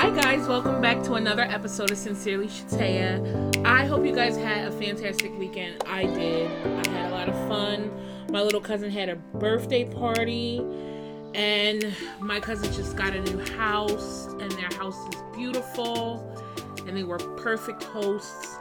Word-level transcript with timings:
Hi, 0.00 0.08
guys. 0.08 0.48
Welcome 0.48 0.80
back 0.80 1.02
to 1.02 1.16
another 1.16 1.42
episode 1.42 1.90
of 1.90 1.98
Sincerely 1.98 2.46
Shatea. 2.46 3.66
I 3.66 3.84
hope 3.84 4.06
you 4.06 4.14
guys 4.14 4.34
had 4.34 4.66
a 4.66 4.72
fantastic 4.72 5.38
weekend. 5.38 5.84
I 5.84 6.04
did. 6.04 6.50
I 6.86 6.88
had 6.88 7.10
a 7.10 7.14
lot 7.14 7.28
of 7.28 7.34
fun. 7.50 7.90
My 8.30 8.40
little 8.40 8.62
cousin 8.62 8.90
had 8.90 9.10
a 9.10 9.16
birthday 9.16 9.84
party, 9.84 10.64
and 11.34 11.94
my 12.18 12.40
cousin 12.40 12.72
just 12.72 12.96
got 12.96 13.12
a 13.12 13.20
new 13.20 13.44
house, 13.58 14.24
and 14.40 14.50
their 14.52 14.72
house 14.78 14.96
is 15.14 15.20
beautiful, 15.34 16.26
and 16.86 16.96
they 16.96 17.04
were 17.04 17.18
perfect 17.18 17.82
hosts. 17.82 18.56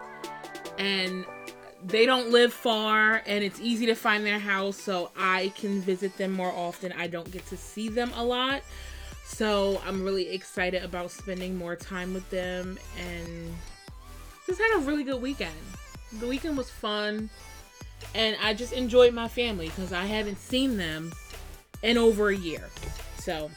And 0.78 1.24
they 1.86 2.06
don't 2.06 2.32
live 2.32 2.52
far, 2.52 3.24
and 3.26 3.46
it's 3.46 3.62
easy 3.62 3.86
to 3.86 3.96
find 3.96 4.26
their 4.26 4.40
house, 4.40 4.76
so 4.76 5.12
I 5.18 5.54
can 5.56 5.80
visit 5.80 6.18
them 6.18 6.34
more 6.34 6.52
often. 6.52 6.92
I 6.92 7.08
don't 7.08 7.32
get 7.32 7.46
to 7.46 7.56
see 7.56 7.88
them 7.88 8.12
a 8.18 8.26
lot. 8.26 8.62
So 9.30 9.82
I'm 9.86 10.04
really 10.04 10.30
excited 10.30 10.84
about 10.84 11.12
spending 11.12 11.56
more 11.56 11.76
time 11.76 12.14
with 12.14 12.30
them 12.30 12.78
and 13.00 13.56
just 14.46 14.60
had 14.60 14.78
a 14.78 14.80
really 14.82 15.06
good 15.06 15.22
weekend. 15.22 15.56
The 16.20 16.28
weekend 16.28 16.58
was 16.58 16.70
fun 16.70 17.30
and 18.16 18.36
I 18.44 18.54
just 18.54 18.74
enjoyed 18.74 19.14
my 19.14 19.30
family 19.30 19.68
because 19.68 19.94
I 19.94 20.06
haven't 20.06 20.40
seen 20.40 20.76
them 20.76 21.14
in 21.84 21.98
over 21.98 22.30
a 22.30 22.36
year. 22.36 22.70
So 23.20 23.50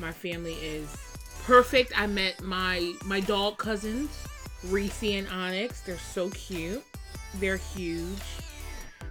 my 0.00 0.10
family 0.10 0.54
is 0.54 0.88
perfect. 1.44 1.92
I 1.96 2.08
met 2.08 2.42
my 2.42 2.92
my 3.04 3.20
dog 3.20 3.58
cousins, 3.58 4.10
Reese 4.64 5.02
and 5.04 5.28
Onyx. 5.28 5.82
They're 5.82 5.96
so 5.98 6.30
cute. 6.30 6.82
They're 7.34 7.58
huge 7.58 8.18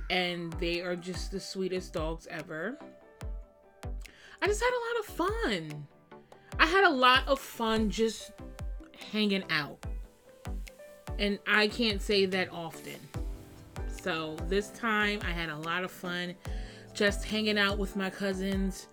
and 0.10 0.52
they 0.54 0.82
are 0.82 0.96
just 0.96 1.32
the 1.32 1.40
sweetest 1.40 1.94
dogs 1.94 2.28
ever. 2.30 2.78
I 4.42 4.48
just 4.48 4.62
had 4.62 4.72
a 4.72 4.82
lot 4.86 5.00
of 5.00 5.06
fun. 5.06 5.88
I 6.60 6.66
had 6.66 6.84
a 6.84 6.90
lot 6.90 7.28
of 7.28 7.40
fun 7.40 7.90
just 7.90 8.32
hanging 9.12 9.44
out. 9.50 9.86
And 11.18 11.40
I 11.48 11.68
can't 11.68 12.02
say 12.02 12.26
that 12.26 12.52
often. 12.52 13.00
So 14.02 14.36
this 14.48 14.70
time 14.70 15.20
I 15.24 15.32
had 15.32 15.50
a 15.50 15.58
lot 15.58 15.84
of 15.84 15.92
fun 15.92 16.36
just 16.94 17.26
hanging 17.26 17.58
out 17.58 17.78
with 17.78 17.96
my 17.96 18.10
cousins, 18.10 18.88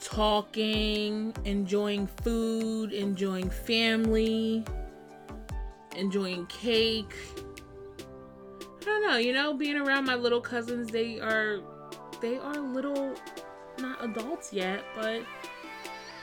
talking, 0.00 1.34
enjoying 1.44 2.06
food, 2.06 2.92
enjoying 2.92 3.50
family, 3.50 4.64
enjoying 5.96 6.46
cake. 6.46 7.14
I 8.80 8.84
don't 8.84 9.02
know, 9.02 9.16
you 9.16 9.32
know, 9.32 9.54
being 9.54 9.76
around 9.76 10.06
my 10.06 10.14
little 10.14 10.40
cousins, 10.40 10.90
they 10.90 11.20
are 11.20 11.60
they 12.20 12.38
are 12.38 12.54
little 12.54 13.14
not 13.80 14.04
adults 14.04 14.52
yet, 14.52 14.84
but 14.94 15.22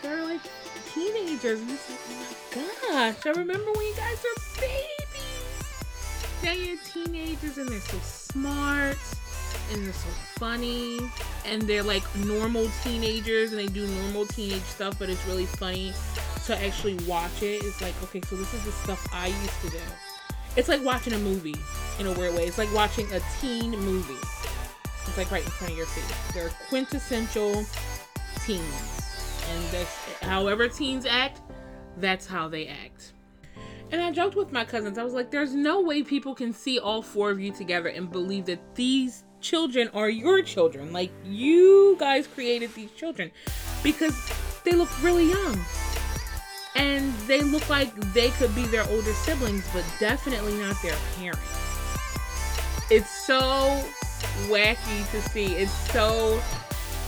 they're 0.01 0.23
like 0.23 0.41
teenagers. 0.93 1.61
And 1.61 1.71
it's 1.71 1.89
like, 1.89 1.99
oh 2.55 2.85
my 2.85 3.11
gosh, 3.11 3.25
I 3.25 3.29
remember 3.29 3.71
when 3.71 3.85
you 3.85 3.95
guys 3.95 4.23
were 4.23 4.61
babies. 4.61 4.97
Now 6.43 6.51
you're 6.51 6.77
teenagers 6.93 7.57
and 7.57 7.67
they're 7.67 7.79
so 7.79 7.97
smart 7.99 8.97
and 9.71 9.85
they're 9.85 9.93
so 9.93 10.09
funny 10.37 10.99
and 11.45 11.61
they're 11.63 11.83
like 11.83 12.03
normal 12.17 12.69
teenagers 12.83 13.51
and 13.51 13.59
they 13.59 13.67
do 13.67 13.87
normal 13.87 14.25
teenage 14.25 14.61
stuff, 14.61 14.97
but 14.99 15.09
it's 15.09 15.25
really 15.25 15.45
funny 15.45 15.93
to 16.45 16.63
actually 16.63 16.95
watch 17.05 17.41
it. 17.41 17.63
It's 17.63 17.81
like, 17.81 17.93
okay, 18.03 18.21
so 18.21 18.35
this 18.35 18.53
is 18.53 18.63
the 18.63 18.71
stuff 18.71 19.07
I 19.13 19.27
used 19.27 19.61
to 19.61 19.69
do. 19.71 19.83
It's 20.55 20.69
like 20.69 20.83
watching 20.83 21.13
a 21.13 21.19
movie 21.19 21.55
in 21.99 22.07
a 22.07 22.11
weird 22.13 22.35
way. 22.35 22.45
It's 22.45 22.57
like 22.57 22.73
watching 22.73 23.11
a 23.13 23.19
teen 23.39 23.71
movie. 23.71 24.15
It's 25.07 25.17
like 25.17 25.31
right 25.31 25.43
in 25.43 25.49
front 25.51 25.71
of 25.71 25.77
your 25.77 25.87
face. 25.87 26.33
They're 26.33 26.49
quintessential 26.69 27.65
teens. 28.45 29.43
And 29.49 29.63
that's 29.71 30.21
however 30.21 30.67
teens 30.67 31.05
act, 31.05 31.41
that's 31.97 32.27
how 32.27 32.47
they 32.47 32.67
act. 32.67 33.13
And 33.91 34.01
I 34.01 34.11
joked 34.11 34.35
with 34.35 34.51
my 34.51 34.65
cousins. 34.65 34.97
I 34.97 35.03
was 35.03 35.13
like, 35.13 35.31
there's 35.31 35.55
no 35.55 35.81
way 35.81 36.03
people 36.03 36.35
can 36.35 36.51
see 36.51 36.77
all 36.77 37.01
four 37.01 37.31
of 37.31 37.39
you 37.39 37.53
together 37.53 37.87
and 37.87 38.11
believe 38.11 38.45
that 38.45 38.75
these 38.75 39.23
children 39.39 39.89
are 39.93 40.09
your 40.09 40.41
children. 40.41 40.91
Like, 40.91 41.11
you 41.23 41.95
guys 41.97 42.27
created 42.27 42.73
these 42.73 42.91
children 42.91 43.31
because 43.83 44.13
they 44.65 44.73
look 44.73 44.89
really 45.01 45.29
young. 45.29 45.57
And 46.75 47.13
they 47.27 47.41
look 47.41 47.69
like 47.69 47.95
they 48.13 48.29
could 48.31 48.53
be 48.53 48.65
their 48.65 48.87
older 48.89 49.13
siblings, 49.13 49.65
but 49.73 49.85
definitely 49.99 50.53
not 50.55 50.75
their 50.83 50.95
parents. 51.15 51.41
It's 52.91 53.09
so 53.25 53.83
wacky 54.47 55.09
to 55.11 55.21
see. 55.29 55.55
It's 55.55 55.71
so 55.91 56.41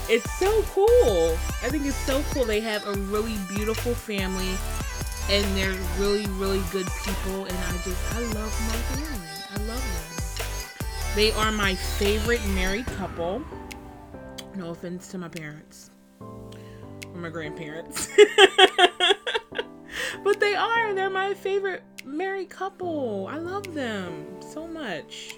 it's 0.07 0.29
so 0.39 0.63
cool. 0.73 1.37
I 1.61 1.69
think 1.69 1.85
it's 1.85 1.95
so 1.97 2.23
cool. 2.31 2.45
They 2.45 2.59
have 2.61 2.85
a 2.87 2.93
really 2.93 3.37
beautiful 3.47 3.93
family 3.93 4.55
and 5.29 5.45
they're 5.55 5.77
really, 5.99 6.25
really 6.37 6.61
good 6.71 6.87
people 7.05 7.45
and 7.45 7.57
I 7.57 7.77
just 7.83 8.15
I 8.15 8.19
love 8.19 8.59
my 8.67 8.75
family. 8.95 9.27
I 9.51 9.57
love 9.67 9.83
them. 9.83 11.15
They 11.15 11.31
are 11.33 11.51
my 11.51 11.75
favorite 11.75 12.45
married 12.47 12.85
couple. 12.87 13.43
No 14.55 14.71
offense 14.71 15.07
to 15.09 15.17
my 15.17 15.29
parents 15.29 15.91
or 17.13 17.19
my 17.19 17.29
grandparents. 17.29 18.09
but 20.23 20.39
they 20.39 20.55
are. 20.55 20.93
They're 20.93 21.09
my 21.09 21.33
favorite 21.33 21.83
married 22.05 22.49
couple. 22.49 23.27
I 23.27 23.37
love 23.37 23.73
them 23.73 24.25
so 24.41 24.67
much. 24.67 25.35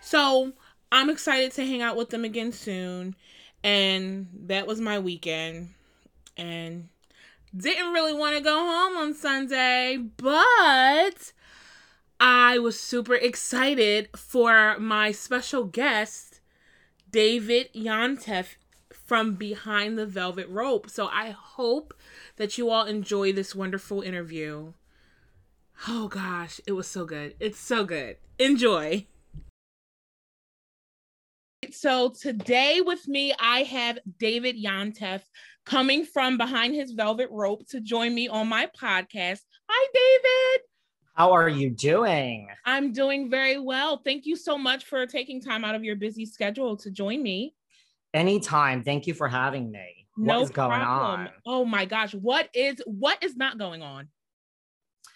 So, 0.00 0.52
I'm 0.92 1.10
excited 1.10 1.52
to 1.52 1.66
hang 1.66 1.82
out 1.82 1.96
with 1.96 2.10
them 2.10 2.24
again 2.24 2.52
soon. 2.52 3.16
And 3.62 4.28
that 4.46 4.66
was 4.66 4.80
my 4.80 4.98
weekend. 4.98 5.70
And 6.36 6.88
didn't 7.56 7.92
really 7.92 8.14
want 8.14 8.36
to 8.36 8.42
go 8.42 8.58
home 8.58 8.96
on 8.96 9.14
Sunday, 9.14 9.96
but 9.96 11.32
I 12.18 12.58
was 12.58 12.78
super 12.78 13.14
excited 13.14 14.08
for 14.16 14.78
my 14.78 15.12
special 15.12 15.64
guest, 15.64 16.40
David 17.10 17.72
Yontef 17.72 18.56
from 18.90 19.34
Behind 19.34 19.96
the 19.98 20.06
Velvet 20.06 20.48
Rope. 20.48 20.90
So 20.90 21.06
I 21.08 21.30
hope 21.30 21.94
that 22.36 22.58
you 22.58 22.70
all 22.70 22.86
enjoy 22.86 23.32
this 23.32 23.54
wonderful 23.54 24.00
interview. 24.00 24.72
Oh 25.86 26.08
gosh, 26.08 26.60
it 26.66 26.72
was 26.72 26.88
so 26.88 27.04
good. 27.04 27.34
It's 27.38 27.58
so 27.58 27.84
good. 27.84 28.16
Enjoy. 28.38 29.06
So 31.74 32.08
today 32.08 32.80
with 32.80 33.06
me, 33.08 33.34
I 33.38 33.64
have 33.64 33.98
David 34.18 34.56
Yontef 34.56 35.22
coming 35.66 36.04
from 36.04 36.38
behind 36.38 36.74
his 36.74 36.92
velvet 36.92 37.28
rope 37.32 37.66
to 37.70 37.80
join 37.80 38.14
me 38.14 38.28
on 38.28 38.48
my 38.48 38.68
podcast. 38.80 39.40
Hi, 39.68 39.88
David. 39.92 40.66
How 41.14 41.32
are 41.32 41.48
you 41.48 41.70
doing? 41.70 42.48
I'm 42.64 42.92
doing 42.92 43.28
very 43.28 43.58
well. 43.58 44.00
Thank 44.04 44.24
you 44.24 44.36
so 44.36 44.56
much 44.56 44.84
for 44.84 45.04
taking 45.06 45.40
time 45.40 45.64
out 45.64 45.74
of 45.74 45.82
your 45.82 45.96
busy 45.96 46.26
schedule 46.26 46.76
to 46.78 46.90
join 46.90 47.22
me. 47.22 47.54
Anytime. 48.12 48.84
Thank 48.84 49.08
you 49.08 49.14
for 49.14 49.26
having 49.26 49.70
me. 49.70 50.06
No 50.16 50.38
what 50.38 50.44
is 50.44 50.50
going 50.50 50.80
on? 50.80 51.28
Oh 51.44 51.64
my 51.64 51.86
gosh, 51.86 52.14
what 52.14 52.48
is 52.54 52.80
what 52.86 53.20
is 53.20 53.36
not 53.36 53.58
going 53.58 53.82
on? 53.82 54.08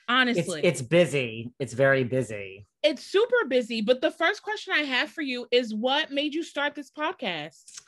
Honestly, 0.08 0.60
It's, 0.64 0.80
it's 0.80 0.88
busy. 0.88 1.52
It's 1.60 1.72
very 1.72 2.02
busy. 2.02 2.66
It's 2.83 3.05
super 3.05 3.44
busy. 3.49 3.81
But 3.81 4.00
the 4.00 4.11
first 4.11 4.43
question 4.43 4.75
I 4.75 4.83
have 4.83 5.11
for 5.11 5.22
you 5.22 5.47
is 5.50 5.75
what 5.75 6.11
made 6.11 6.34
you 6.34 6.43
start 6.43 6.75
this 6.75 6.91
podcast? 6.91 7.81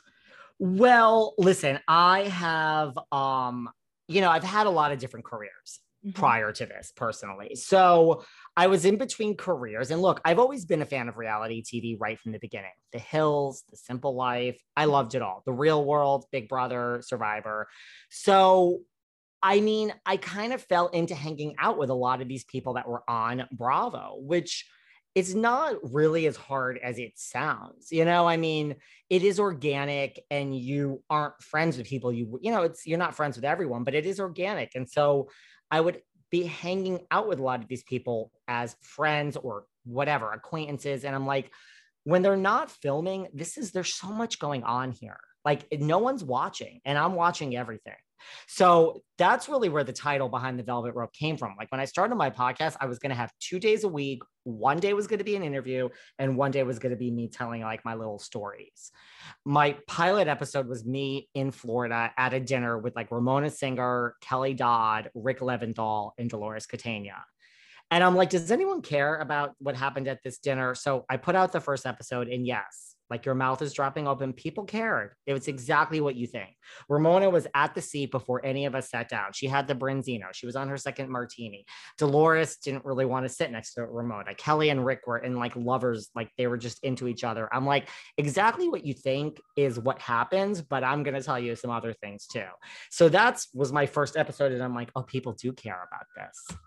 Well, 0.59 1.33
listen, 1.37 1.79
I 1.87 2.23
have 2.23 2.97
um, 3.11 3.69
you 4.07 4.19
know, 4.21 4.29
I've 4.29 4.43
had 4.43 4.67
a 4.67 4.71
lot 4.71 4.91
of 4.91 4.99
different 4.99 5.25
careers 5.25 5.79
Mhm. 6.05 6.15
prior 6.15 6.51
to 6.51 6.65
this 6.65 6.91
personally. 6.95 7.55
So 7.55 8.23
I 8.57 8.67
was 8.67 8.85
in 8.85 8.97
between 8.97 9.37
careers. 9.37 9.91
And 9.91 10.01
look, 10.01 10.19
I've 10.25 10.39
always 10.39 10.65
been 10.65 10.81
a 10.81 10.85
fan 10.85 11.07
of 11.07 11.15
reality 11.15 11.61
TV 11.63 11.95
right 11.99 12.19
from 12.19 12.31
the 12.31 12.39
beginning. 12.39 12.71
The 12.91 12.97
Hills, 12.99 13.63
The 13.69 13.77
Simple 13.77 14.15
Life. 14.15 14.59
I 14.75 14.85
loved 14.85 15.13
it 15.15 15.21
all. 15.21 15.43
The 15.45 15.53
Real 15.53 15.85
World, 15.85 16.25
Big 16.31 16.49
Brother, 16.49 17.01
Survivor. 17.05 17.67
So 18.09 18.81
I 19.43 19.59
mean, 19.61 19.93
I 20.05 20.17
kind 20.17 20.53
of 20.53 20.61
fell 20.63 20.87
into 20.89 21.15
hanging 21.15 21.55
out 21.57 21.77
with 21.77 21.89
a 21.89 21.95
lot 21.95 22.21
of 22.21 22.27
these 22.27 22.43
people 22.43 22.73
that 22.73 22.87
were 22.87 23.03
on 23.09 23.47
Bravo, 23.51 24.17
which 24.19 24.67
is 25.13 25.35
not 25.35 25.75
really 25.83 26.25
as 26.25 26.37
hard 26.37 26.79
as 26.81 26.97
it 26.97 27.13
sounds. 27.15 27.91
You 27.91 28.05
know, 28.05 28.27
I 28.27 28.37
mean, 28.37 28.75
it 29.09 29.23
is 29.23 29.39
organic 29.39 30.23
and 30.29 30.57
you 30.57 31.03
aren't 31.09 31.41
friends 31.41 31.77
with 31.77 31.87
people 31.87 32.13
you 32.13 32.39
you 32.41 32.51
know, 32.51 32.63
it's 32.63 32.87
you're 32.87 32.97
not 32.97 33.15
friends 33.15 33.35
with 33.35 33.45
everyone, 33.45 33.83
but 33.83 33.93
it 33.93 34.05
is 34.05 34.19
organic. 34.19 34.75
And 34.75 34.89
so 34.89 35.29
I 35.69 35.81
would 35.81 36.01
be 36.29 36.43
hanging 36.43 37.05
out 37.11 37.27
with 37.27 37.39
a 37.39 37.43
lot 37.43 37.61
of 37.61 37.67
these 37.67 37.83
people 37.83 38.31
as 38.47 38.75
friends 38.81 39.35
or 39.35 39.65
whatever, 39.83 40.31
acquaintances 40.31 41.03
and 41.03 41.15
I'm 41.15 41.25
like 41.25 41.51
when 42.03 42.21
they're 42.23 42.35
not 42.35 42.71
filming, 42.71 43.27
this 43.33 43.57
is 43.57 43.71
there's 43.71 43.93
so 43.93 44.07
much 44.07 44.39
going 44.39 44.63
on 44.63 44.91
here. 44.91 45.19
Like 45.43 45.67
no 45.71 45.99
one's 45.99 46.23
watching 46.23 46.81
and 46.85 46.97
I'm 46.97 47.13
watching 47.15 47.55
everything. 47.55 47.95
So 48.47 49.01
that's 49.17 49.47
really 49.49 49.69
where 49.69 49.83
the 49.83 49.93
title 49.93 50.29
behind 50.29 50.57
the 50.57 50.63
velvet 50.63 50.93
rope 50.95 51.13
came 51.13 51.37
from. 51.37 51.55
Like 51.57 51.71
when 51.71 51.81
I 51.81 51.85
started 51.85 52.15
my 52.15 52.29
podcast, 52.29 52.75
I 52.79 52.85
was 52.85 52.99
going 52.99 53.11
to 53.11 53.15
have 53.15 53.31
two 53.39 53.59
days 53.59 53.83
a 53.83 53.87
week. 53.87 54.21
One 54.43 54.79
day 54.79 54.93
was 54.93 55.07
going 55.07 55.19
to 55.19 55.25
be 55.25 55.35
an 55.35 55.43
interview, 55.43 55.89
and 56.17 56.35
one 56.35 56.49
day 56.51 56.63
was 56.63 56.79
going 56.79 56.91
to 56.91 56.97
be 56.97 57.11
me 57.11 57.27
telling 57.27 57.61
like 57.61 57.85
my 57.85 57.93
little 57.93 58.17
stories. 58.17 58.91
My 59.45 59.77
pilot 59.87 60.27
episode 60.27 60.67
was 60.67 60.85
me 60.85 61.29
in 61.35 61.51
Florida 61.51 62.11
at 62.17 62.33
a 62.33 62.39
dinner 62.39 62.79
with 62.79 62.95
like 62.95 63.11
Ramona 63.11 63.51
Singer, 63.51 64.15
Kelly 64.21 64.55
Dodd, 64.55 65.11
Rick 65.13 65.41
Leventhal, 65.41 66.11
and 66.17 66.29
Dolores 66.29 66.65
Catania. 66.65 67.23
And 67.91 68.03
I'm 68.03 68.15
like, 68.15 68.29
does 68.29 68.49
anyone 68.51 68.81
care 68.81 69.17
about 69.17 69.51
what 69.59 69.75
happened 69.75 70.07
at 70.07 70.23
this 70.23 70.39
dinner? 70.39 70.73
So 70.75 71.05
I 71.09 71.17
put 71.17 71.35
out 71.35 71.51
the 71.51 71.59
first 71.59 71.85
episode, 71.85 72.29
and 72.29 72.47
yes, 72.47 72.90
like 73.11 73.25
your 73.25 73.35
mouth 73.35 73.61
is 73.61 73.73
dropping 73.73 74.07
open. 74.07 74.31
People 74.31 74.63
cared. 74.63 75.11
It 75.27 75.33
was 75.33 75.49
exactly 75.49 75.99
what 75.99 76.15
you 76.15 76.25
think. 76.25 76.49
Ramona 76.87 77.29
was 77.29 77.45
at 77.53 77.75
the 77.75 77.81
seat 77.81 78.09
before 78.09 78.43
any 78.45 78.65
of 78.65 78.73
us 78.73 78.89
sat 78.89 79.09
down. 79.09 79.33
She 79.33 79.47
had 79.47 79.67
the 79.67 79.75
Branzino. 79.75 80.27
She 80.31 80.45
was 80.45 80.55
on 80.55 80.69
her 80.69 80.77
second 80.77 81.09
martini. 81.09 81.65
Dolores 81.97 82.55
didn't 82.55 82.85
really 82.85 83.05
want 83.05 83.25
to 83.25 83.29
sit 83.29 83.51
next 83.51 83.73
to 83.73 83.85
Ramona. 83.85 84.33
Kelly 84.33 84.69
and 84.69 84.85
Rick 84.85 85.01
were 85.05 85.17
in 85.17 85.35
like 85.35 85.55
lovers, 85.57 86.09
like 86.15 86.31
they 86.37 86.47
were 86.47 86.57
just 86.57 86.81
into 86.83 87.09
each 87.09 87.25
other. 87.25 87.53
I'm 87.53 87.65
like, 87.65 87.89
exactly 88.17 88.69
what 88.69 88.85
you 88.85 88.93
think 88.93 89.41
is 89.57 89.77
what 89.77 89.99
happens, 89.99 90.61
but 90.61 90.83
I'm 90.83 91.03
gonna 91.03 91.21
tell 91.21 91.37
you 91.37 91.55
some 91.57 91.69
other 91.69 91.91
things 91.91 92.27
too. 92.27 92.47
So 92.89 93.09
that's 93.09 93.49
was 93.53 93.73
my 93.73 93.85
first 93.85 94.15
episode, 94.15 94.53
and 94.53 94.63
I'm 94.63 94.73
like, 94.73 94.89
oh, 94.95 95.03
people 95.03 95.33
do 95.33 95.51
care 95.51 95.85
about 95.85 96.05
this. 96.15 96.57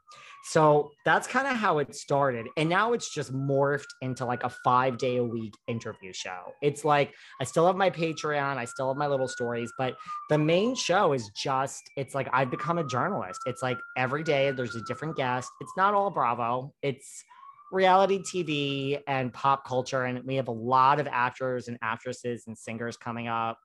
So 0.45 0.91
that's 1.07 1.27
kind 1.27 1.47
of 1.47 1.57
how 1.57 1.79
it 1.79 1.95
started. 1.95 2.47
And 2.59 2.69
now 2.69 2.93
it's 2.93 3.13
just 3.13 3.33
morphed 3.33 3.89
into 4.03 4.27
like 4.27 4.45
a 4.45 4.51
five 4.51 4.99
day 4.99 5.17
a 5.17 5.25
week 5.25 5.55
interview 5.69 6.13
show. 6.13 6.53
It's 6.63 6.85
like 6.85 7.15
I 7.41 7.45
still 7.45 7.67
have 7.67 7.77
my 7.77 7.89
Patreon, 7.89 8.59
I 8.59 8.67
still 8.67 8.89
have 8.89 8.99
my 8.99 9.07
little 9.07 9.27
stories, 9.29 9.73
but 9.79 9.97
the 10.29 10.37
main 10.37 10.75
show 10.75 11.15
is 11.15 11.31
just, 11.35 11.83
it's 11.97 12.15
like 12.15 12.29
I've 12.33 12.51
become 12.51 12.77
a 12.77 12.87
journalist. 12.87 13.41
It's 13.47 13.63
like 13.63 13.79
every 13.97 14.23
day 14.23 14.51
there's 14.51 14.77
a 14.77 14.83
different 14.83 15.17
guest. 15.17 15.51
It's 15.63 15.73
not 15.79 15.95
all 15.95 16.11
Bravo, 16.11 16.75
it's 16.83 17.25
reality 17.73 18.21
TV 18.23 19.01
and 19.09 19.33
pop 19.33 19.67
culture. 19.67 20.05
And 20.05 20.23
we 20.25 20.37
have 20.37 20.49
a 20.49 20.53
lot 20.53 21.01
of 21.01 21.09
actors 21.11 21.69
and 21.69 21.79
actresses 21.83 22.45
and 22.47 22.57
singers 22.57 22.97
coming 22.97 23.29
up. 23.29 23.59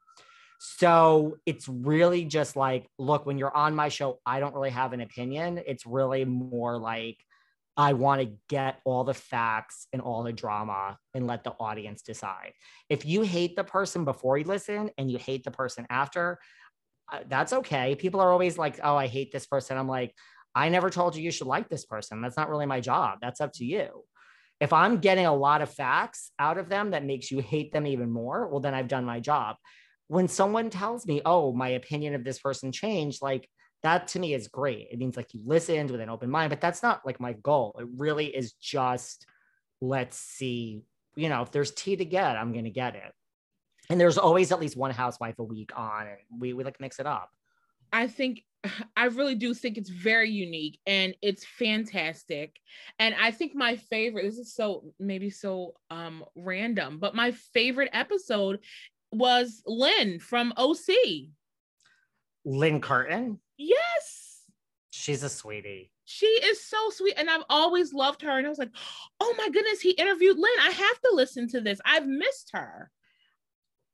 So 0.59 1.37
it's 1.45 1.69
really 1.69 2.25
just 2.25 2.57
like, 2.57 2.89
look, 2.99 3.25
when 3.25 3.37
you're 3.37 3.55
on 3.55 3.75
my 3.75 3.87
show, 3.87 4.19
I 4.25 4.41
don't 4.41 4.53
really 4.53 4.71
have 4.71 4.91
an 4.91 4.99
opinion. 4.99 5.61
It's 5.65 5.85
really 5.85 6.25
more 6.25 6.77
like, 6.77 7.17
I 7.77 7.93
want 7.93 8.19
to 8.19 8.35
get 8.49 8.81
all 8.83 9.05
the 9.05 9.13
facts 9.13 9.87
and 9.93 10.01
all 10.01 10.23
the 10.23 10.33
drama 10.33 10.97
and 11.13 11.27
let 11.27 11.45
the 11.45 11.53
audience 11.61 12.01
decide. 12.01 12.51
If 12.89 13.05
you 13.05 13.21
hate 13.21 13.55
the 13.55 13.63
person 13.63 14.03
before 14.03 14.37
you 14.37 14.43
listen 14.43 14.91
and 14.97 15.09
you 15.09 15.17
hate 15.17 15.45
the 15.45 15.51
person 15.51 15.87
after, 15.89 16.39
uh, 17.09 17.19
that's 17.29 17.53
okay. 17.53 17.95
People 17.95 18.19
are 18.19 18.31
always 18.31 18.57
like, 18.57 18.81
oh, 18.83 18.97
I 18.97 19.07
hate 19.07 19.31
this 19.31 19.47
person. 19.47 19.77
I'm 19.77 19.87
like, 19.87 20.13
I 20.53 20.67
never 20.67 20.89
told 20.89 21.15
you 21.15 21.23
you 21.23 21.31
should 21.31 21.47
like 21.47 21.69
this 21.69 21.85
person. 21.85 22.21
That's 22.21 22.35
not 22.35 22.49
really 22.49 22.65
my 22.65 22.81
job. 22.81 23.19
That's 23.21 23.39
up 23.39 23.53
to 23.53 23.65
you. 23.65 24.03
If 24.59 24.73
I'm 24.73 24.97
getting 24.97 25.25
a 25.25 25.33
lot 25.33 25.61
of 25.61 25.69
facts 25.69 26.31
out 26.37 26.57
of 26.57 26.67
them 26.67 26.91
that 26.91 27.05
makes 27.05 27.31
you 27.31 27.39
hate 27.39 27.71
them 27.71 27.87
even 27.87 28.11
more, 28.11 28.49
well, 28.49 28.59
then 28.59 28.73
I've 28.73 28.89
done 28.89 29.05
my 29.05 29.21
job 29.21 29.55
when 30.09 30.27
someone 30.27 30.71
tells 30.71 31.05
me, 31.05 31.21
oh, 31.23 31.53
my 31.53 31.69
opinion 31.69 32.15
of 32.15 32.23
this 32.23 32.39
person 32.39 32.71
changed, 32.71 33.21
like 33.21 33.47
that 33.83 34.07
to 34.09 34.19
me 34.19 34.33
is 34.33 34.47
great. 34.47 34.87
It 34.91 34.97
means 34.97 35.15
like 35.15 35.33
you 35.33 35.41
listened 35.45 35.91
with 35.91 36.01
an 36.01 36.09
open 36.09 36.31
mind, 36.31 36.49
but 36.49 36.59
that's 36.59 36.83
not 36.83 37.05
like 37.05 37.19
my 37.19 37.33
goal. 37.33 37.75
It 37.79 37.87
really 37.95 38.25
is 38.25 38.53
just 38.53 39.27
let's 39.81 40.17
see, 40.17 40.81
you 41.15 41.29
know, 41.29 41.43
if 41.43 41.51
there's 41.51 41.71
tea 41.71 41.95
to 41.95 42.03
get, 42.03 42.35
I'm 42.35 42.51
going 42.51 42.65
to 42.65 42.71
get 42.71 42.95
it. 42.95 43.13
And 43.89 44.01
there's 44.01 44.17
always 44.17 44.51
at 44.51 44.59
least 44.59 44.75
one 44.75 44.91
housewife 44.91 45.39
a 45.39 45.43
week 45.43 45.71
on, 45.77 46.07
and 46.07 46.17
we, 46.41 46.53
we 46.53 46.63
like 46.63 46.81
mix 46.81 46.99
it 46.99 47.05
up. 47.05 47.29
I 47.93 48.07
think 48.07 48.43
I 48.97 49.05
really 49.05 49.35
do 49.35 49.53
think 49.53 49.77
it's 49.77 49.89
very 49.89 50.31
unique 50.31 50.79
and 50.87 51.15
it's 51.21 51.45
fantastic. 51.45 52.55
And 52.97 53.13
I 53.13 53.29
think 53.29 53.53
my 53.53 53.75
favorite, 53.75 54.23
this 54.23 54.39
is 54.39 54.53
so 54.55 54.91
maybe 54.99 55.29
so 55.29 55.75
um 55.91 56.25
random, 56.35 56.97
but 56.99 57.15
my 57.15 57.31
favorite 57.53 57.91
episode 57.93 58.59
was 59.11 59.61
Lynne 59.65 60.19
from 60.19 60.53
OC. 60.57 61.27
Lynne 62.45 62.81
Curtin? 62.81 63.39
Yes. 63.57 64.43
She's 64.91 65.23
a 65.23 65.29
sweetie. 65.29 65.91
She 66.05 66.25
is 66.25 66.63
so 66.63 66.77
sweet. 66.89 67.13
And 67.17 67.29
I've 67.29 67.43
always 67.49 67.93
loved 67.93 68.21
her. 68.23 68.37
And 68.37 68.45
I 68.45 68.49
was 68.49 68.59
like, 68.59 68.71
oh 69.19 69.35
my 69.37 69.49
goodness, 69.49 69.81
he 69.81 69.91
interviewed 69.91 70.37
Lynne. 70.37 70.59
I 70.61 70.71
have 70.71 71.01
to 71.01 71.11
listen 71.13 71.47
to 71.49 71.61
this. 71.61 71.79
I've 71.85 72.07
missed 72.07 72.51
her. 72.53 72.91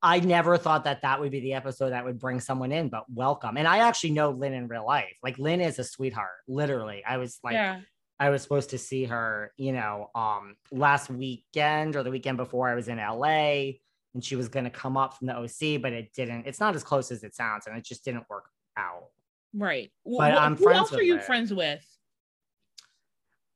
I 0.02 0.20
never 0.20 0.58
thought 0.58 0.84
that 0.84 1.02
that 1.02 1.20
would 1.20 1.32
be 1.32 1.40
the 1.40 1.54
episode 1.54 1.90
that 1.90 2.06
would 2.06 2.20
bring 2.20 2.40
someone 2.40 2.72
in, 2.72 2.90
but 2.90 3.06
welcome. 3.12 3.58
And 3.58 3.68
I 3.68 3.80
actually 3.80 4.12
know 4.12 4.30
Lynne 4.30 4.54
in 4.54 4.68
real 4.68 4.86
life. 4.86 5.18
Like 5.24 5.40
Lynne 5.40 5.62
is 5.62 5.80
a 5.80 5.84
sweetheart, 5.84 6.30
literally. 6.48 7.04
I 7.08 7.18
was 7.18 7.40
like, 7.44 7.54
yeah. 7.54 7.80
I 8.20 8.30
was 8.30 8.44
supposed 8.44 8.70
to 8.70 8.78
see 8.78 9.06
her, 9.06 9.52
you 9.58 9.74
know, 9.74 10.12
um, 10.16 10.56
last 10.72 11.10
weekend 11.10 11.96
or 11.96 12.04
the 12.04 12.12
weekend 12.12 12.38
before 12.38 12.70
I 12.70 12.76
was 12.76 12.88
in 12.88 12.98
LA 12.98 13.72
and 14.16 14.24
she 14.24 14.36
was 14.36 14.48
going 14.48 14.64
to 14.64 14.72
come 14.72 14.98
up 14.98 15.18
from 15.18 15.28
the 15.28 15.36
OC, 15.36 15.82
but 15.82 15.94
it 15.94 16.12
didn't. 16.14 16.48
It's 16.48 16.60
not 16.60 16.74
as 16.74 16.84
close 16.84 17.12
as 17.12 17.24
it 17.24 17.36
sounds, 17.36 17.68
and 17.68 17.78
it 17.78 17.86
just 17.86 18.04
didn't 18.04 18.24
work 18.30 18.50
out. 18.78 19.10
Right. 19.54 19.92
But 20.04 20.12
well, 20.12 20.40
I'm 20.40 20.56
who 20.56 20.72
else 20.72 20.94
are 20.94 21.04
you 21.04 21.20
friends 21.20 21.54
with? 21.54 21.86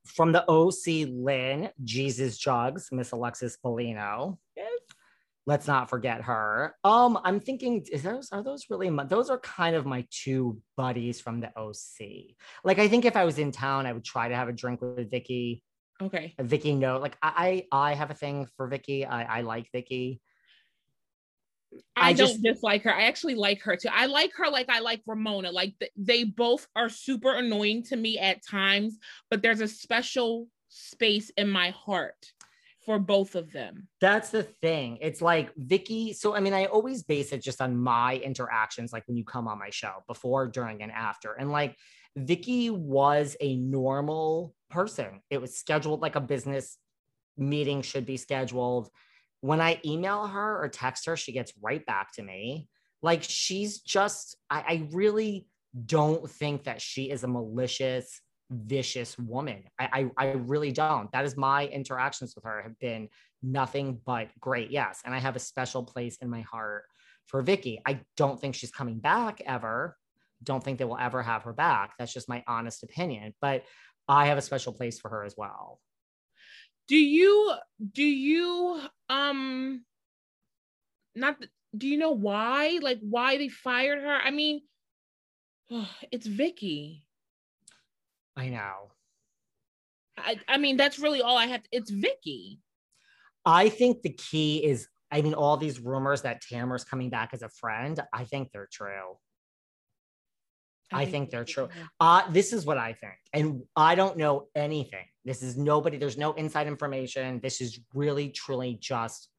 From 0.06 0.32
the 0.32 0.44
OC, 0.50 1.10
Lynne, 1.10 1.70
Jesus 1.84 2.38
Jugs, 2.38 2.90
Miss 2.92 3.12
Alexis 3.12 3.58
Bellino. 3.64 4.38
Yes. 4.56 4.70
Let's 5.46 5.68
not 5.68 5.90
forget 5.90 6.22
her. 6.24 6.76
Um, 6.84 7.18
I'm 7.24 7.40
thinking, 7.40 7.86
is 7.92 8.04
those 8.04 8.30
are 8.32 8.44
those 8.44 8.66
really 8.70 8.90
my, 8.90 9.06
those 9.06 9.30
are 9.30 9.40
kind 9.40 9.76
of 9.76 9.86
my 9.86 10.06
two 10.12 10.62
buddies 10.78 11.22
from 11.22 11.40
the 11.40 11.52
OC. 11.58 12.36
Like, 12.64 12.80
I 12.80 12.88
think 12.88 13.06
if 13.06 13.16
I 13.16 13.24
was 13.24 13.40
in 13.40 13.52
town, 13.52 13.86
I 13.86 13.94
would 13.94 14.04
try 14.04 14.28
to 14.28 14.36
have 14.36 14.50
a 14.50 14.54
drink 14.54 14.82
with 14.82 15.10
Vicki. 15.10 15.64
Okay. 16.02 16.34
Vicki, 16.40 16.76
no, 16.76 17.00
like 17.00 17.18
I 17.22 17.66
I 17.72 17.94
have 17.94 18.12
a 18.12 18.14
thing 18.14 18.48
for 18.58 18.68
Vicki. 18.68 19.06
I 19.06 19.40
I 19.40 19.42
like 19.42 19.70
Vicki. 19.72 20.22
I, 21.96 22.10
I 22.10 22.14
don't 22.14 22.42
dislike 22.42 22.84
her. 22.84 22.94
I 22.94 23.04
actually 23.04 23.36
like 23.36 23.62
her 23.64 23.76
too. 23.76 23.90
I 23.92 24.08
like 24.08 24.32
her 24.38 24.50
like 24.50 24.70
I 24.70 24.80
like 24.80 25.02
Ramona. 25.06 25.52
Like 25.52 25.76
th- 25.80 25.92
they 25.96 26.24
both 26.24 26.68
are 26.76 26.90
super 26.90 27.36
annoying 27.36 27.84
to 27.84 27.96
me 27.96 28.18
at 28.18 28.46
times, 28.46 28.98
but 29.30 29.42
there's 29.42 29.62
a 29.62 29.68
special 29.68 30.48
space 30.70 31.30
in 31.38 31.50
my 31.50 31.72
heart 31.72 32.32
for 32.86 32.98
both 32.98 33.36
of 33.36 33.52
them. 33.52 33.88
That's 34.02 34.30
the 34.30 34.44
thing. 34.44 34.98
It's 35.02 35.22
like 35.22 35.52
Vicki. 35.58 36.14
So 36.14 36.36
I 36.36 36.40
mean, 36.40 36.54
I 36.54 36.66
always 36.66 37.04
base 37.04 37.32
it 37.32 37.44
just 37.44 37.62
on 37.62 37.78
my 37.78 38.16
interactions, 38.16 38.92
like 38.92 39.08
when 39.08 39.18
you 39.18 39.24
come 39.24 39.48
on 39.48 39.60
my 39.60 39.70
show, 39.70 40.04
before, 40.08 40.48
during, 40.48 40.82
and 40.82 40.92
after. 40.92 41.34
And 41.34 41.52
like 41.52 41.76
Vicki 42.16 42.70
was 42.70 43.36
a 43.42 43.56
normal 43.58 44.56
person. 44.70 45.22
It 45.30 45.40
was 45.40 45.56
scheduled 45.56 46.02
like 46.02 46.16
a 46.16 46.22
business 46.22 46.78
meeting 47.38 47.82
should 47.82 48.06
be 48.06 48.18
scheduled 48.18 48.90
when 49.42 49.62
I 49.62 49.80
email 49.86 50.28
her 50.28 50.62
or 50.62 50.68
text 50.68 51.06
her, 51.06 51.16
she 51.16 51.32
gets 51.32 51.54
right 51.62 51.86
back 51.86 52.14
to 52.14 52.24
me. 52.24 52.68
Like 53.02 53.24
she's 53.24 53.80
just, 53.80 54.36
I, 54.50 54.60
I 54.60 54.88
really 54.92 55.48
don't 55.86 56.30
think 56.30 56.66
that 56.66 56.82
she 56.82 57.10
is 57.10 57.24
a 57.24 57.28
malicious, 57.28 58.22
vicious 58.50 59.18
woman. 59.18 59.64
I, 59.80 60.10
I, 60.18 60.26
I 60.26 60.32
really 60.32 60.72
don't. 60.72 61.12
That 61.12 61.26
is 61.26 61.38
my 61.38 61.68
interactions 61.68 62.34
with 62.36 62.44
her 62.44 62.62
have 62.62 62.78
been 62.80 63.08
nothing 63.42 64.02
but 64.06 64.28
great. 64.40 64.72
Yes. 64.72 65.02
And 65.06 65.16
I 65.16 65.20
have 65.20 65.36
a 65.36 65.40
special 65.40 65.84
place 65.84 66.18
in 66.22 66.30
my 66.30 66.42
heart 66.42 66.84
for 67.28 67.42
Vicki. 67.42 67.82
I 67.86 68.02
don't 68.18 68.40
think 68.40 68.56
she's 68.56 68.72
coming 68.72 69.00
back 69.00 69.42
ever. 69.46 69.96
Don't 70.44 70.64
think 70.64 70.80
they 70.80 70.86
will 70.86 70.98
ever 70.98 71.22
have 71.22 71.44
her 71.44 71.54
back. 71.54 71.94
That's 71.98 72.14
just 72.14 72.28
my 72.28 72.44
honest 72.48 72.84
opinion. 72.84 73.34
But 73.40 73.64
I 74.08 74.26
have 74.28 74.38
a 74.38 74.42
special 74.42 74.74
place 74.74 75.00
for 75.00 75.10
her 75.10 75.24
as 75.24 75.36
well 75.38 75.80
do 76.90 76.98
you 76.98 77.54
do 77.94 78.04
you 78.04 78.82
um 79.10 79.86
not 81.16 81.38
do 81.78 81.88
you 81.88 81.98
know 81.98 82.12
why 82.12 82.80
like 82.82 83.00
why 83.02 83.38
they 83.38 83.48
fired 83.48 84.02
her? 84.02 84.14
I 84.14 84.32
mean 84.32 84.62
it's 86.12 86.28
vicki. 86.28 87.06
I 88.36 88.50
know. 88.50 88.92
I 90.18 90.40
i 90.48 90.58
mean 90.58 90.76
that's 90.76 91.00
really 91.00 91.22
all 91.22 91.38
i 91.38 91.46
have 91.46 91.64
to, 91.64 91.70
it's 91.72 91.92
vicki. 91.92 92.60
I 93.46 93.70
think 93.70 94.02
the 94.02 94.12
key 94.14 94.66
is 94.66 94.88
i 95.12 95.22
mean 95.22 95.34
all 95.34 95.58
these 95.58 95.80
rumors 95.80 96.24
that 96.24 96.42
tamar's 96.42 96.84
coming 96.84 97.10
back 97.10 97.30
as 97.34 97.42
a 97.42 97.50
friend 97.50 98.00
i 98.12 98.26
think 98.26 98.52
they're 98.52 98.68
true 98.72 99.18
I, 100.92 101.06
think, 101.06 101.30
they're 101.30 101.46
true. 101.46 101.70
Uh, 102.00 102.30
this 102.32 102.54
is 102.54 102.66
what 102.66 102.78
I 102.78 102.94
think. 102.94 103.16
And 103.34 103.64
I 103.76 103.96
don't 103.96 104.18
know 104.18 104.48
anything. 104.56 105.06
This 105.26 105.44
is 105.44 105.58
nobody, 105.58 105.98
there's 105.98 106.18
no 106.18 106.34
inside 106.34 106.68
information. 106.68 107.40
This 107.42 107.62
is 107.62 107.80
really, 107.94 108.30
truly 108.30 108.78
just 108.80 109.30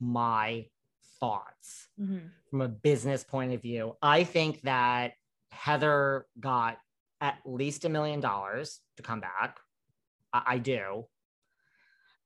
my 0.00 0.66
thoughts 1.18 1.88
mm-hmm. 2.00 2.18
from 2.48 2.60
a 2.60 2.68
business 2.68 3.24
point 3.24 3.52
of 3.52 3.62
view. 3.62 3.96
I 4.00 4.24
think 4.24 4.62
that 4.62 5.12
Heather 5.50 6.26
got 6.38 6.78
at 7.20 7.38
least 7.44 7.84
a 7.84 7.88
million 7.88 8.20
dollars 8.20 8.80
to 8.96 9.02
come 9.02 9.20
back. 9.20 9.58
I, 10.32 10.42
I 10.46 10.58
do. 10.58 11.06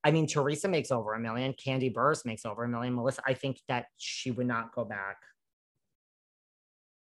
I 0.04 0.10
mean, 0.10 0.26
Teresa 0.26 0.68
makes 0.68 0.90
over 0.90 1.14
a 1.14 1.18
million. 1.18 1.54
Kandi 1.54 1.92
Burruss 1.92 2.26
makes 2.26 2.44
over 2.44 2.64
a 2.64 2.68
million. 2.68 2.94
Melissa, 2.94 3.22
I 3.26 3.32
think 3.32 3.58
that 3.68 3.86
she 3.96 4.30
would 4.30 4.46
not 4.46 4.74
go 4.74 4.84
back. 4.84 5.16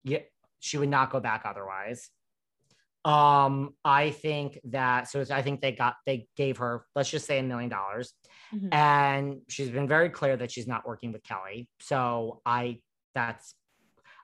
Yeah, 0.04 0.20
She 0.62 0.78
would 0.78 0.88
not 0.88 1.10
go 1.10 1.18
back 1.18 1.42
otherwise. 1.44 2.08
Um, 3.04 3.74
I 3.84 4.10
think 4.10 4.60
that 4.66 5.08
so 5.08 5.24
I 5.28 5.42
think 5.42 5.60
they 5.60 5.72
got 5.72 5.96
they 6.06 6.28
gave 6.36 6.58
her 6.58 6.86
let's 6.94 7.10
just 7.10 7.26
say 7.26 7.40
a 7.40 7.42
million 7.42 7.68
dollars, 7.68 8.14
Mhm. 8.54 8.72
and 8.72 9.40
she's 9.48 9.70
been 9.70 9.88
very 9.88 10.08
clear 10.08 10.36
that 10.36 10.52
she's 10.52 10.68
not 10.68 10.86
working 10.86 11.10
with 11.10 11.24
Kelly. 11.24 11.68
So 11.80 12.40
I 12.46 12.80
that's 13.12 13.56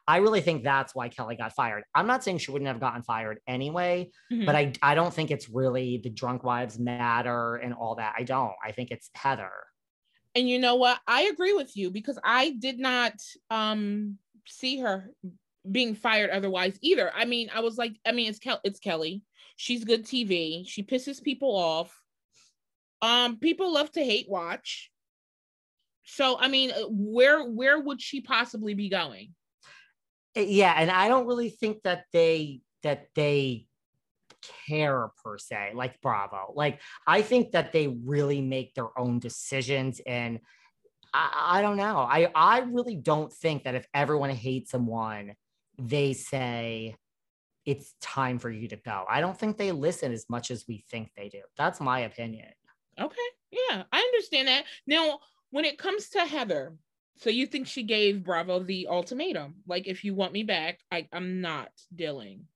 I 0.07 0.19
really 0.19 0.41
think 0.41 0.63
that's 0.63 0.95
why 0.95 1.09
Kelly 1.09 1.35
got 1.35 1.55
fired. 1.55 1.83
I'm 1.93 2.07
not 2.07 2.23
saying 2.23 2.39
she 2.39 2.53
wouldn't 2.53 2.69
have 2.69 2.79
gotten 2.79 3.03
fired 3.03 3.41
anyway, 3.49 4.13
Mhm. 4.33 4.47
but 4.47 4.55
I 4.55 4.73
I 4.81 4.95
don't 4.95 5.13
think 5.13 5.33
it's 5.33 5.49
really 5.49 5.99
the 5.99 6.11
drunk 6.11 6.45
wives 6.45 6.79
matter 6.79 7.57
and 7.57 7.75
all 7.75 7.97
that. 7.97 8.15
I 8.17 8.23
don't. 8.23 8.55
I 8.65 8.71
think 8.71 8.93
it's 8.93 9.11
Heather. 9.13 9.51
And 10.37 10.49
you 10.49 10.61
know 10.61 10.77
what? 10.77 11.01
I 11.05 11.23
agree 11.23 11.53
with 11.53 11.77
you 11.77 11.91
because 11.91 12.17
I 12.23 12.51
did 12.51 12.79
not 12.79 13.15
um 13.51 14.19
see 14.47 14.79
her 14.79 15.11
being 15.71 15.95
fired 15.95 16.31
otherwise 16.31 16.79
either. 16.83 17.13
I 17.15 17.25
mean, 17.25 17.51
I 17.55 17.61
was 17.61 17.77
like, 17.77 17.95
I 18.07 18.13
mean, 18.13 18.29
it's 18.29 18.39
Kel- 18.39 18.61
it's 18.65 18.81
Kelly. 18.81 19.23
She's 19.57 19.85
good 19.85 20.05
TV. 20.05 20.69
She 20.69 20.83
pisses 20.83 21.23
people 21.23 21.55
off. 21.57 21.97
Um, 23.03 23.39
people 23.39 23.73
love 23.73 23.91
to 23.93 24.05
hate 24.05 24.29
watch. 24.29 24.91
So 26.05 26.39
I 26.39 26.49
mean, 26.49 26.71
uh, 26.71 26.89
where 26.89 27.45
where 27.45 27.79
would 27.79 28.01
she 28.01 28.21
possibly 28.21 28.75
be 28.75 28.89
going? 28.89 29.35
Uh, 30.37 30.41
Yeah, 30.41 30.75
and 30.77 30.91
I 30.91 31.09
don't 31.09 31.27
really 31.27 31.51
think 31.51 31.83
that 31.83 32.05
they 32.13 32.61
that 32.83 33.09
they 33.15 33.67
care 34.67 35.11
per 35.23 35.39
se, 35.39 35.73
like 35.75 36.01
Bravo. 36.01 36.53
Like 36.55 36.81
I 37.07 37.23
think 37.23 37.53
that 37.53 37.73
they 37.73 37.89
really 37.89 38.41
make 38.41 38.75
their 38.75 38.99
own 38.99 39.19
decisions 39.19 40.01
and 40.07 40.41
I, 41.13 41.59
I 41.59 41.63
don't 41.63 41.77
know. 41.77 41.99
I 41.99 42.31
I 42.35 42.61
really 42.61 42.97
don't 42.97 43.33
think 43.33 43.65
that 43.65 43.75
if 43.75 43.87
everyone 43.95 44.31
hates 44.31 44.71
someone, 44.71 45.35
they 45.79 46.13
say 46.13 46.97
it's 47.65 47.95
time 48.01 48.39
for 48.39 48.51
you 48.51 48.69
to 48.69 48.77
go. 48.77 49.05
I 49.09 49.21
don't 49.21 49.39
think 49.39 49.57
they 49.57 49.73
listen 49.73 50.13
as 50.13 50.27
much 50.29 50.51
as 50.51 50.65
we 50.67 50.85
think 50.91 51.11
they 51.17 51.29
do. 51.29 51.41
That's 51.57 51.81
my 51.81 52.01
opinion. 52.01 52.49
Okay, 53.01 53.17
yeah, 53.51 53.85
I 53.93 54.01
understand 54.01 54.49
that. 54.49 54.65
Now, 54.87 55.21
when 55.51 55.65
it 55.65 55.79
comes 55.79 56.09
to 56.11 56.21
Heather, 56.21 56.75
so 57.19 57.31
you 57.31 57.47
think 57.47 57.67
she 57.67 57.83
gave 57.83 58.25
Bravo 58.25 58.61
the 58.61 58.87
ultimatum? 58.89 59.57
Like, 59.67 59.87
if 59.87 60.05
you 60.05 60.15
want 60.15 60.33
me 60.33 60.45
back, 60.45 60.79
I, 60.91 61.09
I'm 61.13 61.41
not 61.41 61.71
dealing. 61.95 62.47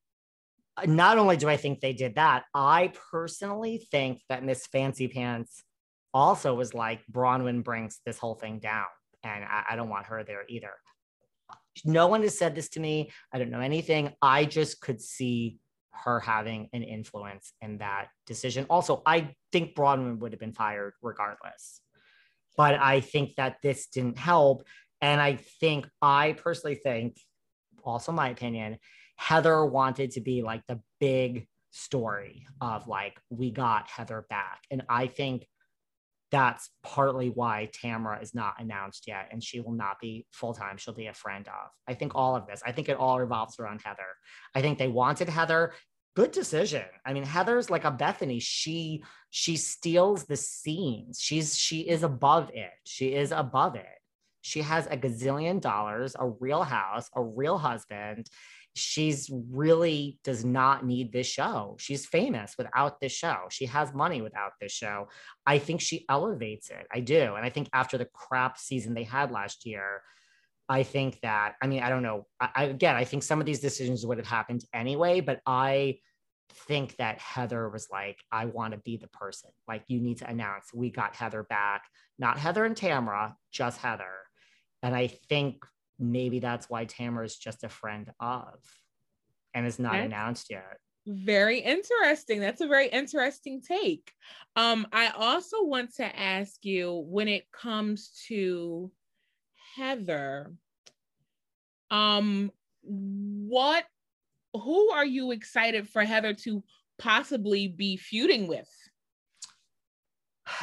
Uh, 0.76 0.86
not 0.86 1.18
only 1.18 1.36
do 1.36 1.48
I 1.48 1.56
think 1.56 1.80
they 1.80 1.92
did 1.92 2.14
that, 2.14 2.44
I 2.54 2.92
personally 3.10 3.86
think 3.90 4.20
that 4.28 4.44
Miss 4.44 4.66
Fancy 4.66 5.08
Pants 5.08 5.62
also 6.14 6.54
was 6.54 6.74
like 6.74 7.00
Braunwyn 7.10 7.64
brings 7.64 8.00
this 8.06 8.18
whole 8.18 8.34
thing 8.34 8.60
down, 8.60 8.86
and 9.24 9.44
I, 9.44 9.64
I 9.70 9.76
don't 9.76 9.88
want 9.88 10.06
her 10.06 10.24
there 10.24 10.44
either. 10.48 10.72
No 11.84 12.06
one 12.06 12.22
has 12.22 12.38
said 12.38 12.54
this 12.54 12.68
to 12.70 12.80
me. 12.80 13.10
I 13.32 13.38
don't 13.38 13.50
know 13.50 13.60
anything. 13.60 14.12
I 14.20 14.44
just 14.44 14.80
could 14.80 15.00
see 15.00 15.58
her 15.92 16.20
having 16.20 16.68
an 16.72 16.82
influence 16.82 17.52
in 17.60 17.78
that 17.78 18.08
decision. 18.26 18.66
Also, 18.70 19.02
I 19.06 19.34
think 19.52 19.74
Braunwyn 19.74 20.18
would 20.18 20.32
have 20.32 20.40
been 20.40 20.52
fired 20.52 20.94
regardless, 21.02 21.80
but 22.56 22.74
I 22.74 23.00
think 23.00 23.36
that 23.36 23.56
this 23.62 23.86
didn't 23.86 24.18
help. 24.18 24.66
And 25.00 25.20
I 25.20 25.36
think, 25.60 25.88
I 26.00 26.32
personally 26.32 26.76
think, 26.76 27.16
also 27.84 28.12
my 28.12 28.30
opinion, 28.30 28.78
Heather 29.16 29.64
wanted 29.66 30.12
to 30.12 30.20
be 30.20 30.42
like 30.42 30.62
the 30.66 30.80
big 30.98 31.46
story 31.70 32.46
of 32.60 32.88
like, 32.88 33.18
we 33.30 33.50
got 33.50 33.88
Heather 33.88 34.24
back. 34.28 34.62
And 34.70 34.82
I 34.88 35.06
think 35.06 35.46
that's 36.32 36.70
partly 36.82 37.28
why 37.28 37.68
Tamara 37.74 38.20
is 38.20 38.34
not 38.34 38.54
announced 38.58 39.06
yet 39.06 39.28
and 39.30 39.44
she 39.44 39.60
will 39.60 39.74
not 39.74 40.00
be 40.00 40.26
full 40.32 40.54
time. 40.54 40.78
She'll 40.78 40.94
be 40.94 41.06
a 41.06 41.14
friend 41.14 41.46
of. 41.46 41.70
I 41.86 41.92
think 41.92 42.12
all 42.14 42.34
of 42.34 42.46
this, 42.46 42.62
I 42.66 42.72
think 42.72 42.88
it 42.88 42.96
all 42.96 43.20
revolves 43.20 43.60
around 43.60 43.82
Heather. 43.84 44.00
I 44.54 44.62
think 44.62 44.78
they 44.78 44.88
wanted 44.88 45.28
Heather. 45.28 45.74
Good 46.16 46.32
decision. 46.32 46.84
I 47.04 47.12
mean, 47.12 47.22
Heather's 47.22 47.70
like 47.70 47.84
a 47.84 47.90
Bethenny. 47.92 48.40
She 48.40 49.04
she 49.30 49.56
steals 49.56 50.24
the 50.24 50.36
scenes. 50.36 51.20
She's 51.20 51.56
she 51.56 51.80
is 51.80 52.02
above 52.02 52.50
it. 52.54 52.72
She 52.84 53.14
is 53.14 53.30
above 53.30 53.76
it. 53.76 53.86
She 54.40 54.62
has 54.62 54.86
a 54.86 54.96
gazillion 54.96 55.60
dollars, 55.60 56.16
a 56.18 56.28
real 56.28 56.64
house, 56.64 57.08
a 57.14 57.22
real 57.22 57.58
husband. 57.58 58.28
She's 58.74 59.30
really 59.50 60.18
does 60.24 60.44
not 60.44 60.84
need 60.84 61.12
this 61.12 61.26
show. 61.26 61.76
She's 61.78 62.06
famous 62.06 62.54
without 62.56 63.00
this 63.00 63.12
show. 63.12 63.36
She 63.50 63.66
has 63.66 63.92
money 63.92 64.22
without 64.22 64.52
this 64.60 64.72
show. 64.72 65.08
I 65.46 65.58
think 65.58 65.80
she 65.80 66.06
elevates 66.08 66.70
it. 66.70 66.86
I 66.92 67.00
do. 67.00 67.34
And 67.34 67.44
I 67.44 67.50
think 67.50 67.68
after 67.72 67.98
the 67.98 68.08
crap 68.14 68.58
season 68.58 68.94
they 68.94 69.04
had 69.04 69.30
last 69.30 69.66
year, 69.66 70.02
I 70.68 70.84
think 70.84 71.20
that, 71.20 71.56
I 71.62 71.66
mean, 71.66 71.82
I 71.82 71.90
don't 71.90 72.02
know. 72.02 72.26
I, 72.40 72.48
I, 72.54 72.64
again, 72.64 72.96
I 72.96 73.04
think 73.04 73.22
some 73.22 73.40
of 73.40 73.46
these 73.46 73.60
decisions 73.60 74.06
would 74.06 74.16
have 74.16 74.26
happened 74.26 74.64
anyway, 74.72 75.20
but 75.20 75.40
I 75.44 75.98
think 76.66 76.96
that 76.96 77.18
Heather 77.18 77.68
was 77.68 77.88
like, 77.90 78.18
I 78.30 78.46
want 78.46 78.72
to 78.72 78.78
be 78.78 78.96
the 78.96 79.08
person. 79.08 79.50
Like, 79.68 79.84
you 79.88 80.00
need 80.00 80.18
to 80.18 80.30
announce 80.30 80.72
we 80.72 80.90
got 80.90 81.16
Heather 81.16 81.42
back, 81.42 81.82
not 82.18 82.38
Heather 82.38 82.64
and 82.64 82.76
Tamara, 82.76 83.36
just 83.50 83.78
Heather. 83.78 84.14
And 84.82 84.94
I 84.94 85.08
think 85.08 85.64
maybe 86.02 86.40
that's 86.40 86.68
why 86.68 86.84
Tamara 86.84 87.24
is 87.24 87.36
just 87.36 87.64
a 87.64 87.68
friend 87.68 88.10
of 88.20 88.58
and 89.54 89.66
is 89.66 89.78
not 89.78 89.92
That's- 89.92 90.06
announced 90.06 90.50
yet. 90.50 90.78
Very 91.04 91.58
interesting. 91.58 92.38
That's 92.38 92.60
a 92.60 92.68
very 92.68 92.86
interesting 92.86 93.60
take. 93.60 94.12
Um, 94.54 94.86
I 94.92 95.08
also 95.08 95.64
want 95.64 95.94
to 95.96 96.04
ask 96.18 96.64
you 96.64 97.04
when 97.08 97.26
it 97.26 97.50
comes 97.50 98.22
to 98.28 98.92
Heather, 99.74 100.52
um, 101.90 102.52
what 102.82 103.84
who 104.54 104.90
are 104.90 105.04
you 105.04 105.32
excited 105.32 105.88
for 105.88 106.04
Heather 106.04 106.34
to 106.34 106.62
possibly 106.98 107.66
be 107.68 107.96
feuding 107.96 108.46
with? 108.46 108.68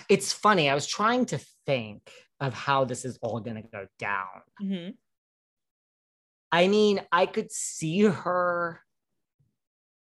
It's 0.07 0.31
funny. 0.31 0.69
I 0.69 0.75
was 0.75 0.87
trying 0.87 1.25
to 1.27 1.39
think 1.65 2.11
of 2.39 2.53
how 2.53 2.85
this 2.85 3.03
is 3.03 3.17
all 3.21 3.39
going 3.39 3.55
to 3.57 3.67
go 3.67 3.87
down. 3.97 4.41
Mhm. 4.61 4.97
I 6.51 6.67
mean, 6.67 7.01
I 7.11 7.25
could 7.25 7.51
see 7.51 8.01
her. 8.01 8.81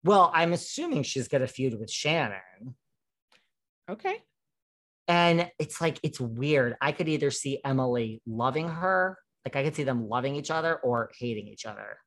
Well, 0.04 0.30
I'm 0.32 0.52
assuming 0.52 1.02
she's 1.02 1.28
going 1.28 1.40
to 1.40 1.48
feud 1.48 1.78
with 1.78 1.90
Shannon. 1.90 2.76
Okay. 3.90 4.22
And 5.08 5.50
it's 5.58 5.80
like, 5.80 5.98
it's 6.02 6.20
weird. 6.20 6.76
I 6.80 6.92
could 6.92 7.08
either 7.08 7.30
see 7.30 7.60
Emily 7.64 8.20
loving 8.26 8.68
her, 8.68 9.18
like 9.44 9.56
I 9.56 9.62
could 9.62 9.76
see 9.76 9.84
them 9.84 10.08
loving 10.08 10.34
each 10.36 10.50
other 10.50 10.76
or 10.76 11.10
hating 11.18 11.48
each 11.48 11.66
other. 11.66 11.98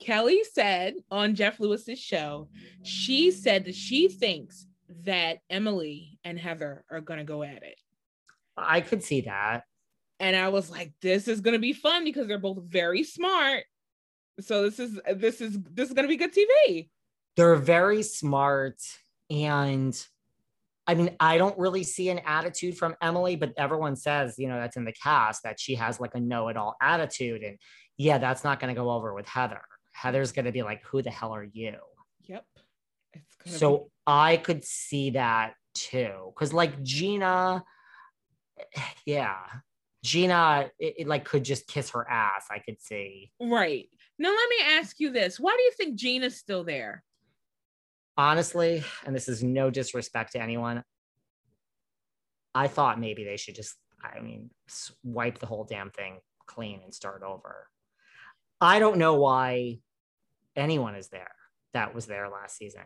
Kelly 0.00 0.42
said 0.52 0.94
on 1.10 1.34
Jeff 1.34 1.58
Lewis's 1.58 1.98
show, 1.98 2.48
she 2.84 3.30
said 3.30 3.64
that 3.64 3.74
she 3.74 4.08
thinks 4.08 4.66
that 5.04 5.38
Emily 5.50 6.18
and 6.24 6.38
Heather 6.38 6.84
are 6.90 7.00
going 7.00 7.18
to 7.18 7.24
go 7.24 7.42
at 7.42 7.62
it. 7.62 7.80
I 8.56 8.80
could 8.80 9.02
see 9.02 9.22
that. 9.22 9.64
And 10.20 10.36
I 10.36 10.48
was 10.48 10.70
like, 10.70 10.92
this 11.00 11.28
is 11.28 11.40
gonna 11.40 11.58
be 11.58 11.72
fun 11.72 12.04
because 12.04 12.26
they're 12.26 12.38
both 12.38 12.62
very 12.64 13.04
smart. 13.04 13.64
So 14.40 14.62
this 14.62 14.78
is 14.78 15.00
this 15.16 15.40
is 15.40 15.58
this 15.72 15.88
is 15.88 15.94
gonna 15.94 16.08
be 16.08 16.16
good 16.16 16.34
TV. 16.34 16.88
They're 17.36 17.56
very 17.56 18.02
smart. 18.02 18.80
And 19.30 19.96
I 20.88 20.94
mean, 20.94 21.14
I 21.20 21.36
don't 21.36 21.56
really 21.58 21.82
see 21.84 22.08
an 22.08 22.20
attitude 22.24 22.76
from 22.78 22.96
Emily, 23.02 23.36
but 23.36 23.52
everyone 23.58 23.94
says, 23.94 24.38
you 24.38 24.48
know, 24.48 24.58
that's 24.58 24.78
in 24.78 24.86
the 24.86 24.94
cast 24.94 25.42
that 25.42 25.60
she 25.60 25.74
has 25.74 26.00
like 26.00 26.14
a 26.14 26.20
know 26.20 26.48
it 26.48 26.56
all 26.56 26.76
attitude. 26.80 27.42
And 27.42 27.58
yeah, 27.98 28.16
that's 28.16 28.42
not 28.42 28.58
going 28.58 28.74
to 28.74 28.80
go 28.80 28.90
over 28.90 29.12
with 29.12 29.28
Heather. 29.28 29.60
Heather's 29.92 30.32
going 30.32 30.46
to 30.46 30.52
be 30.52 30.62
like, 30.62 30.82
who 30.86 31.02
the 31.02 31.10
hell 31.10 31.32
are 31.34 31.44
you? 31.44 31.76
Yep. 32.22 32.46
So 33.44 33.90
I 34.06 34.38
could 34.38 34.64
see 34.64 35.10
that 35.10 35.54
too. 35.74 36.32
Cause 36.34 36.54
like 36.54 36.82
Gina, 36.82 37.62
yeah, 39.04 39.36
Gina, 40.04 40.70
it, 40.78 40.94
it, 40.98 41.08
like 41.08 41.24
could 41.24 41.44
just 41.44 41.66
kiss 41.66 41.90
her 41.90 42.08
ass. 42.08 42.46
I 42.50 42.58
could 42.58 42.80
see. 42.80 43.32
right. 43.40 43.88
Now 44.18 44.30
let 44.30 44.48
me 44.48 44.78
ask 44.78 44.98
you 45.00 45.10
this. 45.10 45.38
Why 45.38 45.54
do 45.56 45.62
you 45.62 45.72
think 45.72 45.96
Gina's 45.96 46.36
still 46.36 46.64
there? 46.64 47.04
Honestly, 48.16 48.82
and 49.06 49.14
this 49.14 49.28
is 49.28 49.42
no 49.44 49.70
disrespect 49.70 50.32
to 50.32 50.42
anyone, 50.42 50.82
I 52.54 52.66
thought 52.66 52.98
maybe 52.98 53.24
they 53.24 53.36
should 53.36 53.54
just, 53.54 53.76
I 54.02 54.20
mean, 54.20 54.50
wipe 55.04 55.38
the 55.38 55.46
whole 55.46 55.64
damn 55.64 55.90
thing 55.90 56.18
clean 56.46 56.80
and 56.82 56.92
start 56.92 57.22
over. 57.22 57.68
I 58.60 58.80
don't 58.80 58.98
know 58.98 59.14
why 59.14 59.78
anyone 60.56 60.96
is 60.96 61.08
there 61.08 61.30
that 61.74 61.94
was 61.94 62.06
there 62.06 62.28
last 62.28 62.56
season. 62.56 62.82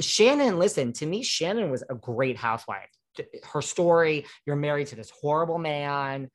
Shannon, 0.00 0.58
listen, 0.58 0.92
to 0.94 1.06
me, 1.06 1.22
Shannon 1.22 1.70
was 1.70 1.82
a 1.88 1.94
great 1.94 2.36
housewife. 2.36 2.90
Her 3.44 3.62
story, 3.62 4.26
you're 4.44 4.56
married 4.56 4.88
to 4.88 4.96
this 4.96 5.10
horrible 5.10 5.58
man, 5.58 6.30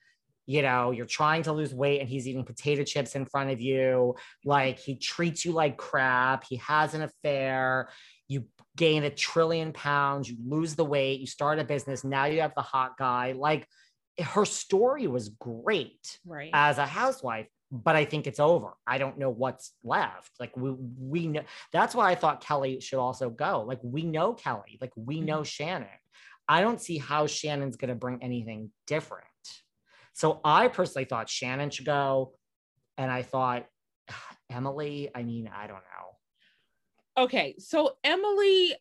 you 0.51 0.61
know, 0.61 0.91
you're 0.91 1.05
trying 1.21 1.43
to 1.43 1.53
lose 1.53 1.73
weight 1.73 2.01
and 2.01 2.09
he's 2.09 2.27
eating 2.27 2.43
potato 2.43 2.83
chips 2.83 3.15
in 3.15 3.25
front 3.25 3.49
of 3.51 3.61
you. 3.61 4.15
Like 4.43 4.79
he 4.79 4.95
treats 4.95 5.45
you 5.45 5.51
like 5.53 5.77
crap. 5.77 6.43
He 6.49 6.57
has 6.57 6.93
an 6.93 7.03
affair. 7.03 7.89
You 8.27 8.45
gain 8.75 9.03
a 9.03 9.09
trillion 9.09 9.71
pounds, 9.71 10.29
you 10.29 10.37
lose 10.45 10.75
the 10.75 10.85
weight, 10.85 11.19
you 11.21 11.27
start 11.27 11.59
a 11.59 11.63
business. 11.63 12.03
Now 12.03 12.25
you 12.25 12.41
have 12.41 12.53
the 12.55 12.61
hot 12.61 12.97
guy. 12.97 13.31
Like 13.31 13.65
her 14.19 14.45
story 14.45 15.07
was 15.07 15.29
great 15.29 16.19
Right. 16.25 16.49
as 16.53 16.77
a 16.77 16.85
housewife, 16.85 17.47
but 17.71 17.95
I 17.95 18.03
think 18.05 18.27
it's 18.27 18.39
over. 18.39 18.71
I 18.85 18.97
don't 18.97 19.17
know 19.17 19.29
what's 19.29 19.71
left. 19.83 20.31
Like 20.39 20.55
we 20.57 20.71
we 21.13 21.27
know 21.27 21.43
that's 21.71 21.95
why 21.95 22.11
I 22.11 22.15
thought 22.15 22.43
Kelly 22.43 22.81
should 22.81 22.99
also 22.99 23.29
go. 23.29 23.63
Like 23.65 23.79
we 23.83 24.03
know 24.03 24.33
Kelly, 24.33 24.77
like 24.81 24.91
we 24.97 25.15
Mm-hmm. 25.17 25.25
know 25.25 25.43
Shannon. 25.43 25.99
I 26.47 26.59
don't 26.61 26.81
see 26.81 26.97
how 26.97 27.27
Shannon's 27.27 27.77
going 27.77 27.89
to 27.95 27.95
bring 27.95 28.17
anything 28.21 28.71
different. 28.85 29.30
So 30.13 30.39
I 30.43 30.67
personally 30.67 31.05
thought 31.05 31.29
Shannon 31.29 31.69
should 31.69 31.85
go, 31.85 32.33
and 32.97 33.11
I 33.11 33.23
thought 33.23 33.65
Emily. 34.49 35.09
I 35.13 35.23
mean, 35.23 35.49
I 35.53 35.67
don't 35.67 35.75
know. 35.77 36.17
Okay, 37.23 37.55
so 37.59 37.97
Emily, 38.03 38.73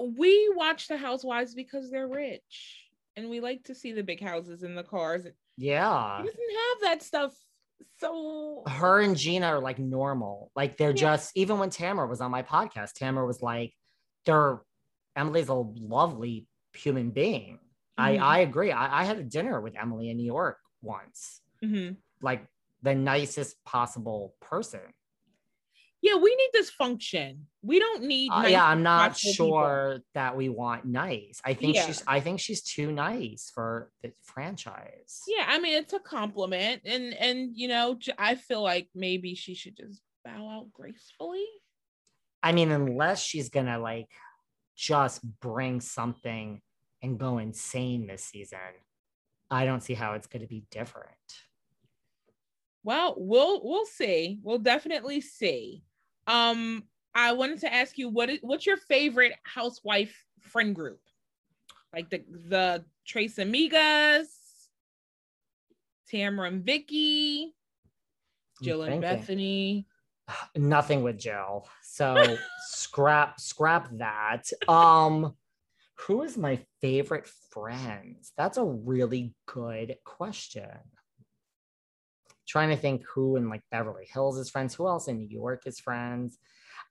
we 0.00 0.52
watch 0.56 0.88
the 0.88 0.96
Housewives 0.96 1.54
because 1.54 1.90
they're 1.90 2.08
rich, 2.08 2.86
and 3.16 3.28
we 3.30 3.40
like 3.40 3.64
to 3.64 3.74
see 3.74 3.92
the 3.92 4.02
big 4.02 4.20
houses 4.20 4.62
and 4.62 4.76
the 4.76 4.82
cars. 4.84 5.26
Yeah, 5.56 6.22
doesn't 6.24 6.34
have 6.34 6.80
that 6.82 7.02
stuff. 7.02 7.34
So 7.98 8.62
her 8.66 9.00
and 9.00 9.16
Gina 9.16 9.46
are 9.46 9.60
like 9.60 9.78
normal. 9.78 10.50
Like 10.54 10.76
they're 10.76 10.90
Yeah. 10.90 10.96
just 11.16 11.36
even 11.36 11.58
when 11.58 11.70
Tamara 11.70 12.06
was 12.06 12.20
on 12.20 12.30
my 12.30 12.42
podcast, 12.42 12.92
Tamara 12.94 13.26
was 13.26 13.42
like, 13.42 13.72
"They're 14.24 14.62
Emily's 15.16 15.48
a 15.48 15.54
lovely 15.54 16.46
human 16.74 17.10
being." 17.10 17.58
I 17.98 18.16
Mhm. 18.16 18.22
I 18.22 18.38
agree. 18.40 18.72
I, 18.72 19.00
I 19.02 19.04
had 19.04 19.18
a 19.18 19.24
dinner 19.24 19.60
with 19.60 19.76
Emily 19.76 20.08
in 20.10 20.16
New 20.16 20.24
York 20.24 20.58
once. 20.82 21.40
Mhm. 21.62 21.96
Like 22.20 22.46
the 22.82 22.94
nicest 22.94 23.62
possible 23.64 24.34
person. 24.40 24.80
yeah, 26.04 26.16
we 26.16 26.34
need 26.34 26.50
this 26.52 26.68
function. 26.68 27.46
We 27.62 27.78
don't 27.78 28.02
need. 28.02 28.28
Uh, 28.32 28.42
nice, 28.42 28.50
yeah, 28.50 28.66
I'm 28.66 28.82
not 28.82 29.10
respectful 29.12 29.46
people. 29.46 29.58
sure 29.60 30.00
that 30.14 30.36
we 30.36 30.48
want 30.48 30.84
nice. 30.84 31.40
I 31.44 31.54
think 31.54 31.76
Yeah. 31.76 31.86
she's 31.86 32.02
I 32.08 32.18
think 32.18 32.40
she's 32.40 32.60
too 32.60 32.90
nice 32.90 33.52
for 33.54 33.92
the 34.02 34.12
franchise. 34.24 35.20
Yeah, 35.28 35.44
I 35.46 35.60
mean 35.60 35.74
it's 35.74 35.92
a 35.92 36.00
compliment, 36.00 36.82
and 36.84 37.14
and 37.14 37.56
you 37.56 37.68
know 37.68 37.96
i 38.18 38.34
feel 38.34 38.62
like 38.62 38.88
maybe 38.96 39.36
she 39.36 39.54
should 39.54 39.76
just 39.76 40.02
bow 40.24 40.48
out 40.50 40.72
gracefully. 40.72 41.46
I 42.42 42.50
mean, 42.50 42.72
unless 42.72 43.22
she's 43.22 43.48
gonna 43.48 43.78
like 43.78 44.10
just 44.74 45.22
bring 45.40 45.80
something 45.80 46.60
and 47.00 47.16
go 47.18 47.38
insane 47.38 48.08
this 48.08 48.24
season, 48.24 48.58
I 49.52 49.66
don't 49.66 49.82
see 49.82 49.94
how 49.94 50.14
it's 50.14 50.26
gonna 50.26 50.46
be 50.46 50.64
different. 50.70 51.08
Well, 52.84 53.14
we'll 53.18 53.62
we'll 53.62 53.86
see. 53.86 54.40
We'll 54.42 54.58
definitely 54.58 55.20
see. 55.20 55.84
Um, 56.26 56.84
I 57.14 57.32
wanted 57.32 57.60
to 57.60 57.72
ask 57.72 57.98
you 57.98 58.08
what 58.08 58.30
is 58.30 58.38
what's 58.40 58.66
your 58.66 58.78
favorite 58.78 59.34
housewife 59.44 60.24
friend 60.40 60.74
group? 60.74 61.00
Like 61.92 62.08
the 62.08 62.24
the 62.48 62.84
Tres 63.06 63.36
Amigas, 63.36 64.26
Tamara 66.08 66.48
and 66.48 66.64
Vicki, 66.64 67.54
Jill 68.62 68.82
and. 68.82 69.02
Bethenny. 69.02 69.84
Nothing 70.56 71.02
with 71.02 71.18
Jill. 71.18 71.68
So 71.82 72.36
scrap 72.68 73.38
scrap 73.38 73.88
that. 73.98 74.50
Um 74.66 75.34
who 76.06 76.22
is 76.22 76.36
my 76.36 76.60
favorite 76.80 77.26
friends? 77.50 78.32
That's 78.36 78.58
a 78.58 78.64
really 78.64 79.34
good 79.46 79.96
question. 80.04 80.68
Trying 82.46 82.70
to 82.70 82.76
think 82.76 83.04
who 83.14 83.36
in 83.36 83.48
like 83.48 83.62
Beverly 83.70 84.06
Hills 84.12 84.36
is 84.38 84.50
friends, 84.50 84.74
who 84.74 84.88
else 84.88 85.08
in 85.08 85.18
New 85.18 85.28
York 85.28 85.62
is 85.66 85.78
friends. 85.78 86.38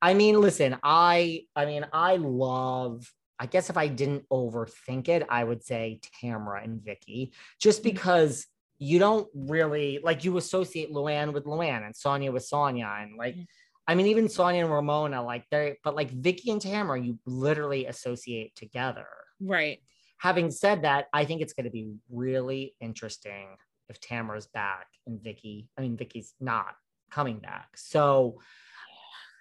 I 0.02 0.14
mean, 0.14 0.40
listen, 0.40 0.78
I 0.84 1.46
I 1.56 1.66
mean, 1.66 1.86
I 1.92 2.16
love 2.18 3.12
I 3.40 3.48
guess 3.48 3.70
if 3.72 3.78
I 3.78 3.88
didn't 3.88 4.30
overthink 4.30 5.10
it, 5.10 5.26
I 5.28 5.44
would 5.44 5.64
say 5.64 6.00
Tamara 6.20 6.64
and 6.64 6.80
Vicki, 6.82 7.34
just 7.60 7.82
Mhm. 7.82 7.86
because 7.86 8.46
you 8.78 8.98
don't 9.00 9.28
really 9.34 10.00
like 10.04 10.24
you 10.24 10.38
associate 10.38 10.92
Luann 10.92 11.34
with 11.34 11.46
Luann 11.46 11.86
and 11.86 11.94
Sonja 11.94 12.32
with 12.32 12.48
Sonja. 12.50 13.04
And 13.04 13.16
like, 13.18 13.36
Mhm. 13.36 13.48
I 13.92 13.96
mean, 13.96 14.08
even 14.08 14.28
Sonja 14.28 14.62
and 14.62 14.72
Ramona, 14.72 15.22
like 15.22 15.44
they're 15.52 15.76
but 15.84 15.96
like 15.96 16.10
Vicki 16.12 16.50
and 16.50 16.62
Tamara, 16.62 16.98
you 16.98 17.20
literally 17.26 17.88
associate 17.88 18.56
together. 18.56 19.08
Right. 19.42 19.80
Having 20.18 20.52
said 20.52 20.84
that, 20.84 21.08
I 21.12 21.26
think 21.26 21.42
it's 21.42 21.52
going 21.52 21.66
to 21.66 21.72
be 21.72 21.96
really 22.10 22.74
interesting 22.80 23.58
if 23.90 24.00
Tamara's 24.00 24.48
back 24.48 24.88
and 25.06 25.22
Vicki, 25.22 25.68
I 25.78 25.82
mean, 25.82 25.98
Vicki's 25.98 26.34
not 26.40 26.74
coming 27.12 27.40
back. 27.40 27.68
So 27.76 28.40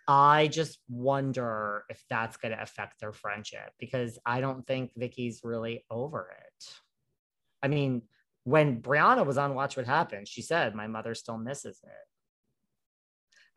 I 0.08 0.48
just 0.48 0.80
wonder 0.88 1.84
if 1.88 2.02
that's 2.10 2.36
going 2.36 2.50
to 2.50 2.60
affect 2.60 2.98
their 2.98 3.12
friendship 3.12 3.70
because 3.78 4.18
I 4.26 4.40
don't 4.40 4.66
think 4.66 4.90
Vicki's 4.96 5.42
really 5.44 5.84
over 5.92 6.28
it. 6.36 6.72
I 7.62 7.68
mean, 7.68 8.02
when 8.42 8.82
Briana 8.82 9.24
was 9.24 9.38
on 9.38 9.54
Watch 9.54 9.76
What 9.76 9.86
Happens, 9.86 10.28
she 10.28 10.42
said, 10.42 10.74
My 10.74 10.88
mother 10.88 11.14
still 11.14 11.38
misses 11.38 11.80
it. 11.84 12.09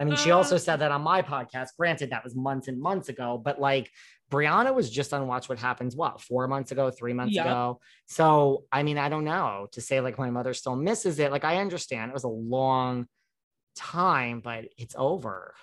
I 0.03 0.05
mean, 0.05 0.17
she 0.17 0.31
also 0.31 0.55
Uh. 0.55 0.59
said 0.59 0.75
that 0.81 0.91
on 0.91 1.01
my 1.01 1.21
podcast. 1.21 1.69
Granted, 1.77 2.09
that 2.09 2.25
was 2.25 2.35
months 2.35 2.67
and 2.67 2.77
months 2.77 3.07
ago, 3.07 3.37
but 3.37 3.61
like 3.61 3.89
Briana 4.29 4.75
was 4.75 4.89
just 4.89 5.13
on 5.13 5.27
Watch 5.27 5.47
What 5.47 5.59
Happens, 5.59 5.95
what, 5.95 6.19
four 6.19 6.45
months 6.49 6.73
ago, 6.73 6.91
three 6.91 7.13
months 7.13 7.35
Yep. 7.37 7.45
ago? 7.45 7.79
So, 8.07 8.65
I 8.69 8.83
mean, 8.83 8.97
I 8.97 9.07
don't 9.07 9.23
know 9.23 9.69
to 9.71 9.79
say 9.79 10.01
like 10.01 10.17
my 10.17 10.29
mother 10.29 10.53
still 10.53 10.75
misses 10.75 11.19
it. 11.19 11.31
Like, 11.31 11.45
I 11.45 11.59
understand 11.59 12.11
it 12.11 12.13
was 12.13 12.25
a 12.25 12.27
long 12.27 13.07
time, 13.77 14.41
but 14.41 14.65
it's 14.77 14.93
over. 14.97 15.53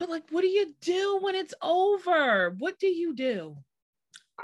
But 0.00 0.10
like, 0.10 0.24
what 0.30 0.40
do 0.40 0.48
you 0.48 0.74
do 0.80 1.18
when 1.20 1.36
it's 1.36 1.54
over? 1.62 2.56
What 2.58 2.80
do 2.80 2.88
you 2.88 3.14
do? 3.14 3.56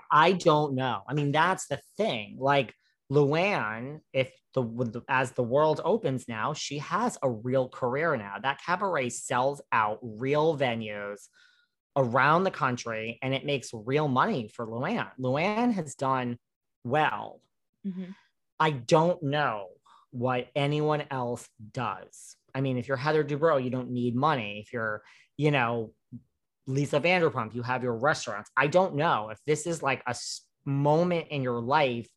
I 0.09 0.31
don't 0.33 0.77
know. 0.77 1.03
I 1.09 1.15
mean, 1.15 1.33
that's 1.33 1.67
the 1.67 1.81
thing. 1.97 2.37
Like 2.39 2.75
Luann, 3.11 4.01
if 4.13 4.33
the 4.55 5.03
as 5.09 5.33
the 5.33 5.43
world 5.43 5.81
opens 5.85 6.27
now, 6.29 6.53
she 6.53 6.79
has 6.79 7.17
a 7.23 7.31
real 7.31 7.69
career 7.69 8.17
now. 8.17 8.37
That 8.43 8.61
cabaret 8.65 9.11
sells 9.11 9.61
out 9.71 9.99
real 10.03 10.57
venues 10.57 11.29
around 11.95 12.45
the 12.45 12.51
country, 12.51 13.19
and 13.23 13.33
it 13.33 13.47
makes 13.47 13.71
real 13.73 14.09
money 14.09 14.49
for 14.49 14.67
Luann. 14.67 15.11
Luann 15.19 15.73
has 15.73 15.95
done 15.95 16.39
well. 16.85 17.41
Mhm. 17.87 18.15
I 18.59 18.71
don't 18.71 19.23
know 19.23 19.69
what 20.11 20.49
anyone 20.57 21.05
else 21.11 21.49
does. 21.73 22.37
I 22.55 22.61
mean, 22.61 22.79
if 22.79 22.89
you're 22.89 22.97
Heather 22.97 23.25
Dubrow, 23.25 23.63
you 23.63 23.71
don't 23.71 23.91
need 23.91 24.17
money. 24.17 24.61
If 24.61 24.73
you're, 24.73 25.03
you 25.37 25.51
know, 25.51 25.93
Lisa 26.67 26.99
Vanderpump, 26.99 27.55
you 27.55 27.63
have 27.63 27.83
your 27.83 27.97
restaurants. 27.97 28.51
I 28.57 28.67
don't 28.67 28.95
know 28.95 29.29
if 29.31 29.39
this 29.45 29.67
is 29.67 29.83
like 29.83 30.03
a 30.07 30.17
moment 30.65 31.29
in 31.29 31.43
your 31.43 31.61
life 31.61 32.09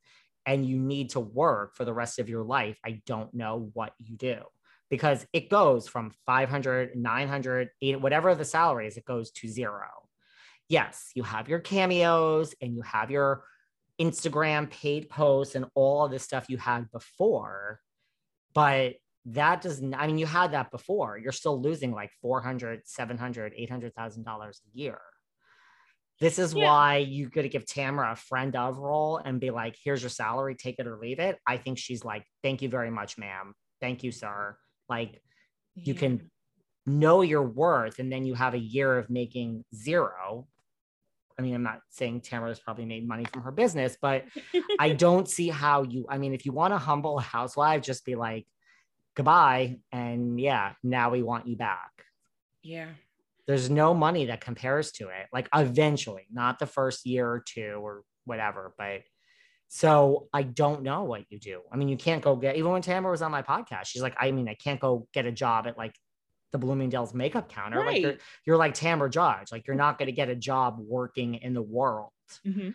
and 0.49 0.65
you 0.65 0.79
need 0.79 1.11
to 1.11 1.19
work 1.19 1.75
for 1.75 1.85
the 1.85 1.93
rest 1.93 2.17
of 2.17 2.27
your 2.27 2.43
life. 2.43 2.79
I 2.83 3.03
don't 3.05 3.31
know 3.35 3.69
what 3.73 3.93
you 3.99 4.17
do 4.17 4.39
because 4.89 5.27
it 5.31 5.47
goes 5.47 5.87
from 5.87 6.11
500, 6.25 6.95
900, 6.95 7.69
800, 7.79 8.01
whatever 8.01 8.33
the 8.33 8.43
salary 8.43 8.87
is, 8.87 8.97
it 8.97 9.05
goes 9.05 9.29
to 9.29 9.47
zero. 9.47 9.87
Yes, 10.67 11.11
you 11.13 11.21
have 11.21 11.47
your 11.47 11.59
cameos 11.59 12.55
and 12.63 12.73
you 12.73 12.81
have 12.81 13.11
your 13.11 13.43
Instagram 14.01 14.71
paid 14.71 15.07
posts 15.07 15.53
and 15.53 15.65
all 15.75 16.05
of 16.05 16.11
the 16.11 16.17
stuff 16.17 16.49
you 16.49 16.57
had 16.57 16.89
before, 16.91 17.79
but 18.55 18.95
that 19.25 19.61
doesn't, 19.61 19.93
I 19.93 20.07
mean, 20.07 20.17
you 20.17 20.25
had 20.25 20.53
that 20.53 20.71
before. 20.71 21.19
You're 21.19 21.31
still 21.31 21.61
losing 21.61 21.91
like 21.91 22.09
400, 22.23 22.81
700, 22.85 23.53
$800,000 23.53 24.25
a 24.25 24.53
year. 24.73 24.99
This 26.19 26.37
is 26.39 26.53
Yeah. 26.53 26.65
why 26.65 26.97
you 26.97 27.29
got 27.29 27.43
to 27.43 27.49
give 27.49 27.65
Tamara 27.65 28.11
a 28.11 28.15
friend 28.15 28.55
of 28.55 28.77
role 28.77 29.17
and 29.17 29.39
be 29.39 29.51
like, 29.51 29.77
here's 29.83 30.01
your 30.01 30.09
salary, 30.09 30.55
take 30.55 30.77
it 30.79 30.87
or 30.87 30.97
leave 30.97 31.19
it. 31.19 31.37
I 31.47 31.57
think 31.57 31.77
she's 31.77 32.03
like, 32.03 32.25
thank 32.43 32.61
you 32.61 32.69
very 32.69 32.89
much, 32.91 33.17
ma'am. 33.17 33.53
Thank 33.79 34.03
you, 34.03 34.11
sir. 34.11 34.57
Like, 34.89 35.21
you 35.75 35.93
can 35.93 36.29
know 36.85 37.21
your 37.21 37.43
worth 37.43 37.99
and 37.99 38.11
then 38.11 38.25
you 38.25 38.33
have 38.33 38.53
a 38.53 38.59
year 38.59 38.97
of 38.97 39.09
making 39.09 39.63
zero. 39.73 40.47
I 41.37 41.41
mean, 41.41 41.55
I'm 41.55 41.63
not 41.63 41.79
saying 41.89 42.19
Tamara's 42.21 42.59
probably 42.59 42.85
made 42.85 43.07
money 43.07 43.23
from 43.23 43.43
her 43.43 43.51
business, 43.51 43.95
but 44.01 44.25
I 44.79 44.89
don't 44.89 45.29
see 45.29 45.47
how 45.47 45.83
you, 45.83 46.05
I 46.09 46.17
mean, 46.17 46.33
if 46.33 46.45
you 46.45 46.51
want 46.51 46.73
to 46.73 46.77
humble 46.77 47.17
a 47.17 47.21
housewife, 47.21 47.81
just 47.81 48.03
be 48.03 48.15
like, 48.15 48.45
goodbye. 49.15 49.77
And 49.93 50.37
yeah, 50.39 50.73
now 50.83 51.11
we 51.11 51.23
want 51.23 51.47
you 51.47 51.55
back. 51.55 51.91
yeah. 52.61 52.89
There's 53.47 53.69
no 53.69 53.93
money 53.93 54.25
that 54.25 54.41
compares 54.41 54.91
to 54.93 55.09
it. 55.09 55.27
Like 55.33 55.49
eventually, 55.53 56.27
not 56.31 56.59
the 56.59 56.67
first 56.67 57.05
year 57.05 57.27
or 57.27 57.43
two 57.45 57.79
or 57.81 58.03
whatever, 58.25 58.73
but 58.77 59.01
so 59.69 60.27
I 60.33 60.43
don't 60.43 60.81
know 60.83 61.03
what 61.03 61.25
you 61.29 61.39
do. 61.39 61.61
I 61.71 61.77
mean, 61.77 61.89
you 61.89 61.97
can't 61.97 62.23
go 62.23 62.35
get, 62.35 62.55
even 62.55 62.71
when 62.71 62.81
Tamara 62.81 63.11
was 63.11 63.21
on 63.21 63.31
my 63.31 63.43
podcast, 63.43 63.85
she's 63.85 64.01
like, 64.01 64.15
I 64.19 64.31
mean, 64.31 64.49
I 64.49 64.55
can't 64.55 64.79
go 64.79 65.07
get 65.13 65.25
a 65.25 65.31
job 65.31 65.67
at 65.67 65.77
like 65.77 65.95
the 66.51 66.57
Bloomingdale's 66.57 67.13
makeup 67.13 67.49
counter. 67.49 67.85
Like 67.85 68.01
you're, 68.01 68.15
you're 68.45 68.57
like 68.57 68.73
Tamara 68.73 69.09
Judge. 69.09 69.51
Like 69.51 69.67
you're 69.67 69.75
not 69.75 69.99
going 69.99 70.07
to 70.07 70.11
get 70.11 70.29
a 70.29 70.35
job 70.35 70.77
working 70.79 71.35
in 71.35 71.53
the 71.53 71.61
world. 71.61 72.09
Mhm. 72.45 72.73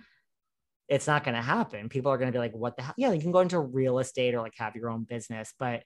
It's 0.89 1.09
not 1.09 1.25
going 1.25 1.35
to 1.35 1.43
happen. 1.43 1.89
People 1.89 2.13
are 2.13 2.19
going 2.19 2.29
to 2.31 2.37
be 2.37 2.39
like, 2.39 2.55
what 2.55 2.77
the 2.77 2.83
hell? 2.83 2.95
Yeah, 2.97 3.11
you 3.13 3.21
can 3.21 3.33
go 3.33 3.41
into 3.41 3.59
real 3.59 3.99
estate 3.99 4.35
or 4.35 4.41
like 4.41 4.55
have 4.59 4.77
your 4.77 4.91
own 4.91 5.03
business, 5.03 5.53
but 5.59 5.83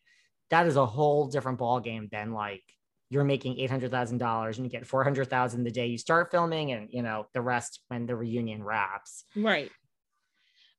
that 0.51 0.67
is 0.67 0.77
a 0.77 0.85
whole 0.85 1.29
different 1.29 1.59
ball 1.59 1.81
game 1.81 2.09
than 2.11 2.33
like 2.33 2.65
you're 3.11 3.25
making 3.25 3.59
eight 3.59 3.71
hundred 3.71 3.91
thousand 3.91 4.19
dollars 4.19 4.59
and 4.59 4.67
you 4.67 4.71
get 4.71 4.87
four 4.87 5.03
hundred 5.05 5.29
thousand 5.31 5.65
the 5.65 5.71
day 5.71 5.87
you 5.87 5.99
start 5.99 6.31
filming, 6.31 6.73
and 6.73 6.89
you 6.91 7.03
know 7.03 7.27
the 7.33 7.41
rest 7.41 7.81
when 7.89 8.07
the 8.07 8.17
reunion 8.17 8.63
wraps. 8.63 9.25
Right. 9.35 9.71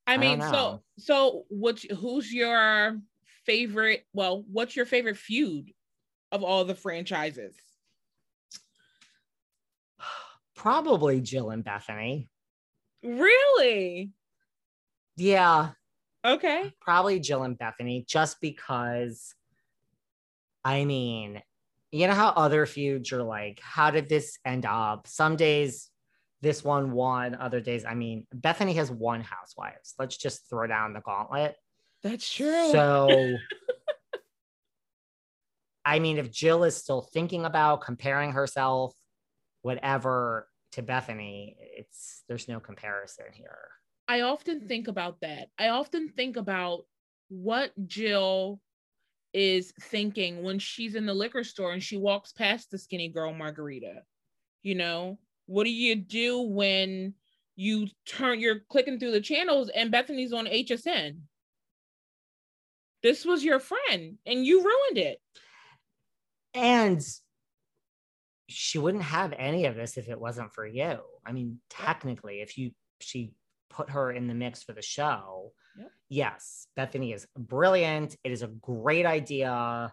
I 0.07 0.13
I 0.13 0.17
mean, 0.17 0.41
so 0.41 0.83
so 0.97 1.45
what? 1.49 1.79
Who's 1.81 2.33
your 2.33 2.99
favorite? 3.45 4.05
Well, 4.13 4.43
what's 4.51 4.75
your 4.75 4.85
favorite 4.85 5.17
feud 5.17 5.71
of 6.31 6.43
all 6.43 6.65
the 6.65 6.75
franchises? 6.75 7.55
Probably 10.55 11.21
Jill 11.21 11.49
and 11.51 11.63
Bethenny. 11.63 12.29
Really? 13.03 14.11
Yeah, 15.15 15.71
Okay. 16.25 16.73
probably 16.81 17.19
Jill 17.19 17.43
and 17.43 17.57
Bethenny, 17.57 18.05
just 18.05 18.41
because. 18.41 19.35
I 20.63 20.83
mean, 20.83 21.41
you 21.91 22.07
know 22.07 22.13
how 22.13 22.29
other 22.29 22.65
feuds 22.65 23.11
are 23.11 23.23
like, 23.23 23.59
how 23.61 23.91
did 23.91 24.09
this 24.09 24.37
end 24.45 24.65
up? 24.65 25.07
Some 25.07 25.35
days 25.35 25.89
this 26.41 26.63
one 26.63 26.91
won, 26.91 27.35
other 27.35 27.59
days, 27.59 27.83
I 27.85 27.95
mean, 27.95 28.25
Bethenny 28.33 28.75
has 28.75 28.89
won 28.89 29.21
housewives. 29.21 29.95
Let's 29.97 30.17
just 30.17 30.49
throw 30.49 30.67
down 30.67 30.93
the 30.93 31.01
gauntlet. 31.01 31.55
That's 32.03 32.31
true. 32.31 32.71
So, 32.71 33.35
I 35.85 35.99
mean, 35.99 36.17
if 36.17 36.31
Jill 36.31 36.63
is 36.63 36.77
still 36.77 37.01
thinking 37.01 37.45
about 37.45 37.81
comparing 37.81 38.31
herself, 38.31 38.93
whatever, 39.63 40.47
to 40.73 40.83
Bethenny, 40.83 41.55
it's 41.59 42.23
there's 42.29 42.47
no 42.47 42.59
comparison 42.59 43.25
here. 43.33 43.57
I 44.07 44.21
often 44.21 44.67
think 44.67 44.87
about 44.87 45.19
that. 45.21 45.49
I 45.57 45.69
often 45.69 46.09
think 46.09 46.37
about 46.37 46.85
what 47.29 47.71
Jill 47.87 48.61
is 49.33 49.73
thinking 49.81 50.43
when 50.43 50.59
she's 50.59 50.95
in 50.95 51.05
the 51.05 51.13
liquor 51.13 51.43
store 51.43 51.71
and 51.71 51.83
she 51.83 51.97
walks 51.97 52.31
past 52.31 52.71
the 52.71 52.77
skinny 52.77 53.09
girl 53.09 53.33
margarita. 53.33 54.03
You 54.63 54.75
know, 54.75 55.19
what 55.45 55.63
do 55.63 55.71
you 55.71 55.95
do 55.95 56.41
when 56.41 57.13
you 57.55 57.87
turn 58.05 58.39
you're 58.39 58.61
clicking 58.69 58.99
through 58.99 59.11
the 59.11 59.21
channels 59.21 59.69
and 59.69 59.91
Bethenny's 59.91 60.33
on 60.33 60.45
HSN? 60.45 61.17
This 63.01 63.25
was 63.25 63.43
your 63.43 63.59
friend 63.59 64.17
and 64.25 64.45
you 64.45 64.63
ruined 64.63 64.97
it. 64.97 65.21
And 66.53 67.01
she 68.47 68.79
wouldn't 68.79 69.03
have 69.03 69.33
any 69.37 69.65
of 69.65 69.75
this 69.75 69.97
if 69.97 70.09
it 70.09 70.19
wasn't 70.19 70.53
for 70.53 70.65
you. 70.65 70.99
I 71.25 71.31
mean, 71.31 71.59
technically, 71.69 72.41
if 72.41 72.57
you 72.57 72.71
she 72.99 73.31
put 73.69 73.91
her 73.91 74.11
in 74.11 74.27
the 74.27 74.33
mix 74.33 74.63
for 74.63 74.73
the 74.73 74.81
show, 74.81 75.53
Yep. 75.79 75.91
yes, 76.09 76.67
Bethenny 76.77 77.13
is 77.15 77.25
brilliant. 77.37 78.15
It 78.23 78.31
is 78.31 78.43
a 78.43 78.47
great 78.47 79.05
idea. 79.05 79.91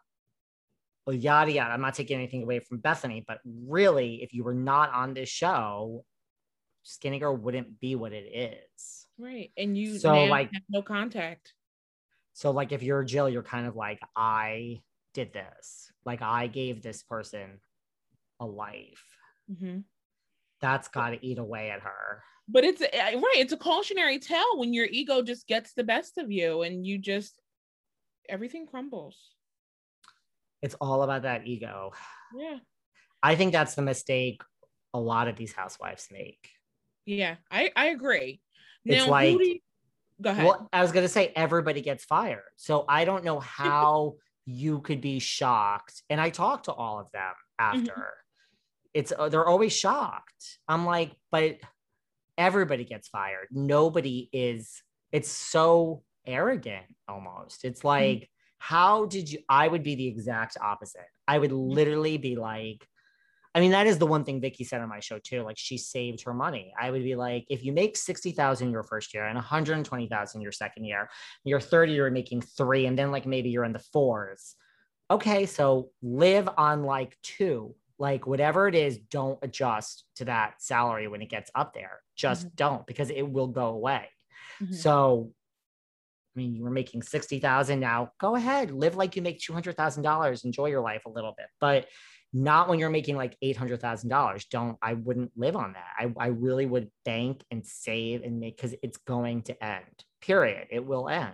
Well, 1.07 1.17
yada 1.17 1.53
yada. 1.53 1.73
I'm 1.73 1.81
not 1.81 1.95
taking 1.95 2.17
anything 2.17 2.43
away 2.43 2.59
from 2.59 2.81
Bethenny, 2.81 3.25
but 3.27 3.39
really, 3.45 4.23
if 4.23 4.35
you 4.35 4.43
were 4.45 4.55
not 4.55 4.93
on 4.93 5.15
this 5.15 5.29
show, 5.29 6.05
Skinny 6.83 7.19
Girl 7.21 7.37
wouldn't 7.37 7.79
be 7.81 7.95
what 7.95 8.13
it 8.13 8.25
is. 8.77 9.07
Right. 9.19 9.53
And 9.57 9.77
you 9.79 9.99
So, 9.99 10.25
like- 10.25 10.51
have 10.53 10.63
no 10.69 10.83
contact. 10.83 11.55
So, 12.33 12.51
like, 12.51 12.73
if 12.73 12.83
you're 12.83 13.03
Jill, 13.05 13.31
you're 13.31 13.43
kind 13.43 13.67
of 13.67 13.77
like, 13.77 14.01
I 14.15 14.83
did 15.15 15.33
this. 15.33 15.91
Like, 16.05 16.21
I 16.23 16.49
gave 16.49 16.83
this 16.83 17.03
person 17.03 17.61
a 18.41 18.47
life. 18.47 19.17
Mhm. 19.51 19.85
That's 20.61 20.89
got 20.89 21.11
to 21.11 21.25
eat 21.27 21.39
away 21.39 21.71
at 21.71 21.81
her. 21.81 22.23
But 22.49 22.65
it's 22.65 22.81
uh, 22.83 22.87
right 22.93 23.35
it's 23.37 23.53
a 23.53 23.57
cautionary 23.57 24.19
tale 24.19 24.59
when 24.59 24.73
your 24.73 24.87
ego 24.87 25.23
just 25.23 25.47
gets 25.47 25.73
the 25.75 25.85
best 25.85 26.19
of 26.19 26.31
you 26.31 26.63
and 26.63 26.87
you 26.87 26.99
just 26.99 27.41
everything 28.29 28.67
crumbles 28.67 29.17
It's 30.63 30.75
all 30.81 31.03
about 31.03 31.23
that 31.23 31.47
ego. 31.47 31.93
yeah 32.37 32.59
I 33.23 33.35
think 33.35 33.53
that's 33.53 33.75
the 33.75 33.83
mistake 33.83 34.43
a 34.95 35.01
lot 35.01 35.29
of 35.29 35.37
these 35.37 35.53
housewives 35.53 36.09
make. 36.11 36.49
yeah 37.05 37.37
i 37.51 37.71
i 37.77 37.87
agree 37.87 38.41
It's 38.85 39.05
now 39.05 39.11
like- 39.11 39.39
you 39.39 39.59
go 40.23 40.31
ahead 40.31 40.45
Well, 40.47 40.69
I 40.73 40.81
was 40.83 40.93
going 40.93 41.05
to 41.05 41.11
say 41.13 41.31
everybody 41.37 41.83
gets 41.83 42.05
fired. 42.05 42.49
So 42.57 42.85
I 42.89 43.05
don't 43.05 43.23
know 43.25 43.39
how 43.61 44.15
you 44.47 44.81
could 44.81 45.01
be 45.03 45.19
shocked. 45.19 46.03
And 46.09 46.19
I 46.21 46.31
talked 46.31 46.65
to 46.67 46.73
all 46.73 47.01
of 47.01 47.09
them 47.13 47.35
after. 47.59 48.15
It's 48.95 49.13
uh, 49.13 49.29
they're 49.29 49.47
always 49.47 49.77
shocked. 49.77 50.59
I'm 50.69 50.87
like, 50.87 51.11
but 51.31 51.57
everybody 52.39 52.85
gets 52.85 53.09
fired. 53.09 53.49
Nobody 53.51 54.29
is 54.33 54.83
it's 55.13 55.31
so 55.31 56.03
arrogant 56.27 56.87
almost. 57.09 57.65
It's 57.65 57.83
hmm. 57.83 57.89
like 57.89 58.31
how 58.59 59.07
did 59.07 59.31
you 59.31 59.39
I 59.49 59.69
would 59.69 59.83
be 59.83 59.95
the 59.95 60.09
exact 60.09 60.57
opposite. 60.61 61.07
I 61.27 61.39
would 61.39 61.51
hmm. 61.51 61.69
literally 61.69 62.19
be 62.19 62.37
like 62.37 62.87
I 63.57 63.61
mean, 63.61 63.71
that 63.71 63.87
is 63.87 63.97
the 63.97 64.07
one 64.07 64.23
thing 64.23 64.43
Vicki 64.43 64.65
said 64.65 64.83
on 64.83 64.91
my 64.91 65.01
show 65.01 65.19
too. 65.19 65.43
Like 65.43 65.57
she 65.57 65.79
saved 65.79 66.23
her 66.25 66.35
money. 66.35 66.75
I 66.79 66.91
would 66.91 67.03
be 67.03 67.15
like, 67.15 67.47
if 67.49 67.65
you 67.65 67.73
make 67.73 67.97
60,000 67.97 68.71
your 68.71 68.83
first 68.83 69.15
year 69.15 69.25
and 69.25 69.35
120,000 69.35 70.41
your 70.43 70.53
second 70.53 70.85
year, 70.85 71.09
you're 71.43 71.59
30, 71.59 71.93
you're 71.93 72.11
making 72.11 72.43
three, 72.43 72.85
and 72.85 72.99
then 72.99 73.11
like 73.11 73.25
maybe 73.25 73.49
you're 73.49 73.65
in 73.65 73.73
the 73.73 73.83
fours. 73.95 74.57
Okay, 75.11 75.47
so 75.47 75.89
live 76.03 76.51
on 76.59 76.83
like 76.83 77.17
two, 77.23 77.75
like 77.99 78.27
whatever 78.27 78.69
it 78.69 78.75
is, 78.75 78.99
don't 78.99 79.39
adjust 79.43 80.05
to 80.17 80.27
that 80.27 80.61
salary 80.61 81.09
when 81.09 81.23
it 81.23 81.31
gets 81.31 81.51
up 81.55 81.73
there. 81.75 82.01
Just 82.15 82.55
don't 82.57 82.87
because 82.87 83.11
it 83.11 83.23
will 83.23 83.49
go 83.49 83.67
away. 83.69 84.09
Mhm. 84.61 84.75
So, 84.75 85.33
I 86.35 86.39
mean, 86.39 86.55
you 86.55 86.63
were 86.65 86.71
making 86.71 87.03
60,000 87.03 87.81
now, 87.81 88.13
go 88.21 88.35
ahead, 88.35 88.71
live 88.71 88.95
like 88.97 89.17
you 89.17 89.23
make 89.23 89.41
$200,000, 89.41 90.45
enjoy 90.45 90.67
your 90.67 90.83
life 90.83 91.07
a 91.07 91.11
little 91.11 91.35
bit, 91.37 91.47
but 91.61 91.89
not 92.33 92.69
when 92.69 92.79
you're 92.79 92.91
making 92.91 93.17
like 93.17 93.37
$800,000. 93.43 94.45
Don't, 94.51 94.77
I 94.83 94.93
wouldn't 94.93 95.33
live 95.37 95.57
on 95.57 95.73
that. 95.73 95.93
I, 95.99 96.13
I 96.19 96.27
really 96.29 96.67
would 96.67 96.91
bank 97.07 97.43
and 97.51 97.65
save 97.67 98.23
and 98.23 98.39
make, 98.41 98.57
because 98.57 98.75
it's 98.83 98.99
going 98.99 99.43
to 99.45 99.65
end, 99.65 100.05
period. 100.21 100.69
It 100.71 100.85
will 100.85 101.09
end. 101.09 101.33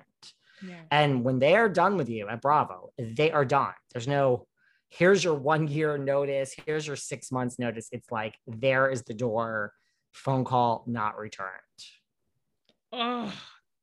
yeah 0.64 0.83
And 0.92 1.25
when 1.25 1.40
they 1.40 1.57
are 1.57 1.68
done 1.68 1.96
with 1.96 2.09
you 2.09 2.29
at 2.29 2.40
Bravo, 2.40 2.92
they 2.96 3.33
are 3.33 3.44
done. 3.44 3.75
There's 3.92 4.07
no, 4.07 4.46
here's 4.98 5.24
your 5.24 5.35
one 5.35 5.68
year 5.68 5.96
notice, 5.96 6.55
here's 6.66 6.87
your 6.87 6.96
six 6.96 7.33
months 7.33 7.59
notice. 7.59 7.88
It's 7.92 8.11
like, 8.11 8.35
there 8.46 8.90
is 8.90 9.02
the 9.02 9.14
door, 9.14 9.72
phone 10.12 10.44
call 10.44 10.85
not 10.87 11.16
returned. 11.18 11.50
oh 12.92 13.33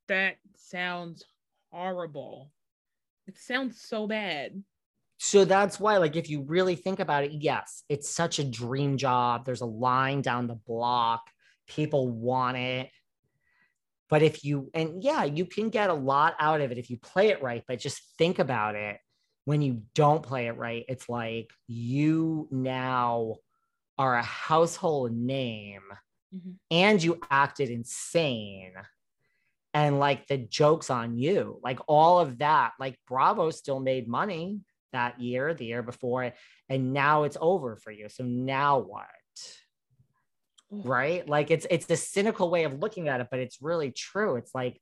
that 0.06 0.36
sounds 0.56 1.24
horrible 1.72 2.52
it 3.26 3.36
sounds 3.36 3.80
so 3.80 4.06
bad 4.06 4.62
So 5.18 5.44
that's 5.44 5.78
why, 5.78 5.98
like, 5.98 6.16
if 6.16 6.30
you 6.30 6.42
really 6.42 6.76
think 6.76 6.98
about 6.98 7.24
it, 7.24 7.32
yes, 7.32 7.84
it's 7.88 8.08
such 8.08 8.38
a 8.38 8.44
dream 8.44 8.96
job. 8.96 9.44
There's 9.44 9.60
a 9.60 9.66
line 9.66 10.22
down 10.22 10.46
the 10.46 10.54
block, 10.54 11.22
people 11.66 12.08
want 12.08 12.56
it. 12.56 12.88
But 14.08 14.22
if 14.22 14.44
you, 14.44 14.70
and 14.72 15.04
yeah, 15.04 15.24
you 15.24 15.44
can 15.44 15.68
get 15.68 15.90
a 15.90 15.94
lot 15.94 16.34
out 16.40 16.62
of 16.62 16.72
it 16.72 16.78
if 16.78 16.88
you 16.88 16.96
play 16.96 17.28
it 17.28 17.42
right, 17.42 17.62
but 17.68 17.78
just 17.78 18.00
think 18.16 18.38
about 18.38 18.74
it. 18.76 18.96
When 19.44 19.62
you 19.62 19.82
don't 19.94 20.22
play 20.22 20.46
it 20.48 20.56
right, 20.56 20.84
it's 20.88 21.08
like 21.08 21.50
you 21.66 22.48
now 22.50 23.36
are 23.98 24.16
a 24.16 24.22
household 24.22 25.12
name 25.12 25.82
Mhm. 26.34 26.56
and 26.70 27.02
you 27.02 27.20
acted 27.30 27.70
insane 27.70 28.74
and 29.74 29.98
like 29.98 30.26
the 30.26 30.38
jokes 30.38 30.90
on 30.90 31.16
you. 31.16 31.60
Like 31.62 31.80
all 31.86 32.20
of 32.20 32.38
that 32.38 32.72
like 32.78 32.98
bravo 33.06 33.50
still 33.50 33.80
made 33.80 34.08
money 34.08 34.60
that 34.92 35.20
year 35.20 35.54
the 35.54 35.66
year 35.66 35.82
before 35.82 36.32
and 36.68 36.92
now 36.92 37.22
it's 37.24 37.36
over 37.40 37.76
for 37.76 37.90
you. 37.90 38.08
So 38.08 38.24
now 38.24 38.78
what? 38.78 39.06
Right? 40.70 41.28
Like 41.28 41.50
it's 41.50 41.66
it's 41.70 41.86
the 41.86 41.96
cynical 41.96 42.50
way 42.50 42.64
of 42.64 42.78
looking 42.78 43.08
at 43.08 43.20
it 43.20 43.28
but 43.30 43.40
it's 43.40 43.60
really 43.60 43.90
true. 43.90 44.36
It's 44.36 44.54
like 44.54 44.80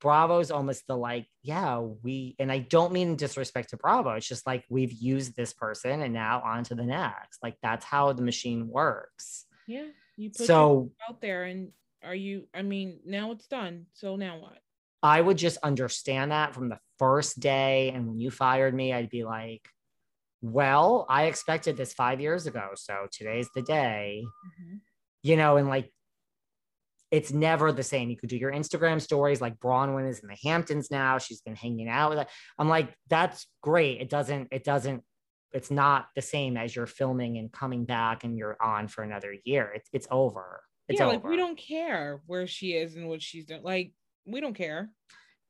bravo's 0.00 0.50
almost 0.50 0.86
the 0.86 0.96
like 0.96 1.26
yeah 1.42 1.78
we 1.78 2.34
and 2.38 2.50
i 2.50 2.58
don't 2.58 2.92
mean 2.92 3.16
disrespect 3.16 3.70
to 3.70 3.76
bravo 3.76 4.10
it's 4.12 4.28
just 4.28 4.46
like 4.46 4.64
we've 4.68 4.92
used 4.92 5.36
this 5.36 5.52
person 5.52 6.02
and 6.02 6.12
now 6.12 6.40
on 6.44 6.64
to 6.64 6.74
the 6.74 6.84
next 6.84 7.42
like 7.42 7.56
that's 7.62 7.84
how 7.84 8.12
the 8.12 8.22
machine 8.22 8.68
works 8.68 9.46
yeah 9.66 9.86
you 10.16 10.30
put 10.30 10.46
so 10.46 10.90
out 11.08 11.20
there 11.20 11.44
and 11.44 11.70
are 12.02 12.14
you 12.14 12.46
i 12.54 12.62
mean 12.62 12.98
now 13.04 13.32
it's 13.32 13.46
done 13.46 13.86
so 13.92 14.16
now 14.16 14.38
what 14.38 14.58
I 15.02 15.20
would 15.20 15.38
just 15.38 15.58
understand 15.62 16.30
that 16.30 16.54
from 16.54 16.68
the 16.68 16.78
first 16.98 17.40
day. 17.40 17.90
And 17.90 18.06
when 18.08 18.20
you 18.20 18.30
fired 18.30 18.74
me, 18.74 18.92
I'd 18.92 19.10
be 19.10 19.24
like, 19.24 19.66
well, 20.42 21.06
I 21.08 21.24
expected 21.24 21.76
this 21.76 21.92
five 21.92 22.20
years 22.20 22.46
ago. 22.46 22.70
So 22.74 23.06
today's 23.10 23.48
the 23.54 23.62
day, 23.62 24.24
mm-hmm. 24.24 24.76
you 25.22 25.36
know, 25.36 25.56
and 25.56 25.68
like, 25.68 25.92
it's 27.10 27.32
never 27.32 27.72
the 27.72 27.82
same. 27.82 28.10
You 28.10 28.16
could 28.16 28.28
do 28.28 28.36
your 28.36 28.52
Instagram 28.52 29.00
stories 29.00 29.40
like 29.40 29.58
Braunwyn 29.58 30.08
is 30.08 30.20
in 30.20 30.28
the 30.28 30.38
Hamptons 30.42 30.90
now. 30.90 31.18
She's 31.18 31.40
been 31.40 31.56
hanging 31.56 31.88
out 31.88 32.10
with 32.10 32.20
it. 32.20 32.28
I'm 32.58 32.68
like, 32.68 32.94
that's 33.08 33.46
great. 33.62 34.00
It 34.00 34.08
doesn't, 34.08 34.48
it 34.52 34.64
doesn't, 34.64 35.02
it's 35.52 35.70
not 35.70 36.06
the 36.14 36.22
same 36.22 36.56
as 36.56 36.74
you're 36.74 36.86
filming 36.86 37.38
and 37.38 37.50
coming 37.50 37.84
back 37.84 38.22
and 38.22 38.38
you're 38.38 38.56
on 38.62 38.86
for 38.86 39.02
another 39.02 39.34
year. 39.44 39.72
It's 39.74 39.88
it's 39.92 40.06
over. 40.10 40.62
It's 40.88 41.00
yeah 41.00 41.06
over. 41.06 41.14
like 41.14 41.24
we 41.24 41.36
don't 41.36 41.58
care 41.58 42.22
where 42.26 42.46
she 42.46 42.74
is 42.74 42.94
and 42.94 43.08
what 43.08 43.22
she's 43.22 43.46
doing 43.46 43.62
like 43.62 43.92
we 44.26 44.40
don't 44.40 44.54
care 44.54 44.90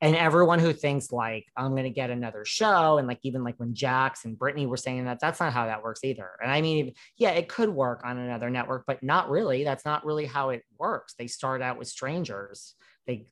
and 0.01 0.17
everyone 0.17 0.59
who 0.59 0.73
thinks 0.73 1.13
like 1.13 1.47
I'm 1.57 1.77
gonna 1.77 1.91
get 1.91 2.11
another 2.11 2.45
show, 2.45 2.99
and 2.99 3.07
like 3.07 3.21
even 3.23 3.45
like 3.45 3.57
when 3.59 3.75
Jax 3.75 4.25
and 4.25 4.39
Brittany 4.39 4.67
were 4.67 4.77
saying 4.77 5.05
that, 5.05 5.21
that's 5.21 5.41
not 5.41 5.53
how 5.53 5.67
that 5.67 5.83
works 5.83 6.01
either. 6.05 6.31
And 6.43 6.51
I 6.51 6.61
mean, 6.61 6.95
yeah, 7.17 7.31
it 7.31 7.49
could 7.49 7.69
work 7.69 8.03
on 8.05 8.19
another 8.19 8.51
network, 8.51 8.85
but 8.87 9.03
not 9.03 9.31
really. 9.31 9.65
That's 9.65 9.85
not 9.85 10.05
really 10.05 10.27
how 10.27 10.51
it 10.51 10.63
works. 10.79 11.15
They 11.19 11.27
start 11.27 11.63
out 11.63 11.79
with 11.79 11.89
strangers. 11.89 12.75
They 13.07 13.27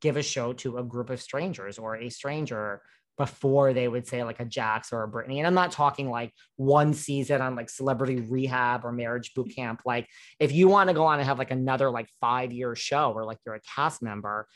give 0.00 0.16
a 0.16 0.22
show 0.22 0.52
to 0.52 0.78
a 0.78 0.82
group 0.82 1.10
of 1.10 1.20
strangers 1.20 1.78
or 1.78 1.96
a 1.96 2.10
stranger 2.10 2.82
before 3.16 3.72
they 3.72 3.86
would 3.86 4.06
say 4.06 4.24
like 4.24 4.40
a 4.40 4.44
Jax 4.44 4.92
or 4.92 5.02
a 5.02 5.08
Brittany. 5.08 5.38
And 5.38 5.46
I'm 5.46 5.54
not 5.54 5.70
talking 5.70 6.10
like 6.10 6.32
one 6.56 6.94
season 6.94 7.40
on 7.40 7.54
like 7.54 7.70
celebrity 7.70 8.16
rehab 8.16 8.84
or 8.84 8.92
marriage 8.92 9.34
boot 9.34 9.54
camp. 9.54 9.82
Like 9.86 10.08
if 10.40 10.52
you 10.52 10.68
want 10.68 10.88
to 10.88 10.94
go 10.94 11.04
on 11.04 11.20
and 11.20 11.28
have 11.28 11.38
like 11.38 11.52
another 11.52 11.90
like 11.90 12.08
five 12.20 12.52
year 12.52 12.74
show 12.74 13.12
or 13.12 13.24
like 13.24 13.38
you're 13.46 13.54
a 13.54 13.60
cast 13.60 14.02
member, 14.02 14.48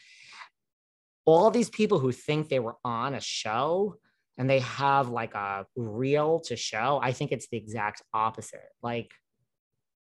all 1.28 1.50
these 1.50 1.68
people 1.68 1.98
who 1.98 2.10
think 2.10 2.48
they 2.48 2.58
were 2.58 2.76
on 2.86 3.14
a 3.14 3.20
show 3.20 3.96
and 4.38 4.48
they 4.48 4.60
have 4.60 5.10
like 5.10 5.34
a 5.34 5.66
reel 5.76 6.40
to 6.40 6.56
show, 6.56 6.98
I 7.02 7.12
think 7.12 7.32
it's 7.32 7.48
the 7.48 7.58
exact 7.58 8.00
opposite. 8.14 8.70
Like 8.82 9.12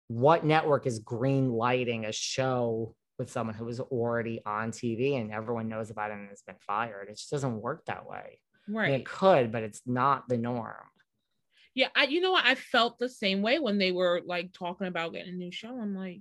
what 0.06 0.44
network 0.44 0.86
is 0.86 1.00
green 1.00 1.50
lighting 1.50 2.04
a 2.04 2.12
show 2.12 2.94
with 3.18 3.32
someone 3.32 3.56
who 3.56 3.64
was 3.64 3.80
already 3.80 4.40
on 4.46 4.70
TV 4.70 5.20
and 5.20 5.32
everyone 5.32 5.68
knows 5.68 5.90
about 5.90 6.12
it 6.12 6.18
and 6.18 6.28
has 6.28 6.42
been 6.46 6.54
fired. 6.64 7.08
It 7.08 7.16
just 7.16 7.32
doesn't 7.32 7.60
work 7.60 7.84
that 7.86 8.06
way. 8.06 8.38
Right. 8.68 8.84
I 8.84 8.90
mean, 8.92 9.00
it 9.00 9.06
could, 9.06 9.50
but 9.50 9.64
it's 9.64 9.82
not 9.86 10.28
the 10.28 10.38
norm. 10.38 10.86
Yeah, 11.74 11.88
I 11.96 12.04
you 12.04 12.20
know 12.20 12.30
what 12.30 12.46
I 12.46 12.54
felt 12.54 13.00
the 13.00 13.08
same 13.08 13.42
way 13.42 13.58
when 13.58 13.78
they 13.78 13.90
were 13.90 14.22
like 14.24 14.52
talking 14.52 14.86
about 14.86 15.14
getting 15.14 15.34
a 15.34 15.36
new 15.36 15.50
show. 15.50 15.80
I'm 15.80 15.96
like, 15.96 16.20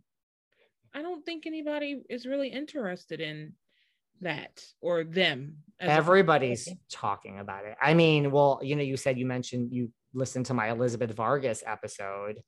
I 0.91 1.03
don't 1.03 1.23
think 1.23 1.45
anybody 1.45 2.01
is 2.09 2.25
really 2.25 2.49
interested 2.49 3.21
in 3.21 3.53
that 4.21 4.61
or 4.81 5.03
them. 5.03 5.57
Everybody's 5.79 6.67
talking 6.91 7.39
about 7.39 7.65
it. 7.65 7.75
I 7.81 7.93
mean, 7.93 8.31
well, 8.31 8.59
you 8.63 8.75
know, 8.75 8.83
you 8.83 8.97
said 8.97 9.17
you 9.17 9.25
mentioned 9.25 9.71
you 9.71 9.91
listened 10.13 10.47
to 10.47 10.53
my 10.53 10.69
Elizabeth 10.71 11.11
Vargas 11.11 11.63
episode 11.65 12.41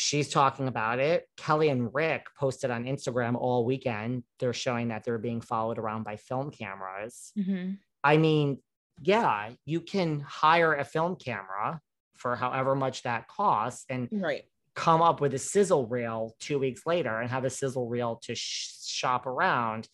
she's 0.00 0.28
talking 0.28 0.68
about 0.68 0.98
it. 0.98 1.26
Kelly 1.36 1.68
and 1.68 1.92
Rick 1.92 2.26
posted 2.38 2.70
on 2.70 2.84
Instagram 2.84 3.36
all 3.36 3.64
weekend. 3.64 4.24
They're 4.38 4.52
showing 4.52 4.88
that 4.88 5.04
they're 5.04 5.18
being 5.18 5.40
followed 5.40 5.78
around 5.78 6.04
by 6.04 6.16
film 6.16 6.50
cameras. 6.50 7.32
Mm-hmm. 7.38 7.72
I 8.02 8.16
mean, 8.16 8.58
yeah, 9.00 9.50
you 9.64 9.80
can 9.80 10.20
hire 10.20 10.74
a 10.74 10.84
film 10.84 11.16
camera 11.16 11.80
for 12.16 12.36
however 12.36 12.74
much 12.74 13.02
that 13.02 13.28
costs 13.28 13.84
and 13.88 14.08
right. 14.12 14.42
come 14.74 15.02
up 15.02 15.20
with 15.20 15.34
a 15.34 15.38
sizzle 15.38 15.86
reel 15.86 16.34
two 16.40 16.58
weeks 16.58 16.82
later 16.86 17.20
and 17.20 17.30
have 17.30 17.44
a 17.44 17.50
sizzle 17.50 17.88
reel 17.88 18.20
to 18.24 18.34
sh- 18.34 18.72
shop 18.84 19.26
around 19.26 19.88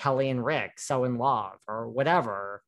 Kelly 0.00 0.30
and 0.30 0.44
Rick, 0.44 0.78
so 0.78 1.04
in 1.04 1.18
love 1.18 1.58
or 1.68 1.88
whatever 1.88 2.62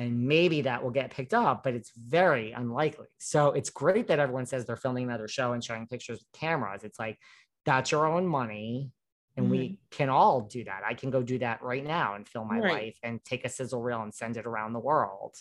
and 0.00 0.26
maybe 0.26 0.62
that 0.62 0.82
will 0.82 0.90
get 0.90 1.10
picked 1.10 1.34
up, 1.34 1.62
but 1.62 1.74
it's 1.74 1.92
very 1.94 2.52
unlikely. 2.52 3.08
So 3.18 3.48
it's 3.48 3.68
great 3.68 4.06
that 4.06 4.18
everyone 4.18 4.46
says 4.46 4.64
they're 4.64 4.76
filming 4.76 5.04
another 5.04 5.28
show 5.28 5.52
and 5.52 5.62
showing 5.62 5.86
pictures 5.86 6.20
with 6.20 6.40
cameras. 6.40 6.84
It's 6.84 6.98
like 6.98 7.18
that's 7.66 7.90
your 7.92 8.06
own 8.06 8.26
money. 8.26 8.92
And 9.36 9.44
mm-hmm. 9.44 9.52
we 9.52 9.78
can 9.90 10.08
all 10.08 10.40
do 10.40 10.64
that. 10.64 10.80
I 10.88 10.94
can 10.94 11.10
go 11.10 11.22
do 11.22 11.38
that 11.40 11.62
right 11.62 11.84
now 11.84 12.14
and 12.14 12.26
film 12.26 12.48
my 12.48 12.60
right. 12.60 12.72
life 12.72 12.96
and 13.02 13.22
take 13.26 13.44
a 13.44 13.50
sizzle 13.50 13.82
reel 13.82 14.00
and 14.02 14.14
send 14.14 14.38
it 14.38 14.46
around 14.46 14.72
the 14.72 14.80
world. 14.80 15.34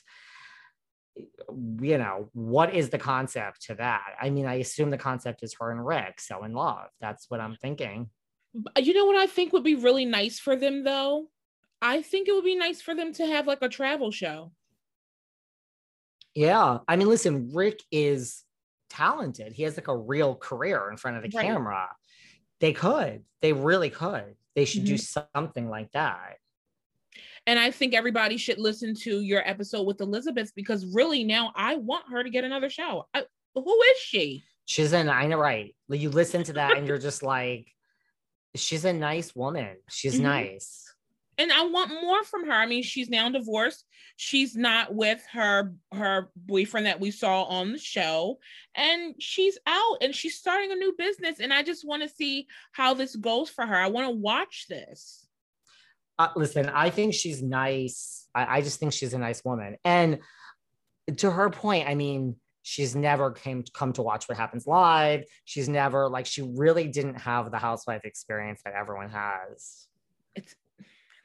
You 1.15 1.97
know, 1.97 2.29
what 2.33 2.73
is 2.73 2.89
the 2.89 2.97
concept 2.97 3.61
to 3.67 3.75
that? 3.75 4.15
I 4.21 4.29
mean, 4.29 4.45
I 4.45 4.55
assume 4.55 4.89
the 4.89 4.97
concept 4.97 5.41
is 5.41 5.55
her 5.59 5.71
and 5.71 5.85
Rick 5.85 6.19
so 6.19 6.43
in 6.43 6.53
love. 6.53 6.89
That's 6.99 7.29
what 7.29 7.39
I'm 7.39 7.55
thinking. 7.55 8.09
You 8.53 8.93
know 8.93 9.05
what 9.05 9.15
I 9.15 9.27
think 9.27 9.53
would 9.53 9.63
be 9.63 9.75
really 9.75 10.05
nice 10.05 10.39
for 10.39 10.55
them 10.55 10.83
though? 10.83 11.27
I 11.81 12.01
think 12.01 12.27
it 12.27 12.33
would 12.33 12.43
be 12.43 12.55
nice 12.55 12.81
for 12.81 12.95
them 12.95 13.13
to 13.13 13.25
have 13.25 13.47
like 13.47 13.61
a 13.61 13.69
travel 13.69 14.11
show. 14.11 14.51
Yeah. 16.35 16.79
I 16.87 16.95
mean, 16.95 17.07
listen, 17.07 17.51
Rick 17.53 17.81
is 17.91 18.43
talented. 18.89 19.53
He 19.53 19.63
has 19.63 19.77
like 19.77 19.87
a 19.87 19.97
real 19.97 20.35
career 20.35 20.89
in 20.89 20.97
front 20.97 21.17
of 21.17 21.23
the 21.23 21.35
right. 21.35 21.45
camera. 21.45 21.89
They 22.59 22.73
could. 22.73 23.23
They 23.41 23.53
really 23.53 23.89
could. 23.89 24.35
They 24.55 24.65
should 24.65 24.81
mm-hmm. 24.81 24.95
do 24.95 25.19
something 25.35 25.69
like 25.69 25.91
that. 25.93 26.37
And 27.47 27.57
I 27.57 27.71
think 27.71 27.93
everybody 27.93 28.37
should 28.37 28.59
listen 28.59 28.93
to 28.95 29.21
your 29.21 29.47
episode 29.47 29.83
with 29.83 30.01
Elizabeth 30.01 30.51
because 30.55 30.85
really 30.85 31.23
now 31.23 31.51
I 31.55 31.77
want 31.77 32.05
her 32.11 32.23
to 32.23 32.29
get 32.29 32.43
another 32.43 32.69
show. 32.69 33.07
I, 33.13 33.23
who 33.55 33.81
is 33.81 33.97
she? 33.97 34.43
She's 34.65 34.93
an 34.93 35.09
I 35.09 35.25
know 35.25 35.37
right. 35.37 35.73
You 35.87 36.09
listen 36.09 36.43
to 36.43 36.53
that 36.53 36.77
and 36.77 36.85
you're 36.85 36.99
just 36.99 37.23
like, 37.23 37.71
she's 38.55 38.85
a 38.85 38.93
nice 38.93 39.35
woman. 39.35 39.77
She's 39.89 40.15
mm-hmm. 40.15 40.23
nice 40.23 40.89
and 41.39 41.53
I 41.53 41.65
want 41.65 41.89
more 41.89 42.23
from 42.25 42.45
her. 42.47 42.53
I 42.53 42.65
mean, 42.65 42.83
she's 42.83 43.09
now 43.09 43.29
divorced. 43.29 43.85
She's 44.17 44.57
not 44.57 44.93
with 44.93 45.25
her 45.31 45.73
her 45.93 46.29
boyfriend 46.35 46.85
that 46.85 46.99
we 46.99 47.11
saw 47.11 47.43
on 47.43 47.71
the 47.71 47.79
show, 47.79 48.39
and 48.75 49.15
she's 49.19 49.57
out 49.65 49.97
and 50.01 50.13
she's 50.13 50.37
starting 50.37 50.73
a 50.73 50.75
new 50.75 50.93
business. 50.97 51.39
And 51.39 51.53
I 51.53 51.63
just 51.63 51.87
want 51.87 52.03
to 52.03 52.09
see 52.09 52.47
how 52.73 52.93
this 52.93 53.15
goes 53.15 53.49
for 53.49 53.65
her. 53.65 53.75
I 53.75 53.87
want 53.87 54.07
to 54.07 54.15
watch 54.15 54.65
this. 54.67 55.25
Uh, 56.19 56.27
listen, 56.35 56.67
I 56.67 56.89
think 56.89 57.13
she's 57.13 57.41
nice. 57.41 58.27
I, 58.35 58.57
I 58.57 58.61
just 58.61 58.81
think 58.81 58.91
she's 58.91 59.13
a 59.13 59.17
nice 59.17 59.41
woman. 59.45 59.77
And 59.85 60.19
to 61.17 61.31
her 61.31 61.49
point, 61.49 61.87
I 61.87 61.95
mean, 61.95 62.35
she's 62.61 62.95
never 62.95 63.31
came 63.31 63.63
to 63.63 63.71
come 63.71 63.93
to 63.93 64.01
watch 64.01 64.27
what 64.27 64.37
happens 64.37 64.67
live. 64.67 65.23
She's 65.45 65.69
never 65.69 66.07
like 66.07 66.25
she 66.25 66.41
really 66.41 66.87
didn't 66.87 67.15
have 67.15 67.51
the 67.51 67.57
housewife 67.57 68.05
experience 68.05 68.61
that 68.65 68.73
everyone 68.73 69.09
has. 69.09 69.87
It's 70.35 70.55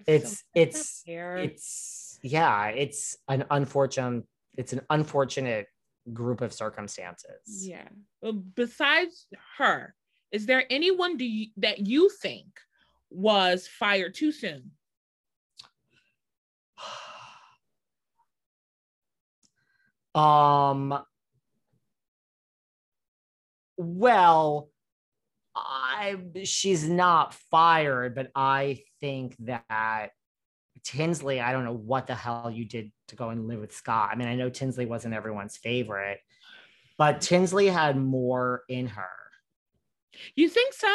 it's 0.06 0.38
so 0.38 0.44
it's 0.54 1.02
it's 1.06 2.18
yeah 2.22 2.66
it's 2.66 3.16
an 3.28 3.44
unfortunate 3.50 4.24
it's 4.56 4.72
an 4.72 4.82
unfortunate 4.90 5.66
group 6.12 6.40
of 6.40 6.52
circumstances. 6.52 7.66
Yeah. 7.66 7.88
Well, 8.20 8.32
besides 8.32 9.26
her 9.58 9.94
is 10.30 10.46
there 10.46 10.64
anyone 10.68 11.16
do 11.16 11.24
you, 11.24 11.48
that 11.58 11.86
you 11.86 12.10
think 12.20 12.46
was 13.10 13.68
fired 13.68 14.14
too 14.14 14.32
soon? 14.32 14.72
Um 20.16 20.96
well 23.76 24.68
I 25.56 26.16
she's 26.44 26.88
not 26.88 27.34
fired, 27.50 28.14
but 28.14 28.30
I 28.34 28.82
think 29.00 29.36
that 29.40 30.10
Tinsley, 30.82 31.40
I 31.40 31.52
don't 31.52 31.64
know 31.64 31.74
what 31.74 32.06
the 32.06 32.14
hell 32.14 32.50
you 32.52 32.64
did 32.64 32.90
to 33.08 33.16
go 33.16 33.30
and 33.30 33.46
live 33.46 33.60
with 33.60 33.74
Scott. 33.74 34.10
I 34.12 34.16
mean, 34.16 34.28
I 34.28 34.34
know 34.34 34.50
Tinsley 34.50 34.86
wasn't 34.86 35.14
everyone's 35.14 35.56
favorite, 35.56 36.18
but 36.98 37.20
Tinsley 37.20 37.68
had 37.68 37.96
more 37.96 38.62
in 38.68 38.88
her. 38.88 39.08
You 40.34 40.48
think 40.48 40.74
so? 40.74 40.94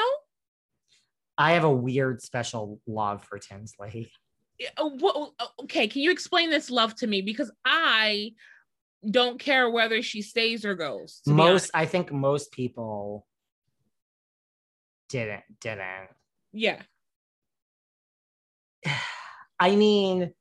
I 1.38 1.54
have 1.54 1.64
a 1.64 1.72
weird 1.72 2.22
special 2.22 2.82
love 2.86 3.24
for 3.24 3.40
Tinsley. 3.40 4.12
Uh, 4.78 4.90
okay, 5.64 5.88
can 5.88 6.02
you 6.02 6.12
explain 6.12 6.50
this 6.50 6.70
love 6.70 6.94
to 6.96 7.08
me? 7.08 7.22
Because 7.22 7.50
I 7.64 8.34
don't 9.08 9.40
care 9.40 9.70
whether 9.70 10.02
she 10.02 10.22
stays 10.22 10.66
or 10.66 10.76
goes. 10.76 11.22
Most, 11.26 11.72
I 11.74 11.86
think 11.86 12.12
most 12.12 12.52
people 12.52 13.26
didn't 15.10 15.44
didn't. 15.60 16.10
Yeah. 16.54 16.82
I 19.60 19.76
mean 19.76 20.32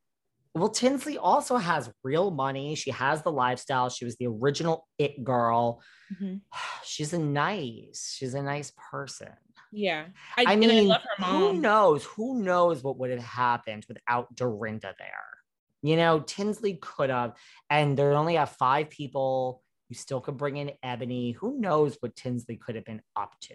well 0.55 0.69
tinsley 0.69 1.19
also 1.19 1.57
has 1.57 1.91
real 2.05 2.31
money. 2.31 2.75
She 2.75 2.91
has 2.91 3.23
the 3.23 3.33
lifestyle. 3.33 3.89
She 3.89 4.05
was 4.05 4.17
the 4.17 4.27
original 4.27 4.87
it 4.99 5.25
girl. 5.25 5.83
Mm-hmm. 6.13 6.37
she's 6.85 7.13
a 7.13 7.19
nice 7.19 8.15
she's 8.17 8.35
a 8.35 8.43
nice 8.43 8.73
person. 8.91 9.33
Yeah. 9.73 10.07
I, 10.37 10.53
I 10.53 10.57
mean 10.57 10.91
I 10.91 10.99
who 11.23 11.55
knows 11.55 12.05
who 12.05 12.43
knows 12.43 12.83
what 12.83 12.99
would 12.99 13.11
have 13.11 13.21
happened 13.21 13.87
without 13.89 14.35
dorinda 14.35 14.95
there 14.99 15.38
you 15.83 15.97
know 15.97 16.21
tinsley 16.21 16.79
could 16.81 17.11
have 17.11 17.35
and 17.71 17.97
there 17.97 18.13
only 18.13 18.35
have 18.35 18.51
five 18.51 18.91
people 18.91 19.63
you 19.89 19.97
still 19.97 20.21
could 20.21 20.37
bring 20.37 20.57
in 20.57 20.73
eboni 20.85 21.35
who 21.35 21.59
knows 21.59 21.97
what 22.01 22.17
tinsley 22.17 22.57
could 22.57 22.75
have 22.75 22.85
been 22.85 23.03
up 23.17 23.35
to 23.41 23.55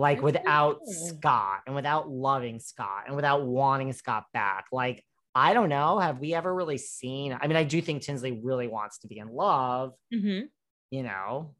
like 0.00 0.22
without 0.22 0.80
Scott 0.86 1.60
and 1.66 1.74
without 1.74 2.08
loving 2.08 2.58
Scott 2.58 3.04
and 3.06 3.14
without 3.14 3.44
wanting 3.44 3.92
Scott 3.92 4.24
back. 4.32 4.64
Like, 4.72 5.04
I 5.34 5.52
don't 5.52 5.68
know. 5.68 5.98
Have 5.98 6.18
we 6.18 6.34
ever 6.34 6.52
really 6.52 6.78
seen? 6.78 7.36
I 7.38 7.46
mean, 7.46 7.56
I 7.56 7.64
do 7.64 7.82
think 7.82 8.02
Tinsley 8.02 8.40
really 8.42 8.66
wants 8.66 8.98
to 9.00 9.08
be 9.08 9.18
in 9.18 9.28
love, 9.28 9.92
mm-hmm. 10.12 10.46
you 10.90 11.02
know. 11.02 11.54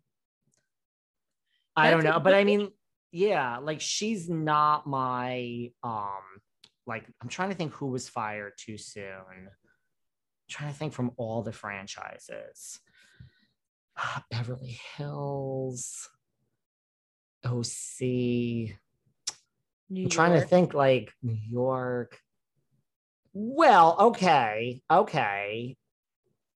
I 1.77 1.91
don't 1.91 2.03
know, 2.03 2.19
but 2.19 2.35
I 2.35 2.45
mean, 2.45 2.71
yeah, 3.13 3.59
like 3.59 3.81
she's 3.81 4.29
not 4.29 4.87
my 4.87 5.71
um 5.83 6.23
like 6.91 7.07
I'm 7.23 7.29
trying 7.29 7.51
to 7.51 7.55
think 7.55 7.73
who 7.73 7.87
was 7.87 8.09
fired 8.09 8.55
too 8.59 8.77
soon. 8.77 9.05
I'm 9.05 9.49
trying 10.51 10.73
to 10.73 10.79
think 10.79 10.93
from 10.93 11.13
all 11.17 11.43
the 11.43 11.53
franchises. 11.53 12.81
Ah, 13.97 14.25
Beverly 14.31 14.81
Hills. 14.97 16.09
OC. 17.45 18.01
New 19.93 20.05
I'm 20.05 20.11
trying 20.11 20.39
to 20.39 20.47
think 20.47 20.75
like 20.75 21.13
New 21.23 21.39
York. 21.49 22.19
Well, 23.33 23.97
okay, 24.01 24.83
okay. 24.91 25.77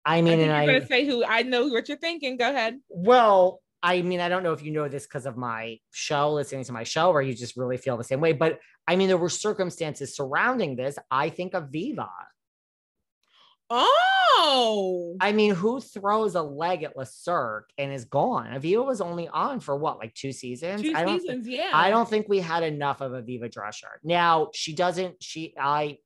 I 0.05 0.21
mean, 0.21 0.41
I 0.41 0.43
and 0.43 0.53
I'm 0.53 0.67
gonna 0.67 0.87
say 0.87 1.07
who 1.07 1.25
I 1.25 1.43
know 1.43 1.69
what 1.69 1.89
you're 1.89 1.97
thinking. 1.97 2.37
Go 2.37 2.51
ahead. 2.51 2.81
Well, 2.89 3.61
I 3.85 4.01
mean, 4.01 4.19
I 4.19 4.31
don't 4.31 4.43
know 4.43 4.55
if 4.55 4.63
you 4.65 4.73
know 4.73 4.89
this 4.89 5.05
because 5.05 5.27
of 5.27 5.37
my 5.37 5.79
show, 5.93 6.33
listening 6.33 6.65
to 6.65 6.73
my 6.73 6.85
show, 6.85 7.11
or 7.11 7.21
you 7.21 7.35
just 7.35 7.55
really 7.55 7.77
feel 7.77 7.99
the 7.99 8.03
same 8.03 8.21
way. 8.21 8.33
But 8.33 8.59
I 8.89 8.97
mean, 8.97 9.09
there 9.09 9.19
were 9.19 9.29
circumstances 9.29 10.17
surrounding 10.17 10.75
this. 10.75 10.99
I 11.11 11.29
think 11.29 11.53
of 11.53 11.69
Viva. 11.71 12.09
Oh, 13.69 15.17
I 15.21 15.33
mean, 15.33 15.55
who 15.55 15.81
throws 15.81 16.35
a 16.35 16.43
leg 16.43 16.83
at 16.83 16.97
Le 16.97 17.05
Cirque 17.05 17.69
and 17.77 17.93
is 17.93 18.07
gone? 18.07 18.47
Aviva 18.47 18.87
was 18.87 19.03
only 19.03 19.29
on 19.29 19.61
for 19.61 19.77
what, 19.77 19.99
like 19.99 20.15
two 20.15 20.33
seasons? 20.33 20.81
two 20.81 20.95
I 20.95 21.05
don't 21.05 21.21
seasons. 21.21 21.47
yeah. 21.47 21.71
I 21.73 21.91
don't 21.91 22.09
think 22.09 22.27
we 22.27 22.41
had 22.41 22.63
enough 22.63 23.03
of 23.03 23.13
Aviva 23.13 23.53
Drescher. 23.53 23.97
Now 24.03 24.49
she 24.55 24.75
doesn't. 24.75 25.23
She 25.23 25.55
I. 25.61 25.99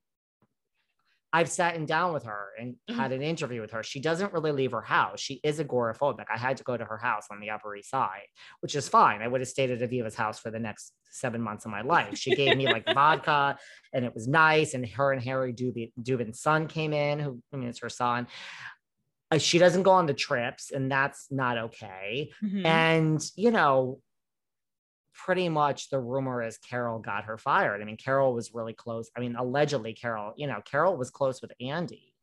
I've 1.33 1.51
sat 1.51 1.85
down 1.87 2.15
with 2.15 2.25
her 2.25 2.49
and 2.59 2.77
Mhm. 2.89 2.95
had 2.97 3.13
an 3.13 3.23
interview 3.23 3.61
with 3.61 3.73
her. 3.73 3.83
She 3.83 4.01
doesn't 4.01 4.33
really 4.33 4.51
leave 4.53 4.73
her 4.73 4.81
house. 4.81 5.21
She 5.21 5.41
is 5.45 5.61
agoraphobic. 5.61 6.25
I 6.33 6.39
had 6.39 6.57
to 6.57 6.65
go 6.65 6.77
to 6.77 6.85
her 6.85 6.97
house 6.97 7.27
on 7.31 7.39
the 7.41 7.51
Upper 7.51 7.77
East 7.77 7.91
Side, 7.91 8.29
which 8.61 8.75
is 8.75 8.89
fine. 8.89 9.21
I 9.21 9.29
would 9.29 9.41
have 9.43 9.49
stayed 9.49 9.71
at 9.71 9.81
Aviva's 9.81 10.15
house 10.15 10.39
for 10.39 10.51
the 10.51 10.59
next 10.59 10.95
seven 11.11 11.43
months 11.43 11.65
of 11.67 11.71
my 11.71 11.83
life. 11.83 12.17
She 12.17 12.33
gave 12.33 12.55
me 12.55 12.67
like 12.69 12.87
vodka, 12.95 13.59
and 13.93 14.05
it 14.07 14.15
was 14.15 14.27
nice. 14.27 14.73
And 14.75 14.87
her 14.89 15.13
and 15.13 15.23
Harry 15.23 15.53
Dubin, 15.53 15.93
Dubin's 16.01 16.41
son 16.41 16.67
came 16.67 16.93
in, 16.95 17.19
who 17.19 17.43
I 17.53 17.57
mean, 17.57 17.69
it's 17.69 17.81
her 17.81 17.91
son. 17.91 18.27
Uh, 19.31 19.37
she 19.37 19.59
doesn't 19.59 19.83
go 19.83 19.91
on 19.91 20.07
the 20.07 20.15
trips, 20.15 20.71
and 20.71 20.91
that's 20.91 21.31
not 21.31 21.59
okay. 21.59 22.33
Mhm. 22.43 22.65
And, 22.65 23.31
you 23.37 23.51
know, 23.51 24.01
pretty 25.19 25.49
much 25.49 25.91
the 25.91 26.01
rumor 26.01 26.43
is 26.43 26.57
Carol 26.59 27.01
got 27.01 27.25
her 27.25 27.37
fired. 27.37 27.83
I 27.83 27.85
mean, 27.85 27.99
Carol 27.99 28.33
was 28.33 28.55
really 28.55 28.73
close. 28.73 29.11
I 29.17 29.21
mean, 29.21 29.37
allegedly, 29.37 29.93
Carol, 29.93 30.33
you 30.37 30.47
know, 30.47 30.63
Carol 30.65 30.97
was 30.97 31.11
close 31.11 31.43
with 31.43 31.53
Andy 31.61 32.15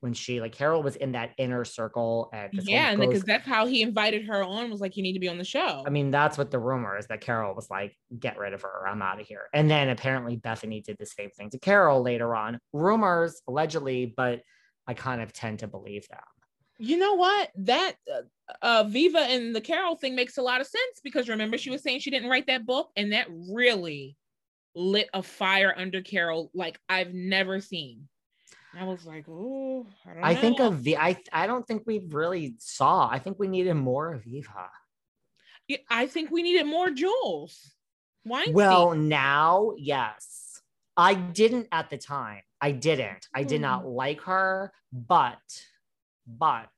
when 0.00 0.12
she, 0.12 0.38
like, 0.38 0.52
Carol 0.52 0.82
was 0.82 0.96
in 0.96 1.12
that 1.12 1.30
inner 1.38 1.64
circle. 1.64 2.28
And 2.34 2.50
this 2.52 2.68
yeah, 2.68 2.90
and 2.90 3.00
because 3.00 3.22
that's 3.22 3.46
how 3.46 3.64
he 3.66 3.80
invited 3.80 4.26
her 4.26 4.44
on. 4.44 4.70
Was 4.70 4.82
like, 4.82 4.98
you 4.98 5.02
need 5.02 5.14
to 5.14 5.18
be 5.18 5.30
on 5.30 5.38
the 5.38 5.44
show. 5.44 5.82
I 5.86 5.90
mean, 5.90 6.10
that's 6.10 6.36
what 6.36 6.50
the 6.50 6.58
rumor 6.58 6.98
is 6.98 7.06
that 7.06 7.22
Carol 7.22 7.54
was 7.54 7.70
like, 7.70 7.96
get 8.18 8.36
rid 8.36 8.52
of 8.52 8.60
her. 8.62 8.86
I'm 8.86 9.00
out 9.00 9.18
of 9.18 9.26
here. 9.26 9.48
And 9.54 9.70
then 9.70 9.88
apparently 9.88 10.36
Bethenny 10.36 10.84
did 10.84 10.98
the 10.98 11.06
same 11.06 11.30
thing 11.30 11.48
to 11.50 11.58
Carol 11.58 12.02
later 12.02 12.36
on. 12.36 12.60
Rumors, 12.74 13.40
allegedly, 13.48 14.12
but 14.14 14.42
I 14.86 14.92
kind 14.92 15.22
of 15.22 15.32
tend 15.32 15.60
to 15.60 15.66
believe 15.66 16.06
them. 16.08 16.20
You 16.84 16.98
know 16.98 17.14
what? 17.14 17.50
That 17.56 17.94
uh, 18.12 18.22
uh, 18.62 18.84
Viva 18.84 19.20
and 19.20 19.54
the 19.54 19.60
Carol 19.60 19.96
thing 19.96 20.14
makes 20.14 20.36
a 20.36 20.42
lot 20.42 20.60
of 20.60 20.66
sense 20.66 21.00
because 21.02 21.28
remember 21.28 21.56
she 21.56 21.70
was 21.70 21.82
saying 21.82 22.00
she 22.00 22.10
didn't 22.10 22.28
write 22.28 22.46
that 22.48 22.66
book, 22.66 22.90
and 22.96 23.12
that 23.12 23.26
really 23.30 24.16
lit 24.74 25.08
a 25.14 25.22
fire 25.22 25.74
under 25.76 26.02
Carol 26.02 26.50
like 26.54 26.78
I've 26.88 27.14
never 27.14 27.60
seen. 27.60 28.08
I 28.78 28.84
was 28.84 29.06
like, 29.06 29.24
oh, 29.28 29.86
I 30.04 30.14
don't 30.14 30.24
I 30.24 30.34
think 30.34 30.60
of 30.60 30.82
the 30.82 30.96
I 30.96 31.16
I 31.32 31.46
don't 31.46 31.66
think 31.66 31.84
we 31.86 32.06
really 32.10 32.56
saw. 32.58 33.08
I 33.10 33.18
think 33.18 33.38
we 33.38 33.48
needed 33.48 33.74
more 33.74 34.12
of 34.12 34.26
Eva. 34.26 34.68
Yeah, 35.68 35.78
I 35.88 36.06
think 36.06 36.30
we 36.30 36.42
needed 36.42 36.66
more 36.66 36.90
Jules. 36.90 37.72
Wainstein. 38.26 38.52
Well, 38.52 38.94
now, 38.94 39.72
yes. 39.76 40.60
I 40.96 41.14
didn't 41.14 41.68
at 41.72 41.90
the 41.90 41.98
time. 41.98 42.42
I 42.60 42.72
didn't. 42.72 43.26
I 43.34 43.42
did 43.42 43.60
not 43.60 43.86
like 43.86 44.22
her, 44.22 44.72
but 44.92 45.40
but 46.26 46.68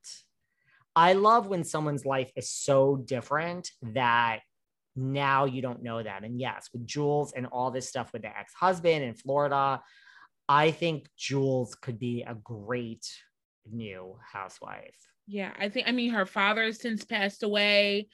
I 0.94 1.12
love 1.12 1.46
when 1.46 1.64
someone's 1.64 2.06
life 2.06 2.30
is 2.36 2.50
so 2.50 2.96
different 2.96 3.70
that 3.82 4.40
now 4.96 5.44
you 5.44 5.60
don't 5.60 5.82
know 5.82 6.02
that. 6.02 6.24
And 6.24 6.40
yes, 6.40 6.70
with 6.72 6.86
Jules 6.86 7.32
and 7.34 7.46
all 7.46 7.70
this 7.70 7.88
stuff 7.88 8.12
with 8.12 8.22
the 8.22 8.28
ex-husband 8.28 9.04
in 9.04 9.14
Florida, 9.14 9.82
I 10.48 10.70
think 10.70 11.08
Jules 11.18 11.74
could 11.74 11.98
be 11.98 12.22
a 12.22 12.34
great 12.34 13.06
new 13.70 14.16
housewife. 14.32 14.96
Yeah, 15.26 15.52
I 15.58 15.68
think 15.68 15.88
I 15.88 15.92
mean 15.92 16.10
her 16.10 16.26
father 16.26 16.62
has 16.64 16.80
since 16.80 17.04
passed 17.04 17.42
away. 17.42 18.08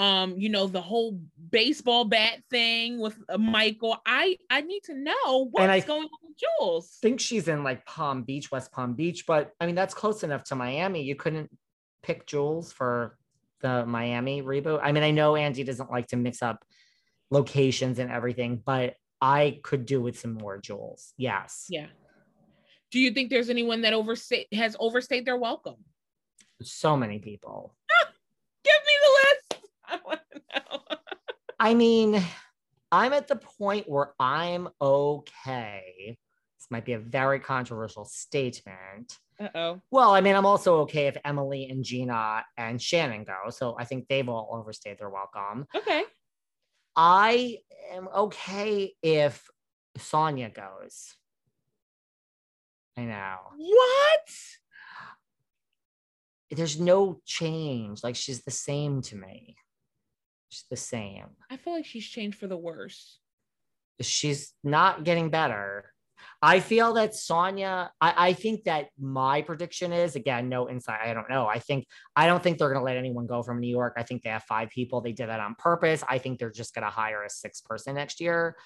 Um, 0.00 0.38
you 0.38 0.48
know, 0.48 0.66
the 0.66 0.80
whole 0.80 1.20
baseball 1.50 2.06
bat 2.06 2.38
thing 2.50 2.98
with 3.00 3.18
uh, 3.28 3.36
Michael. 3.36 3.98
I 4.06 4.38
I 4.48 4.62
need 4.62 4.82
to 4.84 4.94
know 4.94 5.48
what's 5.50 5.68
I- 5.70 5.80
going 5.80 6.04
on 6.04 6.18
with 6.22 6.36
Jules. 6.58 6.98
think 7.02 7.20
she's 7.20 7.48
in 7.48 7.62
like 7.62 7.84
Palm 7.84 8.22
Beach, 8.22 8.50
West 8.50 8.72
Palm 8.72 8.94
Beach, 8.94 9.26
but 9.26 9.52
I 9.60 9.66
mean 9.66 9.74
that's 9.74 9.92
close 9.92 10.22
enough 10.22 10.44
to 10.44 10.54
Miami. 10.54 11.02
You 11.02 11.16
couldn't 11.16 11.50
pick 12.02 12.26
Jules 12.26 12.72
for 12.72 13.18
the 13.60 13.84
Miami 13.84 14.40
reboot. 14.42 14.80
I 14.82 14.92
mean, 14.92 15.02
I 15.02 15.10
know 15.10 15.36
Andy 15.36 15.64
doesn't 15.64 15.90
like 15.90 16.06
to 16.08 16.16
mix 16.16 16.40
up 16.42 16.64
locations 17.30 17.98
and 17.98 18.10
everything, 18.10 18.62
but 18.64 18.94
I 19.20 19.60
could 19.62 19.84
do 19.84 20.00
with 20.00 20.18
some 20.18 20.32
more 20.32 20.56
Jules. 20.58 21.12
Yes. 21.18 21.66
Yeah. 21.68 21.88
Do 22.90 22.98
you 22.98 23.10
think 23.10 23.28
there's 23.28 23.50
anyone 23.50 23.82
that 23.82 23.92
overstay 23.92 24.46
has 24.54 24.76
overstayed 24.80 25.26
their 25.26 25.36
welcome? 25.36 25.76
So 26.62 26.96
many 26.96 27.18
people. 27.18 27.74
Give 28.64 28.72
me 28.86 28.92
the 29.02 29.10
list. 29.18 29.64
I 29.86 29.98
want 30.04 30.20
to 30.32 30.40
know. 30.54 30.96
I 31.60 31.74
mean, 31.74 32.24
I'm 32.90 33.12
at 33.12 33.28
the 33.28 33.36
point 33.36 33.86
where 33.86 34.14
I'm 34.18 34.70
okay. 34.80 36.16
This 36.58 36.66
might 36.70 36.86
be 36.86 36.94
a 36.94 36.98
very 36.98 37.38
controversial 37.38 38.06
statement. 38.06 39.18
Uh-oh. 39.38 39.82
Well, 39.90 40.12
I 40.12 40.22
mean, 40.22 40.36
I'm 40.36 40.46
also 40.46 40.80
okay 40.80 41.06
if 41.06 41.18
Emily 41.22 41.68
and 41.68 41.84
Gina 41.84 42.46
and 42.56 42.80
Shannon 42.80 43.24
go. 43.24 43.50
So 43.50 43.76
I 43.78 43.84
think 43.84 44.08
they've 44.08 44.28
all 44.28 44.48
overstayed 44.52 44.98
their 44.98 45.10
welcome. 45.10 45.66
Okay. 45.74 46.02
I 46.96 47.58
am 47.92 48.08
okay 48.08 48.94
if 49.02 49.46
Sonja 49.98 50.52
goes. 50.52 51.14
I 52.96 53.02
know. 53.02 53.36
What? 53.56 54.30
There's 56.50 56.80
no 56.80 57.20
change. 57.26 58.02
Like 58.02 58.16
she's 58.16 58.42
the 58.44 58.50
same 58.50 59.02
to 59.02 59.16
me. 59.16 59.56
She's 60.50 60.66
the 60.68 60.76
same. 60.76 61.26
I 61.48 61.56
feel 61.56 61.72
like 61.72 61.86
she's 61.86 62.06
changed 62.06 62.38
for 62.38 62.46
the 62.46 62.56
worse. 62.56 63.18
She's 64.00 64.52
not 64.62 65.04
getting 65.04 65.30
better. 65.30 65.92
I 66.42 66.60
feel 66.60 66.94
that 66.94 67.12
Sonja, 67.12 67.88
I, 68.00 68.14
I 68.16 68.32
think 68.32 68.64
that 68.64 68.88
my 68.98 69.42
prediction 69.42 69.92
is 69.92 70.16
again, 70.16 70.48
no 70.48 70.68
insight. 70.68 71.00
I 71.04 71.14
don't 71.14 71.30
know. 71.30 71.46
I 71.46 71.58
think 71.58 71.86
I 72.16 72.26
don't 72.26 72.42
think 72.42 72.58
they're 72.58 72.72
gonna 72.72 72.84
let 72.84 72.96
anyone 72.96 73.26
go 73.26 73.42
from 73.42 73.60
New 73.60 73.70
York. 73.70 73.94
I 73.96 74.02
think 74.02 74.22
they 74.22 74.30
have 74.30 74.42
five 74.44 74.70
people. 74.70 75.00
They 75.00 75.12
did 75.12 75.28
that 75.28 75.40
on 75.40 75.54
purpose. 75.56 76.02
I 76.08 76.18
think 76.18 76.38
they're 76.38 76.50
just 76.50 76.74
gonna 76.74 76.90
hire 76.90 77.22
a 77.22 77.30
sixth 77.30 77.64
person 77.64 77.94
next 77.94 78.20
year. 78.20 78.56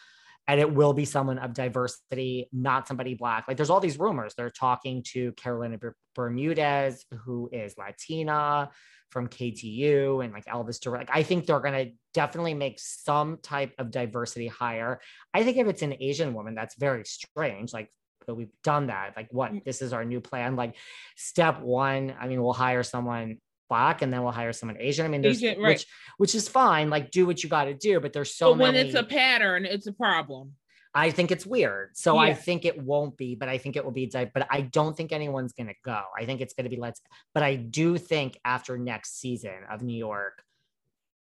And 0.46 0.60
it 0.60 0.72
will 0.72 0.92
be 0.92 1.04
someone 1.04 1.38
of 1.38 1.54
diversity, 1.54 2.48
not 2.52 2.86
somebody 2.86 3.14
black. 3.14 3.46
Like 3.48 3.56
there's 3.56 3.70
all 3.70 3.80
these 3.80 3.98
rumors. 3.98 4.34
They're 4.36 4.50
talking 4.50 5.02
to 5.12 5.32
Carolina 5.32 5.78
Bermudez, 6.14 7.04
who 7.24 7.48
is 7.52 7.74
Latina 7.78 8.70
from 9.10 9.28
KTU, 9.28 10.22
and 10.22 10.32
like 10.32 10.44
Elvis. 10.46 10.84
Like 10.86 11.08
I 11.12 11.22
think 11.22 11.46
they're 11.46 11.60
gonna 11.60 11.86
definitely 12.12 12.54
make 12.54 12.78
some 12.78 13.38
type 13.42 13.72
of 13.78 13.90
diversity 13.90 14.48
hire. 14.48 15.00
I 15.32 15.44
think 15.44 15.56
if 15.56 15.66
it's 15.66 15.82
an 15.82 15.94
Asian 16.00 16.34
woman, 16.34 16.54
that's 16.54 16.76
very 16.76 17.04
strange. 17.04 17.72
Like, 17.72 17.90
but 18.26 18.36
we've 18.36 18.52
done 18.62 18.88
that. 18.88 19.14
Like, 19.16 19.28
what? 19.30 19.52
Mm. 19.52 19.64
This 19.64 19.82
is 19.82 19.92
our 19.92 20.04
new 20.04 20.20
plan. 20.20 20.56
Like, 20.56 20.76
step 21.16 21.60
one. 21.60 22.14
I 22.18 22.26
mean, 22.28 22.42
we'll 22.42 22.52
hire 22.52 22.82
someone 22.82 23.38
black, 23.68 24.02
and 24.02 24.12
then 24.12 24.22
we'll 24.22 24.32
hire 24.32 24.52
someone 24.52 24.76
Asian. 24.80 25.04
I 25.04 25.08
mean, 25.08 25.22
there's 25.22 25.42
Asian, 25.42 25.62
right. 25.62 25.70
which 25.70 25.86
which 26.18 26.34
is 26.34 26.48
fine. 26.48 26.90
Like, 26.90 27.10
do 27.10 27.26
what 27.26 27.42
you 27.42 27.48
got 27.48 27.64
to 27.64 27.74
do. 27.74 28.00
But 28.00 28.12
there's 28.12 28.34
so 28.34 28.52
but 28.52 28.60
when 28.60 28.74
many. 28.74 28.88
it's 28.88 28.98
a 28.98 29.04
pattern, 29.04 29.64
it's 29.64 29.86
a 29.86 29.92
problem. 29.92 30.52
I 30.96 31.10
think 31.10 31.32
it's 31.32 31.44
weird. 31.44 31.90
So 31.94 32.18
I 32.18 32.34
think 32.34 32.64
it 32.64 32.80
won't 32.80 33.16
be, 33.16 33.34
but 33.34 33.48
I 33.48 33.58
think 33.58 33.74
it 33.74 33.84
will 33.84 33.90
be. 33.90 34.06
But 34.06 34.46
I 34.48 34.60
don't 34.60 34.96
think 34.96 35.10
anyone's 35.10 35.52
going 35.52 35.66
to 35.66 35.74
go. 35.84 36.00
I 36.16 36.24
think 36.24 36.40
it's 36.40 36.54
going 36.54 36.64
to 36.64 36.70
be 36.70 36.76
let's. 36.76 37.00
But 37.34 37.42
I 37.42 37.56
do 37.56 37.98
think 37.98 38.38
after 38.44 38.78
next 38.78 39.18
season 39.18 39.58
of 39.68 39.82
New 39.82 39.96
York, 39.96 40.40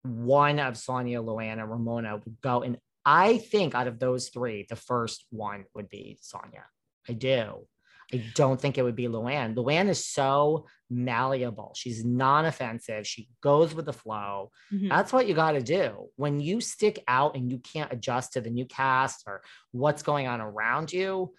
one 0.02 0.58
of 0.58 0.74
Sonja, 0.74 1.24
Luann, 1.24 1.60
and 1.60 1.70
Ramona 1.70 2.16
would 2.16 2.40
go. 2.40 2.62
And 2.62 2.78
I 3.04 3.38
think 3.38 3.76
out 3.76 3.86
of 3.86 4.00
those 4.00 4.30
three, 4.30 4.66
the 4.68 4.74
first 4.74 5.26
one 5.30 5.64
would 5.74 5.88
be 5.88 6.18
Sonja. 6.20 6.64
I 7.08 7.12
do. 7.12 7.66
I 8.12 8.24
don't 8.34 8.60
think 8.60 8.78
it 8.78 8.82
would 8.82 8.96
be 8.96 9.06
Luann. 9.06 9.54
Luann 9.54 9.88
is 9.88 10.04
so 10.04 10.66
malleable. 10.92 11.72
She's 11.74 12.04
non-offensive. 12.04 13.06
She 13.06 13.28
goes 13.40 13.74
with 13.74 13.86
the 13.86 13.92
flow. 13.92 14.50
Mhm. 14.72 14.88
That's 14.88 15.12
what 15.12 15.26
you 15.26 15.34
got 15.34 15.52
to 15.52 15.62
do. 15.62 16.10
When 16.16 16.40
you 16.40 16.60
stick 16.60 17.02
out 17.08 17.34
and 17.36 17.50
you 17.50 17.58
can't 17.58 17.92
adjust 17.92 18.34
to 18.34 18.40
the 18.40 18.50
new 18.50 18.66
cast 18.66 19.24
or 19.26 19.42
what's 19.72 20.02
going 20.02 20.26
on 20.28 20.40
around 20.40 20.92
you. 20.92 21.34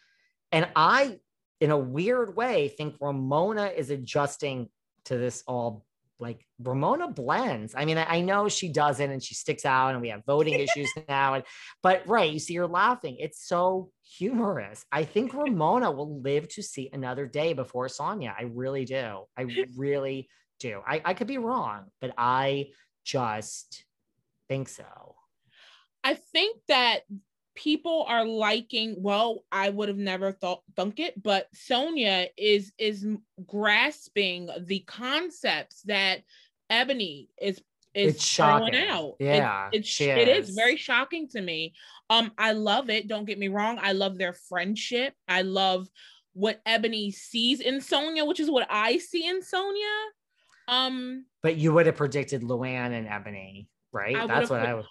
And 0.51 0.67
I, 0.75 1.19
in 1.59 1.71
a 1.71 1.77
weird 1.77 2.35
way, 2.35 2.67
think 2.67 2.95
Ramona 2.99 3.67
is 3.67 3.89
adjusting 3.89 4.69
to 5.05 5.17
this 5.17 5.43
all. 5.47 5.85
Like 6.19 6.45
Ramona 6.59 7.09
blends. 7.09 7.73
I 7.75 7.85
mean, 7.85 7.97
I 7.97 8.21
know 8.21 8.47
she 8.47 8.69
doesn't 8.69 9.11
and 9.11 9.21
she 9.21 9.35
sticks 9.35 9.65
out, 9.65 9.89
and 9.89 10.01
we 10.01 10.09
have 10.09 10.23
voting 10.25 10.59
issues 10.59 10.91
now. 11.09 11.33
And 11.33 11.43
but 11.81 12.07
right, 12.07 12.31
you 12.31 12.39
see, 12.39 12.53
you're 12.53 12.67
laughing. 12.67 13.17
It's 13.19 13.47
so 13.47 13.91
humorous. 14.03 14.85
I 14.91 15.03
think 15.03 15.33
Ramona 15.33 15.91
will 15.91 16.21
live 16.21 16.47
to 16.49 16.63
see 16.63 16.89
another 16.93 17.25
day 17.25 17.53
before 17.53 17.87
Sonja. 17.87 18.33
I 18.37 18.43
really 18.43 18.85
do. 18.85 19.23
I 19.37 19.47
really 19.75 20.29
do. 20.59 20.81
I, 20.85 21.01
I 21.03 21.13
could 21.13 21.27
be 21.27 21.37
wrong, 21.37 21.85
but 21.99 22.13
I 22.17 22.67
just 23.03 23.83
think 24.47 24.69
so. 24.69 25.15
I 26.03 26.15
think 26.15 26.59
that 26.67 27.01
people 27.55 28.05
are 28.07 28.25
liking. 28.25 28.95
Well, 28.97 29.43
I 29.51 29.69
would 29.69 29.89
have 29.89 29.97
never 29.97 30.31
thought 30.31 30.63
thunk 30.75 30.99
it, 30.99 31.21
but 31.21 31.47
Sonja 31.53 32.27
is 32.37 32.71
is 32.77 33.05
grasping 33.45 34.49
the 34.61 34.79
concepts 34.81 35.81
that 35.83 36.21
Eboni 36.71 37.27
is 37.41 37.61
is 37.93 38.15
It's 38.15 38.25
shocking. 38.25 38.75
out. 38.75 39.15
It- 39.19 39.25
Yeah, 39.25 39.69
it's 39.71 40.01
it 40.01 40.27
is 40.27 40.49
is. 40.49 40.55
very 40.55 40.77
shocking 40.77 41.27
to 41.29 41.41
me. 41.41 41.73
Um, 42.09 42.31
I 42.37 42.53
love 42.53 42.89
it. 42.89 43.07
Don't 43.07 43.25
get 43.25 43.37
me 43.37 43.47
wrong. 43.49 43.79
I 43.81 43.91
love 43.91 44.17
their 44.17 44.33
friendship. 44.33 45.13
I 45.27 45.43
love 45.43 45.87
what 46.33 46.63
Eboni 46.65 47.13
sees 47.13 47.59
in 47.59 47.75
sonja 47.75 48.25
which 48.27 48.39
is 48.39 48.49
what 48.49 48.65
I 48.67 48.97
see 48.97 49.27
in 49.27 49.41
sonja 49.41 50.05
Um, 50.67 51.25
but 51.43 51.57
you 51.57 51.71
would 51.73 51.85
have 51.85 51.95
predicted 51.95 52.41
Luann 52.41 52.91
and 52.91 53.07
Eboni, 53.07 53.67
right? 53.91 54.15
I 54.17 54.25
That's 54.25 54.49
what 54.49 54.61
would've 54.61 54.69
I 54.69 54.73
would. 54.73 54.85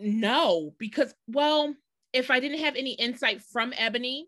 No, 0.00 0.74
because 0.78 1.14
well, 1.26 1.74
if 2.12 2.30
I 2.30 2.40
didn't 2.40 2.60
have 2.60 2.76
any 2.76 2.92
insight 2.92 3.42
from 3.42 3.72
Eboni, 3.72 4.22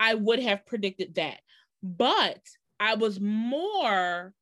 I 0.00 0.14
would 0.14 0.40
have 0.40 0.66
predicted 0.66 1.16
that. 1.16 1.40
But 1.82 2.40
I 2.80 2.94
was 2.94 3.20
more 3.20 4.32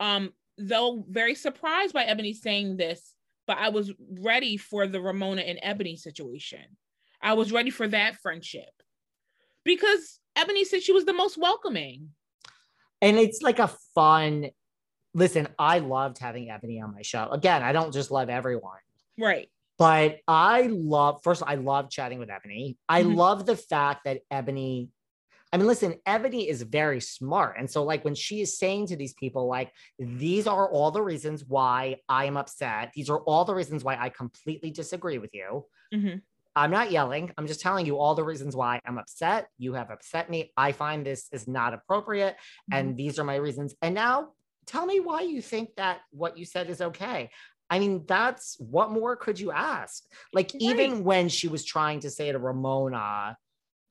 um 0.00 0.32
though 0.58 1.04
very 1.08 1.34
surprised 1.34 1.94
by 1.94 2.04
Eboni 2.04 2.34
saying 2.34 2.76
this, 2.76 3.14
but 3.46 3.58
I 3.58 3.70
was 3.70 3.92
ready 4.20 4.56
for 4.56 4.86
the 4.86 5.00
Ramona 5.00 5.42
and 5.42 5.60
Eboni 5.64 5.98
situation. 5.98 6.64
I 7.22 7.34
was 7.34 7.52
ready 7.52 7.70
for 7.70 7.88
that 7.88 8.16
friendship. 8.16 8.70
Because 9.64 10.20
Eboni 10.36 10.64
said 10.64 10.82
she 10.82 10.92
was 10.92 11.04
the 11.04 11.12
most 11.12 11.38
welcoming. 11.38 12.10
And 13.00 13.16
it's 13.16 13.42
like 13.42 13.58
a 13.58 13.70
fun. 13.94 14.50
Listen, 15.14 15.48
I 15.58 15.78
loved 15.78 16.18
having 16.18 16.46
Eboni 16.46 16.82
on 16.82 16.94
my 16.94 17.02
show. 17.02 17.28
Again, 17.30 17.62
I 17.62 17.72
don't 17.72 17.92
just 17.92 18.10
love 18.10 18.28
everyone. 18.28 18.78
Right. 19.18 19.48
But 19.78 20.18
I 20.26 20.62
love, 20.62 21.20
first, 21.22 21.42
I 21.46 21.54
love 21.54 21.88
chatting 21.88 22.18
with 22.18 22.28
Eboni. 22.28 22.76
I 22.88 23.02
Mhm. 23.02 23.16
love 23.16 23.46
the 23.46 23.56
fact 23.56 24.04
that 24.04 24.22
Eboni, 24.30 24.90
I 25.52 25.56
mean, 25.56 25.66
listen, 25.66 25.94
Eboni 26.06 26.46
is 26.46 26.62
very 26.62 27.00
smart. 27.00 27.56
And 27.58 27.70
so, 27.70 27.84
like, 27.84 28.04
when 28.04 28.14
she 28.14 28.40
is 28.40 28.58
saying 28.58 28.88
to 28.88 28.96
these 28.96 29.14
people, 29.14 29.46
like, 29.46 29.72
these 29.98 30.46
are 30.46 30.70
all 30.70 30.90
the 30.90 31.02
reasons 31.02 31.44
why 31.44 32.00
I 32.08 32.26
am 32.26 32.36
upset, 32.36 32.92
these 32.92 33.08
are 33.08 33.20
all 33.20 33.44
the 33.44 33.54
reasons 33.54 33.84
why 33.84 33.96
I 33.96 34.10
completely 34.10 34.70
disagree 34.70 35.18
with 35.18 35.32
you. 35.32 35.66
Mhm. 35.94 36.22
I'm 36.56 36.72
not 36.72 36.90
yelling. 36.90 37.32
I'm 37.38 37.46
just 37.46 37.60
telling 37.60 37.86
you 37.86 37.98
all 37.98 38.16
the 38.16 38.24
reasons 38.24 38.56
why 38.56 38.80
I'm 38.84 38.98
upset. 38.98 39.48
You 39.58 39.74
have 39.74 39.90
upset 39.90 40.28
me. 40.28 40.52
I 40.56 40.72
find 40.72 41.06
this 41.06 41.28
is 41.30 41.46
not 41.46 41.72
appropriate. 41.72 42.36
And 42.72 42.96
these 42.96 43.18
are 43.20 43.24
my 43.24 43.36
reasons. 43.36 43.76
And 43.80 43.94
now 43.94 44.32
tell 44.66 44.84
me 44.84 44.98
why 44.98 45.20
you 45.20 45.40
think 45.40 45.76
that 45.76 46.00
what 46.10 46.36
you 46.36 46.44
said 46.44 46.68
is 46.68 46.80
okay. 46.80 47.30
I 47.70 47.78
mean, 47.78 48.04
that's 48.06 48.56
what 48.58 48.90
more 48.90 49.16
could 49.16 49.38
you 49.38 49.52
ask? 49.52 50.02
Like, 50.32 50.54
even 50.54 51.04
when 51.04 51.28
she 51.28 51.48
was 51.48 51.64
trying 51.64 52.00
to 52.00 52.10
say 52.10 52.32
to 52.32 52.38
Ramona, 52.38 53.36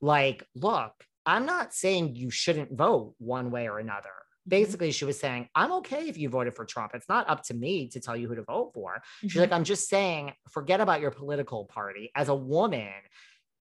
like, 0.00 0.44
look, 0.54 0.92
I'm 1.24 1.46
not 1.46 1.74
saying 1.74 2.16
you 2.16 2.30
shouldn't 2.30 2.72
vote 2.76 3.14
one 3.18 3.50
way 3.50 3.68
or 3.68 3.78
another. 3.78 4.10
Basically, 4.46 4.92
she 4.92 5.04
was 5.04 5.20
saying, 5.20 5.48
I'm 5.54 5.72
okay 5.72 6.08
if 6.08 6.16
you 6.16 6.28
voted 6.30 6.54
for 6.54 6.64
Trump. 6.64 6.92
It's 6.94 7.08
not 7.08 7.28
up 7.28 7.42
to 7.44 7.54
me 7.54 7.88
to 7.88 8.00
tell 8.00 8.16
you 8.16 8.28
who 8.28 8.34
to 8.34 8.42
vote 8.44 8.72
for. 8.72 9.02
She's 9.20 9.32
Mhm. 9.34 9.40
like, 9.40 9.52
I'm 9.52 9.64
just 9.64 9.88
saying, 9.88 10.32
forget 10.48 10.80
about 10.80 11.00
your 11.02 11.10
political 11.10 11.66
party. 11.66 12.10
As 12.14 12.28
a 12.28 12.34
woman, 12.34 12.92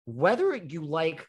whether 0.05 0.55
you 0.55 0.83
like 0.85 1.27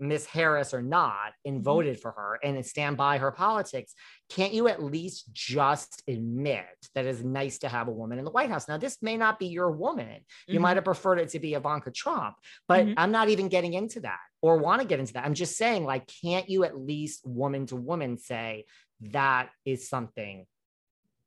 Miss 0.00 0.26
Harris 0.26 0.72
or 0.72 0.80
not 0.82 1.32
and 1.44 1.60
Mhm. 1.60 1.64
voted 1.64 2.00
for 2.00 2.12
her 2.12 2.38
and 2.42 2.64
stand 2.64 2.96
by 2.96 3.18
her 3.18 3.32
politics, 3.32 3.94
can't 4.28 4.52
you 4.52 4.68
at 4.68 4.82
least 4.82 5.32
just 5.32 6.02
admit 6.06 6.66
that 6.94 7.04
it's 7.04 7.20
nice 7.20 7.58
to 7.60 7.68
have 7.68 7.88
a 7.88 7.92
woman 7.92 8.18
in 8.18 8.24
the 8.24 8.30
White 8.30 8.48
House? 8.50 8.68
Now, 8.68 8.78
this 8.78 9.02
may 9.02 9.16
not 9.16 9.38
be 9.38 9.46
your 9.46 9.70
woman. 9.70 10.24
You 10.46 10.58
Mhm. 10.58 10.62
might 10.62 10.76
have 10.76 10.84
preferred 10.84 11.18
it 11.18 11.30
to 11.30 11.40
be 11.40 11.54
Ivanka 11.54 11.90
Trump, 11.90 12.36
but 12.68 12.86
Mhm. 12.86 12.94
I'm 12.96 13.10
not 13.10 13.28
even 13.28 13.48
getting 13.48 13.74
into 13.74 14.00
that 14.00 14.20
or 14.40 14.58
want 14.58 14.80
to 14.82 14.86
get 14.86 15.00
into 15.00 15.14
that. 15.14 15.24
I'm 15.24 15.34
just 15.34 15.56
saying, 15.56 15.84
like, 15.84 16.06
can't 16.22 16.48
you 16.48 16.64
at 16.64 16.78
least 16.78 17.26
woman 17.26 17.66
to 17.66 17.76
woman 17.76 18.18
say 18.18 18.66
that 19.00 19.50
is 19.64 19.88
something 19.88 20.46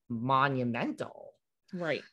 monumental? 0.09 1.33
right. 1.73 2.03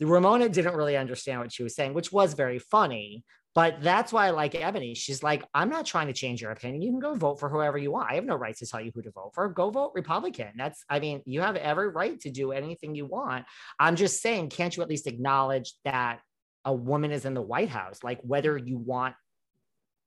The 0.00 0.06
Ramona 0.06 0.48
didn't 0.48 0.74
really 0.74 0.96
understand 0.96 1.40
what 1.40 1.52
she 1.52 1.62
was 1.62 1.74
saying, 1.76 1.94
which 1.94 2.10
was 2.10 2.34
very 2.34 2.58
funny. 2.58 3.22
But 3.54 3.80
that's 3.82 4.12
why 4.12 4.26
I 4.26 4.30
like 4.30 4.54
Eboni. 4.54 4.96
She's 4.96 5.22
like, 5.22 5.44
I'm 5.54 5.70
not 5.70 5.86
trying 5.86 6.08
to 6.08 6.12
change 6.12 6.42
your 6.42 6.50
opinion. 6.50 6.82
You 6.82 6.90
can 6.90 6.98
go 6.98 7.14
vote 7.14 7.38
for 7.38 7.48
whoever 7.48 7.78
you 7.78 7.92
want. 7.92 8.10
I 8.10 8.16
have 8.16 8.24
no 8.24 8.34
right 8.34 8.56
to 8.56 8.66
tell 8.66 8.80
you 8.80 8.90
who 8.92 9.02
to 9.02 9.12
vote 9.12 9.30
for. 9.32 9.48
Go 9.48 9.70
vote 9.70 9.92
Republican. 9.94 10.52
That's, 10.56 10.84
I 10.90 10.98
mean, 10.98 11.22
you 11.24 11.40
have 11.40 11.54
every 11.54 11.88
right 11.88 12.18
to 12.20 12.30
do 12.30 12.50
anything 12.50 12.96
you 12.96 13.06
want. 13.06 13.44
I'm 13.78 13.94
just 13.94 14.20
saying, 14.20 14.50
can't 14.50 14.76
you 14.76 14.82
at 14.82 14.88
least 14.88 15.06
acknowledge 15.06 15.72
that 15.84 16.18
a 16.64 16.72
woman 16.72 17.12
is 17.12 17.26
in 17.26 17.34
the 17.34 17.42
White 17.42 17.68
House? 17.68 18.02
Like, 18.02 18.18
whether 18.22 18.56
you 18.58 18.76
want 18.76 19.14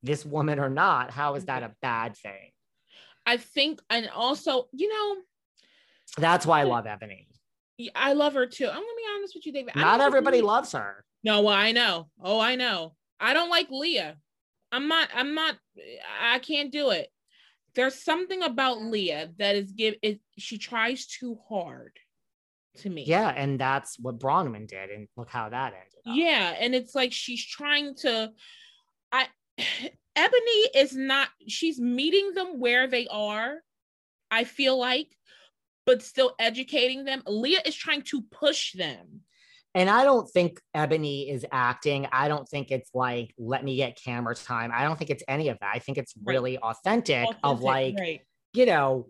this 0.04 0.26
woman 0.26 0.60
or 0.60 0.70
not, 0.70 1.12
how 1.12 1.36
is 1.36 1.46
that 1.46 1.64
a 1.64 1.72
bad 1.82 2.18
thing? 2.18 2.52
I 3.26 3.38
think, 3.38 3.80
and 3.90 4.10
also, 4.14 4.68
you 4.74 4.90
know, 4.90 5.22
That's 6.18 6.46
why 6.46 6.62
I 6.62 6.64
love 6.64 6.86
Eboni. 6.86 7.28
I 7.96 8.14
love 8.14 8.34
her 8.34 8.46
too. 8.46 8.68
I'm 8.68 8.74
gonna 8.74 8.86
be 8.86 9.04
honest 9.16 9.36
with 9.36 9.46
you, 9.46 9.54
David. 9.54 9.74
Don't 9.74 10.02
everybody 10.02 10.42
loves 10.42 10.72
her. 10.74 11.06
No, 11.24 11.42
well, 11.44 11.54
I 11.54 11.72
know. 11.72 12.10
Oh, 12.22 12.40
I 12.40 12.56
know. 12.56 12.97
I 13.20 13.34
don't 13.34 13.50
like 13.50 13.68
Leah. 13.70 14.18
I'm 14.72 14.88
not. 14.88 15.10
I'm 15.14 15.34
not. 15.34 15.56
I 16.22 16.40
can't 16.40 16.72
do 16.72 16.90
it. 16.92 17.10
There's 17.76 18.04
something 18.04 18.44
about 18.44 18.82
Leah 18.82 19.30
that 19.38 19.56
is 19.56 19.72
give 19.72 19.96
it. 20.02 20.20
She 20.38 20.58
tries 20.58 21.06
too 21.06 21.38
hard 21.48 21.94
to 22.78 22.90
me. 22.90 23.04
Yeah. 23.06 23.30
And 23.30 23.60
that's 23.60 23.98
what 24.00 24.20
Braunwyn 24.20 24.68
did. 24.68 24.90
And 24.90 25.08
look 25.16 25.30
how 25.30 25.50
that 25.50 25.74
ended. 25.74 26.00
up. 26.06 26.16
Yeah, 26.16 26.56
and 26.60 26.76
it's 26.76 26.96
like 26.96 27.14
she's 27.14 27.46
trying 27.46 27.96
to. 27.98 28.32
I 29.12 29.28
Eboni 30.18 30.64
is 30.76 30.96
not. 30.96 31.30
She's 31.48 31.80
meeting 31.80 32.34
them 32.34 32.60
where 32.60 32.88
they 32.88 33.08
are. 33.08 33.58
I 34.30 34.44
feel 34.44 34.78
like, 34.78 35.16
but 35.86 36.04
still 36.04 36.34
educating 36.40 37.06
them. 37.06 37.24
Leah 37.26 37.62
is 37.66 37.76
trying 37.76 38.02
to 38.04 38.22
push 38.24 38.74
them. 38.74 39.22
And 39.78 39.92
I 39.92 40.04
don't 40.04 40.28
think 40.28 40.60
Eboni 40.76 41.32
is 41.32 41.46
acting. 41.52 42.08
I 42.12 42.30
don't 42.30 42.50
think 42.50 42.72
it's 42.72 42.90
like, 42.96 43.32
let 43.38 43.64
me 43.64 43.76
get 43.76 43.96
camera 44.04 44.34
time. 44.34 44.72
I 44.74 44.82
don't 44.84 44.98
think 44.98 45.12
it's 45.12 45.24
any 45.28 45.50
of 45.50 45.60
that. 45.60 45.72
I 45.72 45.78
think 45.78 46.00
it's 46.00 46.16
Right. 46.18 46.34
really 46.34 46.58
authentic, 46.58 47.28
of 47.44 47.62
like, 47.62 47.96
right. 48.00 48.22
you 48.54 48.66
know, 48.66 49.10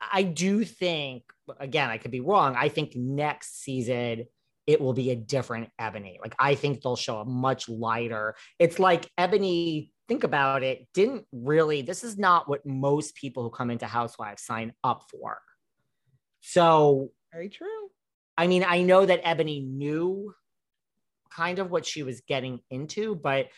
I 0.00 0.22
do 0.22 0.64
think, 0.64 1.24
again, 1.60 1.90
I 1.90 1.98
could 1.98 2.12
be 2.12 2.20
wrong. 2.20 2.56
I 2.56 2.70
think 2.70 2.96
next 2.96 3.62
season 3.62 4.24
it 4.66 4.80
will 4.80 4.94
be 4.94 5.10
a 5.10 5.16
different 5.16 5.68
Eboni. 5.78 6.16
Like, 6.18 6.34
I 6.38 6.54
think 6.54 6.80
they'll 6.80 6.96
show 6.96 7.18
a 7.18 7.26
much 7.26 7.68
lighter. 7.68 8.36
It's 8.58 8.78
like 8.78 9.10
Eboni, 9.20 9.90
think 10.08 10.24
about 10.24 10.62
it, 10.62 10.88
didn't 10.94 11.26
really, 11.30 11.82
this 11.82 12.04
is 12.04 12.16
not 12.16 12.48
what 12.48 12.64
most 12.64 13.14
people 13.16 13.42
who 13.42 13.50
come 13.50 13.70
into 13.70 13.86
Housewives 13.86 14.42
sign 14.42 14.72
up 14.82 15.02
for. 15.10 15.38
So 16.40 17.10
very 17.32 17.50
true. 17.50 17.90
I 18.38 18.46
mean, 18.46 18.64
I 18.66 18.82
know 18.82 19.06
that 19.06 19.24
Eboni 19.24 19.66
knew 19.66 20.34
kind 21.30 21.58
of 21.58 21.70
what 21.70 21.86
she 21.86 22.02
was 22.02 22.20
getting 22.22 22.60
into, 22.70 23.14
but 23.14 23.48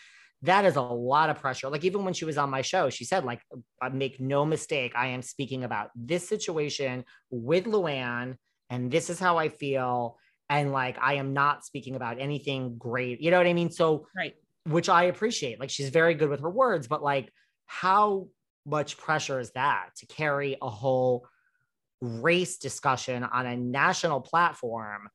that 0.42 0.64
is 0.64 0.76
a 0.76 0.82
lot 0.82 1.30
of 1.30 1.40
pressure. 1.40 1.68
Like 1.68 1.84
even 1.84 2.04
when 2.04 2.14
she 2.14 2.24
was 2.24 2.38
on 2.38 2.50
my 2.50 2.62
show, 2.62 2.90
she 2.90 3.04
said, 3.04 3.24
like, 3.24 3.40
uh, 3.82 3.90
make 3.90 4.20
no 4.20 4.44
mistake, 4.44 4.92
I 4.94 5.08
am 5.08 5.22
speaking 5.22 5.64
about 5.64 5.90
this 5.96 6.28
situation 6.28 7.04
with 7.30 7.64
Luann, 7.64 8.36
and 8.70 8.90
this 8.90 9.10
is 9.10 9.18
how 9.18 9.36
I 9.38 9.48
feel. 9.48 10.18
And 10.48 10.72
like 10.72 10.96
I 11.00 11.14
am 11.14 11.34
not 11.34 11.64
speaking 11.64 11.94
about 11.96 12.20
anything 12.20 12.78
great. 12.78 13.20
You 13.20 13.30
know 13.30 13.36
what 13.38 13.46
I 13.46 13.52
mean? 13.52 13.70
So 13.70 14.06
Right. 14.16 14.34
which 14.64 14.88
I 14.88 15.04
appreciate. 15.04 15.60
Like 15.60 15.70
she's 15.70 15.90
very 15.90 16.14
good 16.14 16.30
with 16.30 16.40
her 16.40 16.50
words, 16.50 16.86
but 16.86 17.02
like 17.02 17.32
how 17.66 18.28
much 18.64 18.96
pressure 18.96 19.40
is 19.40 19.50
that 19.52 19.90
to 19.96 20.06
carry 20.06 20.56
a 20.62 20.70
whole 20.70 21.26
race 22.01 22.59
discussion 22.59 23.24
on 23.24 23.46
a 23.46 23.57
national 23.57 24.20
platform 24.20 25.09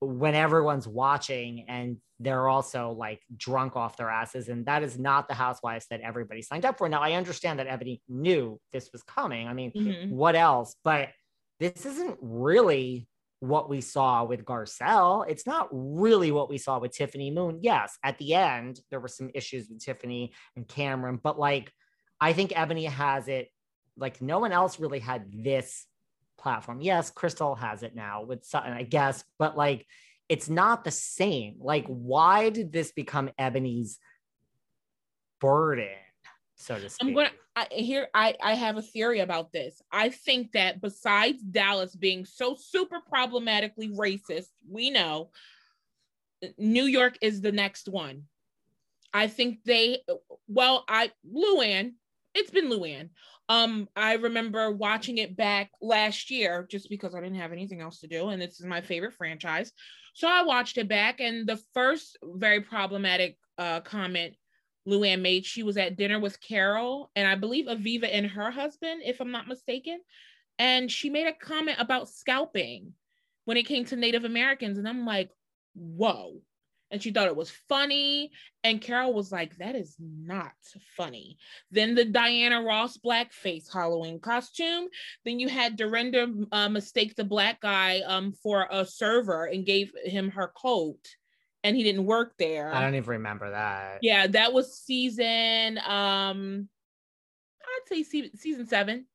when 0.00 0.34
everyone's 0.34 0.86
watching 0.86 1.64
and 1.68 1.96
they're 2.20 2.48
also 2.48 2.92
like 2.92 3.20
drunk 3.36 3.76
off 3.76 3.96
their 3.96 4.10
asses. 4.10 4.48
And 4.48 4.64
that 4.66 4.82
is 4.82 4.98
not 4.98 5.28
the 5.28 5.34
housewives 5.34 5.86
that 5.90 6.00
everybody 6.00 6.42
signed 6.42 6.64
up 6.64 6.78
for. 6.78 6.88
Now 6.88 7.00
i 7.02 7.12
understand 7.12 7.58
that 7.58 7.68
eboni 7.68 8.00
knew 8.08 8.60
this 8.72 8.90
was 8.92 9.02
coming. 9.02 9.48
I 9.48 9.52
mean 9.54 9.72
Mhm. 9.72 10.10
what 10.10 10.34
else? 10.36 10.74
But 10.84 11.10
this 11.60 11.84
isn't 11.84 12.18
really 12.22 13.08
what 13.40 13.68
we 13.68 13.80
saw 13.80 14.24
with 14.24 14.44
garcelle. 14.44 15.24
It's 15.28 15.46
not 15.46 15.68
really 15.72 16.32
what 16.32 16.48
we 16.48 16.58
saw 16.58 16.78
with 16.78 16.92
tiffany 16.92 17.30
moon. 17.30 17.58
Yes 17.62 17.96
at 18.04 18.18
the 18.18 18.34
end 18.34 18.80
there 18.90 19.00
were 19.00 19.08
some 19.08 19.30
issues 19.34 19.68
with 19.68 19.80
tiffany 19.84 20.32
and 20.56 20.66
cameron 20.66 21.18
but 21.22 21.38
like 21.38 21.72
i 22.20 22.32
think 22.32 22.50
eboni 22.52 22.88
has 22.88 23.28
it 23.28 23.48
like 23.96 24.20
no 24.22 24.38
one 24.38 24.52
else 24.52 24.78
really 24.80 24.98
had 25.00 25.24
this 25.32 25.86
platform 26.38 26.80
yes 26.80 27.10
crystal 27.10 27.54
has 27.54 27.82
it 27.82 27.94
now 27.94 28.22
with 28.22 28.44
sutton 28.44 28.72
i 28.72 28.82
guess 28.82 29.24
but 29.38 29.56
like 29.56 29.86
it's 30.28 30.48
not 30.48 30.84
the 30.84 30.90
same 30.90 31.56
like 31.58 31.86
why 31.86 32.48
did 32.48 32.72
this 32.72 32.92
become 32.92 33.28
eboni's 33.38 33.98
burden 35.40 35.88
so 36.56 36.78
to 36.78 36.88
speak 36.88 37.08
I'm 37.08 37.14
gonna 37.14 37.30
I, 37.58 37.66
here. 37.70 38.06
I 38.14 38.36
I 38.40 38.54
have 38.54 38.76
a 38.76 38.82
theory 38.82 39.18
about 39.18 39.50
this. 39.50 39.82
I 39.90 40.10
think 40.10 40.52
that 40.52 40.80
besides 40.80 41.42
Dallas 41.42 41.96
being 41.96 42.24
so 42.24 42.54
super 42.54 43.00
problematically 43.00 43.88
racist, 43.88 44.48
we 44.70 44.90
know 44.90 45.30
New 46.56 46.84
York 46.84 47.18
is 47.20 47.40
the 47.40 47.50
next 47.50 47.88
one. 47.88 48.24
I 49.12 49.26
think 49.26 49.64
they. 49.64 50.02
Well, 50.46 50.84
I 50.88 51.10
Luann. 51.28 51.94
It's 52.34 52.52
been 52.52 52.70
Luann. 52.70 53.08
Um, 53.48 53.88
I 53.96 54.14
remember 54.14 54.70
watching 54.70 55.18
it 55.18 55.36
back 55.36 55.70
last 55.80 56.30
year 56.30 56.66
just 56.70 56.90
because 56.90 57.14
I 57.14 57.20
didn't 57.20 57.38
have 57.38 57.52
anything 57.52 57.80
else 57.80 58.00
to 58.00 58.06
do, 58.06 58.28
and 58.28 58.40
this 58.40 58.60
is 58.60 58.66
my 58.66 58.82
favorite 58.82 59.14
franchise. 59.14 59.72
So 60.14 60.28
I 60.28 60.42
watched 60.42 60.78
it 60.78 60.88
back, 60.88 61.20
and 61.20 61.46
the 61.46 61.60
first 61.72 62.18
very 62.22 62.60
problematic 62.60 63.38
uh, 63.56 63.80
comment 63.80 64.34
Luann 64.88 65.20
made. 65.20 65.44
She 65.44 65.62
was 65.62 65.76
at 65.76 65.96
dinner 65.96 66.18
with 66.18 66.40
Carol 66.40 67.10
and 67.14 67.28
I 67.28 67.34
believe 67.34 67.66
Aviva 67.66 68.08
and 68.10 68.26
her 68.26 68.50
husband, 68.50 69.02
if 69.04 69.20
I'm 69.20 69.30
not 69.30 69.46
mistaken. 69.46 70.00
And 70.58 70.90
she 70.90 71.10
made 71.10 71.26
a 71.26 71.32
comment 71.32 71.76
about 71.78 72.08
scalping 72.08 72.94
when 73.44 73.56
it 73.56 73.66
came 73.66 73.84
to 73.86 73.96
Native 73.96 74.24
Americans. 74.24 74.78
And 74.78 74.88
I'm 74.88 75.04
like, 75.04 75.30
whoa. 75.74 76.40
And 76.90 77.02
she 77.02 77.10
thought 77.10 77.26
it 77.26 77.36
was 77.36 77.50
funny. 77.68 78.30
And 78.64 78.80
Carol 78.80 79.12
was 79.12 79.30
like, 79.30 79.56
that 79.58 79.76
is 79.76 79.94
not 79.98 80.52
funny. 80.96 81.36
Then 81.70 81.94
the 81.94 82.04
Diana 82.04 82.62
Ross 82.62 82.96
blackface 82.96 83.72
Halloween 83.72 84.20
costume. 84.20 84.88
Then 85.24 85.38
you 85.38 85.48
had 85.48 85.76
Dorinda 85.76 86.28
uh, 86.50 86.68
mistake 86.68 87.14
the 87.14 87.24
black 87.24 87.60
guy 87.60 88.00
um, 88.06 88.32
for 88.32 88.66
a 88.70 88.86
server 88.86 89.44
and 89.44 89.66
gave 89.66 89.92
him 90.04 90.30
her 90.30 90.52
coat 90.56 91.06
and 91.64 91.76
he 91.76 91.82
didn't 91.82 92.06
work 92.06 92.34
there. 92.38 92.72
I 92.72 92.80
don't 92.80 92.94
even 92.94 93.10
remember 93.10 93.50
that. 93.50 93.98
Yeah, 94.02 94.26
that 94.28 94.52
was 94.52 94.78
season 94.78 95.78
um 95.86 96.68
I'd 97.62 97.88
say 97.88 98.02
se- 98.02 98.30
season 98.36 98.66
7. 98.66 99.06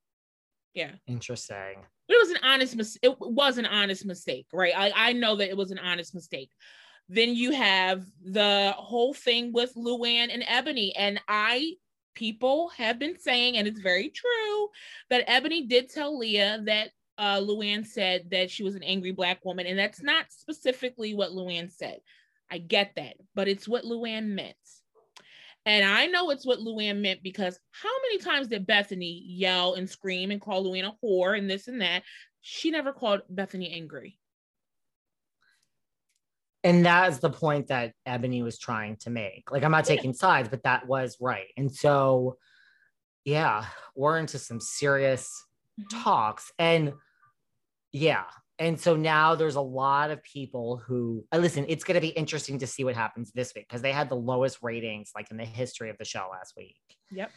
Yeah. 0.73 0.91
Interesting. 1.07 1.75
But 2.07 2.15
it 2.15 2.19
was 2.19 2.29
an 2.31 2.43
honest 2.43 2.75
mis- 2.75 2.99
it 3.01 3.15
was 3.19 3.57
an 3.57 3.65
honest 3.65 4.05
mistake, 4.05 4.47
right? 4.53 4.73
I 4.75 5.09
I 5.09 5.13
know 5.13 5.35
that 5.37 5.49
it 5.49 5.57
was 5.57 5.71
an 5.71 5.79
honest 5.79 6.13
mistake. 6.13 6.51
Then 7.09 7.35
you 7.35 7.51
have 7.51 8.05
the 8.23 8.73
whole 8.77 9.13
thing 9.13 9.51
with 9.53 9.75
Luann 9.75 10.33
and 10.33 10.43
Eboni 10.43 10.91
and 10.95 11.19
I 11.27 11.73
people 12.15 12.69
have 12.77 12.99
been 12.99 13.19
saying 13.19 13.57
and 13.57 13.67
it's 13.67 13.79
very 13.79 14.09
true 14.09 14.69
that 15.09 15.27
Eboni 15.27 15.67
did 15.67 15.89
tell 15.89 16.17
Leah 16.17 16.61
that 16.65 16.91
uh, 17.17 17.39
Luann 17.39 17.85
said 17.85 18.29
that 18.31 18.49
she 18.49 18.63
was 18.63 18.75
an 18.75 18.83
angry 18.83 19.11
black 19.11 19.43
woman, 19.45 19.65
and 19.67 19.77
that's 19.77 20.01
not 20.01 20.25
specifically 20.29 21.13
what 21.13 21.31
Luann 21.31 21.71
said. 21.71 21.99
I 22.51 22.57
get 22.57 22.93
that, 22.95 23.15
but 23.35 23.47
it's 23.47 23.67
what 23.67 23.83
Luann 23.83 24.29
meant. 24.29 24.55
And 25.65 25.85
I 25.85 26.07
know 26.07 26.29
it's 26.29 26.45
what 26.45 26.59
Luann 26.59 27.01
meant 27.01 27.23
because 27.23 27.57
how 27.71 27.89
many 28.03 28.17
times 28.17 28.47
did 28.47 28.67
Bethenny 28.67 29.21
yell 29.25 29.75
and 29.75 29.89
scream 29.89 30.29
and 30.29 30.41
call 30.41 30.65
Luann 30.65 30.87
a 30.87 31.05
whore 31.05 31.37
and 31.37 31.49
this 31.49 31.67
and 31.67 31.81
that? 31.81 32.03
She 32.41 32.69
never 32.69 32.91
called 32.91 33.21
Bethenny 33.33 33.73
angry. 33.73 34.17
And 36.63 36.85
that 36.85 37.09
is 37.11 37.19
the 37.19 37.29
point 37.29 37.67
that 37.67 37.93
Eboni 38.07 38.43
was 38.43 38.57
trying 38.57 38.95
to 38.97 39.09
make. 39.09 39.51
Like, 39.51 39.63
I'm 39.63 39.71
not 39.71 39.85
taking 39.85 40.11
yeah. 40.11 40.17
sides, 40.17 40.49
but 40.49 40.63
that 40.63 40.87
was 40.87 41.17
right. 41.19 41.47
And 41.57 41.73
so, 41.73 42.37
yeah, 43.25 43.65
we're 43.95 44.17
into 44.17 44.39
some 44.39 44.61
serious 44.61 45.45
mm-hmm. 45.79 46.03
talks. 46.03 46.51
And 46.57 46.93
yeah, 47.91 48.23
and 48.59 48.79
so 48.79 48.95
now 48.95 49.35
there's 49.35 49.55
a 49.55 49.61
lot 49.61 50.11
of 50.11 50.23
people 50.23 50.77
who 50.77 51.25
uh, 51.31 51.37
listen 51.37 51.65
it's 51.67 51.83
going 51.83 51.95
to 51.95 52.01
be 52.01 52.09
interesting 52.09 52.59
to 52.59 52.67
see 52.67 52.83
what 52.83 52.95
happens 52.95 53.31
this 53.31 53.53
week 53.55 53.67
because 53.67 53.81
they 53.81 53.91
had 53.91 54.09
the 54.09 54.15
lowest 54.15 54.59
ratings 54.61 55.11
like 55.15 55.29
in 55.31 55.37
the 55.37 55.45
history 55.45 55.89
of 55.89 55.97
the 55.97 56.05
show 56.05 56.27
last 56.31 56.53
week 56.55 56.77
yep 57.11 57.31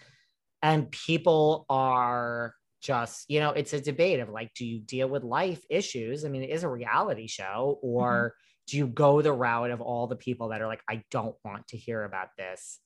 and 0.62 0.90
people 0.90 1.64
are 1.68 2.54
just 2.82 3.24
you 3.28 3.40
know 3.40 3.50
it's 3.50 3.72
a 3.72 3.80
debate 3.80 4.20
of 4.20 4.28
like 4.28 4.52
do 4.54 4.66
you 4.66 4.78
deal 4.80 5.08
with 5.08 5.24
life 5.24 5.64
issues 5.70 6.24
i 6.24 6.28
mean 6.28 6.42
it 6.42 6.50
is 6.50 6.62
a 6.62 6.68
reality 6.68 7.26
show 7.26 7.78
or 7.82 8.34
mm-hmm. 8.34 8.45
Do 8.66 8.76
you 8.76 8.86
go 8.86 9.22
the 9.22 9.32
route 9.32 9.70
of 9.70 9.80
all 9.80 10.06
the 10.06 10.16
people 10.16 10.48
that 10.48 10.60
are 10.60 10.66
like 10.66 10.82
i 10.88 11.02
don't 11.10 11.36
want 11.44 11.66
to 11.68 11.76
hear 11.76 12.04
about 12.04 12.28
this 12.36 12.78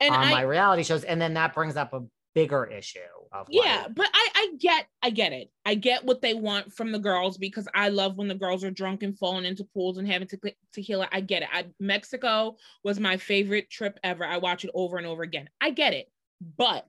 and 0.00 0.14
on 0.14 0.24
I, 0.24 0.30
my 0.30 0.42
reality 0.42 0.82
shows 0.82 1.04
and 1.04 1.20
then 1.20 1.34
that 1.34 1.54
brings 1.54 1.76
up 1.76 1.92
a 1.92 2.02
bigger 2.34 2.66
issue 2.66 2.98
of 3.32 3.46
yeah 3.48 3.84
like, 3.84 3.94
but 3.94 4.08
i 4.12 4.28
i 4.34 4.48
get 4.60 4.86
i 5.02 5.08
get 5.08 5.32
it. 5.32 5.50
I 5.64 5.74
get 5.74 6.04
what 6.04 6.20
they 6.20 6.34
want 6.34 6.70
from 6.74 6.92
the 6.92 6.98
girls 6.98 7.38
because 7.38 7.66
i 7.74 7.88
love 7.88 8.16
when 8.18 8.28
the 8.28 8.34
girls 8.34 8.62
are 8.62 8.70
drunk 8.70 9.02
and 9.02 9.18
falling 9.18 9.46
into 9.46 9.64
pools 9.64 9.96
and 9.96 10.06
having 10.06 10.28
to 10.28 10.52
tequila 10.74 11.08
i 11.10 11.22
get 11.22 11.42
it. 11.42 11.48
I, 11.50 11.64
mexico 11.80 12.56
was 12.84 13.00
my 13.00 13.16
favorite 13.16 13.70
trip 13.70 13.98
ever. 14.04 14.22
I 14.22 14.36
watch 14.36 14.66
it 14.66 14.70
over 14.74 14.98
and 14.98 15.06
over 15.06 15.22
again. 15.22 15.48
I 15.62 15.70
get 15.70 15.94
it. 15.94 16.10
But 16.58 16.86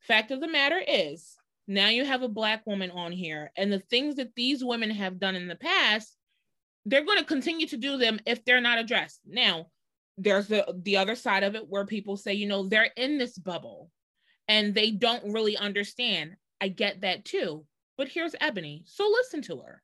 fact 0.00 0.32
of 0.32 0.40
the 0.40 0.48
matter 0.48 0.82
is 0.84 1.36
now 1.68 1.88
you 1.88 2.04
have 2.04 2.22
a 2.22 2.28
black 2.28 2.66
woman 2.66 2.90
on 2.90 3.12
here 3.12 3.52
and 3.56 3.72
the 3.72 3.78
things 3.78 4.16
that 4.16 4.34
these 4.34 4.64
women 4.64 4.90
have 4.90 5.20
done 5.20 5.36
in 5.36 5.46
the 5.46 5.54
past 5.54 6.16
they're 6.86 7.04
going 7.04 7.18
to 7.18 7.24
continue 7.24 7.66
to 7.66 7.76
do 7.76 7.96
them 7.96 8.18
if 8.26 8.44
they're 8.44 8.60
not 8.60 8.78
addressed 8.78 9.20
now 9.26 9.66
there's 10.18 10.48
the 10.48 10.64
the 10.82 10.96
other 10.96 11.14
side 11.14 11.42
of 11.42 11.54
it 11.54 11.68
where 11.68 11.86
people 11.86 12.16
say 12.16 12.32
you 12.34 12.46
know 12.46 12.68
they're 12.68 12.90
in 12.96 13.18
this 13.18 13.38
bubble 13.38 13.90
and 14.48 14.74
they 14.74 14.90
don't 14.90 15.32
really 15.32 15.56
understand. 15.56 16.36
I 16.60 16.68
get 16.68 17.02
that 17.02 17.24
too. 17.24 17.64
But 17.96 18.08
here's 18.08 18.32
Eboni. 18.32 18.82
So 18.86 19.08
listen 19.08 19.42
to 19.42 19.60
her. 19.60 19.82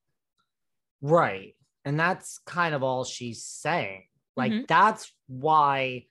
Right. 1.01 1.55
And 1.85 1.99
that's 1.99 2.41
kind 2.45 2.75
of 2.75 2.83
all 2.83 3.05
she's 3.05 3.45
saying. 3.45 4.05
Like, 4.37 4.53
mm-hmm. 4.53 4.65
that's 4.69 5.13
why, 5.27 6.07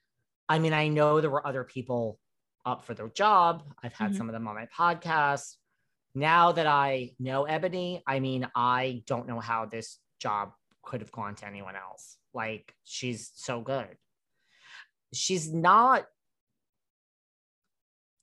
I 0.48 0.58
mean, 0.58 0.72
I 0.72 0.88
know 0.88 1.20
there 1.20 1.30
were 1.30 1.46
other 1.46 1.64
people 1.64 2.18
up 2.64 2.84
for 2.84 2.94
their 2.94 3.08
job. 3.08 3.62
I've 3.82 3.92
had 3.92 4.10
mm-hmm. 4.10 4.18
some 4.18 4.28
of 4.28 4.32
them 4.32 4.48
on 4.48 4.54
my 4.54 4.66
podcast. 4.76 5.54
Now 6.14 6.52
that 6.52 6.66
I 6.66 7.12
know 7.18 7.46
Eboni, 7.48 8.02
I 8.06 8.20
mean, 8.20 8.48
I 8.54 9.02
don't 9.06 9.28
know 9.28 9.40
how 9.40 9.66
this 9.66 9.98
job 10.18 10.52
could 10.88 11.02
have 11.02 11.12
gone 11.12 11.34
to 11.36 11.46
anyone 11.46 11.76
else. 11.76 12.16
Like, 12.32 12.74
she's 12.84 13.30
so 13.34 13.60
good. 13.60 13.88
She's 15.12 15.52
not 15.52 16.06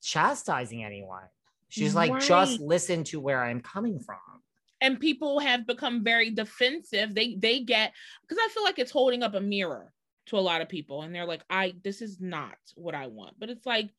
chastising 0.01 0.83
anyone. 0.83 1.23
She's 1.69 1.93
like, 1.93 2.11
right. 2.11 2.21
just 2.21 2.59
listen 2.59 3.03
to 3.05 3.19
where 3.19 3.43
I'm 3.43 3.61
coming 3.61 3.99
from. 3.99 4.17
And 4.81 4.99
people 4.99 5.39
have 5.39 5.67
become 5.67 6.03
very 6.03 6.29
defensive. 6.31 7.15
They 7.15 7.35
they 7.35 7.61
get 7.61 7.93
because 8.21 8.43
I 8.43 8.49
feel 8.49 8.63
like 8.63 8.77
it's 8.77 8.91
holding 8.91 9.23
up 9.23 9.33
a 9.33 9.41
mirror 9.41 9.91
to 10.27 10.37
a 10.37 10.39
lot 10.39 10.61
of 10.61 10.69
people, 10.69 11.01
and 11.01 11.13
they're 11.13 11.25
like, 11.25 11.43
I 11.49 11.75
this 11.83 12.01
is 12.01 12.19
not 12.19 12.57
what 12.75 12.93
I 12.93 13.07
want. 13.07 13.35
But 13.39 13.49
it's 13.49 13.65
like, 13.65 13.89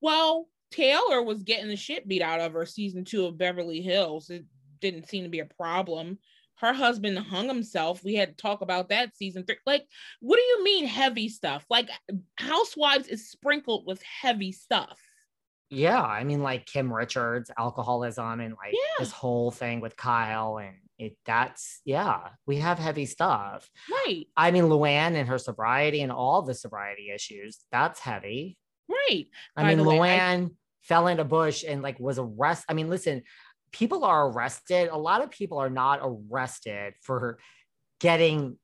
well, 0.00 0.48
Taylor 0.70 1.22
was 1.22 1.42
getting 1.42 1.68
the 1.68 1.76
shit 1.76 2.08
beat 2.08 2.22
out 2.22 2.40
of 2.40 2.54
her 2.54 2.66
season 2.66 3.04
two 3.04 3.26
of 3.26 3.38
Beverly 3.38 3.82
Hills. 3.82 4.30
It 4.30 4.44
didn't 4.80 5.08
seem 5.08 5.24
to 5.24 5.28
be 5.28 5.40
a 5.40 5.44
problem. 5.44 6.18
Her 6.60 6.72
husband 6.72 7.18
hung 7.18 7.48
himself. 7.48 8.04
We 8.04 8.14
had 8.14 8.36
to 8.36 8.42
talk 8.42 8.60
about 8.60 8.90
that 8.90 9.16
season 9.16 9.44
three. 9.44 9.56
Like, 9.66 9.86
what 10.20 10.36
do 10.36 10.42
you 10.42 10.64
mean 10.64 10.86
heavy 10.86 11.28
stuff? 11.28 11.64
Like, 11.70 11.88
Housewives 12.38 13.08
is 13.08 13.30
sprinkled 13.30 13.86
with 13.86 14.02
heavy 14.02 14.52
stuff 14.52 14.98
yeah 15.70 16.02
i 16.02 16.24
mean 16.24 16.42
like 16.42 16.66
kim 16.66 16.92
richards 16.92 17.50
alcoholism 17.56 18.40
and 18.40 18.54
like 18.54 18.72
yeah. 18.72 18.78
this 18.98 19.12
whole 19.12 19.50
thing 19.50 19.80
with 19.80 19.96
kyle 19.96 20.58
and 20.58 20.76
it 20.98 21.16
that's 21.24 21.80
yeah 21.84 22.28
we 22.44 22.56
have 22.56 22.78
heavy 22.78 23.06
stuff 23.06 23.70
right 23.90 24.26
i 24.36 24.50
mean 24.50 24.64
luann 24.64 25.14
and 25.14 25.28
her 25.28 25.38
sobriety 25.38 26.02
and 26.02 26.10
all 26.12 26.42
the 26.42 26.54
sobriety 26.54 27.10
issues 27.14 27.60
that's 27.70 28.00
heavy 28.00 28.58
right 28.88 29.26
i 29.56 29.62
By 29.62 29.74
mean 29.74 29.86
luann 29.86 30.46
I- 30.46 30.50
fell 30.82 31.06
in 31.06 31.20
a 31.20 31.24
bush 31.24 31.64
and 31.66 31.82
like 31.82 32.00
was 32.00 32.18
arrested 32.18 32.66
i 32.68 32.74
mean 32.74 32.90
listen 32.90 33.22
people 33.72 34.04
are 34.04 34.28
arrested 34.28 34.88
a 34.88 34.96
lot 34.96 35.22
of 35.22 35.30
people 35.30 35.58
are 35.58 35.70
not 35.70 36.00
arrested 36.02 36.94
for 37.02 37.38
getting 38.00 38.56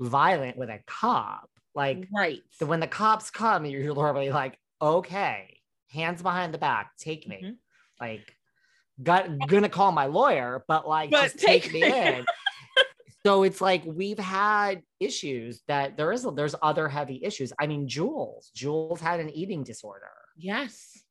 violent 0.00 0.56
with 0.56 0.68
a 0.68 0.78
cop 0.86 1.48
like 1.74 2.06
right 2.14 2.40
so 2.50 2.66
when 2.66 2.80
the 2.80 2.86
cops 2.86 3.30
come 3.30 3.64
you're 3.64 3.92
literally 3.92 4.30
like 4.30 4.58
okay 4.82 5.60
hands 5.90 6.22
behind 6.22 6.54
the 6.54 6.58
back, 6.58 6.92
take 6.98 7.28
me. 7.28 7.40
Mm-hmm. 7.44 7.52
Like, 8.00 8.34
got 9.02 9.28
gonna 9.46 9.68
call 9.68 9.92
my 9.92 10.06
lawyer, 10.06 10.64
but 10.68 10.88
like, 10.88 11.10
but 11.10 11.24
just 11.24 11.38
take, 11.38 11.64
take 11.64 11.72
me 11.72 11.84
in. 11.84 12.24
so 13.26 13.42
it's 13.42 13.60
like 13.60 13.82
we've 13.84 14.18
had 14.18 14.82
issues 14.98 15.62
that 15.68 15.96
there 15.96 16.12
is 16.12 16.26
there's 16.34 16.54
other 16.62 16.88
heavy 16.88 17.20
issues. 17.22 17.52
I 17.58 17.66
mean, 17.66 17.88
Jules, 17.88 18.50
Jules 18.54 19.00
had 19.00 19.20
an 19.20 19.30
eating 19.30 19.62
disorder. 19.62 20.10
Yes. 20.36 21.02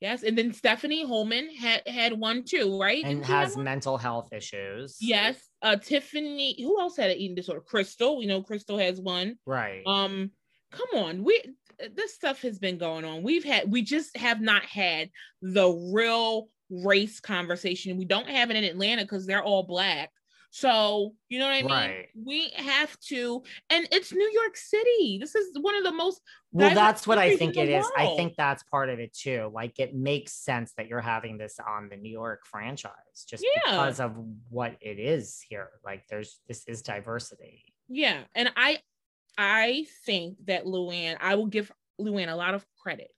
Yes, 0.00 0.22
and 0.22 0.36
then 0.36 0.52
Stephanie 0.52 1.04
Hollman 1.06 1.54
had 1.54 1.86
had 1.86 2.14
one 2.14 2.42
too, 2.44 2.80
right? 2.80 3.04
And 3.04 3.24
has 3.24 3.56
mental 3.56 3.98
health 3.98 4.32
issues. 4.32 4.96
Yes. 5.00 5.38
Uh 5.60 5.76
Tiffany, 5.76 6.60
who 6.62 6.80
else 6.80 6.96
had 6.96 7.10
an 7.10 7.18
eating 7.18 7.36
disorder? 7.36 7.60
Crystal, 7.60 8.18
we 8.18 8.26
know 8.26 8.42
Crystal 8.42 8.78
has 8.78 9.00
one. 9.00 9.36
Right. 9.44 9.82
Um, 9.86 10.30
come 10.72 10.88
on. 10.94 11.22
We 11.22 11.42
this 11.94 12.14
stuff 12.14 12.42
has 12.42 12.58
been 12.58 12.78
going 12.78 13.04
on. 13.04 13.22
We've 13.22 13.44
had, 13.44 13.70
we 13.70 13.82
just 13.82 14.16
have 14.16 14.40
not 14.40 14.62
had 14.62 15.10
the 15.42 15.68
real 15.92 16.48
race 16.70 17.20
conversation. 17.20 17.96
We 17.96 18.04
don't 18.04 18.28
have 18.28 18.50
it 18.50 18.56
in 18.56 18.64
Atlanta 18.64 19.02
because 19.02 19.26
they're 19.26 19.42
all 19.42 19.62
black. 19.62 20.10
So, 20.52 21.14
you 21.28 21.38
know 21.38 21.46
what 21.46 21.54
I 21.54 21.62
mean? 21.62 21.70
Right. 21.70 22.08
We 22.20 22.50
have 22.56 22.98
to, 23.08 23.42
and 23.70 23.86
it's 23.92 24.12
New 24.12 24.30
York 24.32 24.56
City. 24.56 25.18
This 25.20 25.36
is 25.36 25.56
one 25.60 25.76
of 25.76 25.84
the 25.84 25.92
most 25.92 26.20
well, 26.50 26.74
that's 26.74 27.06
what 27.06 27.18
I 27.18 27.36
think 27.36 27.56
it 27.56 27.68
is. 27.68 27.84
World. 27.84 27.92
I 27.96 28.16
think 28.16 28.34
that's 28.36 28.64
part 28.64 28.90
of 28.90 28.98
it 28.98 29.14
too. 29.14 29.50
Like 29.54 29.78
it 29.78 29.94
makes 29.94 30.32
sense 30.32 30.72
that 30.76 30.88
you're 30.88 31.00
having 31.00 31.38
this 31.38 31.58
on 31.64 31.88
the 31.88 31.96
New 31.96 32.10
York 32.10 32.40
franchise 32.44 32.90
just 33.28 33.44
yeah. 33.44 33.70
because 33.70 34.00
of 34.00 34.16
what 34.48 34.74
it 34.80 34.98
is 34.98 35.40
here. 35.48 35.70
Like 35.84 36.08
there's 36.08 36.40
this 36.48 36.64
is 36.66 36.82
diversity. 36.82 37.62
Yeah. 37.88 38.22
And 38.34 38.50
I 38.56 38.80
I 39.38 39.86
think 40.04 40.36
that 40.46 40.64
Luann, 40.64 41.16
I 41.20 41.36
will 41.36 41.46
give 41.46 41.70
Luann 42.00 42.28
a 42.28 42.34
lot 42.34 42.54
of 42.54 42.66
credit 42.82 43.12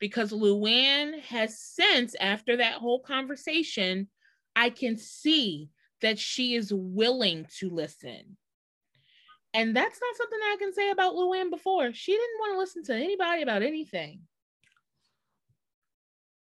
because 0.00 0.32
Luann 0.32 1.20
has 1.22 1.58
since, 1.58 2.14
after 2.20 2.56
that 2.56 2.74
whole 2.74 3.00
conversation, 3.00 4.08
I 4.56 4.70
can 4.70 4.96
see 4.96 5.70
that 6.02 6.18
she 6.18 6.54
is 6.54 6.72
willing 6.72 7.46
to 7.58 7.70
listen. 7.70 8.36
And 9.54 9.74
that's 9.74 10.00
not 10.00 10.16
something 10.16 10.38
I 10.42 10.56
can 10.58 10.72
say 10.72 10.90
about 10.90 11.14
Luann 11.14 11.50
before. 11.50 11.92
She 11.92 12.12
didn't 12.12 12.38
want 12.38 12.54
to 12.54 12.58
listen 12.58 12.84
to 12.84 12.94
anybody 12.94 13.42
about 13.42 13.62
anything. 13.62 14.20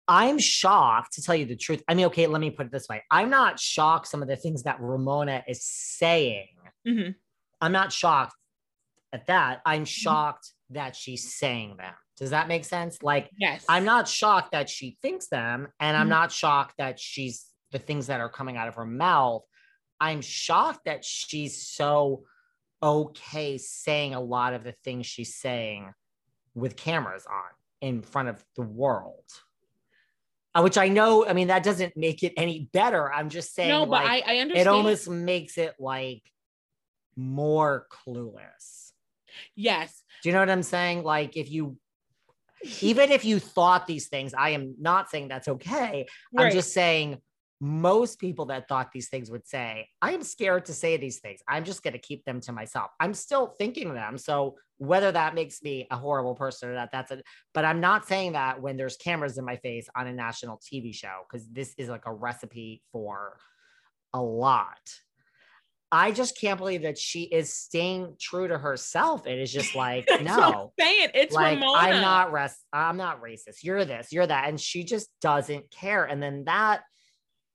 I'm 0.06 0.38
shocked 0.38 1.14
to 1.14 1.22
tell 1.22 1.34
you 1.34 1.46
the 1.46 1.56
truth. 1.56 1.82
I 1.88 1.94
mean, 1.94 2.06
okay, 2.06 2.26
let 2.26 2.40
me 2.40 2.50
put 2.50 2.66
it 2.66 2.72
this 2.72 2.88
way. 2.88 3.02
I'm 3.10 3.30
not 3.30 3.58
shocked 3.58 4.06
some 4.06 4.20
of 4.22 4.28
the 4.28 4.36
things 4.36 4.64
that 4.64 4.80
Ramona 4.80 5.42
is 5.48 5.64
saying. 5.64 6.48
Mm-hmm. 6.86 7.12
I'm 7.60 7.72
not 7.72 7.92
shocked 7.92 8.34
at 9.12 9.26
that. 9.28 9.62
I'm 9.64 9.84
shocked 9.86 10.52
that 10.70 10.94
she's 10.94 11.34
saying 11.34 11.76
them. 11.78 11.94
Does 12.18 12.30
that 12.30 12.48
make 12.48 12.64
sense? 12.64 13.02
Like, 13.02 13.30
Yes. 13.38 13.64
I'm 13.68 13.84
not 13.84 14.06
shocked 14.06 14.52
that 14.52 14.68
she 14.68 14.98
thinks 15.00 15.28
them, 15.28 15.68
and 15.80 15.96
I'm 15.96 16.06
Mhm. 16.06 16.10
not 16.10 16.32
shocked 16.32 16.74
that 16.78 17.00
she's 17.00 17.46
the 17.74 17.78
things 17.80 18.06
that 18.06 18.20
are 18.20 18.30
coming 18.30 18.56
out 18.56 18.68
of 18.68 18.76
her 18.76 18.86
mouth. 18.86 19.42
I'm 20.00 20.22
shocked 20.22 20.84
that 20.86 21.04
she's 21.04 21.66
so 21.66 22.22
okay 22.82 23.58
saying 23.58 24.14
a 24.14 24.20
lot 24.20 24.54
of 24.54 24.62
the 24.62 24.72
things 24.84 25.06
she's 25.06 25.34
saying 25.34 25.92
with 26.54 26.76
cameras 26.76 27.26
on 27.26 27.50
in 27.80 28.00
front 28.00 28.28
of 28.28 28.42
the 28.56 28.62
world. 28.62 29.24
Uh, 30.54 30.62
which 30.62 30.78
I 30.78 30.88
know, 30.88 31.26
I 31.26 31.32
mean, 31.32 31.48
that 31.48 31.64
doesn't 31.64 31.96
make 31.96 32.22
it 32.22 32.32
any 32.36 32.70
better. 32.72 33.12
I'm 33.12 33.28
just 33.28 33.56
saying, 33.56 33.70
no, 33.70 33.86
but 33.86 34.04
like, 34.04 34.24
I, 34.24 34.34
I 34.34 34.46
it 34.54 34.68
almost 34.68 35.10
makes 35.10 35.58
it 35.58 35.74
like 35.80 36.22
more 37.16 37.88
clueless. 37.90 38.92
yes. 39.56 40.00
Do 40.22 40.28
you 40.28 40.32
know 40.32 40.38
what 40.38 40.50
I'm 40.50 40.62
saying? 40.62 41.02
Like, 41.02 41.36
if 41.36 41.50
you, 41.50 41.76
even 42.80 43.10
if 43.10 43.24
you 43.24 43.40
thought 43.40 43.88
these 43.88 44.06
things, 44.06 44.32
I 44.32 44.50
am 44.50 44.76
not 44.78 45.10
saying 45.10 45.26
that's 45.26 45.48
okay. 45.48 46.06
I'm 46.38 46.52
just 46.52 46.72
saying 46.72 47.18
most 47.60 48.18
people 48.18 48.46
that 48.46 48.68
thought 48.68 48.92
these 48.92 49.08
things 49.08 49.30
would 49.30 49.46
say, 49.46 49.88
I 50.02 50.12
am 50.12 50.22
scared 50.22 50.66
to 50.66 50.74
say 50.74 50.96
these 50.96 51.20
things. 51.20 51.40
I'm 51.48 51.64
just 51.64 51.82
going 51.82 51.92
to 51.92 51.98
keep 51.98 52.24
them 52.24 52.40
to 52.42 52.52
myself. 52.52 52.90
I'm 53.00 53.14
still 53.14 53.54
thinking 53.58 53.94
them. 53.94 54.18
So 54.18 54.56
whether 54.78 55.12
that 55.12 55.34
makes 55.34 55.62
me 55.62 55.86
a 55.90 55.96
horrible 55.96 56.34
person 56.34 56.68
or 56.68 56.74
not, 56.74 56.90
that's 56.92 57.10
it. 57.10 57.24
But 57.52 57.64
I'm 57.64 57.80
not 57.80 58.06
saying 58.06 58.32
that 58.32 58.60
when 58.60 58.76
there's 58.76 58.96
cameras 58.96 59.38
in 59.38 59.44
my 59.44 59.56
face 59.56 59.88
on 59.96 60.06
a 60.06 60.12
national 60.12 60.58
TV 60.58 60.94
show, 60.94 61.20
because 61.30 61.46
this 61.48 61.74
is 61.78 61.88
like 61.88 62.06
a 62.06 62.12
recipe 62.12 62.82
for 62.92 63.38
a 64.12 64.20
lot. 64.20 64.78
I 65.92 66.10
just 66.10 66.40
can't 66.40 66.58
believe 66.58 66.82
that 66.82 66.98
she 66.98 67.22
is 67.22 67.54
staying 67.54 68.16
true 68.20 68.48
to 68.48 68.58
herself. 68.58 69.28
It 69.28 69.38
is 69.38 69.52
just 69.52 69.76
like, 69.76 70.06
That's 70.08 70.24
what 70.24 70.30
I'm 70.32 70.50
no, 70.50 70.72
saying 70.78 71.10
it's 71.14 71.32
like 71.34 71.60
Ramona. 71.60 71.78
I'm 71.78 72.00
not 72.00 72.32
rest 72.32 72.58
I'm 72.72 72.96
not 72.96 73.22
racist. 73.22 73.62
You're 73.62 73.84
this, 73.84 74.08
you're 74.10 74.26
that. 74.26 74.48
And 74.48 74.60
she 74.60 74.82
just 74.82 75.08
doesn't 75.20 75.70
care. 75.70 76.04
And 76.04 76.20
then 76.20 76.44
that 76.46 76.82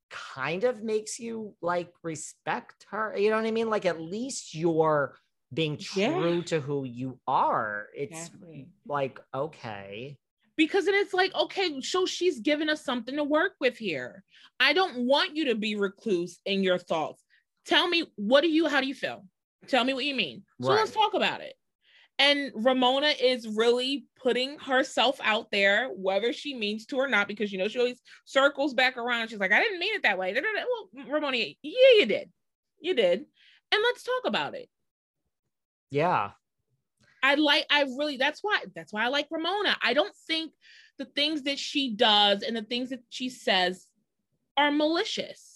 kind 0.09 0.63
of 0.63 0.83
makes 0.83 1.19
you 1.19 1.55
like 1.61 1.91
respect 2.03 2.85
her. 2.91 3.15
You 3.17 3.29
know 3.29 3.37
what 3.37 3.45
I 3.45 3.51
mean? 3.51 3.69
Like 3.69 3.85
at 3.85 4.01
least 4.01 4.53
you're 4.55 5.15
being 5.53 5.77
Yeah. 5.95 6.11
true 6.13 6.43
to 6.43 6.59
who 6.59 6.83
you 6.85 7.19
are. 7.27 7.87
It's 7.95 8.27
Exactly. 8.27 8.69
like, 8.87 9.19
okay. 9.33 10.17
because 10.57 10.85
then 10.85 10.95
it's 10.95 11.13
like 11.13 11.33
okay 11.35 11.79
so 11.81 12.05
she's 12.05 12.39
given 12.41 12.69
us 12.69 12.83
something 12.83 13.15
to 13.15 13.23
work 13.23 13.53
with 13.61 13.77
here 13.77 14.23
i 14.59 14.73
don't 14.73 15.05
want 15.07 15.35
you 15.35 15.45
to 15.45 15.55
be 15.55 15.75
recluse 15.75 16.39
in 16.45 16.61
your 16.63 16.77
thoughts 16.77 17.23
tell 17.65 17.87
me 17.87 18.03
what 18.17 18.41
do 18.41 18.49
you 18.49 18.67
how 18.67 18.81
do 18.81 18.87
you 18.87 18.93
feel 18.93 19.23
tell 19.67 19.85
me 19.85 19.93
what 19.93 20.03
you 20.03 20.13
mean 20.13 20.43
so 20.61 20.71
let's 20.71 20.91
talk 20.91 21.13
about 21.13 21.39
it 21.39 21.53
and 22.19 22.51
ramona 22.55 23.13
is 23.21 23.47
really 23.47 24.05
putting 24.21 24.59
herself 24.59 25.19
out 25.23 25.49
there 25.51 25.87
whether 25.89 26.33
she 26.33 26.53
means 26.55 26.85
to 26.85 26.97
or 26.97 27.07
not 27.07 27.27
because 27.27 27.51
you 27.51 27.57
know 27.57 27.67
she 27.67 27.79
always 27.79 28.01
circles 28.25 28.73
back 28.75 28.97
around 28.97 29.29
she's 29.29 29.39
like 29.39 29.51
i 29.53 29.59
didn't 29.61 29.79
mean 29.79 29.95
it 29.95 30.03
that 30.03 30.17
way 30.17 30.33
well 30.33 31.05
ramona 31.07 31.37
yeah 31.37 31.53
you 31.63 32.05
did 32.05 32.29
you 32.81 32.93
did 32.93 33.25
and 33.71 33.81
let's 33.83 34.03
talk 34.03 34.23
about 34.25 34.55
it 34.55 34.69
Yeah. 35.91 36.31
I 37.21 37.35
like 37.35 37.65
I 37.69 37.83
really 37.83 38.17
that's 38.17 38.39
why 38.41 38.63
that's 38.75 38.93
why 38.93 39.03
I 39.05 39.09
like 39.09 39.27
Ramona. 39.31 39.75
I 39.83 39.93
don't 39.93 40.15
think 40.27 40.53
the 40.97 41.05
things 41.05 41.43
that 41.43 41.59
she 41.59 41.93
does 41.95 42.43
and 42.43 42.55
the 42.55 42.63
things 42.63 42.89
that 42.91 43.01
she 43.09 43.29
says 43.29 43.87
are 44.55 44.71
malicious. 44.71 45.48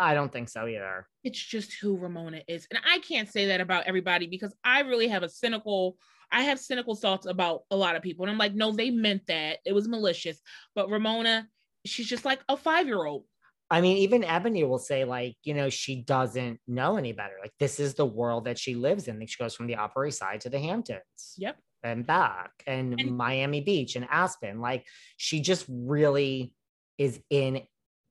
I 0.00 0.14
don't 0.14 0.32
think 0.32 0.48
so 0.48 0.66
either. 0.66 1.06
It's 1.22 1.38
just 1.38 1.74
who 1.80 1.96
Ramona 1.96 2.40
is. 2.48 2.66
And 2.70 2.80
I 2.90 2.98
can't 2.98 3.30
say 3.30 3.46
that 3.46 3.60
about 3.60 3.84
everybody 3.84 4.26
because 4.26 4.54
I 4.64 4.80
really 4.80 5.08
have 5.08 5.22
a 5.22 5.28
cynical 5.28 5.96
I 6.32 6.42
have 6.42 6.60
cynical 6.60 6.94
thoughts 6.94 7.26
about 7.26 7.62
a 7.72 7.76
lot 7.76 7.96
of 7.96 8.02
people 8.02 8.24
and 8.24 8.30
I'm 8.32 8.38
like 8.38 8.54
no 8.54 8.72
they 8.72 8.90
meant 8.90 9.26
that. 9.28 9.58
It 9.64 9.74
was 9.74 9.88
malicious. 9.88 10.40
But 10.74 10.90
Ramona 10.90 11.46
she's 11.84 12.06
just 12.06 12.24
like 12.24 12.40
a 12.48 12.56
5-year-old. 12.56 13.24
I 13.70 13.80
mean, 13.80 13.98
even 13.98 14.22
Eboni 14.22 14.68
will 14.68 14.80
say, 14.80 15.04
like, 15.04 15.36
you 15.44 15.54
know, 15.54 15.70
she 15.70 16.02
doesn't 16.02 16.58
know 16.66 16.96
any 16.96 17.12
better. 17.12 17.34
Like, 17.40 17.52
this 17.60 17.78
is 17.78 17.94
the 17.94 18.04
world 18.04 18.46
that 18.46 18.58
she 18.58 18.74
lives 18.74 19.06
in. 19.06 19.20
Like, 19.20 19.28
she 19.28 19.42
goes 19.42 19.54
from 19.54 19.68
the 19.68 19.76
Upper 19.76 20.06
East 20.06 20.18
Side 20.18 20.40
to 20.40 20.50
the 20.50 20.58
Hamptons. 20.58 21.34
Yep. 21.38 21.56
And 21.84 22.04
back 22.04 22.50
and, 22.66 23.00
And- 23.00 23.16
Miami 23.16 23.60
Beach 23.60 23.94
and 23.94 24.08
Aspen. 24.10 24.60
Like, 24.60 24.84
she 25.16 25.40
just 25.40 25.66
really 25.68 26.52
is 26.98 27.20
in 27.30 27.62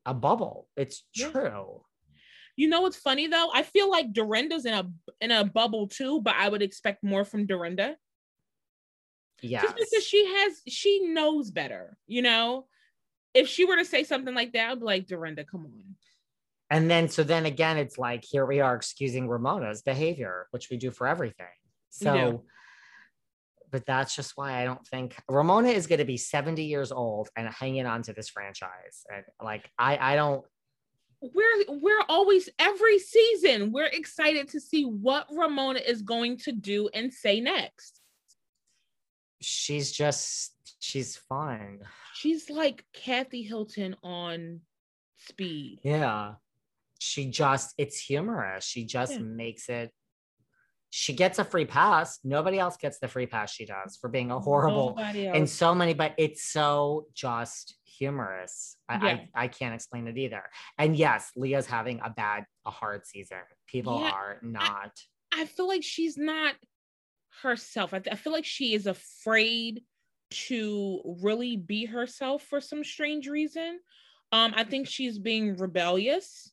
a 0.09 0.13
bubble. 0.13 0.67
It's 0.75 1.03
true. 1.15 1.81
You 2.55 2.67
know 2.67 2.81
what's 2.81 2.97
funny 2.97 3.27
though? 3.27 3.49
I 3.53 3.63
feel 3.63 3.89
like 3.89 4.11
Dorinda's 4.11 4.65
in 4.65 4.73
a 4.73 4.89
in 5.21 5.31
a 5.31 5.45
bubble 5.45 5.87
too, 5.87 6.21
but 6.21 6.35
I 6.37 6.49
would 6.49 6.61
expect 6.61 7.03
more 7.03 7.23
from 7.23 7.45
Dorinda. 7.45 7.95
Yeah. 9.41 9.61
just 9.61 9.75
because 9.77 10.03
she 10.03 10.25
has 10.25 10.61
she 10.67 10.99
knows 11.13 11.49
better 11.49 11.95
you 12.07 12.21
know 12.21 12.65
if 13.33 13.47
she 13.47 13.63
were 13.63 13.77
to 13.77 13.85
say 13.85 14.03
something 14.03 14.35
like 14.35 14.51
that 14.51 14.69
i'd 14.69 14.79
be 14.79 14.85
like 14.85 15.07
dorinda 15.07 15.45
come 15.45 15.61
on 15.61 15.95
and 16.69 16.89
then, 16.89 17.09
so 17.09 17.23
then 17.23 17.45
again, 17.45 17.77
it's 17.77 17.97
like, 17.97 18.23
here 18.23 18.45
we 18.45 18.59
are 18.59 18.75
excusing 18.75 19.27
Ramona's 19.27 19.81
behavior, 19.81 20.47
which 20.51 20.69
we 20.69 20.77
do 20.77 20.91
for 20.91 21.07
everything. 21.07 21.47
So. 21.89 22.43
But 23.71 23.85
that's 23.85 24.15
just 24.15 24.33
why 24.35 24.61
I 24.61 24.65
don't 24.65 24.85
think 24.87 25.15
Ramona 25.29 25.69
is 25.69 25.87
going 25.87 25.99
to 25.99 26.05
be 26.05 26.17
70 26.17 26.63
years 26.63 26.91
old 26.91 27.29
and 27.35 27.47
hanging 27.49 27.85
on 27.85 28.01
to 28.03 28.13
this 28.13 28.29
franchise. 28.29 29.03
And 29.13 29.23
like, 29.43 29.69
I, 29.77 30.13
I 30.13 30.15
don't, 30.15 30.43
we're 31.21 31.65
we're 31.67 32.01
always 32.07 32.47
every 32.59 32.97
season 32.97 33.73
we're 33.73 33.83
excited 33.87 34.47
to 34.47 34.57
see 34.57 34.83
what 34.85 35.27
ramona 35.29 35.77
is 35.85 36.01
going 36.01 36.37
to 36.37 36.53
do 36.53 36.89
and 36.93 37.13
say 37.13 37.41
next 37.41 37.99
she's 39.41 39.91
just, 39.91 40.53
she's 40.79 41.17
fun. 41.17 41.79
she's 42.13 42.49
like 42.49 42.85
kathy 42.93 43.41
hilton 43.43 43.97
on 44.01 44.61
speed 45.17 45.79
Yeah. 45.83 46.35
She 47.01 47.25
just, 47.27 47.73
it's 47.77 47.97
humorous. 47.99 48.65
She 48.65 48.85
just 48.85 49.13
Yeah. 49.13 49.19
makes 49.19 49.69
it, 49.69 49.91
she 50.89 51.13
gets 51.13 51.39
a 51.39 51.43
free 51.43 51.65
pass. 51.65 52.19
Nobody 52.23 52.57
else 52.57 52.77
gets 52.77 52.99
the 52.99 53.07
free 53.07 53.27
pass 53.27 53.51
she 53.51 53.65
does 53.65 53.97
for 53.99 54.09
being 54.09 54.31
a 54.31 54.39
horrible 54.39 54.97
and 54.97 55.47
so 55.49 55.75
many, 55.75 55.93
but 55.93 56.13
it's 56.17 56.43
so 56.43 57.05
just 57.13 57.75
humorous. 57.85 58.77
I, 58.87 58.95
Yeah. 58.95 59.19
I 59.35 59.43
I 59.43 59.47
can't 59.47 59.75
explain 59.75 60.07
it 60.07 60.17
either. 60.17 60.43
And 60.77 60.95
yes, 60.95 61.31
Leah's 61.35 61.67
having 61.67 61.99
a 62.03 62.09
bad, 62.09 62.45
a 62.65 62.71
hard 62.71 63.05
season. 63.05 63.37
People 63.67 63.99
Yeah, 64.01 64.11
are 64.11 64.39
not. 64.41 64.91
I 65.31 65.45
feel 65.45 65.67
like 65.67 65.83
she's 65.83 66.17
not 66.17 66.55
herself. 67.43 67.93
I, 67.93 68.01
I 68.11 68.15
feel 68.15 68.33
like 68.33 68.45
she 68.45 68.73
is 68.73 68.87
afraid 68.87 69.83
to 70.31 71.01
really 71.21 71.57
be 71.57 71.85
herself 71.85 72.43
for 72.43 72.61
some 72.61 72.83
strange 72.83 73.27
reason. 73.27 73.79
Um, 74.31 74.53
I 74.55 74.63
think 74.63 74.87
she's 74.87 75.17
being 75.17 75.57
rebellious, 75.57 76.51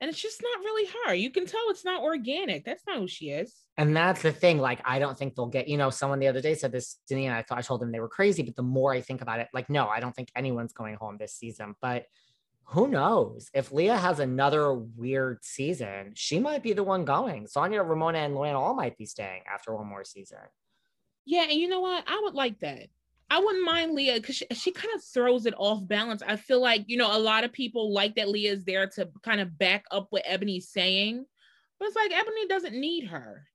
and 0.00 0.08
it's 0.08 0.20
just 0.20 0.42
not 0.42 0.64
really 0.64 0.90
her. 1.04 1.14
You 1.14 1.30
can 1.30 1.46
tell 1.46 1.60
it's 1.68 1.84
not 1.84 2.02
organic. 2.02 2.64
That's 2.64 2.84
not 2.86 2.98
who 2.98 3.08
she 3.08 3.30
is. 3.30 3.52
And 3.76 3.96
that's 3.96 4.22
the 4.22 4.32
thing. 4.32 4.58
Like, 4.58 4.80
I 4.84 4.98
don't 4.98 5.18
think 5.18 5.34
they'll 5.34 5.46
get, 5.46 5.68
you 5.68 5.76
know, 5.76 5.90
someone 5.90 6.18
the 6.18 6.28
other 6.28 6.40
day 6.40 6.54
said 6.54 6.72
this 6.72 6.98
to 7.08 7.14
me, 7.14 7.26
and 7.26 7.34
I 7.34 7.42
thought 7.42 7.58
I 7.58 7.62
told 7.62 7.80
them 7.80 7.90
they 7.90 8.00
were 8.00 8.08
crazy. 8.08 8.42
But 8.42 8.56
the 8.56 8.62
more 8.62 8.92
I 8.92 9.00
think 9.00 9.22
about 9.22 9.40
it, 9.40 9.48
like, 9.52 9.68
no, 9.68 9.88
I 9.88 10.00
don't 10.00 10.14
think 10.14 10.30
anyone's 10.36 10.72
going 10.72 10.94
home 10.94 11.16
this 11.18 11.34
season. 11.34 11.74
But 11.80 12.04
who 12.64 12.86
knows? 12.86 13.48
If 13.54 13.72
Leah 13.72 13.96
has 13.96 14.20
another 14.20 14.74
weird 14.74 15.44
season, 15.44 16.12
she 16.14 16.38
might 16.38 16.62
be 16.62 16.74
the 16.74 16.84
one 16.84 17.04
going. 17.04 17.46
Sonja, 17.46 17.88
Ramona, 17.88 18.18
and 18.18 18.34
Luann 18.34 18.54
all 18.54 18.74
might 18.74 18.98
be 18.98 19.06
staying 19.06 19.42
after 19.52 19.74
one 19.74 19.86
more 19.86 20.04
season. 20.04 20.38
Yeah, 21.24 21.42
and 21.44 21.52
you 21.52 21.68
know 21.68 21.80
what? 21.80 22.04
I 22.06 22.20
would 22.24 22.34
like 22.34 22.60
that. 22.60 22.88
I 23.30 23.40
wouldn't 23.40 23.64
mind 23.64 23.94
Leah 23.94 24.14
because 24.14 24.36
she, 24.36 24.46
she 24.54 24.72
kind 24.72 24.94
of 24.94 25.04
throws 25.04 25.44
it 25.44 25.54
off 25.56 25.86
balance. 25.86 26.22
I 26.26 26.36
feel 26.36 26.60
like, 26.60 26.84
you 26.86 26.96
know, 26.96 27.14
a 27.14 27.18
lot 27.18 27.44
of 27.44 27.52
people 27.52 27.92
like 27.92 28.14
that 28.14 28.28
Leah 28.28 28.52
is 28.52 28.64
there 28.64 28.86
to 28.86 29.10
kind 29.22 29.40
of 29.40 29.58
back 29.58 29.84
up 29.90 30.06
what 30.10 30.24
Eboni's 30.24 30.68
saying. 30.68 31.26
But 31.78 31.88
it's 31.88 31.96
like 31.96 32.10
Eboni 32.10 32.48
doesn't 32.48 32.74
need 32.74 33.08
her. 33.08 33.46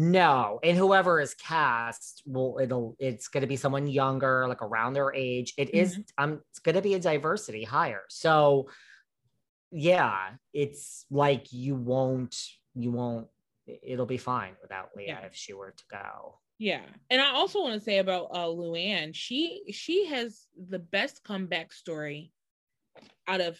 No, 0.00 0.60
and 0.62 0.76
whoever 0.76 1.20
is 1.20 1.34
cast 1.34 2.22
will 2.24 2.60
it'll 2.62 2.94
it's 3.00 3.26
going 3.26 3.40
to 3.40 3.48
be 3.48 3.56
someone 3.56 3.88
younger, 3.88 4.46
like 4.46 4.62
around 4.62 4.92
their 4.92 5.12
age. 5.12 5.54
It 5.56 5.74
is 5.74 5.98
um 6.16 6.40
it's 6.50 6.60
going 6.60 6.76
to 6.76 6.82
be 6.82 6.94
a 6.94 7.00
diversity 7.00 7.64
hire. 7.64 8.02
So 8.08 8.68
yeah, 9.72 10.30
it's 10.52 11.04
like 11.10 11.52
you 11.52 11.74
won't 11.74 12.36
you 12.76 12.92
won't 12.92 13.26
it'll 13.82 14.06
be 14.06 14.18
fine 14.18 14.54
without 14.62 14.90
Leah 14.96 15.18
Yeah. 15.20 15.26
if 15.26 15.34
she 15.34 15.52
were 15.52 15.72
to 15.76 15.84
go. 15.90 16.40
Yeah. 16.58 16.82
And 17.10 17.20
I 17.20 17.32
also 17.32 17.60
want 17.62 17.74
to 17.74 17.80
say 17.80 17.98
about 17.98 18.28
uh 18.32 18.46
Luann, 18.46 19.14
she 19.14 19.62
she 19.72 20.06
has 20.06 20.46
the 20.56 20.78
best 20.78 21.22
comeback 21.22 21.72
story 21.72 22.32
out 23.26 23.40
of 23.40 23.58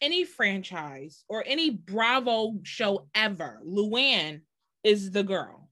any 0.00 0.24
franchise 0.24 1.24
or 1.28 1.44
any 1.46 1.70
Bravo 1.70 2.54
show 2.62 3.08
ever. 3.14 3.60
Luann 3.66 4.42
is 4.84 5.10
the 5.10 5.24
girl. 5.24 5.70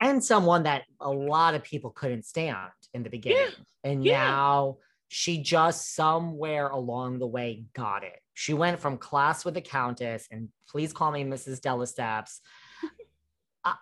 And 0.00 0.22
someone 0.22 0.62
that 0.64 0.84
a 1.00 1.10
lot 1.10 1.54
of 1.54 1.64
people 1.64 1.90
couldn't 1.90 2.24
stand 2.24 2.70
in 2.94 3.02
the 3.02 3.10
beginning. 3.10 3.54
And 3.82 4.04
Yeah. 4.04 4.18
now 4.30 4.78
she 5.08 5.42
just 5.42 5.94
somewhere 5.94 6.68
along 6.68 7.18
the 7.18 7.26
way 7.26 7.64
got 7.72 8.04
it. 8.04 8.20
She 8.34 8.52
went 8.54 8.78
from 8.78 8.98
class 8.98 9.44
with 9.44 9.54
the 9.54 9.60
Countess 9.62 10.28
and 10.30 10.50
please 10.68 10.92
call 10.92 11.10
me 11.10 11.24
Mrs. 11.24 11.60
de 11.60 11.70
Lesseps. 11.70 12.40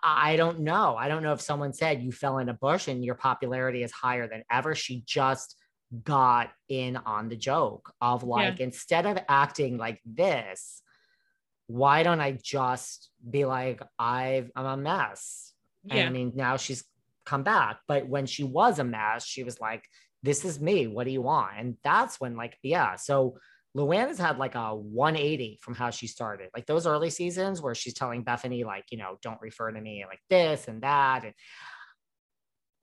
I, 0.03 0.33
I 0.33 0.35
don't 0.35 0.61
know. 0.61 0.95
I 0.95 1.07
don't 1.07 1.23
know 1.23 1.33
if 1.33 1.41
someone 1.41 1.73
said 1.73 2.01
you 2.01 2.11
fell 2.11 2.39
in 2.39 2.49
a 2.49 2.53
bush 2.53 2.87
and 2.87 3.03
your 3.03 3.15
popularity 3.15 3.83
is 3.83 3.91
higher 3.91 4.27
than 4.27 4.43
ever. 4.51 4.75
She 4.75 5.03
just 5.05 5.55
got 6.03 6.51
in 6.67 6.97
on 6.97 7.29
the 7.29 7.35
joke 7.35 7.93
of 8.01 8.23
like, 8.23 8.59
instead 8.59 9.05
of 9.05 9.17
acting 9.29 9.77
like 9.77 10.01
this, 10.05 10.81
why 11.67 12.03
don't 12.03 12.21
I 12.21 12.37
just 12.41 13.09
be 13.29 13.45
like, 13.45 13.81
I've, 13.99 14.51
I'm 14.55 14.65
a 14.65 14.77
mess? 14.77 15.53
And 15.89 15.99
Yeah. 15.99 16.05
I 16.07 16.09
mean, 16.09 16.31
now 16.35 16.57
she's 16.57 16.83
come 17.25 17.43
back. 17.43 17.79
But 17.87 18.07
when 18.07 18.25
she 18.25 18.43
was 18.43 18.79
a 18.79 18.83
mess, 18.83 19.25
she 19.25 19.43
was 19.43 19.59
like, 19.59 19.83
this 20.23 20.43
is 20.43 20.59
me. 20.59 20.87
What 20.87 21.05
do 21.05 21.11
you 21.11 21.21
want? 21.21 21.51
And 21.57 21.77
that's 21.83 22.19
when, 22.19 22.35
like, 22.35 22.57
yeah. 22.63 22.95
So 22.95 23.37
Luann 23.77 24.07
has 24.07 24.17
had 24.17 24.39
like 24.39 24.55
a 24.55 24.75
180 24.75 25.59
from 25.61 25.75
how 25.75 25.91
she 25.91 26.07
started. 26.07 26.49
Like 26.55 26.65
those 26.65 26.87
early 26.87 27.09
seasons 27.11 27.61
where 27.61 27.75
she's 27.75 27.93
telling 27.93 28.25
Bethenny, 28.25 28.65
like, 28.65 28.85
you 28.91 28.97
know, 28.97 29.17
don't 29.21 29.39
refer 29.39 29.71
to 29.71 29.79
me 29.79 30.03
like 30.07 30.19
this 30.29 30.67
and 30.67 30.81
that. 30.81 31.23
And 31.25 31.33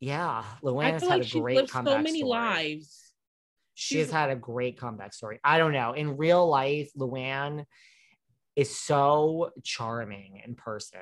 yeah, 0.01 0.45
Luann 0.63 0.93
has 0.93 1.03
had 1.03 1.11
like 1.21 1.35
a 1.35 1.41
great 1.41 1.57
lived 1.57 1.71
comeback 1.71 1.95
so 1.95 2.03
many 2.03 2.19
story. 2.21 2.31
lives. 2.31 3.13
She 3.75 3.97
She's- 3.97 4.11
had 4.11 4.31
a 4.31 4.37
great 4.37 4.79
comeback 4.79 5.13
story. 5.15 5.41
I 5.43 5.59
don't 5.59 5.73
know. 5.73 5.95
In 5.95 6.17
real 6.17 6.47
life, 6.49 6.91
Luann 6.97 7.65
is 8.55 8.79
so 8.79 9.51
charming 9.65 10.41
in 10.47 10.55
person. 10.55 11.01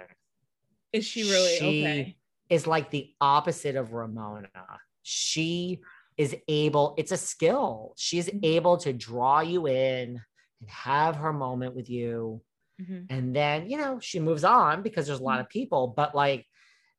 Is 0.92 1.04
she 1.04 1.24
really 1.24 1.56
She- 1.58 1.82
okay? 1.84 2.16
Is 2.48 2.66
like 2.66 2.90
the 2.90 3.14
opposite 3.20 3.76
of 3.76 3.92
Ramona. 3.92 4.48
She 5.02 5.80
is 6.16 6.36
able, 6.48 6.94
it's 6.98 7.12
a 7.12 7.16
skill. 7.16 7.94
She's 7.96 8.28
Mhm. 8.28 8.40
able 8.44 8.76
to 8.78 8.92
draw 8.92 9.40
you 9.40 9.66
in 9.66 10.20
and 10.60 10.70
have 10.70 11.16
her 11.16 11.32
moment 11.32 11.74
with 11.74 11.88
you. 11.88 12.42
Mhm. 12.80 13.06
And 13.10 13.36
then, 13.36 13.68
you 13.70 13.78
know, 13.78 13.98
she 14.00 14.20
moves 14.20 14.44
on 14.44 14.82
because 14.82 15.06
there's 15.06 15.20
a 15.20 15.24
lot 15.24 15.40
of 15.40 15.48
people, 15.48 15.88
but 15.88 16.14
like 16.14 16.46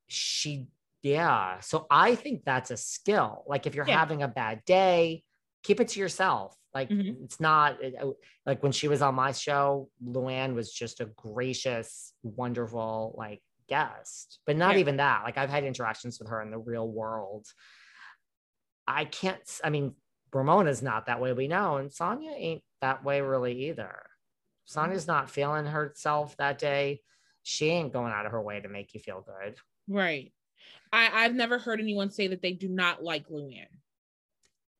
she, 0.07 0.68
yeah. 1.01 1.59
So 1.59 1.86
I 1.89 2.16
think 2.16 2.43
that's 2.45 2.72
a 2.72 2.78
skill. 2.78 3.43
Like 3.47 3.66
if 3.68 3.76
you're 3.76 3.86
Yeah. 3.86 3.97
having 3.99 4.24
a 4.24 4.28
bad 4.28 4.64
day, 4.66 5.24
keep 5.64 5.80
it 5.80 5.89
to 5.89 5.99
yourself. 5.99 6.57
Like 6.74 6.89
Mhm. 6.89 7.24
it's 7.24 7.39
not 7.39 7.84
uh, 7.84 8.11
like 8.45 8.64
when 8.64 8.72
she 8.72 8.88
was 8.88 9.01
on 9.01 9.16
my 9.16 9.32
show, 9.32 9.89
Luann 10.03 10.55
was 10.55 10.74
just 10.74 10.99
a 11.01 11.05
gracious, 11.05 12.14
wonderful, 12.24 13.14
like 13.18 13.41
guest, 13.68 14.39
but 14.45 14.57
not 14.57 14.76
Yeah. 14.76 14.80
even 14.82 14.97
that. 14.97 15.24
Like 15.24 15.38
I've 15.38 15.49
had 15.49 15.64
interactions 15.64 16.20
with 16.20 16.30
her 16.30 16.41
in 16.41 16.51
the 16.51 16.57
real 16.57 16.88
world. 16.88 17.47
I 18.88 19.06
can't, 19.06 19.40
I 19.64 19.70
mean, 19.70 19.96
Ramona's 20.34 20.82
not 20.82 21.06
that 21.06 21.22
way, 21.22 21.34
we 21.34 21.48
know, 21.48 21.78
and 21.78 21.90
Sonja 21.90 22.34
ain't 22.36 22.64
that 22.82 23.04
way 23.04 23.22
really 23.22 23.70
either. 23.70 24.04
Sonja's 24.68 25.08
not 25.08 25.30
feeling 25.30 25.66
herself 25.66 26.36
that 26.38 26.58
day. 26.58 27.02
She 27.44 27.70
ain't 27.70 27.94
going 27.94 28.12
out 28.14 28.26
of 28.26 28.32
her 28.32 28.42
way 28.42 28.62
to 28.62 28.70
make 28.70 28.94
you 28.94 29.00
feel 29.00 29.22
good. 29.26 29.56
Right. 29.88 30.34
I, 30.92 31.26
I've 31.26 31.36
never 31.36 31.60
heard 31.60 31.80
anyone 31.80 32.10
say 32.10 32.28
that 32.28 32.42
they 32.42 32.54
do 32.54 32.70
not 32.70 33.04
like 33.04 33.28
Luann. 33.30 33.68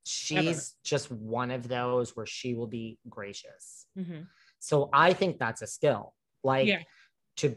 She's 0.06 0.76
just 0.84 1.12
one 1.12 1.52
of 1.52 1.68
those 1.68 2.16
where 2.16 2.26
she 2.26 2.54
will 2.56 2.68
be 2.68 2.98
gracious. 3.10 3.86
Mhm. 3.98 4.28
So 4.60 4.90
I 4.94 5.14
think 5.14 5.40
that's 5.40 5.62
a 5.62 5.68
skill. 5.68 6.14
Like 6.44 6.68
Yeah. 6.68 6.82
to 7.38 7.56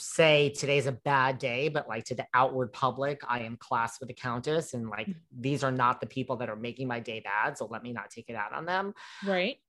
say 0.00 0.50
today's 0.50 0.86
a 0.86 0.92
bad 0.92 1.38
day, 1.38 1.68
but 1.68 1.88
like 1.88 2.04
to 2.04 2.14
the 2.14 2.26
outward 2.34 2.72
public, 2.72 3.20
I 3.28 3.40
am 3.40 3.56
class 3.56 4.00
with 4.00 4.08
the 4.08 4.14
countess, 4.14 4.74
and 4.74 4.88
like 4.88 5.06
Mhm. 5.06 5.20
these 5.30 5.62
are 5.62 5.70
not 5.72 6.00
the 6.00 6.06
people 6.06 6.36
that 6.36 6.48
are 6.48 6.56
making 6.56 6.88
my 6.88 7.00
day 7.00 7.20
bad. 7.20 7.58
So 7.58 7.66
let 7.66 7.82
me 7.82 7.92
not 7.92 8.10
take 8.10 8.28
it 8.28 8.34
out 8.34 8.52
on 8.52 8.64
them. 8.66 8.94
Right. 9.24 9.62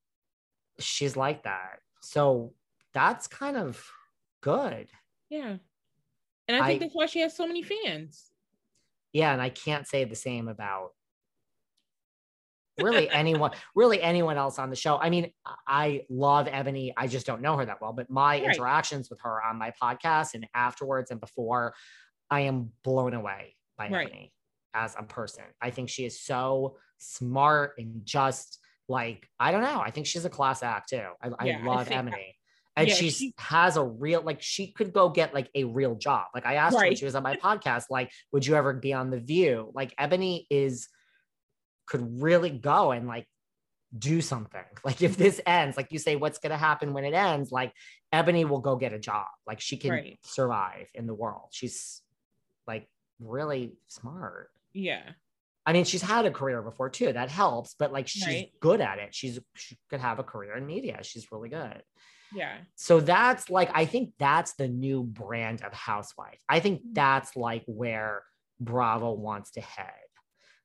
She's 0.80 1.16
like 1.16 1.44
that. 1.44 1.80
So 2.02 2.56
that's 2.94 3.28
kind 3.28 3.58
of 3.58 3.86
good. 4.42 4.90
Yeah. 5.30 5.58
And 6.48 6.58
I 6.64 6.68
think 6.68 6.82
I- 6.82 6.86
that's 6.86 6.96
why 6.96 7.06
she 7.06 7.20
has 7.20 7.36
so 7.36 7.46
many 7.48 7.64
fans. 7.64 8.32
Yeah, 9.14 9.34
and 9.34 9.42
I 9.42 9.50
can't 9.50 9.88
say 9.88 10.04
the 10.06 10.16
same 10.16 10.48
about 10.48 10.96
really 12.84 13.10
anyone, 13.10 13.52
really 13.76 14.02
anyone 14.02 14.38
else 14.38 14.60
on 14.60 14.70
the 14.70 14.76
show. 14.76 14.98
I 14.98 15.10
mean, 15.10 15.32
I 15.68 16.04
love 16.10 16.48
Eboni. 16.48 16.94
I 16.98 17.08
just 17.08 17.26
don't 17.26 17.42
know 17.42 17.58
her 17.58 17.66
that 17.66 17.82
well, 17.82 17.94
but 17.94 18.10
my 18.10 18.36
Right. 18.42 18.44
interactions 18.44 19.10
with 19.10 19.20
her 19.22 19.42
on 19.44 19.58
my 19.58 19.72
podcast 19.82 20.34
and 20.34 20.48
afterwards 20.54 21.12
and 21.12 21.20
before, 21.20 21.74
I 22.30 22.42
am 22.42 22.72
blown 22.84 23.14
away 23.14 23.56
by 23.78 23.90
Right. 23.90 24.08
Eboni 24.12 24.32
as 24.74 24.96
a 24.98 25.04
person. 25.04 25.44
I 25.62 25.70
think 25.70 25.90
she 25.90 26.06
is 26.06 26.20
so 26.22 26.78
smart 26.98 27.74
and 27.78 28.06
just 28.06 28.60
like 28.88 29.28
I 29.40 29.52
don't 29.52 29.64
know. 29.64 29.80
I 29.82 29.92
think 29.92 30.06
she's 30.08 30.26
a 30.26 30.30
class 30.30 30.64
act 30.64 30.90
too. 30.90 31.08
I, 31.22 31.30
I 31.40 31.46
Yeah, 31.46 31.60
I 31.60 31.64
love 31.64 31.88
think- 31.88 32.00
uh, 32.00 32.04
Eboni. 32.16 32.34
And 32.78 32.88
yeah, 32.88 32.94
she's 32.96 33.18
she- 33.18 33.34
has 33.38 33.76
a 33.76 33.84
real 33.84 34.22
like 34.22 34.42
she 34.42 34.72
could 34.72 34.94
go 34.94 35.10
get 35.10 35.34
like 35.34 35.50
a 35.56 35.66
real 35.66 35.96
job. 35.96 36.28
Like 36.34 36.46
I 36.46 36.56
asked 36.56 36.78
her 36.78 36.86
when 36.86 36.96
she 36.96 37.04
was 37.06 37.16
on 37.16 37.24
my 37.24 37.36
podcast, 37.44 37.86
like, 37.90 38.12
would 38.32 38.46
you 38.46 38.56
ever 38.56 38.74
be 38.74 38.94
on 38.94 39.10
the 39.10 39.20
view? 39.20 39.72
Like 39.76 39.94
Eboni 39.98 40.46
is 40.50 40.88
could 41.88 42.22
really 42.22 42.50
go 42.50 42.92
and 42.92 43.08
like 43.08 43.28
do 43.98 44.22
something. 44.22 44.64
Like 44.86 45.02
if 45.02 45.18
this 45.18 45.40
ends, 45.46 45.78
like 45.78 45.92
you 45.92 46.00
say, 46.00 46.16
what's 46.16 46.40
gonna 46.40 46.58
happen 46.58 46.94
when 46.94 47.06
it 47.06 47.14
ends? 47.14 47.52
Like 47.52 47.74
Eboni 48.14 48.48
will 48.48 48.60
go 48.62 48.76
get 48.76 48.94
a 48.94 49.00
job. 49.00 49.28
Like 49.46 49.60
she 49.62 49.78
can 49.78 49.92
Right. 49.92 50.20
survive 50.24 50.90
in 50.94 51.06
the 51.08 51.14
world. 51.14 51.50
She's 51.52 52.02
like 52.68 52.88
really 53.20 53.74
smart. 53.88 54.50
Yeah. 54.74 55.04
I 55.66 55.74
mean, 55.74 55.86
she's 55.86 56.02
had 56.02 56.26
a 56.26 56.32
career 56.32 56.62
before 56.64 56.90
too. 56.90 57.14
That 57.14 57.30
helps, 57.30 57.76
but 57.78 57.92
like 57.94 58.08
she's 58.08 58.26
Right. 58.26 58.52
good 58.60 58.82
at 58.82 58.98
it. 58.98 59.14
She's 59.14 59.40
she 59.56 59.78
could 59.90 60.00
have 60.00 60.18
a 60.20 60.24
career 60.24 60.56
in 60.58 60.66
media. 60.66 61.00
She's 61.04 61.32
really 61.32 61.50
good. 61.50 61.84
Yeah. 62.34 62.58
So 62.76 63.02
that's 63.02 63.50
like, 63.50 63.70
I 63.74 63.86
think 63.86 64.14
that's 64.18 64.54
the 64.54 64.68
new 64.70 65.04
brand 65.04 65.64
of 65.64 65.74
housewife. 65.74 66.40
I 66.50 66.60
think 66.62 66.80
Mm-hmm. 66.80 66.94
that's 66.94 67.36
like 67.36 67.64
where 67.68 68.24
Bravo 68.60 69.12
wants 69.12 69.52
to 69.52 69.62
head. 69.62 69.92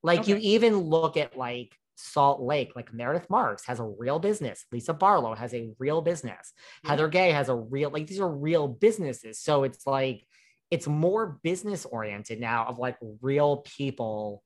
Like 0.07 0.29
you 0.29 0.37
even 0.37 0.79
look 0.79 1.17
at 1.17 1.37
like 1.37 1.75
Salt 1.97 2.41
Lake, 2.41 2.73
like 2.77 2.93
Meredith 2.93 3.29
Marks 3.31 3.67
has 3.67 3.81
a 3.81 3.85
real 3.85 4.19
business. 4.19 4.65
Lisa 4.71 4.95
Barlow 4.95 5.35
has 5.35 5.53
a 5.55 5.71
real 5.79 6.01
business. 6.01 6.53
Yeah. 6.85 6.91
Heather 6.91 7.09
Gay 7.09 7.33
has 7.33 7.49
a 7.49 7.57
real, 7.57 7.91
like 7.91 8.07
these 8.07 8.21
are 8.21 8.29
real 8.29 8.69
businesses. 8.69 9.41
So 9.41 9.65
it's 9.65 9.87
like, 9.87 10.27
it's 10.71 10.87
more 10.87 11.39
business 11.43 11.85
oriented 11.85 12.41
now 12.41 12.67
of 12.67 12.79
like 12.79 12.97
real 13.21 13.59
people 13.59 14.43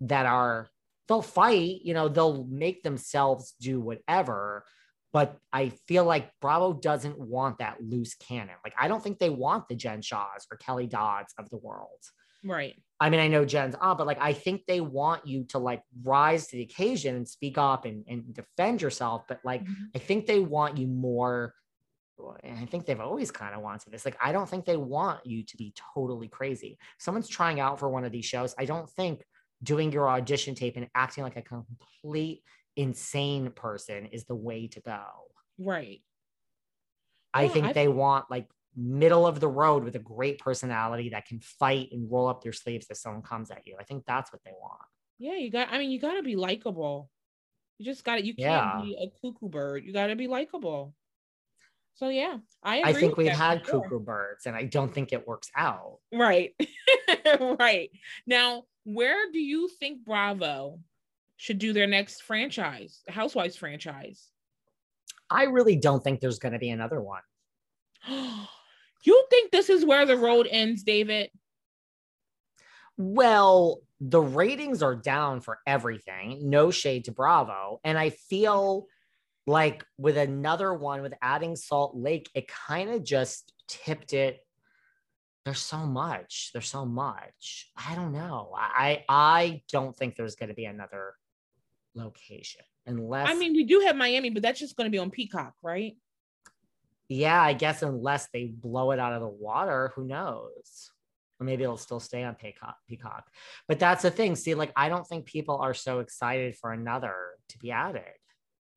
that 0.00 0.26
are, 0.26 0.68
they'll 1.08 1.22
fight, 1.22 1.80
you 1.82 1.94
know, 1.94 2.08
they'll 2.08 2.44
make 2.44 2.82
themselves 2.82 3.54
do 3.60 3.80
whatever. 3.80 4.64
But 5.12 5.36
I 5.52 5.68
feel 5.86 6.04
like 6.04 6.30
Bravo 6.40 6.72
doesn't 6.72 7.18
want 7.18 7.58
that 7.58 7.76
loose 7.80 8.14
cannon. 8.14 8.56
Like, 8.64 8.74
I 8.78 8.88
don't 8.88 9.02
think 9.02 9.18
they 9.18 9.30
want 9.30 9.68
the 9.68 9.76
Jen 9.76 10.02
Shahs 10.02 10.46
or 10.50 10.56
Kelly 10.56 10.88
Dodds 10.88 11.34
of 11.38 11.48
the 11.50 11.56
world. 11.56 12.00
Right. 12.42 12.80
I 13.04 13.10
mean, 13.10 13.20
I 13.20 13.28
know 13.28 13.44
Jen's 13.44 13.74
on, 13.74 13.98
but 13.98 14.06
like, 14.06 14.16
I 14.18 14.32
think 14.32 14.64
they 14.66 14.80
want 14.80 15.26
you 15.26 15.44
to 15.50 15.58
like 15.58 15.82
rise 16.02 16.46
to 16.46 16.56
the 16.56 16.62
occasion 16.62 17.14
and 17.16 17.28
speak 17.28 17.58
up 17.58 17.84
and, 17.84 18.02
and 18.08 18.32
defend 18.32 18.80
yourself. 18.80 19.24
But 19.28 19.40
like, 19.44 19.62
Mhm. 19.62 19.90
I 19.94 19.98
think 19.98 20.24
they 20.24 20.40
want 20.40 20.78
you 20.78 20.86
more. 20.86 21.54
And 22.42 22.58
I 22.58 22.64
think 22.64 22.86
they've 22.86 22.98
always 22.98 23.30
kind 23.30 23.54
of 23.54 23.60
wanted 23.60 23.92
this. 23.92 24.06
Like, 24.06 24.16
I 24.22 24.32
don't 24.32 24.48
think 24.48 24.64
they 24.64 24.78
want 24.78 25.26
you 25.26 25.42
to 25.44 25.56
be 25.58 25.74
totally 25.94 26.28
crazy. 26.28 26.78
If 26.80 27.02
someone's 27.02 27.28
trying 27.28 27.60
out 27.60 27.78
for 27.78 27.90
one 27.90 28.06
of 28.06 28.12
these 28.12 28.24
shows. 28.24 28.54
I 28.58 28.64
don't 28.64 28.88
think 28.88 29.22
doing 29.62 29.92
your 29.92 30.08
audition 30.08 30.54
tape 30.54 30.78
and 30.78 30.88
acting 30.94 31.24
like 31.24 31.36
a 31.36 31.42
complete 31.42 32.42
insane 32.74 33.50
person 33.50 34.06
is 34.06 34.24
the 34.24 34.34
way 34.34 34.68
to 34.68 34.80
go. 34.80 35.04
Right. 35.58 36.00
I 37.34 37.42
Yeah, 37.42 37.48
think 37.50 37.66
I 37.66 37.72
they 37.74 37.88
want 37.88 38.30
like 38.30 38.48
middle 38.76 39.26
of 39.26 39.40
the 39.40 39.48
road 39.48 39.84
with 39.84 39.96
a 39.96 40.00
great 40.00 40.38
personality 40.38 41.10
that 41.10 41.26
can 41.26 41.40
fight 41.40 41.88
and 41.92 42.10
roll 42.10 42.28
up 42.28 42.42
their 42.42 42.52
sleeves 42.52 42.86
if 42.90 42.96
someone 42.96 43.22
comes 43.22 43.50
at 43.50 43.66
you. 43.66 43.76
I 43.78 43.84
think 43.84 44.04
that's 44.06 44.32
what 44.32 44.42
they 44.44 44.52
want. 44.52 44.80
Yeah. 45.18 45.36
You 45.36 45.50
got, 45.50 45.68
I 45.70 45.78
mean, 45.78 45.90
you 45.90 46.00
got 46.00 46.14
to 46.14 46.22
be 46.22 46.36
likable. 46.36 47.10
You 47.78 47.84
just 47.84 48.04
got 48.04 48.16
to, 48.16 48.24
you 48.24 48.34
can't 48.34 48.84
be 48.84 48.96
a 49.00 49.10
cuckoo 49.20 49.48
bird. 49.48 49.84
You 49.84 49.92
got 49.92 50.08
to 50.08 50.16
be 50.16 50.26
likable. 50.26 50.94
So, 51.96 52.08
yeah, 52.08 52.38
I 52.62 52.82
I 52.82 52.92
think 52.92 53.16
we've 53.16 53.30
had 53.30 53.64
sure. 53.64 53.82
cuckoo 53.82 54.00
birds, 54.00 54.46
and 54.46 54.56
I 54.56 54.64
don't 54.64 54.92
think 54.92 55.12
it 55.12 55.28
works 55.28 55.48
out. 55.56 55.98
Right. 56.12 56.52
right. 57.40 57.90
Now, 58.26 58.64
where 58.82 59.30
do 59.30 59.38
you 59.38 59.68
think 59.78 60.04
Bravo 60.04 60.80
should 61.36 61.60
do 61.60 61.72
their 61.72 61.86
next 61.86 62.22
franchise, 62.22 63.00
Housewives 63.08 63.54
franchise? 63.54 64.28
I 65.30 65.44
really 65.44 65.76
don't 65.76 66.02
think 66.02 66.18
there's 66.18 66.40
going 66.40 66.54
to 66.54 66.58
be 66.58 66.70
another 66.70 67.00
one. 67.00 67.22
you 69.04 69.26
think 69.30 69.50
this 69.50 69.68
is 69.68 69.84
where 69.84 70.06
the 70.06 70.16
road 70.16 70.48
ends, 70.50 70.82
David? 70.82 71.30
Well, 72.96 73.80
the 74.00 74.20
ratings 74.20 74.82
are 74.82 74.94
down 74.94 75.40
for 75.40 75.58
everything. 75.66 76.48
No 76.50 76.70
shade 76.70 77.06
to 77.06 77.12
Bravo. 77.12 77.80
And 77.84 77.98
I 77.98 78.10
feel 78.10 78.86
like 79.46 79.84
with 79.98 80.16
another 80.16 80.72
one, 80.72 81.02
with 81.02 81.14
adding 81.20 81.56
Salt 81.56 81.96
Lake, 81.96 82.30
it 82.34 82.48
kind 82.48 82.90
of 82.90 83.04
just 83.04 83.52
tipped 83.68 84.12
it 84.12 84.40
there's 85.44 85.60
so 85.60 85.78
much. 85.78 86.50
There's 86.52 86.68
so 86.68 86.86
much. 86.86 87.70
I 87.76 87.94
don't 87.94 88.12
know. 88.12 88.50
I 88.56 89.04
I 89.08 89.62
don't 89.70 89.94
think 89.94 90.16
there's 90.16 90.36
going 90.36 90.48
to 90.48 90.54
be 90.54 90.64
another 90.64 91.14
location 91.94 92.62
unless. 92.86 93.28
I 93.28 93.34
mean, 93.34 93.52
we 93.52 93.64
do 93.64 93.80
have 93.80 93.94
Miami, 93.94 94.30
but 94.30 94.42
that's 94.42 94.58
just 94.58 94.76
going 94.76 94.86
to 94.86 94.90
be 94.90 94.98
on 94.98 95.10
Peacock, 95.10 95.54
right? 95.62 95.96
Yeah, 97.14 97.40
I 97.40 97.52
guess 97.52 97.82
unless 97.82 98.28
they 98.32 98.46
blow 98.46 98.90
it 98.90 98.98
out 98.98 99.12
of 99.12 99.20
the 99.20 99.28
water, 99.28 99.92
who 99.94 100.04
knows? 100.04 100.90
Or 101.38 101.46
maybe 101.46 101.62
it'll 101.62 101.76
still 101.76 102.00
stay 102.00 102.24
on 102.24 102.34
Peacock. 102.34 102.76
Peacock. 102.88 103.28
But 103.68 103.78
that's 103.78 104.02
the 104.02 104.10
thing. 104.10 104.34
See, 104.34 104.54
like 104.54 104.72
I 104.74 104.88
don't 104.88 105.06
think 105.06 105.26
people 105.26 105.58
are 105.58 105.74
so 105.74 106.00
excited 106.00 106.56
for 106.56 106.72
another 106.72 107.14
to 107.50 107.58
be 107.58 107.70
added. 107.70 108.02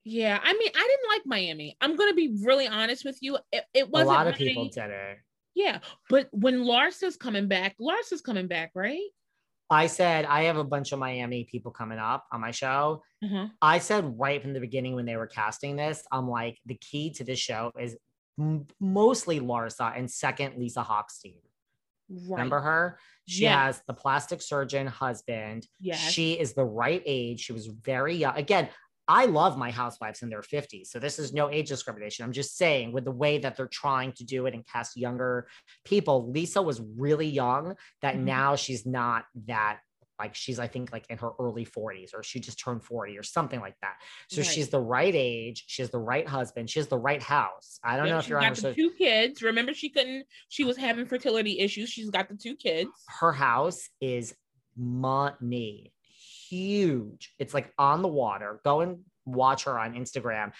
Yeah, 0.03 0.39
I 0.41 0.53
mean, 0.53 0.69
I 0.75 0.87
didn't 0.87 1.09
like 1.09 1.21
Miami. 1.25 1.77
I'm 1.81 1.95
gonna 1.95 2.13
be 2.13 2.37
really 2.43 2.67
honest 2.67 3.03
with 3.05 3.17
you. 3.21 3.39
It, 3.51 3.63
it 3.73 3.89
wasn't 3.89 4.09
a 4.09 4.13
lot 4.13 4.27
of 4.27 4.33
my- 4.33 4.37
people 4.37 4.69
did 4.69 4.91
it. 4.91 5.17
Yeah, 5.55 5.79
but 6.07 6.27
when 6.31 6.63
Larsa's 6.63 7.17
coming 7.17 7.47
back, 7.47 7.75
Larsa's 7.79 8.21
coming 8.21 8.45
back, 8.45 8.69
right? 8.75 9.09
I 9.69 9.87
said 9.87 10.25
I 10.25 10.43
have 10.43 10.57
a 10.57 10.63
bunch 10.63 10.91
of 10.91 10.99
Miami 10.99 11.43
people 11.43 11.71
coming 11.71 11.97
up 11.97 12.25
on 12.31 12.39
my 12.39 12.51
show. 12.51 13.01
Uh-huh. 13.23 13.47
I 13.61 13.79
said 13.79 14.17
right 14.19 14.41
from 14.41 14.53
the 14.53 14.59
beginning 14.59 14.93
when 14.95 15.05
they 15.05 15.17
were 15.17 15.27
casting 15.27 15.75
this, 15.75 16.03
I'm 16.11 16.29
like, 16.29 16.59
the 16.67 16.75
key 16.75 17.09
to 17.13 17.23
this 17.23 17.39
show 17.39 17.71
is 17.79 17.97
mostly 18.79 19.39
Larsa 19.39 19.97
and 19.97 20.09
second 20.09 20.57
Lisa 20.57 20.81
Hochstein. 20.83 21.41
Right. 22.09 22.31
Remember 22.31 22.61
her? 22.61 22.99
She 23.27 23.43
Yes. 23.43 23.55
has 23.55 23.81
the 23.87 23.93
plastic 23.93 24.41
surgeon 24.41 24.87
husband. 24.87 25.67
Yes. 25.79 25.99
She 26.11 26.33
is 26.39 26.53
the 26.53 26.63
right 26.63 27.03
age. 27.05 27.41
She 27.41 27.53
was 27.53 27.67
very 27.67 28.15
young. 28.15 28.37
Again, 28.37 28.69
I 29.09 29.25
love 29.25 29.57
my 29.57 29.71
housewives 29.71 30.21
in 30.21 30.29
their 30.29 30.41
50s. 30.41 30.91
So 30.91 30.99
this 30.99 31.17
is 31.17 31.33
no 31.33 31.49
age 31.49 31.69
discrimination. 31.69 32.25
I'm 32.25 32.33
just 32.33 32.57
saying 32.57 32.91
with 32.91 33.05
the 33.05 33.11
way 33.11 33.37
that 33.37 33.55
they're 33.55 33.67
trying 33.67 34.11
to 34.13 34.25
do 34.25 34.45
it 34.45 34.53
and 34.53 34.65
cast 34.67 34.97
younger 34.97 35.47
people, 35.85 36.29
Lisa 36.29 36.61
was 36.61 36.81
really 36.81 37.27
young 37.27 37.75
that 38.01 38.15
Mhm. 38.15 38.23
now 38.23 38.55
she's 38.57 38.85
not 38.85 39.25
that 39.45 39.79
like 40.19 40.35
she's 40.35 40.59
I 40.59 40.67
think 40.67 40.91
like 40.91 41.05
in 41.09 41.17
her 41.19 41.31
early 41.39 41.65
40s 41.65 42.13
or 42.15 42.23
she 42.23 42.39
just 42.39 42.59
turned 42.59 42.83
40 42.83 43.17
or 43.17 43.23
something 43.23 43.59
like 43.59 43.75
that. 43.81 43.95
So 44.29 44.41
Right. 44.41 44.49
she's 44.49 44.69
the 44.69 44.79
right 44.79 45.13
age, 45.15 45.65
she 45.67 45.81
has 45.81 45.91
the 45.91 45.99
right 45.99 46.27
husband, 46.27 46.69
she 46.69 46.79
has 46.79 46.87
the 46.87 46.97
right 46.97 47.21
house. 47.21 47.79
I 47.83 47.97
don't 47.97 48.07
Yep, 48.07 48.13
know 48.13 48.19
if 48.19 48.29
you're 48.29 48.39
She 48.41 48.45
got 48.47 48.55
the 48.55 48.73
two 48.73 48.91
kids. 48.97 49.41
Remember, 49.41 49.73
she 49.73 49.89
couldn't. 49.89 50.25
She 50.49 50.63
was 50.63 50.77
having 50.77 51.05
fertility 51.05 51.59
issues. 51.59 51.89
She's 51.89 52.09
got 52.09 52.29
the 52.29 52.35
two 52.35 52.55
kids. 52.55 52.89
her 53.19 53.31
house 53.31 53.89
is 54.01 54.33
money 54.75 55.91
huge 56.49 57.33
it's 57.39 57.53
like 57.53 57.73
on 57.77 58.01
the 58.01 58.07
water 58.07 58.59
go 58.63 58.81
and 58.81 58.99
watch 59.25 59.63
her 59.65 59.77
on 59.77 59.93
instagram 59.95 60.51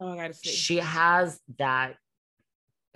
Oh, 0.00 0.12
I 0.12 0.16
gotta 0.16 0.34
see. 0.34 0.48
she 0.50 0.76
has 0.78 1.38
that 1.58 1.96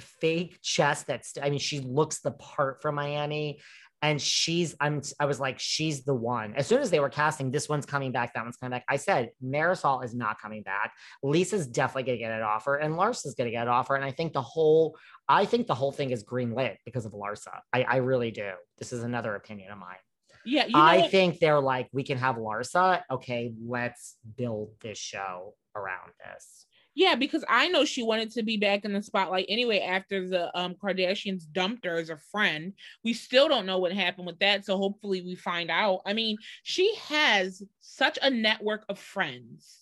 fake 0.00 0.58
chest 0.62 1.06
that's 1.06 1.34
i 1.42 1.50
mean 1.50 1.58
she 1.58 1.80
looks 1.80 2.20
the 2.20 2.30
part 2.30 2.80
for 2.80 2.90
miami 2.92 3.60
and 4.02 4.20
she's 4.20 4.74
i'm 4.80 5.00
i 5.18 5.24
was 5.24 5.40
like 5.40 5.58
she's 5.58 6.04
the 6.04 6.14
one 6.14 6.54
as 6.54 6.66
soon 6.66 6.80
as 6.80 6.90
they 6.90 7.00
were 7.00 7.08
casting 7.08 7.50
this 7.50 7.68
one's 7.68 7.86
coming 7.86 8.12
back 8.12 8.32
that 8.34 8.42
one's 8.42 8.56
coming 8.56 8.70
back 8.70 8.84
i 8.88 8.96
said 8.96 9.30
marisol 9.42 10.04
is 10.04 10.14
not 10.14 10.40
coming 10.40 10.62
back 10.62 10.92
lisa's 11.22 11.66
definitely 11.66 12.04
going 12.04 12.18
to 12.18 12.22
get 12.22 12.32
an 12.32 12.42
offer 12.42 12.76
and 12.76 12.94
larsa's 12.94 13.34
going 13.34 13.46
to 13.46 13.52
get 13.52 13.62
an 13.62 13.68
offer 13.68 13.96
and 13.96 14.04
i 14.04 14.10
think 14.10 14.32
the 14.32 14.42
whole 14.42 14.96
i 15.28 15.44
think 15.44 15.66
the 15.66 15.74
whole 15.74 15.92
thing 15.92 16.10
is 16.10 16.22
green 16.22 16.54
lit 16.54 16.78
because 16.84 17.04
of 17.04 17.12
larsa 17.12 17.58
i, 17.72 17.82
I 17.82 17.96
really 17.96 18.30
do 18.30 18.50
this 18.78 18.92
is 18.92 19.04
another 19.04 19.34
opinion 19.34 19.72
of 19.72 19.78
mine 19.78 19.96
yeah, 20.44 20.66
you 20.66 20.72
know 20.72 20.80
I 20.80 20.98
what? 21.00 21.10
think 21.10 21.38
they're 21.38 21.60
like, 21.60 21.88
we 21.92 22.02
can 22.02 22.16
have 22.16 22.36
Larsa. 22.36 23.02
Okay, 23.10 23.52
let's 23.62 24.16
build 24.36 24.70
this 24.80 24.96
show 24.96 25.54
around 25.76 26.12
this. 26.24 26.66
Yeah, 26.94 27.14
because 27.14 27.44
I 27.48 27.68
know 27.68 27.84
she 27.84 28.02
wanted 28.02 28.32
to 28.32 28.42
be 28.42 28.56
back 28.56 28.84
in 28.84 28.92
the 28.92 29.02
spotlight 29.02 29.46
anyway 29.48 29.80
after 29.80 30.28
the 30.28 30.56
um 30.58 30.74
Kardashians 30.74 31.44
dumped 31.50 31.84
her 31.84 31.96
as 31.96 32.10
a 32.10 32.16
friend. 32.16 32.72
We 33.04 33.12
still 33.12 33.48
don't 33.48 33.66
know 33.66 33.78
what 33.78 33.92
happened 33.92 34.26
with 34.26 34.38
that, 34.40 34.64
so 34.64 34.76
hopefully 34.76 35.22
we 35.22 35.34
find 35.36 35.70
out. 35.70 36.00
I 36.04 36.12
mean, 36.14 36.36
she 36.62 36.94
has 36.96 37.62
such 37.80 38.18
a 38.22 38.30
network 38.30 38.84
of 38.88 38.98
friends. 38.98 39.76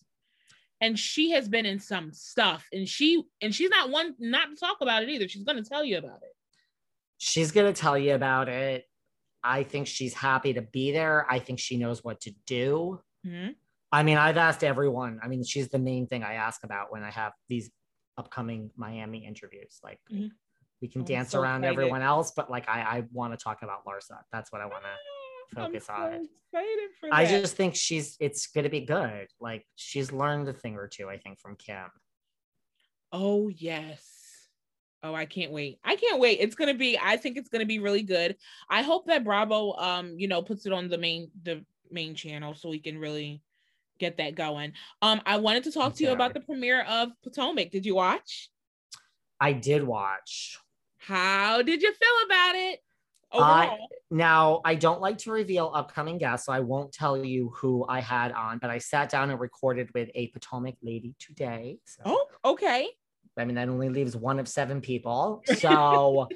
And 0.81 0.97
she 0.97 1.31
has 1.33 1.49
been 1.49 1.67
in 1.67 1.81
some 1.81 2.13
stuff 2.13 2.65
and 2.73 2.89
she 2.89 3.25
and 3.43 3.53
she's 3.53 3.69
not 3.69 3.91
one 3.91 4.15
not 4.21 4.51
to 4.51 4.55
talk 4.55 4.77
about 4.81 5.03
it 5.03 5.09
either. 5.09 5.27
She's 5.27 5.43
going 5.43 5.61
to 5.61 5.69
tell 5.69 5.85
you 5.85 5.99
about 5.99 6.23
it. 6.23 6.33
She's 7.17 7.51
going 7.51 7.73
to 7.73 7.81
tell 7.81 7.99
you 7.99 8.15
about 8.15 8.49
it. 8.49 8.85
I 9.43 9.65
think 9.65 9.89
she's 9.89 10.15
happy 10.15 10.53
to 10.53 10.63
be 10.63 10.93
there. 10.93 11.27
I 11.29 11.41
think 11.41 11.59
she 11.59 11.79
knows 11.79 12.05
what 12.05 12.21
to 12.23 12.33
do. 12.47 13.01
Mhm. 13.27 13.57
I 13.91 14.03
mean, 14.03 14.19
I've 14.19 14.37
asked 14.37 14.63
everyone. 14.65 15.19
I 15.23 15.29
mean, 15.29 15.45
she's 15.45 15.69
the 15.69 15.79
main 15.79 16.07
thing 16.07 16.23
I 16.23 16.35
ask 16.35 16.63
about 16.65 16.93
when 16.93 17.03
I 17.03 17.11
have 17.11 17.33
these 17.49 17.71
upcoming 18.17 18.71
Miami 18.77 19.25
interviews. 19.25 19.81
Like, 19.83 20.01
Mhm. 20.11 20.31
we 20.83 20.89
can 20.89 21.03
I'm 21.03 21.07
dance 21.07 21.31
so 21.31 21.41
around 21.41 21.65
excited. 21.65 21.73
everyone 21.81 22.03
else, 22.03 22.33
but 22.37 22.51
like, 22.51 22.69
I, 22.69 22.81
I 22.83 23.05
want 23.13 23.33
to 23.39 23.43
talk 23.43 23.63
about 23.63 23.85
Larsa. 23.87 24.21
That's 24.33 24.53
what 24.53 24.61
I 24.61 24.67
want 24.67 24.85
to. 24.85 25.55
Focus 25.55 25.87
so 25.87 25.95
on 25.95 26.13
it. 26.13 26.29
excited 26.53 26.91
for 27.01 27.09
I 27.11 27.25
just 27.25 27.57
think 27.57 27.75
she's, 27.75 28.19
it's 28.21 28.49
going 28.49 28.65
to 28.65 28.71
be 28.71 28.83
good. 28.83 29.29
Like, 29.41 29.67
she's 29.77 30.13
learned 30.13 30.47
a 30.49 30.53
thing 30.53 30.77
or 30.77 30.87
two, 30.89 31.09
I 31.09 31.17
think, 31.17 31.39
from 31.41 31.57
Kim. 31.57 31.87
Oh 33.13 33.49
yes. 33.49 34.05
Oh, 35.03 35.15
I 35.15 35.25
can't 35.25 35.53
wait. 35.53 35.79
I 35.85 35.97
can't 35.97 36.21
wait. 36.21 36.41
It's 36.41 36.55
gonna 36.57 36.75
be, 36.75 36.99
I 37.01 37.17
think 37.17 37.39
it's 37.39 37.49
gonna 37.49 37.65
be 37.65 37.79
really 37.79 38.03
good. 38.03 38.37
I 38.69 38.83
hope 38.83 39.07
that 39.07 39.25
Bravo 39.25 39.73
um, 39.75 40.15
you 40.19 40.29
know, 40.29 40.43
puts 40.43 40.67
it 40.67 40.73
on 40.73 40.89
the 40.89 40.99
main 40.99 41.31
the 41.45 41.65
main 41.91 42.15
channel 42.15 42.53
so 42.55 42.69
we 42.69 42.81
can 42.81 42.99
really 42.99 43.41
get 43.99 44.17
that 44.19 44.35
going. 44.35 44.73
Um, 45.03 45.21
I 45.27 45.37
wanted 45.39 45.65
to 45.65 45.73
talk 45.73 45.95
to 45.97 46.05
you 46.05 46.11
about 46.13 46.35
the 46.35 46.41
premiere 46.41 46.83
of 46.83 47.11
Potomac. 47.23 47.71
Did 47.71 47.85
you 47.87 47.95
watch? 47.95 48.51
I 49.41 49.53
did 49.53 49.85
watch. 49.85 50.59
How 50.99 51.63
did 51.63 51.83
you 51.83 51.93
feel 51.93 52.27
about 52.27 52.55
it? 52.57 52.81
I- 53.33 53.77
Now, 54.11 54.63
I 54.65 54.75
don't 54.75 55.03
like 55.03 55.19
to 55.19 55.33
reveal 55.33 55.71
upcoming 55.75 56.17
guests, 56.17 56.47
so 56.47 56.53
I 56.53 56.61
won't 56.61 56.93
tell 56.93 57.23
you 57.23 57.51
who 57.51 57.85
I 57.87 58.01
had 58.01 58.33
on, 58.33 58.59
but 58.59 58.71
I 58.71 58.79
sat 58.79 59.11
down 59.11 59.29
and 59.31 59.39
recorded 59.39 59.91
with 59.95 60.09
a 60.15 60.29
Potomac 60.29 60.77
lady 60.83 61.15
today. 61.19 61.79
So, 61.85 62.03
oh, 62.07 62.27
okay. 62.45 62.89
I 63.37 63.45
mean, 63.45 63.57
that 63.57 63.69
only 63.69 63.91
leaves 63.91 64.17
one 64.17 64.39
of 64.39 64.49
seven 64.49 64.81
people. 64.81 65.43
So 65.61 66.29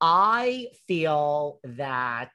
I 0.00 0.68
feel 0.88 1.60
that 1.62 2.32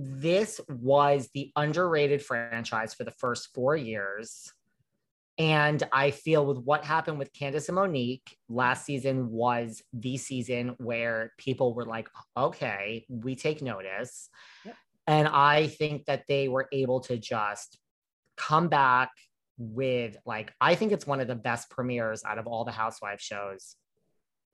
this 0.00 0.60
was 0.68 1.28
the 1.34 1.50
underrated 1.56 2.22
franchise 2.22 2.94
for 2.94 3.02
the 3.02 3.10
first 3.10 3.48
four 3.52 3.74
years. 3.74 4.52
And 5.38 5.82
I 5.92 6.12
feel 6.12 6.46
with 6.46 6.58
what 6.58 6.84
happened 6.84 7.18
with 7.18 7.32
Candiace 7.32 7.68
and 7.68 7.74
Monique 7.74 8.36
last 8.48 8.84
season 8.84 9.30
was 9.30 9.82
the 9.92 10.16
season 10.16 10.76
where 10.78 11.32
people 11.36 11.74
were 11.74 11.84
like, 11.84 12.08
okay, 12.36 13.06
we 13.08 13.34
take 13.34 13.60
notice. 13.60 14.28
Yep. 14.64 14.76
And 15.08 15.26
I 15.26 15.66
think 15.66 16.04
that 16.04 16.24
they 16.28 16.46
were 16.46 16.68
able 16.70 17.00
to 17.00 17.16
just 17.16 17.76
come 18.36 18.68
back 18.68 19.10
with, 19.58 20.16
like, 20.24 20.52
I 20.60 20.76
think 20.76 20.92
it's 20.92 21.06
one 21.08 21.18
of 21.18 21.26
the 21.26 21.34
best 21.34 21.70
premieres 21.70 22.22
out 22.24 22.38
of 22.38 22.46
all 22.46 22.64
the 22.64 22.70
Housewives 22.70 23.22
shows 23.22 23.74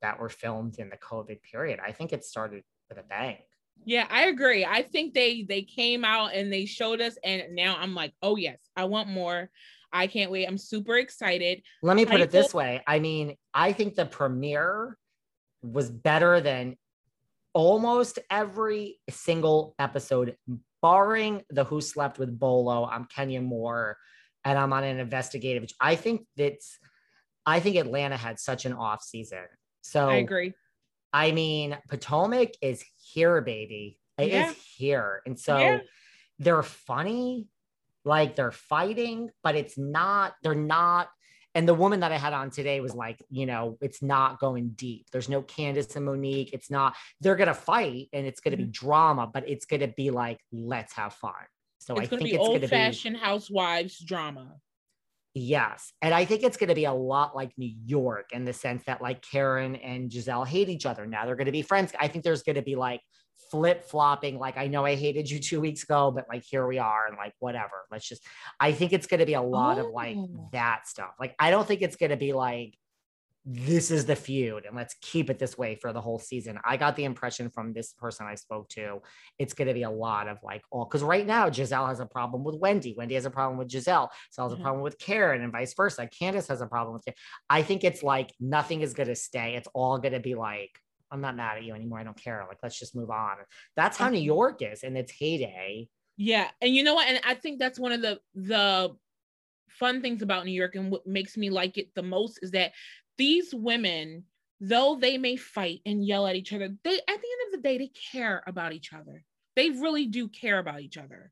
that 0.01 0.19
were 0.19 0.29
filmed 0.29 0.79
in 0.79 0.89
the 0.89 0.97
COVID 0.97 1.43
period. 1.43 1.79
I 1.85 1.91
think 1.91 2.13
it 2.13 2.25
started 2.25 2.63
with 2.89 2.97
a 2.97 3.03
bang. 3.03 3.37
Yeah, 3.83 4.07
I 4.09 4.25
agree. 4.25 4.65
I 4.65 4.81
think 4.81 5.13
they 5.13 5.43
they 5.43 5.61
came 5.61 6.05
out 6.05 6.33
and 6.33 6.51
they 6.51 6.65
showed 6.65 7.01
us, 7.01 7.17
and 7.23 7.55
now 7.55 7.77
I'm 7.79 7.93
like, 7.93 8.13
oh 8.21 8.35
yes, 8.35 8.59
I 8.75 8.85
want 8.85 9.09
more. 9.09 9.49
I 9.91 10.07
can't 10.07 10.31
wait. 10.31 10.45
I'm 10.45 10.57
super 10.57 10.97
excited. 10.97 11.61
Let 11.81 11.95
me 11.95 12.05
put 12.05 12.19
I 12.19 12.23
it 12.23 12.31
this 12.31 12.53
way. 12.53 12.81
I 12.85 12.99
mean, 12.99 13.35
I 13.53 13.71
think 13.71 13.95
the 13.95 14.05
premiere 14.05 14.97
was 15.61 15.89
better 15.89 16.41
than 16.41 16.75
almost 17.53 18.19
every 18.29 18.99
single 19.09 19.75
episode, 19.79 20.35
barring 20.81 21.43
the 21.49 21.63
Who 21.63 21.79
Slept 21.79 22.19
with 22.19 22.37
Bolo. 22.37 22.85
I'm 22.85 23.05
Kenya 23.05 23.41
Moore, 23.41 23.97
and 24.43 24.57
I'm 24.57 24.73
on 24.73 24.83
an 24.83 24.99
investigative. 24.99 25.69
I 25.79 25.95
think 25.95 26.25
that's. 26.35 26.77
I 27.47 27.59
think 27.59 27.75
Atlanta 27.75 28.17
had 28.17 28.39
such 28.39 28.65
an 28.65 28.73
off 28.73 29.03
season. 29.03 29.45
So 29.81 30.09
I 30.09 30.15
agree. 30.15 30.53
I 31.15 31.31
mean, 31.31 31.77
Potomac 31.87 32.55
is 32.61 32.83
here, 33.13 33.39
baby. 33.39 33.97
It 34.17 34.27
is 34.27 34.31
Yeah. 34.33 34.53
here. 34.75 35.21
And 35.25 35.39
so 35.39 35.57
Yeah. 35.57 35.79
they're 36.39 36.61
funny, 36.61 37.47
like 38.03 38.35
they're 38.35 38.51
fighting, 38.51 39.31
but 39.41 39.55
it's 39.55 39.77
not, 39.77 40.35
they're 40.43 40.53
not. 40.55 41.07
And 41.53 41.65
the 41.65 41.73
woman 41.73 42.01
that 42.01 42.11
I 42.11 42.17
had 42.17 42.33
on 42.33 42.49
today 42.49 42.81
was 42.81 42.93
like, 42.93 43.23
you 43.29 43.45
know, 43.45 43.77
it's 43.79 44.01
not 44.01 44.41
going 44.41 44.71
deep. 44.71 45.07
There's 45.13 45.29
no 45.29 45.41
Candiace 45.41 45.95
and 45.95 46.05
Monique. 46.05 46.51
It's 46.51 46.69
not, 46.69 46.97
they're 47.21 47.37
going 47.37 47.47
to 47.47 47.53
fight 47.53 48.09
and 48.11 48.27
it's 48.27 48.41
going 48.41 48.51
to 48.51 48.57
be 48.57 48.65
drama, 48.65 49.25
but 49.25 49.47
it's 49.47 49.65
going 49.65 49.79
to 49.79 49.87
be 49.87 50.11
like, 50.11 50.41
let's 50.51 50.91
have 50.93 51.13
fun. 51.13 51.31
So 51.79 51.93
Mm-hmm. 51.93 52.03
It's 52.03 52.13
I 52.13 52.17
think 52.17 52.29
be 52.29 52.35
it's 52.35 52.39
going 52.39 52.51
old 52.51 52.61
to 52.61 52.67
be, 52.67 52.75
fashioned 52.75 53.17
housewives 53.17 53.99
drama. 53.99 54.57
Yes. 55.37 55.91
And 56.01 56.13
I 56.13 56.23
think 56.23 56.43
it's 56.43 56.55
going 56.55 56.69
to 56.69 56.75
be 56.75 56.85
a 56.85 56.93
lot 56.93 57.35
like 57.35 57.51
New 57.57 57.71
York 57.85 58.29
in 58.31 58.45
the 58.45 58.53
sense 58.53 58.83
that 58.85 59.01
like 59.01 59.21
Karen 59.21 59.75
and 59.75 60.09
Gizelle 60.09 60.47
hate 60.47 60.69
each 60.69 60.85
other. 60.85 61.05
Now 61.05 61.25
they're 61.25 61.35
going 61.35 61.45
to 61.47 61.51
be 61.51 61.61
friends. 61.61 61.91
I 61.99 62.07
think 62.07 62.23
there's 62.23 62.43
going 62.43 62.55
to 62.55 62.61
be 62.61 62.75
like 62.75 63.01
flip 63.51 63.83
flopping. 63.83 64.39
Like, 64.39 64.57
I 64.57 64.67
know 64.67 64.85
I 64.85 64.95
hated 64.95 65.29
you 65.29 65.39
two 65.39 65.59
weeks 65.59 65.83
ago, 65.83 66.09
but 66.09 66.25
like 66.29 66.43
here 66.49 66.65
we 66.65 66.79
are 66.79 67.05
and 67.07 67.17
like 67.17 67.33
whatever. 67.39 67.85
Let's 67.91 68.07
just, 68.07 68.23
I 68.61 68.71
think 68.71 68.93
it's 68.93 69.07
going 69.07 69.19
to 69.19 69.25
be 69.25 69.33
a 69.33 69.41
lot 69.41 69.77
of 69.77 69.87
like 69.87 70.15
Oh. 70.17 70.49
that 70.53 70.87
stuff. 70.87 71.11
Like, 71.19 71.35
I 71.37 71.51
don't 71.51 71.67
think 71.67 71.81
it's 71.81 71.97
going 71.97 72.11
to 72.11 72.17
be 72.17 72.31
like 72.31 72.73
this 73.45 73.91
is 73.91 74.05
the 74.05 74.15
feud 74.15 74.65
and 74.65 74.75
let's 74.75 74.95
keep 75.01 75.29
it 75.29 75.37
this 75.37 75.55
way 75.55 75.75
for 75.75 75.93
the 75.93 76.01
whole 76.01 76.17
season. 76.17 76.57
I 76.65 76.77
got 76.77 76.95
the 76.95 77.03
impression 77.03 77.49
from 77.51 77.73
this 77.73 77.93
person 77.93 78.25
I 78.25 78.33
spoke 78.33 78.69
to, 78.69 79.01
it's 79.37 79.53
going 79.53 79.67
to 79.67 79.73
be 79.73 79.83
a 79.83 79.89
lot 79.89 80.27
of 80.27 80.39
like 80.43 80.63
all 80.71 80.85
because 80.85 81.03
right 81.03 81.25
now 81.25 81.49
Gizelle 81.49 81.87
has 81.87 81.99
a 81.99 82.07
problem 82.07 82.43
with 82.43 82.55
Wendy. 82.55 82.95
Wendy 82.97 83.13
has 83.13 83.25
a 83.25 83.29
problem 83.29 83.59
with 83.59 83.69
Gizelle. 83.69 84.09
So 84.31 84.43
has 84.43 84.51
mm-hmm. 84.51 84.61
a 84.61 84.63
problem 84.63 84.83
with 84.83 84.97
Karen 84.97 85.43
and 85.43 85.51
vice 85.51 85.75
versa. 85.75 86.07
Candiace 86.07 86.47
has 86.47 86.61
a 86.61 86.65
problem 86.65 86.93
with 86.93 87.07
it. 87.07 87.15
I 87.47 87.61
think 87.61 87.83
it's 87.83 88.01
like 88.01 88.33
nothing 88.39 88.81
is 88.81 88.93
going 88.93 89.09
to 89.09 89.15
stay. 89.15 89.55
It's 89.55 89.67
all 89.75 89.99
going 89.99 90.13
to 90.13 90.19
be 90.19 90.33
like, 90.33 90.79
I'm 91.11 91.21
not 91.21 91.35
mad 91.35 91.57
at 91.57 91.63
you 91.63 91.75
anymore. 91.75 91.99
I 91.99 92.03
don't 92.03 92.17
care. 92.17 92.43
Like, 92.49 92.57
let's 92.63 92.79
just 92.79 92.95
move 92.95 93.11
on. 93.11 93.35
That's 93.75 93.95
how 93.95 94.09
New 94.09 94.17
mm-hmm. 94.17 94.25
York 94.25 94.61
is 94.63 94.81
in 94.81 94.97
its 94.97 95.11
heyday. 95.11 95.87
Yeah. 96.17 96.49
And 96.61 96.75
you 96.75 96.81
know 96.81 96.95
what? 96.95 97.07
And 97.07 97.19
I 97.23 97.35
think 97.35 97.59
that's 97.59 97.77
one 97.77 97.91
of 97.91 98.01
the, 98.01 98.19
the, 98.33 98.95
fun 99.79 100.01
things 100.01 100.21
about 100.21 100.45
New 100.45 100.51
York 100.51 100.75
and 100.75 100.91
what 100.91 101.05
makes 101.05 101.37
me 101.37 101.49
like 101.49 101.77
it 101.77 101.93
the 101.95 102.03
most 102.03 102.39
is 102.41 102.51
that 102.51 102.71
these 103.17 103.53
women, 103.53 104.23
though 104.59 104.97
they 104.99 105.17
may 105.17 105.35
fight 105.35 105.81
and 105.85 106.05
yell 106.05 106.27
at 106.27 106.35
each 106.35 106.53
other, 106.53 106.69
they 106.83 106.93
at 106.93 107.05
the 107.05 107.11
end 107.13 107.21
of 107.47 107.51
the 107.51 107.57
day, 107.61 107.77
they 107.77 107.91
care 108.11 108.43
about 108.47 108.73
each 108.73 108.93
other. 108.93 109.23
They 109.55 109.69
really 109.69 110.07
do 110.07 110.27
care 110.27 110.59
about 110.59 110.81
each 110.81 110.97
other. 110.97 111.31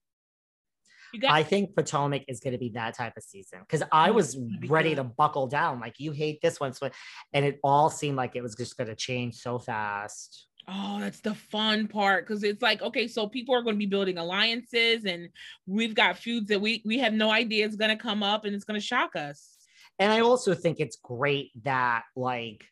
Got- 1.19 1.31
I 1.31 1.43
think 1.43 1.75
Potomac 1.75 2.23
is 2.27 2.39
going 2.39 2.53
to 2.53 2.57
be 2.57 2.69
that 2.69 2.95
type 2.95 3.15
of 3.17 3.23
season 3.23 3.59
because 3.59 3.83
I 3.91 4.09
oh, 4.09 4.13
was 4.13 4.37
ready 4.67 4.95
to 4.95 5.03
buckle 5.03 5.47
down. 5.47 5.79
Like 5.79 5.99
you 5.99 6.11
hate 6.11 6.41
this 6.41 6.59
one, 6.59 6.73
so 6.73 6.89
and 7.33 7.45
it 7.45 7.59
all 7.63 7.89
seemed 7.89 8.17
like 8.17 8.35
it 8.35 8.41
was 8.41 8.55
just 8.55 8.77
going 8.77 8.87
to 8.87 8.95
change 8.95 9.35
so 9.35 9.59
fast. 9.59 10.47
Oh, 10.67 10.99
that's 10.99 11.19
the 11.19 11.35
fun 11.35 11.87
part 11.87 12.25
because 12.25 12.43
it's 12.43 12.61
like 12.61 12.81
okay, 12.81 13.07
so 13.07 13.27
people 13.27 13.53
are 13.53 13.61
going 13.61 13.75
to 13.75 13.79
be 13.79 13.85
building 13.85 14.17
alliances, 14.17 15.05
and 15.05 15.29
we've 15.67 15.93
got 15.93 16.17
feuds 16.17 16.47
that 16.47 16.61
we 16.61 16.81
we 16.83 16.97
have 16.99 17.13
no 17.13 17.29
idea 17.29 17.67
is 17.67 17.75
going 17.75 17.95
to 17.95 18.01
come 18.01 18.23
up, 18.23 18.45
and 18.45 18.55
it's 18.55 18.65
going 18.65 18.79
to 18.79 18.85
shock 18.85 19.15
us. 19.15 19.52
And 19.99 20.11
I 20.11 20.21
also 20.21 20.53
think 20.53 20.79
it's 20.79 20.97
great 21.01 21.51
that 21.63 22.03
like 22.15 22.65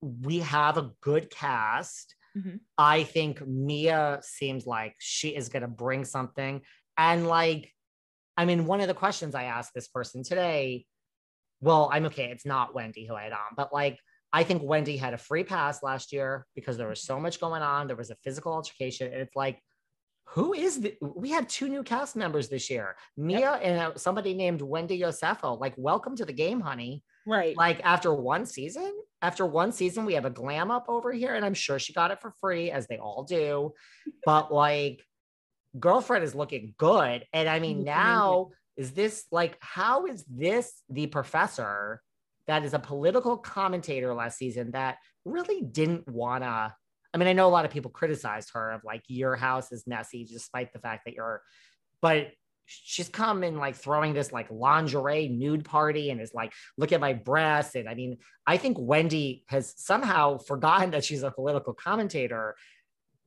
we 0.00 0.40
have 0.40 0.76
a 0.76 0.90
good 1.00 1.30
cast. 1.30 2.14
Mm-hmm. 2.36 2.56
I 2.76 3.04
think 3.04 3.46
Mia 3.46 4.20
seems 4.22 4.66
like 4.66 4.94
she 4.98 5.28
is 5.28 5.48
going 5.48 5.62
to 5.62 5.68
bring 5.68 6.04
something. 6.04 6.62
And 6.98 7.26
like, 7.28 7.72
I 8.36 8.44
mean, 8.44 8.66
one 8.66 8.80
of 8.80 8.88
the 8.88 8.94
questions 8.94 9.34
I 9.34 9.44
asked 9.44 9.72
this 9.74 9.88
person 9.88 10.24
today, 10.24 10.86
well, 11.60 11.88
I'm 11.92 12.06
okay. 12.06 12.30
It's 12.30 12.44
not 12.44 12.74
Wendy 12.74 13.06
who 13.06 13.14
I 13.14 13.22
had 13.24 13.32
on, 13.32 13.54
but 13.56 13.72
like, 13.72 13.98
I 14.32 14.42
think 14.42 14.62
Wendy 14.64 14.96
had 14.96 15.14
a 15.14 15.18
free 15.18 15.44
pass 15.44 15.82
last 15.84 16.12
year 16.12 16.44
because 16.56 16.76
there 16.76 16.88
was 16.88 17.02
so 17.02 17.20
much 17.20 17.40
going 17.40 17.62
on. 17.62 17.86
There 17.86 17.96
was 17.96 18.10
a 18.10 18.16
physical 18.24 18.52
altercation. 18.52 19.12
And 19.12 19.22
it's 19.22 19.36
like, 19.36 19.60
who 20.28 20.52
is 20.52 20.80
the 20.80 20.96
we 21.00 21.30
have 21.30 21.46
two 21.46 21.68
new 21.68 21.82
cast 21.82 22.16
members 22.16 22.48
this 22.48 22.70
year. 22.70 22.96
Mia 23.16 23.38
yep. 23.38 23.60
and 23.62 23.78
uh, 23.78 23.96
somebody 23.96 24.34
named 24.34 24.62
wendy 24.62 25.00
Osefo. 25.00 25.58
Like 25.60 25.74
welcome 25.76 26.16
to 26.16 26.24
the 26.24 26.32
game 26.32 26.60
honey. 26.60 27.02
Right. 27.26 27.56
Like 27.56 27.80
after 27.84 28.12
one 28.12 28.46
season 28.46 28.92
after 29.22 29.46
one 29.46 29.72
season 29.72 30.04
we 30.04 30.14
have 30.14 30.26
a 30.26 30.30
glam 30.30 30.70
up 30.70 30.84
over 30.86 31.10
here 31.10 31.34
and 31.34 31.46
i'm 31.46 31.54
sure 31.54 31.78
she 31.78 31.94
got 31.94 32.10
it 32.10 32.20
for 32.20 32.32
free 32.40 32.70
as 32.70 32.86
they 32.86 32.98
all 32.98 33.24
do. 33.24 33.72
But 34.24 34.52
like 34.52 35.02
girlfriend 35.78 36.24
is 36.24 36.34
looking 36.34 36.72
good 36.78 37.26
and 37.32 37.48
i 37.48 37.58
mean 37.58 37.82
now 37.82 38.50
is 38.76 38.92
this 38.92 39.24
like 39.32 39.56
how 39.60 40.06
is 40.06 40.24
this 40.30 40.82
the 40.88 41.06
professor 41.08 42.00
that 42.46 42.64
is 42.64 42.74
a 42.74 42.78
political 42.78 43.36
commentator 43.36 44.14
last 44.14 44.38
season 44.38 44.70
that 44.70 44.98
really 45.24 45.62
didn't 45.62 46.08
wanna 46.08 46.74
I 47.14 47.16
mean, 47.16 47.28
I 47.28 47.32
know 47.32 47.46
a 47.46 47.48
lot 47.48 47.64
of 47.64 47.70
people 47.70 47.92
criticized 47.92 48.50
her 48.54 48.72
of 48.72 48.82
like 48.84 49.04
your 49.06 49.36
house 49.36 49.70
is 49.70 49.86
messy, 49.86 50.24
despite 50.24 50.72
the 50.72 50.80
fact 50.80 51.04
that 51.06 51.14
you're, 51.14 51.42
but 52.02 52.32
she's 52.66 53.08
come 53.08 53.44
in 53.44 53.56
like 53.58 53.76
throwing 53.76 54.14
this 54.14 54.32
like 54.32 54.50
lingerie 54.50 55.28
nude 55.28 55.64
party 55.64 56.10
and 56.10 56.20
is 56.20 56.34
like, 56.34 56.52
look 56.76 56.92
at 56.92 57.00
my 57.00 57.12
breasts. 57.12 57.76
And 57.76 57.88
I 57.88 57.94
mean, 57.94 58.18
I 58.46 58.56
think 58.56 58.76
Wendy 58.80 59.44
has 59.48 59.74
somehow 59.76 60.38
forgotten 60.38 60.90
that 60.90 61.04
she's 61.04 61.22
a 61.22 61.30
political 61.30 61.72
commentator 61.72 62.56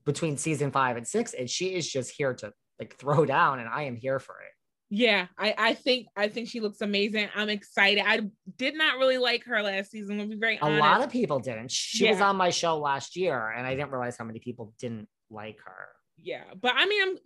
between 0.06 0.38
season 0.38 0.72
five 0.72 0.98
and 0.98 1.08
six, 1.08 1.34
and 1.34 1.50
she 1.50 1.76
is 1.76 1.90
just 1.90 2.12
here 2.12 2.34
to 2.34 2.52
like 2.80 2.96
throw 2.96 3.26
down, 3.26 3.60
and 3.60 3.70
I 3.70 3.84
am 3.84 3.96
here 3.96 4.20
for 4.20 4.36
it. 4.42 4.57
Yeah, 4.90 5.28
I, 5.38 5.54
I 5.58 5.74
think 5.74 6.08
I 6.16 6.30
think 6.30 6.48
she 6.48 6.62
looks 6.62 6.80
amazing. 6.80 7.28
I'm 7.36 7.50
excited. 7.50 8.04
I 8.06 8.22
did 8.58 8.78
not 8.78 8.98
really 8.98 9.18
like 9.18 9.44
her 9.44 9.62
last 9.62 9.92
season. 9.92 10.18
To 10.18 10.26
be 10.26 10.36
very 10.36 10.58
honest. 10.60 10.78
a 10.78 10.82
lot 10.82 11.04
of 11.04 11.10
people 11.10 11.40
didn't. 11.40 11.72
She 11.72 12.06
yeah. 12.06 12.12
was 12.12 12.22
on 12.22 12.38
my 12.38 12.52
show 12.52 12.78
last 12.78 13.18
year, 13.18 13.50
and 13.50 13.68
I 13.68 13.76
didn't 13.76 13.92
realize 13.92 14.16
how 14.18 14.24
many 14.24 14.40
people 14.40 14.74
didn't 14.80 15.10
like 15.30 15.58
her. 15.66 15.88
Yeah, 16.18 16.44
but 16.60 16.74
I 16.76 16.86
mean, 16.86 17.02
I'm 17.02 17.18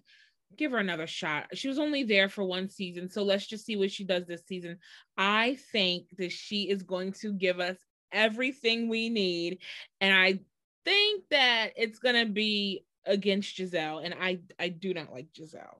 give 0.58 0.72
her 0.72 0.80
another 0.80 1.06
shot. 1.06 1.48
She 1.54 1.68
was 1.68 1.78
only 1.78 2.04
there 2.04 2.30
for 2.30 2.44
one 2.44 2.68
season, 2.68 3.12
so 3.12 3.22
let's 3.22 3.46
just 3.46 3.66
see 3.66 3.76
what 3.76 3.92
she 3.92 4.06
does 4.06 4.26
this 4.26 4.46
season. 4.48 4.80
I 5.16 5.58
think 5.72 6.08
that 6.18 6.32
she 6.32 6.64
is 6.64 6.82
going 6.82 7.14
to 7.22 7.32
give 7.32 7.60
us 7.60 7.78
everything 8.12 8.90
we 8.90 9.10
need, 9.10 9.60
and 10.00 10.16
I 10.16 10.40
think 10.84 11.26
that 11.30 11.74
it's 11.76 12.00
gonna 12.00 12.26
be 12.26 12.86
against 13.06 13.56
Gizelle, 13.56 14.04
and 14.04 14.16
I 14.20 14.40
I 14.60 14.70
do 14.70 14.96
not 14.96 15.14
like 15.14 15.28
Gizelle. 15.32 15.78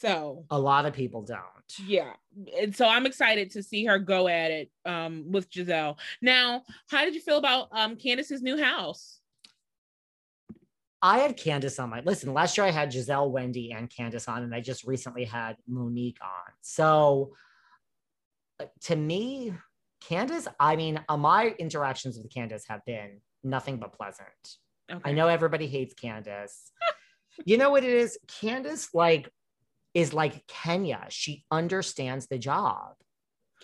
So 0.00 0.46
a 0.50 0.58
lot 0.58 0.86
of 0.86 0.94
people 0.94 1.22
don't. 1.22 1.40
Yeah. 1.86 2.12
And 2.58 2.74
so 2.74 2.88
I'm 2.88 3.04
excited 3.04 3.50
to 3.50 3.62
see 3.62 3.84
her 3.84 3.98
go 3.98 4.28
at 4.28 4.50
it 4.50 4.70
um, 4.86 5.30
with 5.30 5.50
Gizelle. 5.50 5.98
Now, 6.22 6.62
how 6.88 7.04
did 7.04 7.14
you 7.14 7.20
feel 7.20 7.36
about 7.36 7.68
um, 7.72 7.96
Candiace's 7.96 8.40
new 8.40 8.56
house? 8.56 9.20
I 11.02 11.18
had 11.18 11.36
Candiace 11.36 11.78
on 11.78 11.90
my 11.90 12.00
listen. 12.00 12.32
Last 12.32 12.56
year 12.56 12.66
I 12.66 12.70
had 12.70 12.90
Gizelle, 12.90 13.30
Wendy, 13.30 13.72
and 13.72 13.90
Candiace 13.90 14.26
on, 14.26 14.42
and 14.42 14.54
I 14.54 14.60
just 14.60 14.84
recently 14.84 15.24
had 15.24 15.56
Monique 15.68 16.18
on. 16.22 16.52
So 16.62 17.32
uh, 18.58 18.66
to 18.82 18.96
me, 18.96 19.52
Candiace, 20.00 20.48
I 20.58 20.76
mean, 20.76 21.00
uh, 21.10 21.16
my 21.18 21.54
interactions 21.58 22.16
with 22.16 22.32
Candiace 22.32 22.64
have 22.68 22.84
been 22.86 23.20
nothing 23.44 23.76
but 23.76 23.92
pleasant. 23.92 24.28
Okay. 24.90 25.10
I 25.10 25.12
know 25.12 25.28
everybody 25.28 25.66
hates 25.66 25.92
Candiace. 25.92 26.70
you 27.44 27.58
know 27.58 27.70
what 27.70 27.84
it 27.84 27.90
is? 27.90 28.18
Candiace, 28.40 28.94
like, 28.94 29.30
is 29.94 30.12
like 30.12 30.46
Kenya. 30.46 31.06
She 31.08 31.44
understands 31.50 32.26
the 32.26 32.38
job. 32.38 32.94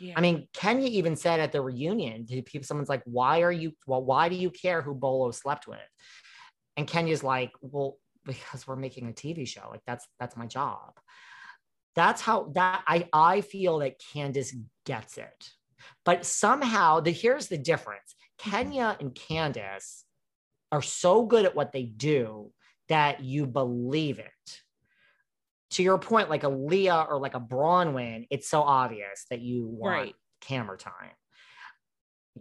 Yeah. 0.01 0.15
I 0.17 0.21
mean, 0.21 0.49
Kenya 0.53 0.89
even 0.89 1.17
said 1.17 1.41
at 1.41 1.53
the 1.53 1.61
reunion 1.61 2.27
to 2.27 2.43
people, 2.43 2.67
someone's 2.67 2.89
like, 2.89 3.03
why 3.05 3.43
are 3.43 3.53
you, 3.53 3.73
well, 3.87 4.05
why 4.05 4.29
do 4.29 4.37
you 4.37 4.51
care 4.51 4.83
who 4.83 4.95
Bolo 4.95 5.31
slept 5.31 5.67
with? 5.67 5.79
And 6.77 6.87
Kenya's 6.87 7.25
like, 7.25 7.53
well, 7.63 7.97
because 8.25 8.67
we're 8.67 8.77
making 8.77 9.09
a 9.09 9.13
TV 9.13 9.47
show. 9.47 9.69
Like 9.71 9.83
that's, 9.87 10.07
that's 10.21 10.37
my 10.37 10.47
job. 10.47 10.99
That's 11.95 12.21
how 12.21 12.53
that 12.55 12.83
I, 12.87 13.09
I 13.13 13.41
feel 13.41 13.79
that 13.79 14.01
Candiace 14.13 14.55
gets 14.85 15.17
it. 15.17 15.51
But 16.05 16.27
somehow 16.27 17.01
the, 17.01 17.11
here's 17.11 17.47
the 17.47 17.57
difference. 17.57 18.15
Kenya 18.39 18.97
and 19.01 19.15
Candiace 19.15 20.05
are 20.73 20.83
so 20.83 21.25
good 21.25 21.47
at 21.47 21.55
what 21.55 21.73
they 21.73 21.85
do 21.85 22.53
that 22.89 23.23
you 23.23 23.47
believe 23.47 24.19
it 24.19 24.61
to 25.71 25.83
your 25.83 25.99
point, 25.99 26.31
like 26.31 26.45
a 26.45 26.49
Leah 26.49 27.07
or 27.09 27.19
like 27.19 27.35
a 27.35 27.41
Braunwyn, 27.41 28.27
it's 28.31 28.49
so 28.49 28.63
obvious 28.63 29.27
that 29.31 29.41
you 29.41 29.67
want 29.67 29.95
right. 29.95 30.15
camera 30.41 30.79
time. 30.79 31.11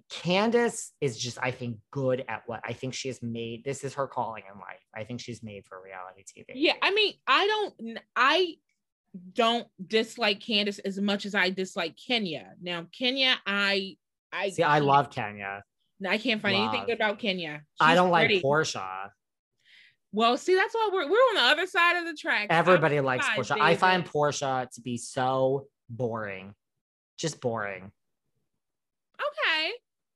Candiace 0.09 0.91
is 0.99 1.17
just, 1.17 1.37
I 1.41 1.51
think, 1.51 1.77
good 1.91 2.25
at 2.27 2.43
what 2.47 2.59
I 2.65 2.73
think 2.73 2.93
she 2.93 3.07
has 3.07 3.21
made. 3.21 3.63
This 3.63 3.83
is 3.83 3.93
her 3.93 4.07
calling 4.07 4.43
in 4.51 4.59
life. 4.59 4.83
I 4.93 5.05
think 5.05 5.21
she's 5.21 5.41
made 5.41 5.65
for 5.65 5.81
reality 5.81 6.23
TV. 6.23 6.53
Yeah, 6.53 6.73
I 6.81 6.91
mean, 6.91 7.13
I 7.25 7.47
don't, 7.47 7.99
I 8.15 8.55
don't 9.33 9.67
dislike 9.87 10.41
Candiace 10.41 10.79
as 10.79 10.99
much 10.99 11.25
as 11.25 11.33
I 11.33 11.49
dislike 11.49 11.95
Kenya. 11.95 12.51
Now, 12.61 12.87
Kenya, 12.91 13.35
I, 13.47 13.95
I 14.31 14.49
see. 14.49 14.63
I 14.63 14.79
love 14.79 15.09
Kenya. 15.09 15.63
I 16.07 16.17
can't 16.17 16.41
find 16.41 16.57
love. 16.57 16.69
anything 16.69 16.85
good 16.87 16.95
about 16.95 17.19
Kenya. 17.19 17.61
She's 17.79 17.87
I 17.87 17.95
don't 17.95 18.11
pretty. 18.11 18.35
like 18.35 18.43
Porsha. 18.43 19.09
Well, 20.15 20.37
see, 20.37 20.55
that's 20.55 20.73
why 20.73 20.89
we're 20.93 21.09
we're 21.09 21.17
on 21.17 21.35
the 21.35 21.41
other 21.41 21.67
side 21.67 21.97
of 21.97 22.05
the 22.05 22.13
track. 22.13 22.47
Everybody 22.49 23.01
likes 23.01 23.27
Porsha. 23.27 23.49
David. 23.49 23.63
I 23.63 23.75
find 23.75 24.05
Porsha 24.05 24.69
to 24.71 24.81
be 24.81 24.97
so 24.97 25.67
boring, 25.89 26.53
just 27.17 27.41
boring. 27.41 27.91
Okay, 29.19 29.71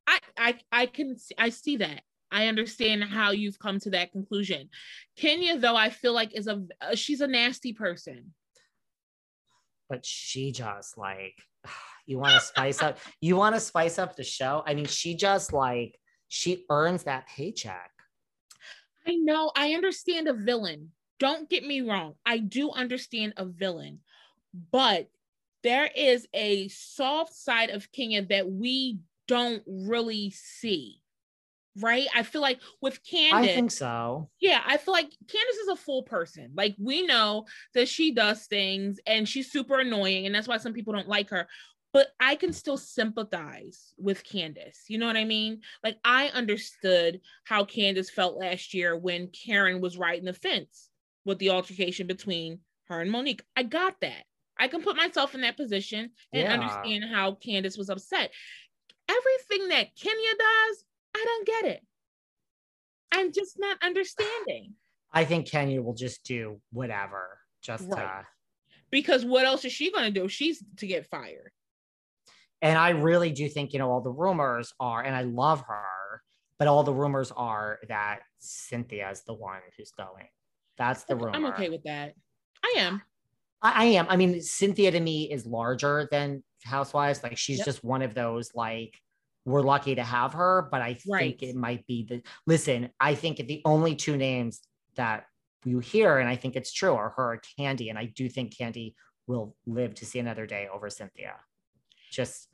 I 0.08 0.20
I 0.38 0.60
I 0.72 0.86
can 0.86 1.18
I 1.38 1.50
see 1.50 1.78
that. 1.78 2.02
I 2.32 2.48
understand 2.48 3.04
how 3.04 3.32
you've 3.32 3.60
come 3.60 3.78
to 3.82 3.90
that 3.90 4.14
conclusion. 4.14 4.70
Kenya, 5.18 5.58
though, 5.58 5.76
I 5.76 5.90
feel 5.90 6.14
like 6.14 6.34
is 6.34 6.48
a 6.48 6.64
uh, 6.80 6.96
she's 6.96 7.20
a 7.20 7.28
nasty 7.28 7.74
person. 7.74 8.34
But 9.90 10.06
she 10.06 10.54
just 10.54 10.98
like 10.98 11.36
you 12.06 12.20
want 12.20 12.36
to 12.36 12.40
spice 12.40 12.82
up. 12.82 13.00
You 13.20 13.36
want 13.36 13.56
to 13.56 13.60
spice 13.60 14.00
up 14.00 14.16
the 14.16 14.24
show. 14.24 14.64
I 14.66 14.76
mean, 14.76 14.86
she 14.86 15.16
just 15.16 15.52
like 15.52 16.00
she 16.30 16.64
earns 16.70 17.04
that 17.04 17.28
paycheck. 17.28 17.92
I 19.08 19.16
know, 19.16 19.52
I 19.56 19.74
understand 19.74 20.28
a 20.28 20.34
villain. 20.34 20.92
Don't 21.20 21.50
get 21.50 21.66
me 21.66 21.82
wrong. 21.82 22.16
I 22.26 22.38
do 22.38 22.72
understand 22.72 23.34
a 23.38 23.46
villain, 23.46 24.00
but 24.72 25.10
there 25.64 25.90
is 25.94 26.28
a 26.34 26.68
soft 26.70 27.34
side 27.34 27.70
of 27.70 27.92
Kenya 27.92 28.26
that 28.26 28.50
we 28.50 29.00
don't 29.28 29.64
really 29.68 30.32
see. 30.32 31.02
Right? 31.78 32.08
I 32.14 32.24
feel 32.24 32.42
like 32.42 32.60
with 32.82 33.04
Candiace, 33.04 33.52
I 33.52 33.56
think 33.56 33.72
so. 33.72 34.30
Yeah, 34.42 34.62
I 34.66 34.78
feel 34.78 34.94
like 34.94 35.12
Candiace 35.28 35.58
is 35.64 35.68
a 35.70 35.76
full 35.78 36.04
person. 36.04 36.52
Like 36.56 36.76
we 36.78 37.06
know 37.06 37.46
that 37.74 37.88
she 37.88 38.12
does 38.12 38.48
things 38.48 39.00
and 39.06 39.30
she's 39.30 39.52
super 39.52 39.80
annoying, 39.80 40.26
and 40.26 40.34
that's 40.34 40.48
why 40.48 40.58
some 40.58 40.74
people 40.74 40.94
don't 40.94 41.08
like 41.08 41.30
her. 41.30 41.48
But 41.92 42.10
I 42.20 42.36
can 42.36 42.54
still 42.54 42.78
sympathize 42.78 43.94
with 43.98 44.24
Candiace. 44.24 44.84
You 44.88 45.00
know 45.00 45.08
what 45.08 45.18
I 45.18 45.26
mean? 45.26 45.62
Like 45.84 45.98
I 46.04 46.28
understood 46.30 47.22
how 47.46 47.66
Candiace 47.66 48.12
felt 48.12 48.38
last 48.38 48.74
year 48.74 48.96
when 48.96 49.28
Karen 49.30 49.82
was 49.82 49.98
riding 49.98 50.26
the 50.26 50.34
fence 50.34 50.90
with 51.26 51.40
the 51.40 51.50
altercation 51.50 52.06
between 52.06 52.60
her 52.86 53.02
and 53.02 53.10
Monique. 53.12 53.44
I 53.56 53.64
got 53.64 54.00
that. 54.02 54.24
I 54.58 54.68
can 54.68 54.82
put 54.84 54.98
myself 54.98 55.34
in 55.34 55.42
that 55.42 55.58
position 55.58 56.12
and 56.34 56.44
Yeah. 56.44 56.54
understand 56.54 57.06
how 57.06 57.34
Candiace 57.36 57.78
was 57.78 57.90
upset. 57.90 58.32
Everything 59.08 59.70
that 59.70 59.96
Kenya 59.96 60.32
does, 60.38 60.86
I 61.16 61.24
don't 61.26 61.48
get 61.48 61.66
it. 61.66 61.86
I'm 63.12 63.32
just 63.32 63.58
not 63.58 63.82
understanding. 63.82 64.76
I 65.12 65.26
think 65.26 65.48
Kenya 65.48 65.82
will 65.82 65.96
just 65.96 66.24
do 66.24 66.62
whatever 66.72 67.40
just 67.62 67.88
Right. 67.90 68.22
to 68.24 68.28
Because 68.92 69.24
what 69.26 69.46
else 69.46 69.66
is 69.66 69.72
she 69.74 69.92
gonna 69.92 70.12
do? 70.12 70.28
She's 70.28 70.64
to 70.78 70.88
get 70.88 71.06
fired. 71.08 71.52
And 72.62 72.78
I 72.78 72.90
really 72.90 73.32
do 73.32 73.48
think, 73.48 73.74
you 73.74 73.80
know, 73.80 73.90
all 73.90 74.02
the 74.02 74.12
rumors 74.12 74.74
are, 74.80 75.02
and 75.04 75.16
I 75.16 75.22
love 75.22 75.62
her, 75.62 76.22
but 76.58 76.68
all 76.68 76.84
the 76.84 76.94
rumors 76.94 77.32
are 77.32 77.80
that 77.88 78.22
Cynthia 78.40 79.10
is 79.12 79.24
the 79.24 79.34
one 79.34 79.62
who's 79.78 79.92
going. 79.92 80.28
That's 80.78 81.04
the 81.06 81.16
rumor. 81.16 81.32
I'm 81.36 81.46
okay 81.48 81.70
with 81.70 81.84
that. 81.84 82.14
I 82.64 82.74
am. 82.78 83.02
I, 83.62 83.84
I 83.84 83.86
am. 83.86 84.08
I 84.10 84.16
mean, 84.18 84.42
Cynthia 84.42 84.92
to 84.92 85.00
me 85.00 85.32
is 85.32 85.46
larger 85.46 86.08
than 86.12 86.44
Housewives. 86.64 87.24
Like 87.24 87.38
she's 87.38 87.60
Yep. 87.60 87.66
just 87.66 87.84
one 87.84 88.02
of 88.02 88.14
those, 88.14 88.54
like, 88.54 89.00
we're 89.46 89.62
lucky 89.62 89.96
to 89.96 90.04
have 90.04 90.34
her, 90.34 90.68
but 90.70 90.82
I 90.82 90.98
Right. 91.08 91.40
think 91.40 91.44
it 91.44 91.56
might 91.56 91.88
be 91.88 92.04
the 92.04 92.22
listen, 92.46 92.92
I 93.00 93.16
think 93.16 93.38
the 93.38 93.62
only 93.66 93.96
two 93.96 94.18
names 94.18 94.62
that 94.96 95.26
you 95.66 95.80
hear, 95.80 96.18
and 96.20 96.30
I 96.30 96.36
think 96.36 96.56
it's 96.56 96.72
true, 96.74 96.94
are 96.94 97.10
her 97.12 97.34
and 97.34 97.42
Kandi. 97.58 97.90
And 97.90 97.98
I 97.98 98.06
do 98.06 98.30
think 98.30 98.54
Kandi 98.56 98.94
will 99.28 99.56
live 99.66 99.96
to 99.96 100.06
see 100.06 100.20
another 100.20 100.46
day 100.46 100.68
over 100.68 100.90
Cynthia. 100.90 101.40
Just 102.12 102.48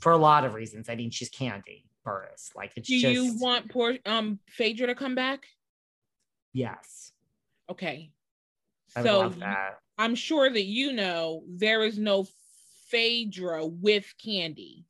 for 0.00 0.12
a 0.12 0.16
lot 0.18 0.44
of 0.44 0.54
reasons. 0.54 0.88
I 0.88 0.94
mean, 0.96 1.10
she's 1.10 1.30
Kandi 1.30 1.84
Burruss. 2.06 2.54
Like 2.54 2.72
it's 2.76 2.88
Do 2.88 2.98
just 2.98 3.12
you 3.14 3.38
want 3.40 3.70
poor 3.70 3.96
um 4.06 4.38
Phaedra 4.48 4.86
to 4.88 4.94
come 4.94 5.14
back? 5.14 5.44
yes. 6.52 7.12
Okay. 7.70 8.10
I 8.96 9.02
So. 9.02 9.32
I'm 9.98 10.14
sure 10.14 10.48
that 10.50 10.64
you 10.64 10.92
know 10.92 11.42
there 11.46 11.82
is 11.84 11.98
no 11.98 12.26
Phaedra 12.88 13.66
with 13.66 14.12
Kandi. 14.24 14.84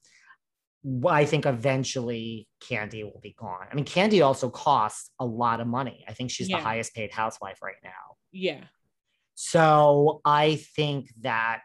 Well, 0.82 1.12
I 1.12 1.26
think 1.26 1.44
eventually 1.44 2.48
Kandi 2.62 3.02
will 3.04 3.20
be 3.20 3.34
gone. 3.38 3.66
I 3.70 3.74
mean, 3.74 3.84
Kandi 3.84 4.24
also 4.24 4.48
costs 4.48 5.10
a 5.18 5.26
lot 5.26 5.60
of 5.60 5.66
money. 5.66 6.04
I 6.08 6.14
think 6.14 6.30
she's 6.30 6.48
Yeah. 6.48 6.56
the 6.58 6.62
highest 6.62 6.94
paid 6.94 7.10
housewife 7.12 7.60
right 7.60 7.76
now. 7.84 8.16
Yeah. 8.32 8.64
So 9.34 10.20
I 10.24 10.56
think 10.76 11.10
that 11.20 11.62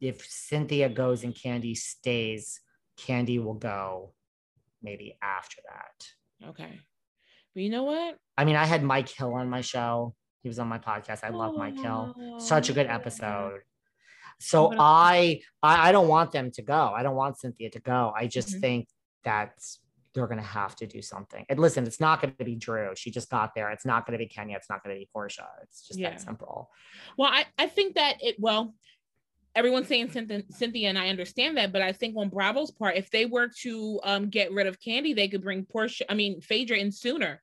if 0.00 0.24
Cynthia 0.26 0.88
goes 0.88 1.24
and 1.24 1.34
Kandi 1.34 1.76
stays, 1.76 2.60
Kandi 2.98 3.42
will 3.42 3.54
go 3.54 4.14
maybe 4.82 5.16
after 5.22 5.60
that. 5.68 6.48
Okay. 6.50 6.80
But 7.54 7.62
you 7.62 7.70
know 7.70 7.84
what? 7.84 8.16
I 8.36 8.44
mean, 8.44 8.56
I 8.56 8.64
had 8.64 8.82
Mike 8.82 9.08
Hill 9.08 9.34
on 9.34 9.48
my 9.50 9.60
show. 9.60 10.14
He 10.42 10.48
was 10.48 10.58
on 10.58 10.68
my 10.68 10.78
podcast. 10.78 11.24
I 11.24 11.30
love 11.30 11.56
Mike 11.56 11.78
Hill. 11.78 12.14
Such 12.38 12.68
a 12.70 12.72
good 12.72 12.86
episode. 12.86 13.60
So 14.40 14.68
gonna- 14.68 14.80
I, 14.80 15.40
I 15.64 15.88
I 15.88 15.92
don't 15.92 16.06
want 16.06 16.30
them 16.30 16.52
to 16.52 16.62
go. 16.62 16.92
I 16.96 17.02
don't 17.02 17.16
want 17.16 17.38
Cynthia 17.38 17.70
to 17.70 17.80
go. 17.80 18.12
I 18.16 18.28
just 18.28 18.54
Mhm. 18.56 18.60
think 18.60 18.88
that 19.24 19.58
they're 20.14 20.28
gonna 20.28 20.42
have 20.42 20.76
to 20.76 20.86
do 20.86 21.02
something. 21.02 21.44
And 21.48 21.58
listen, 21.58 21.84
it's 21.86 21.98
not 22.00 22.20
gonna 22.22 22.32
be 22.34 22.54
Drew. 22.54 22.92
She 22.96 23.10
just 23.10 23.28
got 23.30 23.54
there. 23.56 23.70
It's 23.70 23.84
not 23.84 24.06
gonna 24.06 24.18
be 24.18 24.26
Kenya. 24.28 24.56
It's 24.56 24.70
not 24.70 24.82
gonna 24.84 24.94
be 24.94 25.08
Porsha. 25.14 25.46
It's 25.64 25.86
just 25.88 25.98
Yeah. 25.98 26.10
that 26.10 26.20
simple. 26.20 26.70
Well, 27.16 27.30
I, 27.32 27.46
I 27.58 27.66
think 27.66 27.96
that 27.96 28.22
it 28.22 28.36
well, 28.38 28.74
everyone's 29.54 29.88
saying 29.88 30.10
Cynthia, 30.10 30.42
Cynthia, 30.50 30.88
and 30.88 30.98
I 30.98 31.08
understand 31.08 31.56
that, 31.56 31.72
but 31.72 31.82
I 31.82 31.92
think 31.92 32.16
on 32.16 32.28
Bravo's 32.28 32.70
part, 32.70 32.96
if 32.96 33.10
they 33.10 33.26
were 33.26 33.48
to 33.62 34.00
um 34.04 34.28
get 34.28 34.52
rid 34.52 34.66
of 34.66 34.80
Kandi, 34.80 35.14
they 35.14 35.28
could 35.28 35.42
bring 35.42 35.64
Porsha, 35.64 36.02
I 36.08 36.14
mean 36.14 36.40
Phaedra 36.40 36.78
in 36.78 36.92
sooner. 36.92 37.42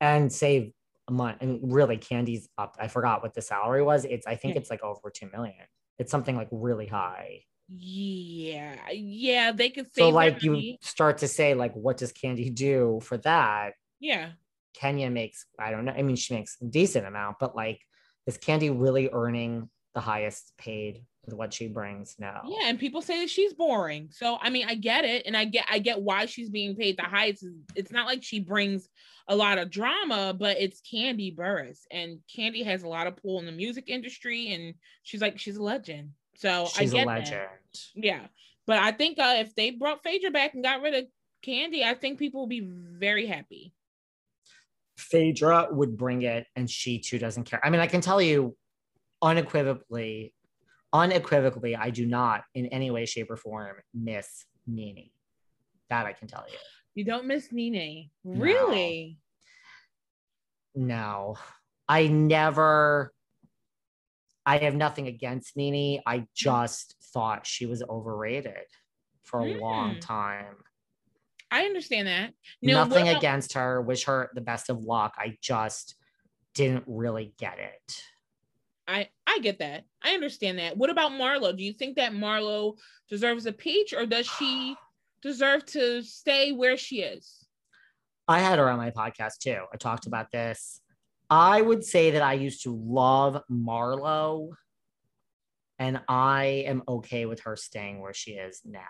And 0.00 0.32
save 0.32 0.72
a 1.08 1.12
month. 1.12 1.38
I 1.40 1.46
mean, 1.46 1.60
really, 1.62 1.96
Kandi's 1.96 2.48
up. 2.58 2.76
I 2.78 2.88
forgot 2.88 3.22
what 3.22 3.34
the 3.34 3.42
salary 3.42 3.82
was. 3.82 4.04
It's 4.04 4.26
I 4.26 4.36
think 4.36 4.54
Yeah. 4.54 4.60
it's 4.60 4.70
like 4.70 4.82
over 4.82 5.10
two 5.10 5.28
million. 5.32 5.64
It's 5.98 6.10
something 6.10 6.36
like 6.36 6.48
really 6.50 6.86
high. 6.86 7.44
Yeah, 7.68 8.76
yeah, 8.92 9.52
they 9.52 9.70
could 9.70 9.86
save 9.86 10.02
So 10.02 10.08
like 10.10 10.42
you 10.42 10.76
start 10.82 11.18
to 11.18 11.28
say, 11.28 11.54
like, 11.54 11.72
what 11.74 11.96
does 11.96 12.12
Kandi 12.12 12.54
do 12.54 13.00
for 13.02 13.16
that? 13.18 13.72
Yeah, 14.00 14.32
Kenya 14.74 15.08
makes, 15.08 15.46
I 15.58 15.70
don't 15.70 15.84
know. 15.84 15.92
I 15.92 16.02
mean, 16.02 16.16
she 16.16 16.34
makes 16.34 16.56
a 16.60 16.66
decent 16.66 17.06
amount, 17.06 17.38
but 17.40 17.56
like, 17.56 17.80
is 18.26 18.36
Kandi 18.38 18.74
really 18.74 19.08
earning 19.12 19.70
the 19.94 20.00
highest 20.00 20.52
paid 20.58 21.04
with 21.24 21.34
what 21.34 21.54
she 21.54 21.68
brings? 21.68 22.16
now. 22.18 22.42
yeah, 22.46 22.68
and 22.68 22.78
people 22.78 23.00
say 23.00 23.20
that 23.20 23.30
she's 23.30 23.54
boring. 23.54 24.08
So 24.10 24.38
I 24.40 24.50
mean, 24.50 24.66
I 24.68 24.74
get 24.74 25.04
it, 25.04 25.26
and 25.26 25.36
I 25.36 25.44
get 25.44 25.66
I 25.70 25.78
get 25.78 26.00
why 26.00 26.26
she's 26.26 26.50
being 26.50 26.76
paid 26.76 26.96
the 26.96 27.02
highest. 27.02 27.44
It's 27.74 27.92
not 27.92 28.06
like 28.06 28.22
she 28.22 28.40
brings 28.40 28.88
a 29.28 29.34
lot 29.36 29.58
of 29.58 29.70
drama, 29.70 30.34
but 30.38 30.58
it's 30.60 30.82
Kandi 30.82 31.34
Burruss, 31.34 31.80
and 31.90 32.18
Kandi 32.36 32.64
has 32.64 32.82
a 32.82 32.88
lot 32.88 33.06
of 33.06 33.16
pull 33.16 33.38
in 33.38 33.46
the 33.46 33.52
music 33.52 33.88
industry, 33.88 34.52
and 34.52 34.74
she's 35.02 35.20
like 35.20 35.38
she's 35.38 35.56
a 35.56 35.62
legend. 35.62 36.10
So 36.36 36.66
She's 36.66 36.92
I 36.92 36.96
get 36.96 37.02
a 37.02 37.06
that. 37.06 37.18
legend. 37.18 37.48
Yeah, 37.94 38.26
but 38.66 38.78
I 38.78 38.92
think 38.92 39.18
uh, 39.18 39.36
if 39.38 39.54
they 39.54 39.70
brought 39.70 40.02
Phaedra 40.02 40.30
back 40.30 40.54
and 40.54 40.64
got 40.64 40.82
rid 40.82 40.94
of 40.94 41.04
Kandi, 41.46 41.84
I 41.84 41.94
think 41.94 42.18
people 42.18 42.40
will 42.40 42.48
be 42.48 42.68
very 42.68 43.26
happy. 43.26 43.72
Phaedra 44.96 45.68
would 45.70 45.96
bring 45.96 46.22
it, 46.22 46.46
and 46.56 46.68
she 46.68 46.98
too 46.98 47.18
doesn't 47.18 47.44
care. 47.44 47.60
I 47.64 47.70
mean, 47.70 47.80
I 47.80 47.86
can 47.86 48.00
tell 48.00 48.20
you 48.20 48.56
unequivocally, 49.24 50.34
unequivocally, 50.92 51.74
I 51.74 51.90
do 51.90 52.06
not 52.06 52.44
in 52.54 52.66
any 52.66 52.90
way, 52.90 53.06
shape, 53.06 53.30
or 53.30 53.36
form 53.36 53.76
miss 53.94 54.44
Nene. 54.66 55.10
That 55.90 56.06
I 56.06 56.12
can 56.12 56.28
tell 56.28 56.44
you. 56.48 56.58
You 56.94 57.04
don't 57.04 57.26
miss 57.26 57.50
Nene, 57.50 58.10
really? 58.22 59.18
No, 60.76 61.36
I 61.88 62.06
never. 62.06 63.12
I 64.46 64.58
have 64.58 64.74
nothing 64.74 65.06
against 65.08 65.56
Nene. 65.56 66.02
I 66.06 66.26
just 66.34 66.96
thought 67.14 67.46
she 67.46 67.64
was 67.64 67.82
overrated 67.82 68.66
for 69.22 69.40
a 69.40 69.44
long 69.46 69.96
Mm. 69.96 70.00
time. 70.00 70.56
I 71.50 71.64
understand 71.64 72.08
that. 72.08 72.34
No, 72.60 72.74
nothing 72.74 73.08
against 73.08 73.54
her. 73.54 73.80
Wish 73.80 74.04
her 74.04 74.30
the 74.34 74.40
best 74.42 74.68
of 74.68 74.84
luck. 74.84 75.14
I 75.16 75.38
just 75.40 75.94
didn't 76.54 76.84
really 76.86 77.32
get 77.38 77.58
it. 77.58 78.02
I 78.86 79.08
I 79.26 79.38
get 79.40 79.58
that. 79.60 79.84
I 80.02 80.10
understand 80.10 80.58
that. 80.58 80.76
What 80.76 80.90
about 80.90 81.12
Marlo? 81.12 81.56
Do 81.56 81.62
you 81.64 81.72
think 81.72 81.96
that 81.96 82.12
Marlo 82.12 82.76
deserves 83.08 83.46
a 83.46 83.52
peach, 83.52 83.92
or 83.94 84.06
does 84.06 84.26
she 84.26 84.76
deserve 85.22 85.64
to 85.66 86.02
stay 86.02 86.52
where 86.52 86.76
she 86.76 87.00
is? 87.00 87.46
I 88.28 88.40
had 88.40 88.58
her 88.58 88.68
on 88.70 88.78
my 88.78 88.90
podcast 88.90 89.38
too. 89.38 89.64
I 89.72 89.76
talked 89.76 90.06
about 90.06 90.30
this. 90.30 90.80
I 91.30 91.60
would 91.60 91.84
say 91.84 92.12
that 92.12 92.22
I 92.22 92.34
used 92.34 92.62
to 92.64 92.74
love 92.74 93.42
Marlo, 93.50 94.50
and 95.78 96.00
I 96.08 96.64
am 96.66 96.82
okay 96.86 97.26
with 97.26 97.40
her 97.40 97.56
staying 97.56 98.00
where 98.00 98.14
she 98.14 98.32
is 98.32 98.60
now. 98.64 98.80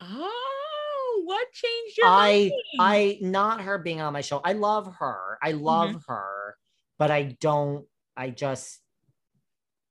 Oh, 0.00 1.22
what 1.24 1.46
changed 1.52 1.98
your 1.98 2.06
I 2.08 2.50
mind? 2.50 2.52
I 2.80 3.18
not 3.20 3.60
her 3.62 3.78
being 3.78 4.00
on 4.00 4.12
my 4.12 4.20
show. 4.22 4.40
I 4.42 4.52
love 4.54 4.94
her. 4.98 5.38
I 5.42 5.52
love 5.52 5.90
Mm-hmm. 5.90 5.98
her, 6.12 6.56
but 6.98 7.10
I 7.10 7.36
don't 7.40 7.86
I 8.16 8.30
just 8.30 8.80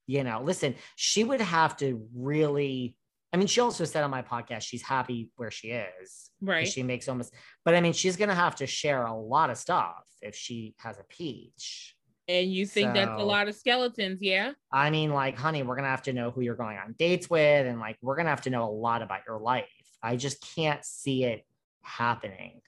you 0.07 0.23
know, 0.23 0.41
listen, 0.41 0.75
she 0.95 1.23
would 1.23 1.41
have 1.41 1.77
to 1.77 2.07
really 2.15 2.95
I 3.33 3.37
mean, 3.37 3.47
she 3.47 3.59
also 3.59 3.83
said 3.85 4.03
on 4.03 4.09
my 4.09 4.21
podcast 4.21 4.61
she's 4.61 4.81
happy 4.81 5.29
where 5.35 5.51
she 5.51 5.67
is. 5.67 6.31
right. 6.41 6.67
She 6.67 6.81
makes 6.81 7.07
almost 7.07 7.33
but 7.65 7.75
I 7.75 7.81
mean, 7.81 7.93
she's 7.93 8.15
going 8.15 8.29
to 8.29 8.35
have 8.35 8.55
to 8.57 8.65
share 8.67 9.05
a 9.05 9.13
lot 9.13 9.49
of 9.49 9.57
stuff 9.57 10.03
if 10.21 10.33
she 10.35 10.73
has 10.77 10.97
a 10.97 11.03
peach. 11.03 11.95
and 12.29 12.51
you 12.51 12.65
think 12.65 12.93
that's 12.93 13.19
a 13.19 13.23
lot 13.23 13.47
of 13.47 13.55
skeletons, 13.55 14.19
yeah? 14.21 14.53
I 14.71 14.89
mean, 14.89 15.11
like, 15.11 15.37
honey, 15.37 15.63
we're 15.63 15.75
gonna 15.75 15.87
have 15.89 16.03
to 16.03 16.13
know 16.13 16.31
who 16.31 16.41
you're 16.41 16.55
going 16.55 16.77
on 16.77 16.95
dates 16.97 17.29
with, 17.29 17.65
and 17.67 17.79
like, 17.79 17.97
we're 18.01 18.15
gonna 18.17 18.29
have 18.29 18.41
to 18.41 18.49
know 18.49 18.63
a 18.65 18.71
lot 18.71 19.01
about 19.01 19.21
your 19.27 19.39
life. 19.39 19.65
I 20.03 20.15
just 20.17 20.41
can't 20.55 20.83
see 20.83 21.23
it 21.23 21.45
happening. 21.81 22.61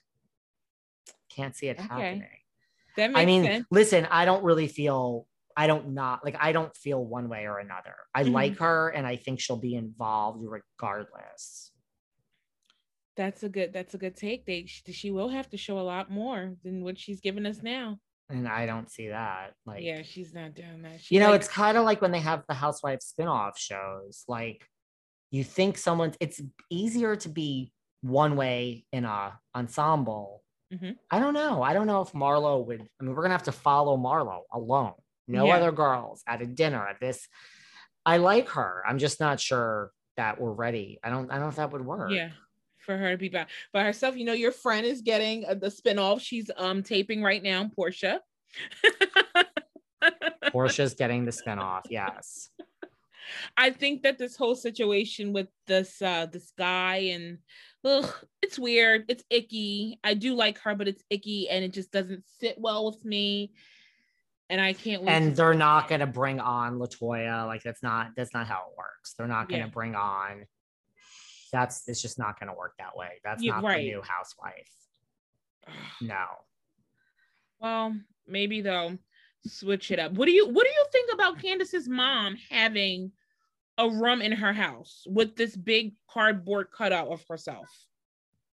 Can't 1.30 1.54
see 1.54 1.68
it 1.68 1.78
Okay. 1.78 1.88
happening. 1.88 2.28
That 2.96 3.08
makes 3.12 3.20
I 3.20 3.26
mean, 3.26 3.44
sense. 3.44 3.66
listen, 3.70 4.06
I 4.10 4.24
don't 4.24 4.42
really 4.44 4.66
feel, 4.68 5.26
I 5.56 5.66
don't 5.66 5.88
not 5.94 6.24
like, 6.24 6.36
I 6.40 6.52
don't 6.52 6.74
feel 6.76 7.04
one 7.04 7.28
way 7.28 7.46
or 7.46 7.58
another. 7.58 7.94
I 8.14 8.24
Mhm. 8.24 8.32
like 8.32 8.58
her, 8.58 8.88
and 8.88 9.06
I 9.06 9.16
think 9.16 9.40
she'll 9.40 9.58
be 9.58 9.74
involved 9.74 10.38
regardless. 10.42 11.72
That's 13.16 13.42
a 13.42 13.48
good. 13.48 13.72
That's 13.72 13.94
a 13.94 13.98
good 13.98 14.16
take. 14.16 14.46
They 14.46 14.64
she 14.66 15.10
will 15.10 15.28
have 15.28 15.50
to 15.50 15.56
show 15.56 15.78
a 15.78 15.82
lot 15.82 16.10
more 16.10 16.54
than 16.62 16.82
what 16.84 16.98
she's 16.98 17.20
given 17.20 17.44
us 17.44 17.62
now. 17.62 17.98
And 18.28 18.46
I 18.46 18.64
don't 18.64 18.88
see 18.90 19.08
that. 19.08 19.54
Like, 19.66 19.82
yeah, 19.82 20.02
she's 20.02 20.32
not 20.32 20.54
doing 20.54 20.82
that. 20.82 21.00
She's 21.00 21.10
you 21.10 21.18
know, 21.20 21.30
like, 21.30 21.40
it's 21.40 21.48
kind 21.48 21.76
of 21.76 21.84
like 21.84 22.00
when 22.00 22.12
they 22.12 22.20
have 22.20 22.44
the 22.48 22.54
housewife 22.54 23.02
spin-off 23.02 23.58
shows. 23.58 24.24
Like, 24.28 24.64
you 25.32 25.42
think 25.42 25.76
someone, 25.76 26.14
it's 26.20 26.40
easier 26.70 27.16
to 27.16 27.28
be 27.28 27.72
one 28.02 28.36
way 28.36 28.86
in 28.92 29.04
a 29.04 29.38
ensemble. 29.54 30.44
Mhm. 30.72 30.96
I 31.10 31.18
don't 31.18 31.34
know. 31.34 31.60
I 31.62 31.72
don't 31.72 31.88
know 31.88 32.02
if 32.02 32.12
Marlo 32.12 32.64
would. 32.64 32.80
I 33.00 33.02
mean, 33.04 33.14
we're 33.16 33.22
gonna 33.22 33.34
have 33.34 33.42
to 33.42 33.52
follow 33.52 33.96
Marlo 33.96 34.42
alone. 34.52 34.94
No 35.30 35.46
Yeah. 35.46 35.56
other 35.56 35.72
girls 35.72 36.22
at 36.26 36.42
a 36.42 36.46
dinner 36.46 36.86
at 36.86 37.00
this. 37.00 37.28
I 38.04 38.16
like 38.16 38.48
her. 38.50 38.82
I'm 38.86 38.98
just 38.98 39.20
not 39.20 39.40
sure 39.40 39.92
that 40.16 40.40
we're 40.40 40.52
ready. 40.52 40.98
I 41.02 41.10
don't 41.10 41.30
I 41.30 41.34
don't 41.34 41.42
know 41.44 41.48
if 41.48 41.56
that 41.56 41.72
would 41.72 41.84
work. 41.84 42.10
Yeah. 42.10 42.30
For 42.78 42.96
her 42.96 43.12
to 43.12 43.16
be 43.18 43.28
back 43.28 43.48
by 43.72 43.84
herself. 43.84 44.16
You 44.16 44.24
know, 44.24 44.32
your 44.32 44.52
friend 44.52 44.84
is 44.86 45.02
getting 45.02 45.44
uh, 45.44 45.54
the 45.54 45.68
spinoff. 45.68 46.20
She's 46.20 46.50
um 46.56 46.82
taping 46.82 47.22
right 47.22 47.42
now, 47.42 47.70
Porsha. 47.78 48.20
Porsha's 50.46 50.94
getting 50.94 51.24
the 51.24 51.30
spinoff. 51.30 51.82
Yes. 51.88 52.50
I 53.56 53.70
think 53.70 54.02
that 54.02 54.18
this 54.18 54.36
whole 54.36 54.56
situation 54.56 55.32
with 55.32 55.46
this 55.66 56.02
uh 56.02 56.26
this 56.26 56.52
guy 56.58 56.96
and 57.14 57.38
ugh, 57.84 58.12
it's 58.42 58.58
weird. 58.58 59.04
It's 59.08 59.22
icky. 59.30 60.00
I 60.02 60.14
do 60.14 60.34
like 60.34 60.58
her, 60.60 60.74
but 60.74 60.88
it's 60.88 61.04
icky 61.10 61.48
and 61.48 61.64
it 61.64 61.72
just 61.72 61.92
doesn't 61.92 62.24
sit 62.40 62.56
well 62.58 62.86
with 62.86 63.04
me. 63.04 63.52
And 64.50 64.60
I 64.60 64.72
can't 64.72 65.02
wait. 65.02 65.12
And 65.12 65.36
they're 65.36 65.54
not 65.54 65.88
gonna 65.88 66.08
bring 66.08 66.40
on 66.40 66.78
Latoya. 66.78 67.46
Like 67.46 67.62
that's 67.62 67.82
not 67.84 68.08
that's 68.16 68.34
not 68.34 68.48
how 68.48 68.64
it 68.70 68.76
works. 68.76 69.14
They're 69.14 69.28
not 69.28 69.48
gonna 69.48 69.64
Yeah. 69.64 69.68
bring 69.68 69.94
on. 69.94 70.44
That's 71.52 71.88
it's 71.88 72.02
just 72.02 72.18
not 72.18 72.38
gonna 72.38 72.54
work 72.54 72.74
that 72.78 72.96
way. 72.96 73.20
That's 73.22 73.42
Yeah, 73.42 73.52
not 73.52 73.62
right. 73.64 73.78
the 73.78 73.90
new 73.90 74.02
housewife. 74.02 74.70
No. 76.00 76.24
Well, 77.60 77.96
maybe 78.26 78.60
they'll 78.60 78.98
switch 79.46 79.92
it 79.92 80.00
up. 80.00 80.12
What 80.12 80.26
do 80.26 80.32
you 80.32 80.48
what 80.48 80.64
do 80.66 80.70
you 80.70 80.86
think 80.90 81.12
about 81.12 81.38
Candiace's 81.40 81.88
mom 81.88 82.36
having 82.50 83.12
a 83.78 83.88
room 83.88 84.20
in 84.20 84.32
her 84.32 84.52
house 84.52 85.04
with 85.08 85.36
this 85.36 85.56
big 85.56 85.94
cardboard 86.10 86.72
cutout 86.72 87.06
of 87.08 87.24
herself? 87.28 87.68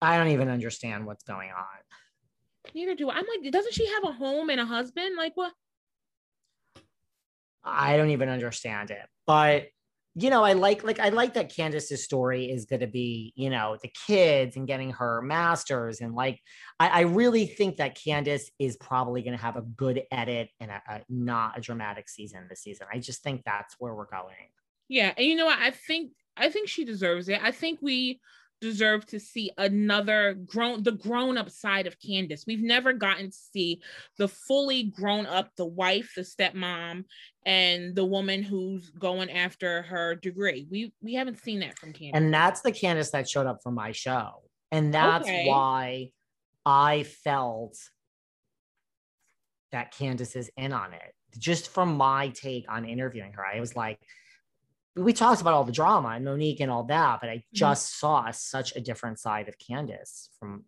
I 0.00 0.16
don't 0.16 0.28
even 0.28 0.48
understand 0.48 1.04
what's 1.06 1.22
going 1.22 1.50
on. 1.50 2.72
Neither 2.74 2.94
do 2.94 3.10
I. 3.10 3.16
I'm 3.16 3.26
like, 3.26 3.52
doesn't 3.52 3.74
she 3.74 3.86
have 3.88 4.04
a 4.04 4.12
home 4.12 4.48
and 4.48 4.58
a 4.60 4.64
husband? 4.64 5.16
Like 5.16 5.36
what? 5.36 5.52
I 7.64 7.96
don't 7.96 8.10
even 8.10 8.28
understand 8.28 8.90
it. 8.90 9.06
But 9.26 9.66
you 10.14 10.28
know, 10.28 10.44
I 10.44 10.52
like 10.52 10.84
like 10.84 11.00
I 11.00 11.08
like 11.08 11.34
that 11.34 11.54
Candiace's 11.54 12.04
story 12.04 12.50
is 12.50 12.66
going 12.66 12.80
to 12.80 12.86
be, 12.86 13.32
you 13.34 13.48
know, 13.48 13.78
the 13.82 13.90
kids 14.06 14.56
and 14.56 14.66
getting 14.66 14.90
her 14.90 15.22
masters 15.22 16.00
and 16.00 16.14
like 16.14 16.38
I, 16.78 16.88
I 16.88 17.00
really 17.02 17.46
think 17.46 17.78
that 17.78 17.96
Candiace 17.96 18.50
is 18.58 18.76
probably 18.76 19.22
going 19.22 19.36
to 19.36 19.42
have 19.42 19.56
a 19.56 19.62
good 19.62 20.02
edit 20.10 20.50
and 20.60 20.70
a, 20.70 20.82
a 20.86 21.00
not 21.08 21.56
a 21.56 21.62
dramatic 21.62 22.10
season 22.10 22.46
this 22.50 22.60
season. 22.60 22.88
I 22.92 22.98
just 22.98 23.22
think 23.22 23.42
that's 23.46 23.74
where 23.78 23.94
we're 23.94 24.04
going. 24.04 24.50
Yeah, 24.88 25.14
and 25.16 25.26
you 25.26 25.34
know 25.34 25.46
what? 25.46 25.58
I 25.58 25.70
think 25.70 26.12
I 26.36 26.50
think 26.50 26.68
she 26.68 26.84
deserves 26.84 27.30
it. 27.30 27.40
I 27.42 27.50
think 27.50 27.78
we 27.80 28.20
deserve 28.62 29.04
to 29.06 29.20
see 29.20 29.50
another 29.58 30.34
grown 30.34 30.82
the 30.82 30.92
grown 30.92 31.36
up 31.36 31.50
side 31.50 31.86
of 31.86 31.98
Candiace. 31.98 32.46
We've 32.46 32.62
never 32.62 32.92
gotten 32.92 33.26
to 33.26 33.36
see 33.36 33.82
the 34.16 34.28
fully 34.28 34.84
grown 34.84 35.26
up, 35.26 35.50
the 35.56 35.66
wife, 35.66 36.12
the 36.16 36.22
stepmom, 36.22 37.04
and 37.44 37.94
the 37.94 38.04
woman 38.04 38.42
who's 38.42 38.88
going 38.90 39.30
after 39.30 39.82
her 39.82 40.14
degree. 40.14 40.66
We 40.70 40.94
we 41.02 41.14
haven't 41.14 41.42
seen 41.42 41.60
that 41.60 41.78
from 41.78 41.92
Candiace. 41.92 42.14
And 42.14 42.32
that's 42.32 42.62
the 42.62 42.72
Candiace 42.72 43.10
that 43.10 43.28
showed 43.28 43.46
up 43.46 43.58
for 43.62 43.72
my 43.72 43.92
show. 43.92 44.42
And 44.70 44.94
that's 44.94 45.28
Okay. 45.28 45.44
why 45.44 46.10
I 46.64 47.02
felt 47.02 47.76
that 49.72 49.92
Candiace 49.92 50.36
is 50.36 50.50
in 50.56 50.72
on 50.72 50.92
it. 50.92 51.14
Just 51.36 51.70
from 51.70 51.96
my 51.96 52.28
take 52.28 52.66
on 52.70 52.84
interviewing 52.84 53.32
her, 53.32 53.44
I 53.44 53.58
was 53.58 53.74
like, 53.74 53.98
we 54.96 55.12
talked 55.12 55.40
about 55.40 55.54
all 55.54 55.64
the 55.64 55.72
drama 55.72 56.08
and 56.10 56.24
Monique 56.24 56.60
and 56.60 56.70
all 56.70 56.84
that, 56.84 57.20
but 57.20 57.30
I 57.30 57.44
just 57.52 57.98
saw 57.98 58.30
such 58.30 58.76
a 58.76 58.80
different 58.80 59.18
side 59.18 59.48
of 59.48 59.56
Candiace 59.58 60.28
from 60.38 60.64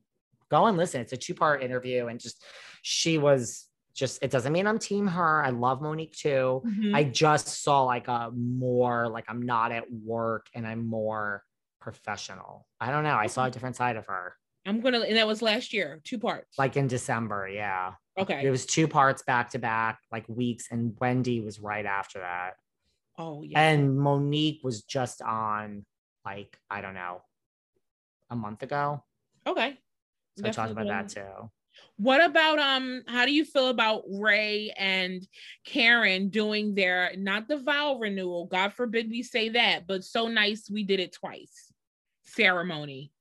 go 0.51 0.67
and 0.67 0.77
listen. 0.77 1.01
It's 1.01 1.13
a 1.13 1.17
two 1.17 1.35
part 1.35 1.63
interview, 1.63 2.07
and 2.07 2.19
just 2.19 2.43
she 2.83 3.19
was 3.19 3.69
just, 3.95 4.23
it 4.23 4.31
doesn't 4.31 4.53
mean 4.53 4.67
I'm 4.67 4.79
team 4.79 5.07
her. 5.07 5.45
I 5.45 5.51
love 5.51 5.81
Monique 5.81 6.17
too. 6.17 6.63
Mhm. 6.67 6.95
I 6.95 7.05
just 7.05 7.63
saw 7.63 7.83
like 7.85 8.09
a 8.09 8.31
more 8.35 9.09
like 9.09 9.25
I'm 9.29 9.43
not 9.43 9.71
at 9.73 9.85
work 9.93 10.47
and 10.55 10.67
I'm 10.67 10.87
more 10.87 11.45
professional. 11.81 12.67
I 12.81 12.91
don't 12.91 13.05
know. 13.05 13.15
I 13.15 13.27
saw 13.27 13.45
a 13.45 13.51
different 13.51 13.77
side 13.77 13.97
of 13.97 14.07
her. 14.07 14.35
I'm 14.67 14.81
gonna 14.81 15.01
and 15.01 15.17
that 15.17 15.27
was 15.27 15.43
last 15.43 15.73
year, 15.73 16.01
two 16.03 16.19
parts. 16.19 16.59
Like 16.59 16.77
in 16.77 16.87
December, 16.89 17.49
yeah. 17.49 17.93
Okay. 18.19 18.45
It 18.45 18.51
was 18.51 18.65
two 18.65 18.89
parts 18.89 19.23
back 19.23 19.51
to 19.51 19.59
back, 19.59 19.99
like 20.11 20.29
weeks, 20.29 20.69
and 20.71 20.97
Wendy 21.01 21.41
was 21.41 21.61
right 21.61 21.85
after 21.85 22.21
that. 22.21 22.55
Oh 23.19 23.43
yeah. 23.43 23.61
And 23.61 23.99
Monique 23.99 24.61
was 24.63 24.83
just 24.83 25.23
on 25.23 25.85
like, 26.25 26.59
I 26.71 26.81
don't 26.81 26.95
know, 26.95 27.23
a 28.31 28.37
month 28.37 28.63
ago. 28.63 29.05
okay. 29.47 29.79
So 30.37 30.49
I 30.49 30.51
talked 30.51 30.73
about 30.73 30.89
that 30.89 31.09
too. 31.09 31.51
What 31.97 32.25
about 32.25 32.59
um 32.59 33.03
how 33.07 33.25
do 33.25 33.33
you 33.33 33.45
feel 33.45 33.69
about 33.69 34.03
Ray 34.09 34.73
and 34.77 35.27
Karen 35.65 36.29
doing 36.29 36.75
their 36.75 37.13
not 37.17 37.47
the 37.49 37.59
vow 37.59 37.99
renewal, 37.99 38.47
God 38.47 38.73
forbid 38.73 39.11
we 39.11 39.23
say 39.23 39.51
that, 39.51 39.87
but 39.87 40.05
so 40.05 40.29
nice 40.29 40.69
we 40.71 40.83
did 40.85 41.01
it 41.01 41.13
twice. 41.13 41.73
Ceremony. 42.23 43.13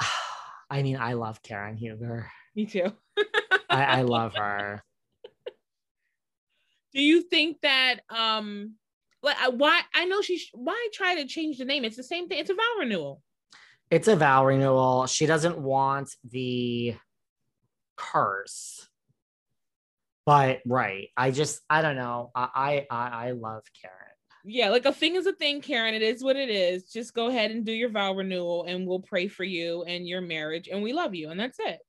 I 0.70 0.82
mean, 0.82 0.96
I 0.96 1.14
love 1.14 1.42
Karen 1.42 1.76
Huger. 1.76 2.30
Me 2.54 2.64
too. 2.66 2.92
I, 3.70 3.84
I 3.84 4.02
love 4.02 4.34
her. 4.34 4.82
Do 6.94 7.02
you 7.02 7.22
think 7.22 7.60
that 7.60 8.00
um 8.08 8.74
like 9.26 9.36
I- 9.38 9.48
uh, 9.48 9.50
why 9.50 9.82
I 9.94 10.06
know 10.06 10.22
she 10.22 10.40
why 10.54 10.88
try 10.94 11.16
to 11.16 11.26
change 11.26 11.58
the 11.58 11.64
name? 11.66 11.84
It's 11.84 11.96
the 11.96 12.02
same 12.02 12.28
thing. 12.28 12.38
It's 12.38 12.50
a 12.50 12.54
vow 12.54 12.76
renewal. 12.78 13.22
It's 13.90 14.08
a 14.08 14.16
vow 14.16 14.46
renewal. 14.46 15.06
She 15.06 15.26
doesn't 15.26 15.58
want 15.58 16.14
the 16.24 16.94
curse. 17.96 18.88
But 20.24 20.60
right. 20.66 21.08
I 21.16 21.30
just 21.30 21.60
I 21.68 21.82
don't 21.82 21.96
know. 21.96 22.30
I 22.34 22.48
I 22.54 22.86
I, 22.90 23.28
I 23.28 23.30
love 23.32 23.62
Karen. 23.82 23.94
Yeah, 24.48 24.70
like 24.70 24.86
a 24.86 24.92
thing 24.92 25.16
is 25.16 25.26
a 25.26 25.32
thing, 25.32 25.60
Karen. 25.60 25.94
It 25.94 26.02
is 26.02 26.22
what 26.22 26.36
it 26.36 26.48
is. 26.48 26.84
Just 26.84 27.14
go 27.14 27.26
ahead 27.26 27.50
and 27.50 27.66
do 27.66 27.72
your 27.72 27.90
vow 27.90 28.14
renewal 28.14 28.64
and 28.64 28.86
we'll 28.86 29.00
pray 29.00 29.26
for 29.26 29.42
you 29.42 29.82
and 29.82 30.06
your 30.06 30.20
marriage 30.20 30.68
and 30.68 30.82
we 30.82 30.92
love 30.92 31.14
you 31.14 31.30
and 31.30 31.38
that's 31.38 31.58
it. 31.58 31.80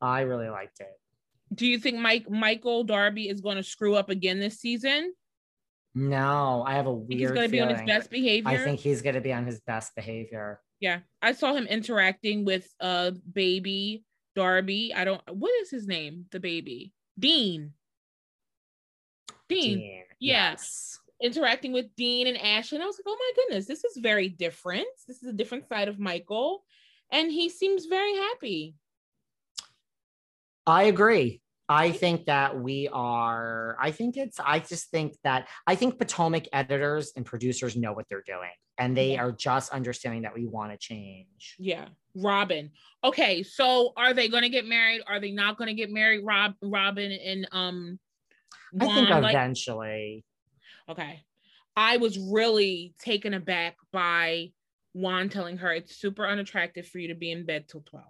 I 0.00 0.20
really 0.22 0.50
liked 0.50 0.80
it. 0.80 0.92
Do 1.54 1.66
you 1.66 1.78
think 1.78 1.98
Mike 1.98 2.28
Michael 2.28 2.84
Darby 2.84 3.28
is 3.28 3.40
going 3.40 3.56
to 3.56 3.62
screw 3.62 3.94
up 3.94 4.10
again 4.10 4.38
this 4.38 4.60
season? 4.60 5.14
No, 5.94 6.64
I 6.66 6.74
have 6.74 6.86
a 6.86 6.92
weird 6.92 7.20
he's 7.20 7.30
going 7.30 7.46
to 7.46 7.52
be 7.52 7.60
on 7.60 7.68
his 7.68 7.82
best 7.82 8.10
behavior. 8.10 8.48
I 8.48 8.58
think 8.58 8.80
he's 8.80 9.00
gonna 9.00 9.20
be 9.20 9.32
on 9.32 9.46
his 9.46 9.60
best 9.60 9.94
behavior. 9.94 10.60
yeah, 10.80 11.00
I 11.22 11.32
saw 11.32 11.54
him 11.54 11.66
interacting 11.66 12.44
with 12.44 12.68
uh 12.80 13.12
baby 13.32 14.04
Darby. 14.34 14.92
I 14.94 15.04
don't. 15.04 15.22
What 15.32 15.52
is 15.62 15.70
his 15.70 15.86
name? 15.86 16.26
The 16.32 16.40
baby 16.40 16.92
Dean. 17.18 17.72
Dean. 19.48 19.78
Dean. 19.78 19.80
yeah. 19.80 20.00
Yes. 20.18 20.98
interacting 21.22 21.72
with 21.72 21.94
Dean 21.96 22.26
and 22.26 22.38
Ashley. 22.38 22.76
And 22.76 22.82
I 22.82 22.86
was 22.86 22.98
like, 22.98 23.06
oh 23.06 23.16
my 23.18 23.32
goodness, 23.36 23.66
this 23.66 23.84
is 23.84 23.96
very 23.98 24.28
different. 24.28 24.86
This 25.06 25.22
is 25.22 25.28
a 25.28 25.32
different 25.32 25.68
side 25.68 25.88
of 25.88 25.98
Michael. 25.98 26.64
And 27.10 27.30
he 27.30 27.48
seems 27.48 27.86
very 27.86 28.14
happy. 28.16 28.74
I 30.66 30.84
agree. 30.84 31.40
I 31.68 31.92
think 31.92 32.26
that 32.26 32.60
we 32.60 32.88
are, 32.92 33.76
I 33.80 33.90
think 33.90 34.16
it's, 34.16 34.38
I 34.38 34.58
just 34.58 34.90
think 34.90 35.14
that, 35.24 35.48
I 35.66 35.74
think 35.74 35.98
Potomac 35.98 36.44
editors 36.52 37.12
and 37.16 37.24
producers 37.24 37.74
know 37.76 37.92
what 37.92 38.06
they're 38.08 38.24
doing 38.26 38.50
and 38.78 38.96
they 38.96 39.16
are 39.16 39.32
just 39.32 39.72
understanding 39.72 40.22
that 40.22 40.34
we 40.34 40.46
want 40.46 40.72
to 40.72 40.78
change. 40.78 41.56
Yeah. 41.58 41.86
Robin. 42.16 42.70
Okay, 43.02 43.42
so 43.42 43.92
are 43.96 44.14
they 44.14 44.28
gonna 44.28 44.48
get 44.48 44.66
married? 44.66 45.02
Are 45.06 45.20
they 45.20 45.30
not 45.30 45.56
gonna 45.56 45.74
get 45.74 45.90
married? 45.90 46.24
Rob 46.24 46.54
Robin 46.62 47.12
and 47.12 47.48
um 47.52 47.98
I 48.80 48.86
think 48.86 49.08
Juan, 49.08 49.22
like- 49.22 49.34
eventually, 49.34 50.24
okay. 50.88 51.22
I 51.76 51.96
was 51.96 52.18
really 52.18 52.94
taken 53.00 53.34
aback 53.34 53.76
by 53.92 54.52
Juan 54.92 55.28
telling 55.28 55.56
her 55.58 55.72
it's 55.72 55.96
super 55.96 56.26
unattractive 56.26 56.86
for 56.86 56.98
you 56.98 57.08
to 57.08 57.14
be 57.14 57.32
in 57.32 57.44
bed 57.44 57.66
till 57.68 57.82
12. 57.82 58.04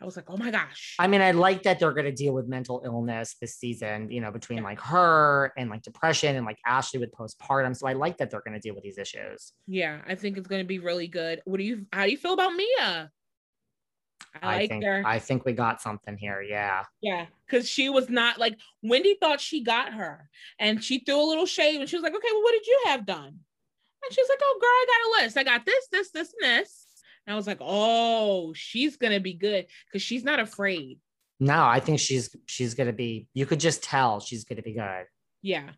I 0.00 0.04
was 0.04 0.14
like, 0.14 0.26
oh 0.30 0.36
my 0.36 0.50
gosh. 0.52 0.94
I 1.00 1.08
mean, 1.08 1.20
I 1.20 1.32
like 1.32 1.64
that 1.64 1.80
they're 1.80 1.92
going 1.92 2.04
to 2.04 2.12
deal 2.12 2.32
with 2.32 2.46
mental 2.46 2.82
illness 2.84 3.34
this 3.40 3.56
season, 3.56 4.10
you 4.12 4.20
know, 4.20 4.30
between 4.30 4.58
Yeah. 4.58 4.64
like 4.64 4.80
her 4.80 5.52
and 5.56 5.68
like 5.70 5.82
depression 5.82 6.36
and 6.36 6.46
like 6.46 6.58
Ashley 6.64 7.00
with 7.00 7.10
postpartum. 7.12 7.76
So 7.76 7.88
I 7.88 7.94
like 7.94 8.16
that 8.18 8.30
they're 8.30 8.40
going 8.42 8.54
to 8.54 8.60
deal 8.60 8.74
with 8.76 8.84
these 8.84 8.96
issues. 8.98 9.52
yeah, 9.66 10.00
I 10.06 10.14
think 10.14 10.36
it's 10.38 10.46
gonna 10.46 10.62
be 10.64 10.78
really 10.78 11.08
good. 11.08 11.42
What 11.46 11.56
do 11.58 11.64
you 11.64 11.86
how 11.92 12.04
do 12.04 12.10
you 12.12 12.16
feel 12.16 12.34
about 12.34 12.52
Mia? 12.54 13.10
I 14.34 14.38
I, 14.42 14.56
like 14.58 14.68
think, 14.70 14.84
her. 14.84 15.02
I 15.04 15.18
think 15.18 15.44
we 15.44 15.52
got 15.52 15.80
something 15.80 16.16
here. 16.16 16.42
Yeah. 16.42 16.84
Yeah, 17.00 17.26
because 17.46 17.68
she 17.68 17.88
was 17.88 18.08
not 18.08 18.38
like 18.38 18.56
Wendy 18.82 19.16
thought 19.20 19.40
she 19.40 19.62
got 19.64 19.94
her, 19.94 20.28
and 20.60 20.82
she 20.84 21.00
threw 21.00 21.20
a 21.20 21.26
little 21.26 21.46
shade, 21.46 21.80
and 21.80 21.88
she 21.88 21.96
was 21.96 22.02
like, 22.02 22.14
"Okay, 22.14 22.28
well, 22.30 22.42
what 22.42 22.52
did 22.52 22.66
you 22.66 22.80
have 22.86 23.06
done?" 23.06 23.26
And 23.28 24.12
she's 24.12 24.28
like, 24.28 24.38
"Oh, 24.42 24.58
girl, 24.60 24.68
I 24.70 24.86
got 24.86 25.08
a 25.08 25.24
list. 25.24 25.36
I 25.38 25.42
got 25.44 25.66
this, 25.66 25.88
this, 25.90 26.10
this, 26.10 26.32
and 26.40 26.50
this." 26.60 26.84
And 27.28 27.34
I 27.34 27.36
was 27.36 27.46
like, 27.46 27.58
"Oh, 27.60 28.54
she's 28.54 28.96
gonna 28.96 29.20
be 29.20 29.34
good 29.34 29.66
because 29.86 30.00
she's 30.00 30.24
not 30.24 30.40
afraid." 30.40 30.98
No, 31.38 31.62
I 31.62 31.78
think 31.78 32.00
she's 32.00 32.34
she's 32.46 32.72
going 32.74 32.86
to 32.88 32.92
be, 32.92 33.28
you 33.32 33.46
could 33.46 33.60
just 33.60 33.80
tell 33.80 34.18
she's 34.18 34.42
going 34.44 34.56
to 34.56 34.62
be 34.62 34.72
good. 34.72 35.04
Yeah. 35.40 35.68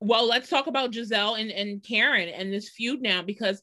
Well, 0.00 0.26
let's 0.26 0.48
talk 0.48 0.68
about 0.68 0.92
Gizelle 0.92 1.38
and 1.38 1.50
and 1.50 1.82
Karen 1.82 2.28
and 2.28 2.52
this 2.52 2.70
feud 2.70 3.02
now 3.02 3.20
because 3.20 3.60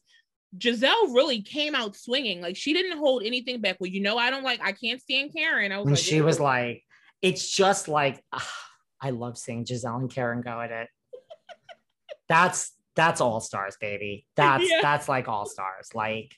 Gizelle 0.58 1.14
really 1.14 1.40
came 1.42 1.74
out 1.74 1.96
swinging. 1.96 2.40
Like 2.42 2.56
she 2.56 2.72
didn't 2.74 2.98
hold 2.98 3.24
anything 3.24 3.60
back. 3.62 3.78
Well, 3.80 3.90
you 3.90 4.00
know, 4.00 4.18
I 4.18 4.30
don't 4.30 4.44
like. 4.44 4.60
I 4.62 4.72
can't 4.72 5.00
stand 5.00 5.32
Karen. 5.34 5.72
I 5.72 5.78
was 5.78 5.86
When 5.86 5.94
like, 5.94 6.02
she 6.04 6.20
was 6.20 6.38
like, 6.38 6.84
it's 7.22 7.50
just 7.50 7.88
like, 7.88 8.22
ah, 8.32 8.54
I 9.00 9.10
love 9.10 9.38
seeing 9.38 9.64
Gizelle 9.64 9.98
and 9.98 10.10
Karen 10.10 10.42
go 10.42 10.60
at 10.60 10.70
it. 10.70 10.88
That's 12.28 12.72
That's 12.94 13.20
all 13.20 13.40
stars, 13.40 13.76
baby. 13.80 14.26
That's 14.36 14.68
Yeah. 14.70 14.80
that's 14.82 15.08
like 15.08 15.26
all 15.26 15.46
stars. 15.46 15.88
Like, 15.94 16.36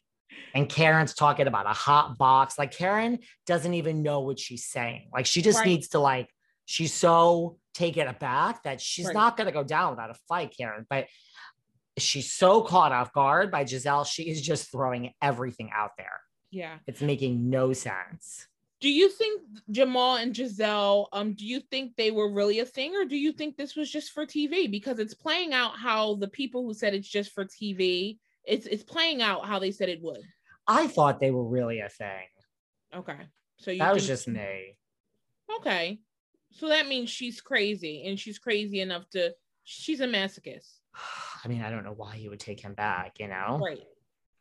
and 0.55 0.69
Karen's 0.69 1.15
talking 1.15 1.47
about 1.47 1.67
a 1.67 1.73
hot 1.75 2.19
box. 2.19 2.59
Like 2.59 2.73
Karen 2.73 3.19
doesn't 3.47 3.75
even 3.75 4.03
know 4.03 4.21
what 4.21 4.39
she's 4.39 4.67
saying. 4.67 5.09
Like 5.13 5.27
she 5.27 5.43
just 5.43 5.59
Right. 5.61 5.67
needs 5.69 5.89
to 5.89 5.99
like. 5.99 6.29
She's 6.65 6.93
so 6.95 7.59
taken 7.75 8.07
aback 8.07 8.63
that 8.65 8.81
she's 8.81 9.07
Right. 9.07 9.15
not 9.15 9.37
gonna 9.37 9.53
go 9.53 9.65
down 9.65 9.91
without 9.91 10.11
a 10.11 10.15
fight, 10.29 10.55
Karen. 10.57 10.87
But 10.89 11.09
she's 11.99 12.33
so 12.33 12.63
caught 12.63 12.93
off 12.93 13.13
guard 13.13 13.51
by 13.51 13.65
Gizelle. 13.65 14.07
She 14.07 14.29
is 14.29 14.41
just 14.41 14.71
throwing 14.71 15.13
everything 15.21 15.71
out 15.75 15.91
there. 15.97 16.21
Yeah. 16.51 16.79
It's 16.87 17.01
making 17.01 17.51
no 17.51 17.73
sense. 17.73 18.47
Do 18.81 18.91
you 18.91 19.09
think 19.09 19.43
Jamal 19.71 20.17
and 20.17 20.35
Gizelle, 20.35 21.07
um, 21.13 21.35
do 21.35 21.47
you 21.47 21.61
think 21.61 21.95
they 21.97 22.11
were 22.11 22.33
really 22.33 22.59
a 22.59 22.65
thing, 22.65 22.97
or 22.97 23.05
do 23.05 23.17
you 23.17 23.33
think 23.33 23.57
this 23.57 23.77
was 23.77 23.91
just 23.91 24.11
for 24.11 24.27
TV? 24.27 24.67
Because 24.69 24.99
it's 24.99 25.15
playing 25.15 25.53
out 25.53 25.79
how 25.79 26.17
the 26.17 26.27
people 26.29 26.65
who 26.65 26.75
said 26.75 26.93
it's 26.93 27.09
just 27.09 27.31
for 27.33 27.45
TV, 27.45 28.19
it's 28.45 28.67
it's 28.67 28.83
playing 28.83 29.23
out 29.23 29.47
how 29.47 29.59
they 29.59 29.71
said 29.71 29.89
it 29.89 30.03
would. 30.03 30.23
I 30.67 30.87
thought 30.87 31.21
they 31.21 31.31
were 31.31 31.45
really 31.45 31.81
a 31.81 31.89
thing. 31.89 32.27
Okay. 32.95 33.19
So 33.59 33.71
you 33.71 33.79
That 33.79 33.95
was 33.95 34.07
just 34.07 34.29
me. 34.29 34.77
okay. 35.59 36.01
So 36.51 36.69
that 36.69 36.87
means 36.87 37.09
she's 37.09 37.41
crazy, 37.41 38.05
and 38.07 38.19
she's 38.19 38.39
crazy 38.39 38.81
enough 38.81 39.09
to 39.11 39.33
she's 39.65 40.01
a 40.01 40.07
masochist. 40.07 40.69
I 41.45 41.49
mean, 41.49 41.63
I 41.63 41.71
don't 41.71 41.85
know 41.85 41.95
why 41.97 42.17
you 42.17 42.31
would 42.31 42.41
take 42.41 42.61
him 42.61 42.75
back, 42.75 43.19
you 43.19 43.29
know? 43.29 43.59
Right. 43.61 43.83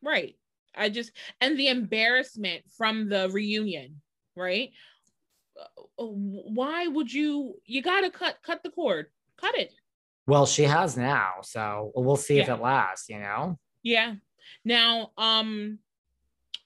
Right. 0.03 0.35
I 0.75 0.89
just 0.89 1.11
and 1.39 1.57
the 1.57 1.67
embarrassment 1.67 2.63
from 2.77 3.09
the 3.09 3.29
reunion, 3.29 4.01
right? 4.35 4.69
Uh, 5.59 6.05
Why 6.05 6.87
would 6.87 7.11
you 7.11 7.55
you 7.65 7.81
got 7.81 8.01
to 8.01 8.09
cut 8.09 8.37
cut 8.43 8.63
the 8.63 8.69
cord. 8.69 9.07
Cut 9.37 9.57
it. 9.57 9.73
Well, 10.27 10.45
she 10.45 10.63
has 10.63 10.95
now, 10.95 11.35
so 11.41 11.91
we'll 11.95 12.15
see 12.15 12.39
if 12.39 12.47
it 12.47 12.61
lasts, 12.61 13.09
you 13.09 13.19
know? 13.19 13.57
Yeah. 13.83 14.15
Now, 14.63 15.11
um 15.17 15.79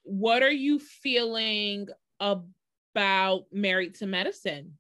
what 0.03 0.43
are 0.43 0.51
you 0.51 0.79
feeling 0.79 1.87
about 2.19 3.45
Married 3.51 3.95
to 3.95 4.05
Medicine? 4.05 4.77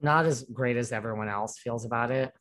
Not 0.00 0.26
as 0.26 0.44
great 0.52 0.76
as 0.76 0.92
everyone 0.92 1.28
else 1.28 1.58
feels 1.58 1.84
about 1.84 2.10
it. 2.10 2.32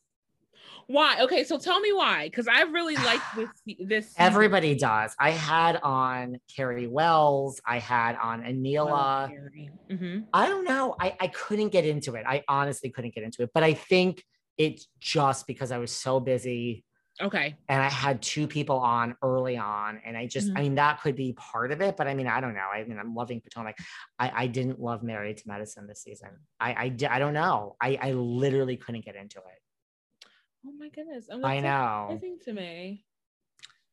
Why? 0.87 1.21
Okay, 1.21 1.43
so 1.43 1.57
tell 1.57 1.79
me 1.79 1.93
why 1.93 2.29
cuz 2.29 2.47
I 2.47 2.63
really 2.63 2.95
like 2.97 3.21
this 3.35 3.49
this 3.79 4.07
season. 4.07 4.25
Everybody 4.25 4.75
does. 4.75 5.15
I 5.19 5.31
had 5.31 5.77
on 5.77 6.37
Carrie 6.53 6.87
Wells, 6.87 7.61
I 7.65 7.79
had 7.79 8.15
on 8.15 8.41
Oh, 8.41 8.49
Anila. 8.49 9.27
Carrie. 9.29 9.69
Mhm. 9.89 10.27
I 10.33 10.47
don't 10.47 10.65
know. 10.65 10.95
I, 10.99 11.15
I 11.19 11.27
couldn't 11.27 11.69
get 11.69 11.85
into 11.85 12.15
it. 12.15 12.25
I 12.27 12.43
honestly 12.47 12.89
couldn't 12.89 13.13
get 13.15 13.23
into 13.23 13.43
it, 13.43 13.51
but 13.53 13.63
I 13.63 13.73
think 13.73 14.23
it's 14.57 14.87
just 14.99 15.47
because 15.47 15.71
I 15.71 15.77
was 15.77 15.91
so 15.91 16.19
busy 16.19 16.83
Okay. 17.21 17.57
and 17.67 17.83
I 17.83 17.89
had 17.89 18.21
two 18.21 18.47
people 18.47 18.77
on 18.77 19.15
early 19.21 19.57
on, 19.57 19.99
and 20.05 20.15
I 20.15 20.25
just, 20.25 20.47
Mhm. 20.49 20.57
I 20.57 20.61
mean, 20.61 20.75
that 20.75 21.01
could 21.01 21.15
be 21.15 21.33
part 21.33 21.71
of 21.73 21.81
it, 21.81 21.97
but 21.97 22.07
I 22.07 22.13
mean, 22.13 22.27
I 22.27 22.39
don't 22.39 22.53
know. 22.53 22.67
I 22.73 22.83
mean, 22.85 22.97
I'm 22.97 23.13
loving 23.13 23.41
Potomac. 23.41 23.77
I, 24.17 24.43
I 24.43 24.47
didn't 24.47 24.79
love 24.79 25.03
Married 25.03 25.37
to 25.37 25.47
Medicine 25.47 25.85
this 25.85 26.01
season. 26.01 26.29
I, 26.59 26.71
I, 26.71 26.83
I 27.09 27.19
don't 27.19 27.33
know. 27.33 27.75
I, 27.81 27.97
I 28.01 28.11
literally 28.13 28.77
couldn't 28.77 29.03
get 29.03 29.15
into 29.17 29.39
it. 29.39 30.27
Oh 30.65 30.71
my 30.77 30.89
goodness. 30.89 31.27
Oh, 31.31 31.43
I 31.43 31.61
that's 31.61 31.63
know. 31.63 32.07
surprising 32.11 32.39
to 32.45 32.53
me. 32.53 33.05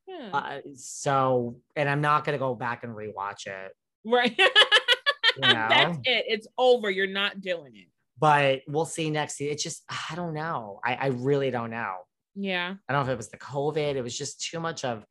Yeah. 0.07 0.31
Uh, 0.32 0.61
so, 0.77 1.61
and 1.74 1.89
I'm 1.89 2.01
not 2.01 2.24
gonna 2.24 2.39
go 2.39 2.55
back 2.55 2.85
and 2.85 2.94
rewatch 2.94 3.47
it, 3.48 3.73
right. 4.05 4.36
That's 5.39 5.97
know? 5.97 6.01
it. 6.05 6.24
It's 6.28 6.47
over. 6.57 6.90
You're 6.90 7.07
not 7.09 7.40
doing 7.40 7.74
it. 7.77 7.89
but 8.19 8.62
we'll 8.69 8.85
see 8.86 9.11
next 9.11 9.40
year. 9.40 9.51
It's 9.53 9.62
just, 9.62 9.82
I 9.89 10.15
don't 10.15 10.32
know. 10.32 10.81
I, 10.85 10.94
I 10.94 11.07
really 11.09 11.51
don't 11.51 11.70
know. 11.70 12.06
Yeah. 12.36 12.74
I 12.88 12.92
don't 12.92 13.00
know 13.06 13.10
if 13.10 13.14
it 13.14 13.16
was 13.16 13.28
the 13.30 13.38
COVID. 13.38 13.96
It 13.96 14.02
was 14.02 14.16
just 14.16 14.40
too 14.42 14.60
much 14.60 14.84
of 14.84 15.04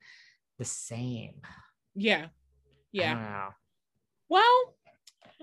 the 0.60 0.66
same. 0.66 1.42
Yeah. 1.96 2.28
Yeah. 2.92 3.50
Well, 4.30 4.76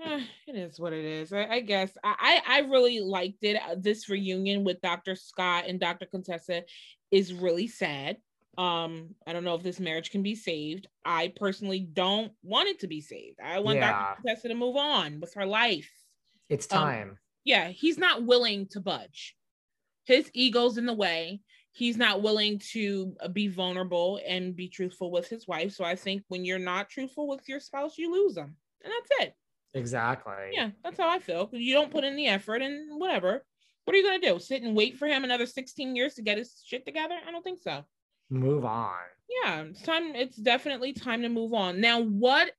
eh, 0.03 0.21
it 0.47 0.55
is 0.55 0.79
what 0.79 0.93
it 0.93 1.05
is. 1.05 1.31
I, 1.33 1.45
I 1.45 1.59
guess 1.59 1.91
I, 2.03 2.41
I 2.47 2.59
really 2.61 2.99
liked 2.99 3.43
it. 3.43 3.57
Uh, 3.61 3.75
This 3.77 4.09
reunion 4.09 4.63
with 4.63 4.81
Dr. 4.81 5.15
Scott 5.15 5.65
and 5.67 5.79
Dr. 5.79 6.05
Contessa 6.05 6.63
is 7.11 7.33
really 7.33 7.67
sad. 7.67 8.17
Um, 8.57 9.15
I 9.27 9.33
don't 9.33 9.43
know 9.43 9.55
if 9.55 9.63
this 9.63 9.79
marriage 9.79 10.11
can 10.11 10.23
be 10.23 10.35
saved. 10.35 10.87
I 11.03 11.33
personally 11.35 11.79
don't 11.81 12.31
want 12.43 12.69
it 12.69 12.79
to 12.79 12.87
be 12.87 13.01
saved. 13.01 13.39
I 13.43 13.59
want 13.59 13.77
Yeah. 13.79 13.91
Dr. 13.91 14.15
Contessa 14.21 14.47
to 14.49 14.55
move 14.55 14.77
on 14.77 15.19
with 15.19 15.33
her 15.35 15.45
life. 15.45 15.91
It's 16.49 16.71
Um, 16.71 16.79
time. 16.79 17.19
Yeah, 17.43 17.69
he's 17.69 17.97
not 17.97 18.23
willing 18.23 18.67
to 18.69 18.79
budge. 18.79 19.35
His 20.05 20.29
ego's 20.33 20.77
in 20.77 20.85
the 20.85 20.93
way. 20.93 21.41
He's 21.75 21.97
not 21.97 22.21
willing 22.21 22.59
to 22.71 23.15
uh, 23.19 23.27
be 23.27 23.47
vulnerable 23.47 24.19
and 24.27 24.55
be 24.55 24.69
truthful 24.69 25.11
with 25.11 25.27
his 25.27 25.47
wife. 25.47 25.73
So 25.73 25.83
I 25.83 25.95
think 25.95 26.23
when 26.27 26.45
you're 26.45 26.59
not 26.59 26.89
truthful 26.89 27.27
with 27.27 27.49
your 27.49 27.59
spouse, 27.59 27.97
you 27.97 28.11
lose 28.11 28.35
them. 28.35 28.55
And 28.83 28.93
that's 28.93 29.27
it. 29.27 29.33
exactly. 29.73 30.51
Yeah, 30.51 30.69
that's 30.83 30.99
how 30.99 31.09
I 31.09 31.17
feel. 31.17 31.49
You 31.51 31.73
don't 31.73 31.91
put 31.91 32.03
in 32.03 32.15
the 32.15 32.27
effort 32.27 32.61
and 32.61 32.99
whatever. 32.99 33.43
What 33.85 33.95
are 33.95 33.97
you 33.97 34.05
gonna 34.05 34.19
do? 34.19 34.39
Sit 34.39 34.61
and 34.61 34.75
wait 34.75 34.97
for 34.97 35.07
him 35.07 35.23
another 35.23 35.47
16 35.47 35.95
years 35.95 36.13
to 36.13 36.21
get 36.21 36.37
his 36.37 36.61
shit 36.65 36.85
together? 36.85 37.15
I 37.27 37.31
don't 37.31 37.43
think 37.43 37.59
so. 37.59 37.83
Move 38.29 38.65
on. 38.65 38.93
Yeah, 39.43 39.61
it's 39.61 39.81
time. 39.81 40.15
It's 40.15 40.37
definitely 40.37 40.93
time 40.93 41.23
to 41.23 41.29
move 41.29 41.53
on. 41.53 41.81
Now, 41.81 42.01
what 42.01 42.51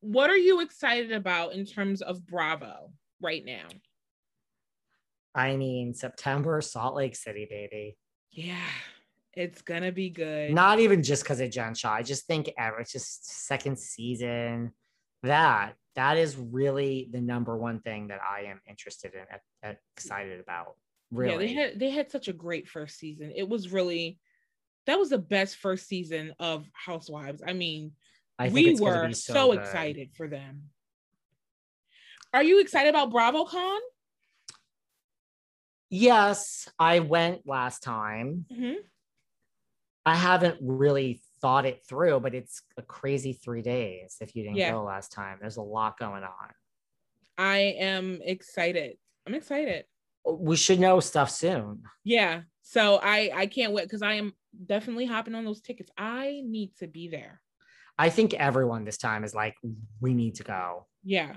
what 0.00 0.30
are 0.30 0.36
you 0.36 0.60
excited 0.60 1.12
about 1.12 1.52
in 1.52 1.66
terms 1.66 2.00
of 2.02 2.26
Bravo 2.26 2.90
right 3.20 3.44
now? 3.44 3.66
I 5.34 5.56
mean, 5.56 5.94
September, 5.94 6.60
Salt 6.60 6.94
Lake 6.94 7.16
City, 7.16 7.46
baby. 7.48 7.96
Yeah, 8.32 8.56
it's 9.34 9.62
gonna 9.62 9.92
be 9.92 10.10
good. 10.10 10.52
Not 10.52 10.80
even 10.80 11.02
just 11.02 11.22
because 11.22 11.40
of 11.40 11.50
Jen 11.50 11.74
Shah. 11.74 11.92
I 11.92 12.02
just 12.02 12.26
think 12.26 12.50
ever 12.58 12.80
it's 12.80 12.92
just 12.92 13.46
second 13.46 13.78
season. 13.78 14.72
That 15.22 15.74
that 15.94 16.16
is 16.16 16.36
really 16.36 17.08
the 17.12 17.20
number 17.20 17.56
one 17.56 17.80
thing 17.80 18.08
that 18.08 18.20
I 18.20 18.44
am 18.44 18.60
interested 18.68 19.12
in, 19.14 19.20
at, 19.30 19.40
at- 19.62 19.78
excited 19.96 20.40
about. 20.40 20.76
Really. 21.10 21.32
Yeah, 21.32 21.38
they 21.38 21.52
had 21.52 21.80
they 21.80 21.90
had 21.90 22.10
such 22.10 22.28
a 22.28 22.32
great 22.32 22.68
first 22.68 22.98
season. 22.98 23.32
It 23.36 23.48
was 23.48 23.70
really 23.70 24.18
that 24.86 24.98
was 24.98 25.10
the 25.10 25.18
best 25.18 25.56
first 25.56 25.86
season 25.86 26.34
of 26.38 26.66
Housewives. 26.72 27.42
I 27.46 27.52
mean, 27.52 27.92
I 28.38 28.48
we 28.48 28.74
were 28.74 29.12
so, 29.12 29.34
so, 29.34 29.52
excited 29.52 30.10
for 30.16 30.26
them. 30.26 30.64
Are 32.34 32.42
you 32.42 32.60
excited 32.60 32.88
about 32.88 33.12
BravoCon? 33.12 33.78
Yes, 35.92 36.70
I 36.78 37.00
went 37.00 37.46
last 37.46 37.82
time. 37.82 38.46
Mhm. 38.50 38.76
I 40.06 40.16
haven't 40.16 40.58
really 40.62 41.22
thought 41.42 41.66
it 41.66 41.84
through, 41.86 42.20
but 42.20 42.34
it's 42.34 42.62
a 42.78 42.82
crazy 42.82 43.34
three 43.34 43.60
days 43.60 44.16
if 44.20 44.34
you 44.34 44.42
didn't 44.42 44.56
Yeah. 44.56 44.72
go 44.72 44.84
last 44.84 45.12
time. 45.12 45.38
There's 45.38 45.58
a 45.58 45.62
lot 45.62 45.98
going 45.98 46.24
on. 46.24 46.48
I 47.36 47.58
am 47.78 48.20
excited. 48.22 48.96
I'm 49.26 49.34
excited. 49.34 49.84
We 50.24 50.56
should 50.56 50.80
know 50.80 50.98
stuff 51.00 51.30
soon. 51.30 51.82
Yeah. 52.04 52.44
So 52.62 52.96
I 53.02 53.30
I 53.34 53.46
can't 53.46 53.74
wait 53.74 53.84
because 53.84 54.02
I 54.02 54.14
am 54.14 54.32
definitely 54.64 55.04
hopping 55.04 55.34
on 55.34 55.44
those 55.44 55.60
tickets. 55.60 55.90
I 55.98 56.40
need 56.42 56.74
to 56.76 56.86
be 56.86 57.08
there. 57.08 57.42
I 57.98 58.08
think 58.08 58.32
everyone 58.32 58.84
this 58.84 58.96
time 58.96 59.24
is 59.24 59.34
like, 59.34 59.56
we 60.00 60.14
need 60.14 60.36
to 60.36 60.42
go. 60.42 60.86
Yeah. 61.04 61.36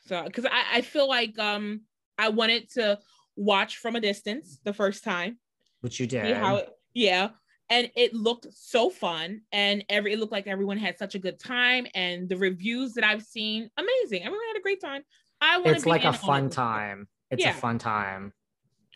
So 0.00 0.24
because 0.24 0.44
I, 0.44 0.64
I 0.78 0.80
feel 0.80 1.08
like 1.08 1.38
um 1.38 1.82
I 2.18 2.30
wanted 2.30 2.68
to 2.70 2.98
watch 3.36 3.78
from 3.78 3.96
a 3.96 4.00
distance 4.00 4.60
the 4.64 4.72
first 4.72 5.04
time. 5.04 5.38
Which 5.80 5.98
you 5.98 6.06
did. 6.06 6.36
How 6.36 6.56
it, 6.56 6.70
yeah. 6.94 7.30
And 7.70 7.90
it 7.96 8.14
looked 8.14 8.46
so 8.52 8.90
fun. 8.90 9.42
And 9.50 9.84
every 9.88 10.12
it 10.12 10.18
looked 10.18 10.32
like 10.32 10.46
everyone 10.46 10.78
had 10.78 10.98
such 10.98 11.14
a 11.14 11.18
good 11.18 11.38
time. 11.38 11.86
And 11.94 12.28
the 12.28 12.36
reviews 12.36 12.94
that 12.94 13.04
I've 13.04 13.22
seen, 13.22 13.70
amazing. 13.76 14.22
Everyone 14.22 14.46
had 14.52 14.58
a 14.58 14.62
great 14.62 14.80
time. 14.80 15.02
I 15.40 15.58
want 15.58 15.76
it's 15.76 15.84
be 15.84 15.90
like 15.90 16.04
a 16.04 16.12
fun 16.12 16.50
time. 16.50 17.08
It's 17.30 17.42
Yeah. 17.42 17.50
a 17.50 17.54
fun 17.54 17.78
time. 17.78 18.32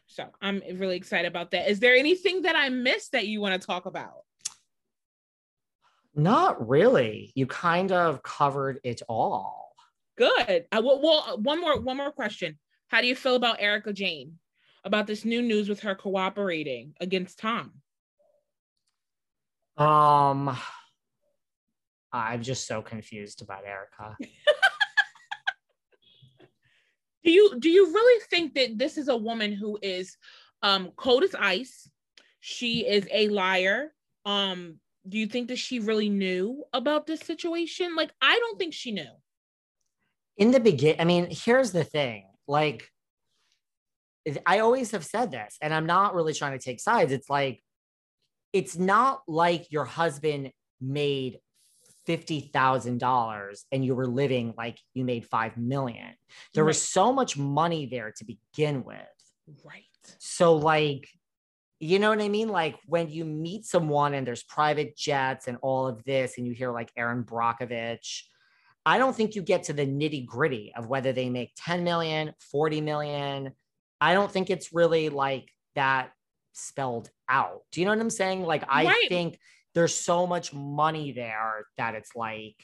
So 0.07 0.29
I'm 0.41 0.63
really 0.75 0.97
excited 0.97 1.27
about 1.27 1.51
that. 1.51 1.69
Is 1.69 1.81
there 1.81 1.95
anything 1.97 2.43
that 2.43 2.55
I 2.55 2.69
missed 2.69 3.13
that 3.13 3.27
you 3.27 3.41
want 3.41 3.61
to 3.61 3.67
talk 3.67 3.87
about? 3.87 4.23
Not 6.15 6.69
really. 6.69 7.33
You 7.35 7.47
kind 7.47 7.93
of 7.93 8.23
covered 8.23 8.81
it 8.85 9.03
all. 9.09 9.75
Good. 10.17 10.67
Uh, 10.73 10.81
well, 10.85 11.01
well, 11.03 11.39
one 11.43 11.61
more 11.61 11.79
one 11.81 11.97
more 11.97 12.11
question. 12.11 12.59
How 12.89 13.01
do 13.01 13.07
you 13.07 13.17
feel 13.17 13.35
about 13.37 13.57
Erika 13.61 13.93
Jayne? 13.93 14.39
About 14.85 15.07
this 15.07 15.25
new 15.25 15.43
news 15.43 15.69
with 15.69 15.81
her 15.81 15.95
cooperating 15.97 16.95
against 17.01 17.39
Tom? 17.41 17.73
Um, 19.77 20.57
I'm 22.13 22.43
just 22.43 22.67
so 22.67 22.83
confused 22.83 23.43
about 23.43 23.65
Erika. 23.67 24.17
Do 27.25 27.33
you 27.33 27.59
do 27.59 27.69
you 27.69 27.87
really 27.93 28.23
think 28.31 28.55
that 28.55 28.79
this 28.79 28.97
is 28.97 29.09
a 29.09 29.17
woman 29.17 29.53
who 29.53 29.81
is 29.83 30.17
um 30.63 30.93
cold 30.95 31.25
as 31.25 31.35
ice? 31.35 31.91
She 32.39 32.87
is 32.87 33.09
a 33.13 33.27
liar. 33.31 33.93
Um, 34.25 34.79
do 35.09 35.19
you 35.19 35.27
think 35.27 35.49
that 35.49 35.59
she 35.59 35.81
really 35.81 36.09
knew 36.09 36.63
about 36.73 37.09
this 37.09 37.19
situation? 37.19 37.97
Like, 37.97 38.13
I 38.23 38.39
don't 38.39 38.59
think 38.61 38.75
she 38.75 38.93
knew. 38.93 39.11
in 40.37 40.53
the 40.53 40.61
begin 40.61 40.95
i 41.01 41.05
mean 41.05 41.27
here's 41.31 41.73
the 41.73 41.83
thing 41.83 42.25
like 42.47 42.89
i 44.45 44.59
always 44.59 44.91
have 44.91 45.05
said 45.05 45.31
this 45.31 45.57
and 45.63 45.73
i'm 45.73 45.87
not 45.87 46.15
really 46.15 46.35
trying 46.35 46.59
to 46.59 46.65
take 46.65 46.81
sides 46.81 47.13
it's 47.13 47.31
like 47.31 47.63
it's 48.53 48.77
not 48.77 49.23
like 49.29 49.71
your 49.71 49.85
husband 49.85 50.51
made 50.81 51.39
$50,000 52.09 53.65
and 53.73 53.85
you 53.85 53.95
were 53.95 54.07
living 54.07 54.55
like 54.57 54.79
you 54.95 55.05
made 55.05 55.27
5 55.27 55.57
million. 55.57 56.15
There 56.55 56.65
Right. 56.65 56.69
was 56.69 56.81
so 56.81 57.13
much 57.13 57.37
money 57.37 57.87
there 57.87 58.13
to 58.17 58.25
begin 58.25 58.85
with. 58.85 58.97
Right. 59.65 59.83
So, 60.19 60.57
like, 60.57 61.09
you 61.81 61.99
know 61.99 62.11
what 62.11 62.23
I 62.23 62.29
mean? 62.29 62.49
Like, 62.49 62.77
when 62.87 63.11
you 63.11 63.25
meet 63.25 63.65
someone 63.67 64.15
and 64.15 64.27
there's 64.27 64.45
private 64.45 64.97
jets 64.97 65.49
and 65.49 65.59
all 65.63 65.87
of 65.89 66.03
this, 66.05 66.39
and 66.39 66.47
you 66.47 66.53
hear 66.53 66.73
like 66.73 66.91
Erin 66.97 67.25
Brockovich, 67.25 68.23
I 68.87 68.99
don't 68.99 69.15
think 69.17 69.35
you 69.35 69.43
get 69.43 69.65
to 69.65 69.73
the 69.73 69.85
nitty 69.85 70.25
gritty 70.25 70.73
of 70.77 70.87
whether 70.87 71.13
they 71.13 71.29
make 71.29 71.53
10 71.57 71.83
million, 71.83 72.33
40 72.39 72.81
million. 72.81 73.53
I 74.01 74.15
don't 74.15 74.31
think 74.31 74.49
it's 74.49 74.73
really 74.73 75.09
like 75.09 75.51
that 75.75 76.13
spelled 76.53 77.11
out. 77.29 77.63
Do 77.73 77.81
you 77.81 77.87
know 77.87 77.93
what 77.93 78.01
I'm 78.01 78.11
saying? 78.11 78.45
Like, 78.45 78.65
I 78.69 78.87
Right. 78.87 79.09
think 79.09 79.39
there's 79.75 79.95
so 79.95 80.27
much 80.27 80.55
money 80.55 81.11
there 81.11 81.67
that 81.77 81.97
it's 81.97 82.15
like, 82.15 82.55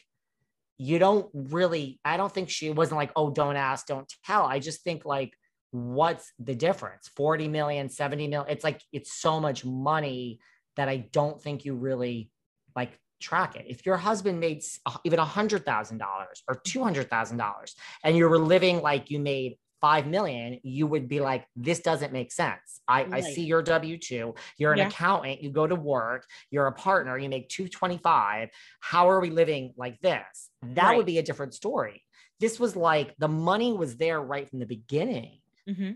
you 0.79 1.01
don't 1.01 1.29
really, 1.35 2.01
I 2.05 2.17
don't 2.17 2.33
think 2.33 2.49
she 2.49 2.71
wasn't 2.71 2.99
like, 2.99 3.11
oh, 3.17 3.31
don't 3.31 3.57
ask, 3.57 3.87
don't 3.87 4.11
tell. 4.25 4.45
I 4.45 4.61
just 4.61 4.83
think 4.83 5.05
like, 5.05 5.33
what's 5.73 6.35
the 6.39 6.55
difference 6.55 7.09
40 7.17 7.49
million 7.49 7.89
70 7.89 8.29
million 8.29 8.51
it's 8.51 8.63
like 8.63 8.83
it's 8.93 9.15
so 9.19 9.41
much 9.41 9.65
money 9.65 10.39
that 10.77 10.87
i 10.87 10.99
don't 10.99 11.41
think 11.41 11.65
you 11.65 11.75
really 11.75 12.31
like 12.77 12.99
track 13.23 13.57
it. 13.57 13.65
If 13.69 13.87
your 13.87 13.97
husband 13.97 14.41
made 14.41 14.63
uh, 14.87 14.97
even 15.05 15.19
a 15.19 15.25
hundred 15.25 15.65
thousand 15.65 15.99
dollars 15.99 16.43
or 16.49 16.57
two 16.57 16.83
hundred 16.83 17.09
thousand 17.09 17.39
dollars 17.39 17.75
and 18.05 18.17
you 18.17 18.29
were 18.29 18.39
living 18.39 18.83
like 18.83 19.11
you 19.11 19.19
made 19.19 19.57
five 19.81 20.07
million 20.07 20.61
you 20.63 20.87
would 20.87 21.09
be 21.09 21.21
like 21.21 21.47
this 21.57 21.81
doesn't 21.81 22.13
make 22.13 22.31
sense. 22.33 22.81
I, 22.87 23.07
I 23.13 23.21
see 23.21 23.45
your 23.45 23.63
w2 23.63 24.37
you're 24.59 24.73
an 24.73 24.79
Yeah. 24.79 24.89
accountant 24.89 25.43
you 25.43 25.51
go 25.51 25.67
to 25.67 25.75
work 25.75 26.25
you're 26.51 26.67
a 26.67 26.73
partner 26.73 27.17
you 27.19 27.29
make 27.29 27.49
225 27.49 28.51
how 28.81 29.11
are 29.11 29.21
we 29.21 29.31
living 29.31 29.73
like 29.77 29.99
this? 30.01 30.51
That 30.63 30.89
Right. 30.89 30.97
would 30.97 31.07
be 31.07 31.19
a 31.19 31.23
different 31.23 31.55
story. 31.55 32.05
This 32.41 32.61
was 32.61 32.77
like 32.77 33.15
the 33.19 33.29
money 33.29 33.73
was 33.73 33.97
there 33.97 34.21
right 34.21 34.49
from 34.49 34.59
the 34.59 34.67
beginning. 34.67 35.39
Hmm 35.67 35.93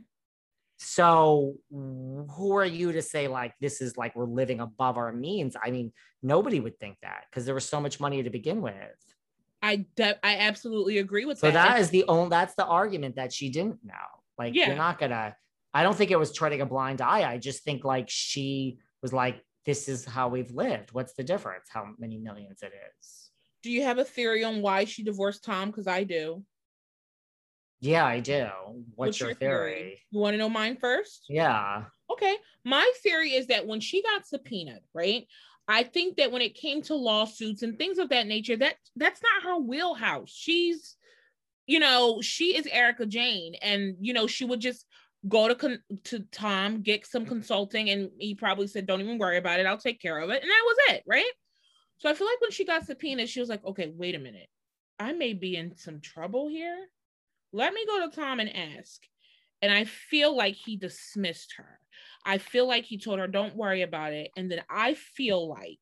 so 0.79 1.55
who 1.71 2.57
are 2.57 2.65
you 2.65 2.93
to 2.93 3.03
say 3.03 3.29
like 3.29 3.55
this 3.61 3.81
is 3.81 3.97
like 3.97 4.15
we're 4.15 4.25
living 4.27 4.61
above 4.61 4.97
our 4.99 5.13
means? 5.13 5.57
I 5.63 5.71
mean, 5.71 5.93
nobody 6.23 6.61
would 6.61 6.79
think 6.79 6.99
that 7.03 7.25
because 7.31 7.45
there 7.47 7.55
was 7.55 7.69
so 7.69 7.81
much 7.81 7.99
money 8.01 8.23
to 8.23 8.31
begin 8.31 8.61
with. 8.61 8.75
I 9.63 9.87
de- 9.97 10.19
I 10.25 10.37
absolutely 10.39 10.99
agree 10.99 11.25
with 11.25 11.39
So 11.39 11.51
that. 11.51 11.55
that 11.55 11.81
is 11.81 11.91
the 11.91 12.05
only 12.09 12.29
that's 12.31 12.55
the 12.55 12.67
argument 12.67 13.17
that 13.17 13.33
she 13.33 13.49
didn't 13.51 13.79
know. 13.85 13.95
Like 14.39 14.55
Yeah. 14.55 14.69
you're 14.69 14.77
not 14.77 14.99
gonna. 14.99 15.35
I 15.73 15.83
don't 15.83 15.97
think 15.97 16.11
it 16.11 16.19
was 16.19 16.33
treading 16.33 16.61
a 16.61 16.67
blind 16.67 17.01
eye. 17.01 17.31
I 17.31 17.39
just 17.39 17.65
think 17.65 17.85
like 17.85 18.09
she 18.09 18.79
was 19.03 19.13
like, 19.13 19.43
this 19.65 19.89
is 19.89 20.05
how 20.05 20.29
we've 20.29 20.51
lived. 20.53 20.93
What's 20.93 21.15
the 21.15 21.25
difference? 21.25 21.67
How 21.71 21.87
many 21.99 22.19
millions 22.19 22.63
it 22.63 22.73
is? 23.01 23.23
do 23.63 23.73
you 23.73 23.83
have 23.83 23.99
a 23.99 24.05
theory 24.05 24.45
on 24.45 24.63
why 24.63 24.85
she 24.85 25.03
divorced 25.03 25.43
Tom? 25.43 25.71
Because 25.71 25.89
I 25.89 26.05
do. 26.05 26.45
Yeah, 27.81 28.05
I 28.05 28.21
do. 28.21 28.49
What's, 28.95 29.21
your, 29.21 29.35
theory? 29.35 30.01
You 30.11 30.21
want 30.21 30.35
to 30.35 30.39
know 30.39 30.49
mine 30.49 30.77
first? 30.81 31.27
Yeah. 31.29 31.85
Okay. 32.11 32.37
My 32.65 32.91
theory 33.03 33.31
is 33.31 33.49
that 33.49 33.67
when 33.67 33.81
she 33.81 34.03
got 34.03 34.27
subpoenaed, 34.27 34.81
right? 34.95 35.27
I 35.69 35.83
think 35.83 36.17
that 36.17 36.33
when 36.33 36.43
it 36.43 36.55
came 36.55 36.83
to 36.83 36.95
lawsuits 36.95 37.63
and 37.63 37.77
things 37.77 37.99
of 37.99 38.09
that 38.11 38.27
nature, 38.27 38.57
that 38.57 38.77
that's 38.95 39.21
not 39.23 39.43
her 39.43 39.59
wheelhouse. 39.59 40.31
She's, 40.31 40.97
you 41.67 41.81
know, 41.81 42.21
she 42.23 42.57
is 42.57 42.69
Erika 42.71 43.05
Jayne, 43.05 43.57
and 43.61 43.97
you 44.01 44.13
know, 44.13 44.27
she 44.27 44.45
would 44.45 44.61
just 44.61 44.87
go 45.29 45.49
to 45.49 45.57
con- 45.57 45.83
to 46.05 46.21
Tom, 46.31 46.83
get 46.83 47.05
some 47.05 47.23
mm-hmm. 47.23 47.33
consulting, 47.33 47.91
and 47.91 48.11
he 48.19 48.37
probably 48.37 48.69
said, 48.69 48.87
"Don't 48.87 49.01
even 49.01 49.19
worry 49.19 49.39
about 49.39 49.59
it. 49.59 49.67
I'll 49.67 49.77
take 49.77 50.01
care 50.01 50.19
of 50.21 50.31
it," 50.31 50.41
and 50.41 50.49
that 50.51 50.63
was 50.65 50.77
it, 50.95 51.03
right? 51.05 51.33
So 51.99 52.09
I 52.09 52.15
feel 52.15 52.29
like 52.29 52.41
when 52.41 52.53
she 52.53 52.65
got 52.65 52.87
subpoenaed, 52.87 53.29
she 53.29 53.41
was 53.41 53.49
like, 53.49 53.65
"Okay, 53.65 53.93
wait 53.97 54.15
a 54.15 54.21
minute, 54.21 54.49
I 55.01 55.13
may 55.13 55.33
be 55.33 55.57
in 55.57 55.77
some 55.77 56.01
trouble 56.01 56.49
here. 56.49 56.89
Let 57.57 57.73
me 57.73 57.85
go 57.87 58.09
to 58.09 58.15
Tom 58.15 58.41
and 58.41 58.55
ask." 58.55 59.03
And 59.63 59.73
I 59.73 59.85
feel 59.85 60.37
like 60.37 60.55
he 60.55 60.77
dismissed 60.77 61.55
her. 61.57 61.81
I 62.25 62.39
feel 62.39 62.67
like 62.69 62.85
he 62.85 62.99
told 62.99 63.19
her, 63.19 63.27
don't 63.27 63.57
worry 63.57 63.83
about 63.83 64.13
it. 64.13 64.31
And 64.37 64.51
then 64.51 64.63
I 64.69 64.95
feel 64.95 65.49
like 65.49 65.79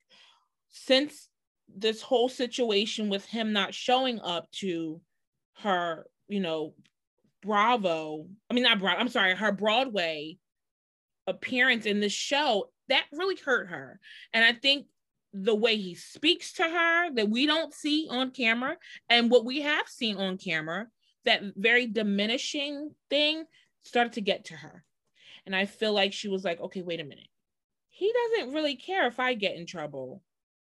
since 0.69 1.29
this 1.69 2.03
whole 2.03 2.29
situation 2.29 3.09
with 3.09 3.25
him 3.25 3.53
not 3.53 3.75
showing 3.75 4.21
up 4.21 4.49
to 4.53 5.01
her, 5.59 6.07
you 6.29 6.41
know, 6.41 6.75
Bravo, 7.43 8.29
I 8.49 8.55
mean, 8.55 8.63
not 8.63 8.79
Bravo, 8.79 9.01
I'm 9.01 9.09
sorry, 9.09 9.35
her 9.35 9.53
Broadway 9.53 10.39
appearance 11.27 11.87
in 11.87 12.01
this 12.01 12.13
show, 12.13 12.71
that 12.89 13.07
really 13.13 13.37
hurt 13.37 13.69
her. 13.71 13.99
And 14.33 14.45
I 14.45 14.53
think 14.53 14.87
the 15.33 15.55
way 15.55 15.77
he 15.77 15.95
speaks 15.95 16.53
to 16.55 16.63
her 16.63 17.15
that 17.15 17.29
we 17.29 17.47
don't 17.47 17.75
see 17.75 18.07
on 18.09 18.31
camera 18.31 18.77
and 19.09 19.31
what 19.31 19.45
we 19.45 19.63
have 19.63 19.89
seen 19.89 20.17
on 20.17 20.39
camera, 20.39 20.87
that 21.25 21.43
very 21.57 21.87
diminishing 21.87 22.95
thing 23.11 23.45
started 23.85 24.15
to 24.15 24.21
get 24.21 24.47
to 24.47 24.55
her. 24.55 24.85
And 25.47 25.55
I 25.55 25.67
feel 25.67 25.93
like 25.93 26.13
she 26.13 26.29
was 26.29 26.45
like, 26.45 26.61
okay, 26.61 26.83
wait 26.83 27.01
a 27.01 27.05
minute. 27.05 27.29
He 27.91 28.13
doesn't 28.13 28.55
really 28.55 28.77
care 28.77 29.07
if 29.07 29.21
I 29.21 29.35
get 29.35 29.57
in 29.57 29.67
trouble. 29.67 30.23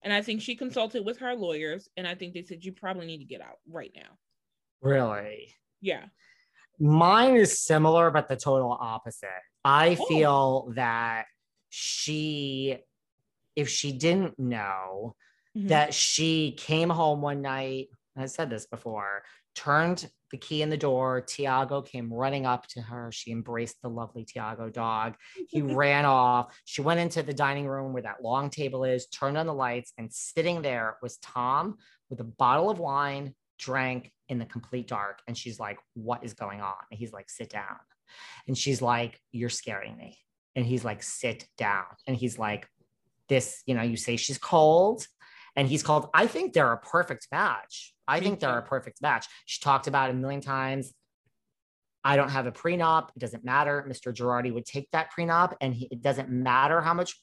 And 0.02 0.14
I 0.14 0.22
think 0.22 0.42
she 0.42 0.56
consulted 0.56 1.06
with 1.06 1.18
her 1.18 1.36
lawyers, 1.36 1.90
and 1.98 2.08
I 2.08 2.16
think 2.16 2.34
they 2.34 2.44
said, 2.44 2.64
you 2.64 2.72
probably 2.72 3.06
need 3.06 3.18
to 3.18 3.26
get 3.26 3.42
out 3.42 3.58
right 3.68 3.92
now. 3.96 4.18
Really? 4.82 5.54
Yeah. 5.82 6.06
Mine 6.80 7.36
is 7.36 7.60
similar, 7.60 8.10
but 8.10 8.30
the 8.30 8.38
total 8.38 8.72
opposite. 8.80 9.28
I 9.66 9.98
Oh. 10.00 10.06
feel 10.06 10.72
that 10.76 11.26
she, 11.68 12.78
if 13.58 13.68
she 13.68 13.92
didn't 13.92 14.40
know, 14.40 15.16
Mhm. 15.58 15.68
that 15.68 15.94
she 15.94 16.54
came 16.54 16.90
home 16.90 17.22
one 17.22 17.42
night, 17.42 17.90
I 18.16 18.28
said 18.28 18.50
this 18.50 18.68
before, 18.68 19.24
turned 19.56 20.10
the 20.32 20.38
key 20.38 20.62
in 20.62 20.70
the 20.70 20.78
door. 20.78 21.22
Tiago 21.22 21.82
came 21.82 22.12
running 22.12 22.46
up 22.46 22.68
to 22.68 22.82
her. 22.82 23.12
She 23.12 23.32
embraced 23.32 23.82
the 23.82 23.90
lovely 23.90 24.26
Tiago 24.26 24.70
dog. 24.70 25.16
He 25.48 25.62
ran 25.62 26.06
off. 26.06 26.58
She 26.66 26.82
went 26.82 27.00
into 27.00 27.24
the 27.24 27.34
dining 27.34 27.68
room 27.68 27.94
where 27.94 28.04
that 28.04 28.24
long 28.24 28.50
table 28.50 28.84
is, 28.84 29.08
turned 29.08 29.38
on 29.38 29.46
the 29.46 29.54
lights, 29.54 29.94
and 29.98 30.12
sitting 30.14 30.62
there 30.62 30.98
was 31.02 31.18
Tom 31.18 31.78
with 32.10 32.20
a 32.20 32.26
bottle 32.26 32.70
of 32.70 32.80
wine, 32.80 33.36
drank 33.58 34.12
in 34.30 34.40
the 34.40 34.46
complete 34.46 34.88
dark. 34.88 35.20
And 35.28 35.38
she's 35.38 35.60
like, 35.60 35.80
What 35.94 36.24
is 36.24 36.34
going 36.34 36.62
on? 36.62 36.76
And 36.92 37.00
he's 37.00 37.14
like, 37.14 37.30
Sit 37.30 37.50
down. 37.50 37.78
And 38.48 38.58
she's 38.58 38.82
like, 38.82 39.20
You're 39.32 39.50
scaring 39.50 39.98
me. 39.98 40.18
And 40.56 40.66
he's 40.66 40.84
like, 40.84 41.04
Sit 41.04 41.48
down. 41.58 41.86
And 42.08 42.16
he's 42.16 42.40
like, 42.40 42.68
This, 43.28 43.62
you 43.66 43.76
know, 43.76 43.84
you 43.84 43.98
say 43.98 44.16
she's 44.16 44.38
cold. 44.38 45.06
And 45.60 45.68
he's 45.68 45.84
called, 45.84 46.08
I 46.14 46.26
think 46.26 46.54
they're 46.54 46.72
a 46.72 46.78
perfect 46.78 47.28
match. 47.34 47.94
I 48.08 48.22
Me 48.22 48.26
think 48.26 48.40
they're 48.40 48.54
too. 48.54 48.60
a 48.60 48.62
perfect 48.62 49.02
match. 49.02 49.28
She 49.46 49.60
talked 49.60 49.88
about 49.88 50.10
it 50.10 50.14
a 50.14 50.16
million 50.16 50.40
times. 50.40 50.94
I 52.02 52.16
don't 52.16 52.30
have 52.30 52.48
a 52.48 52.52
prenup. 52.54 53.10
It 53.14 53.20
doesn't 53.20 53.44
matter. 53.44 53.86
Mr. 53.86 54.14
Girardi 54.14 54.54
would 54.54 54.66
take 54.66 54.90
that 54.92 55.10
prenup, 55.12 55.56
and 55.60 55.74
he, 55.74 55.90
it 55.92 56.02
doesn't 56.02 56.30
matter 56.30 56.80
how 56.80 56.94
much 56.94 57.18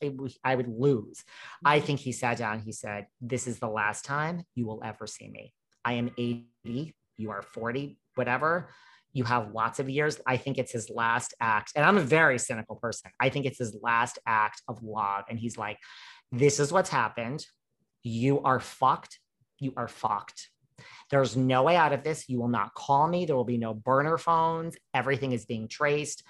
I 0.45 0.55
would 0.55 0.69
lose. 0.69 1.25
I 1.65 1.79
mm-hmm. 1.79 1.87
think 1.87 2.01
he 2.01 2.13
sat 2.13 2.37
down. 2.37 2.59
He 2.59 2.73
said, 2.73 3.07
This 3.23 3.47
is 3.47 3.59
the 3.59 3.69
last 3.69 4.05
time 4.05 4.43
you 4.55 4.67
will 4.67 4.83
ever 4.85 5.07
see 5.07 5.31
me. 5.31 5.55
I 5.83 5.95
am 5.95 6.11
80. 6.19 6.95
You 7.17 7.31
are 7.31 7.41
40, 7.41 7.97
whatever. 8.17 8.69
You 9.15 9.25
have 9.25 9.55
lots 9.55 9.81
of 9.81 9.89
years. 9.89 10.21
I 10.27 10.37
think 10.37 10.59
it's 10.59 10.73
his 10.73 10.91
last 10.91 11.33
act. 11.41 11.73
And 11.75 11.87
I'm 11.87 11.97
a 11.97 12.03
very 12.03 12.39
cynical 12.39 12.77
person. 12.77 13.11
I 13.19 13.31
think 13.31 13.47
it's 13.47 13.59
his 13.59 13.75
last 13.81 14.19
act 14.27 14.61
of 14.69 14.83
love. 14.83 15.25
And 15.31 15.39
he's 15.39 15.57
like, 15.57 15.79
This 16.33 16.61
is 16.61 16.71
what's 16.71 16.91
happened. 16.91 17.43
You 18.07 18.41
are 18.43 18.61
fucked. 18.61 19.19
You 19.59 19.73
are 19.77 19.89
fucked. 19.89 20.51
There's 21.11 21.37
no 21.37 21.65
way 21.65 21.75
out 21.75 21.93
of 21.93 22.05
this. 22.05 22.29
You 22.29 22.39
will 22.39 22.47
not 22.47 22.73
call 22.73 23.09
me. 23.09 23.27
There 23.27 23.35
will 23.35 23.43
be 23.43 23.59
no 23.59 23.75
burner 23.75 24.17
phones. 24.17 24.77
Everything 24.95 25.33
is 25.33 25.45
being 25.45 25.67
traced. 25.67 26.23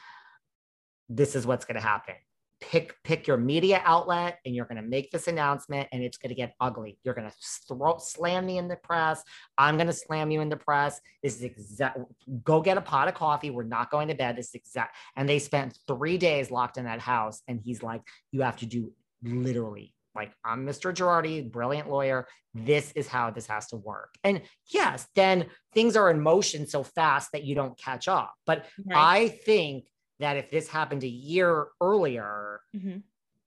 This 1.10 1.36
is 1.36 1.46
what's 1.46 1.66
going 1.66 1.74
to 1.74 1.86
happen. 1.86 2.14
Pick 2.62 2.94
pick 3.04 3.26
your 3.26 3.36
media 3.36 3.82
outlet, 3.84 4.38
and 4.46 4.54
you're 4.54 4.64
going 4.64 4.82
to 4.82 4.88
make 4.88 5.10
this 5.10 5.28
announcement, 5.28 5.88
and 5.92 6.02
it's 6.02 6.16
going 6.16 6.30
to 6.30 6.34
get 6.34 6.54
ugly. 6.58 6.98
You're 7.04 7.12
going 7.12 7.28
to 7.28 7.36
throw 7.68 7.98
slam 7.98 8.46
me 8.46 8.56
in 8.56 8.68
the 8.68 8.76
press. 8.76 9.22
I'm 9.58 9.76
going 9.76 9.88
to 9.88 9.92
slam 9.92 10.30
you 10.30 10.40
in 10.40 10.48
the 10.48 10.56
press. 10.56 10.98
This 11.22 11.36
is 11.36 11.42
exact. 11.42 11.98
Go 12.42 12.62
get 12.62 12.78
a 12.78 12.80
pot 12.80 13.08
of 13.08 13.14
coffee. 13.14 13.50
We're 13.50 13.64
not 13.64 13.90
going 13.90 14.08
to 14.08 14.14
bed. 14.14 14.36
This 14.36 14.48
is 14.48 14.54
exact. 14.54 14.96
And 15.14 15.28
they 15.28 15.38
spent 15.38 15.78
three 15.86 16.16
days 16.16 16.50
locked 16.50 16.78
in 16.78 16.86
that 16.86 17.00
house, 17.00 17.42
and 17.46 17.60
he's 17.62 17.82
like, 17.82 18.00
"You 18.32 18.40
have 18.40 18.56
to 18.56 18.66
do 18.66 18.94
literally." 19.22 19.92
Like 20.16 20.32
I'm 20.44 20.66
Mr. 20.66 20.92
Girardi, 20.92 21.48
brilliant 21.50 21.88
lawyer 21.90 22.26
this 22.54 22.90
is 22.92 23.06
how 23.06 23.30
this 23.30 23.46
has 23.46 23.66
to 23.68 23.76
work. 23.76 24.14
And 24.24 24.40
yes, 24.72 25.06
then 25.14 25.46
things 25.74 25.94
are 25.94 26.10
in 26.10 26.22
motion 26.22 26.66
so 26.66 26.82
fast 26.82 27.32
that 27.32 27.44
you 27.44 27.54
don't 27.54 27.76
catch 27.78 28.08
up. 28.08 28.32
But 28.46 28.64
Right. 28.86 28.96
I 28.96 29.28
think 29.28 29.88
that 30.20 30.38
if 30.38 30.50
this 30.50 30.66
happened 30.66 31.04
a 31.04 31.08
year 31.08 31.68
earlier, 31.82 32.60
Mhm. 32.74 33.02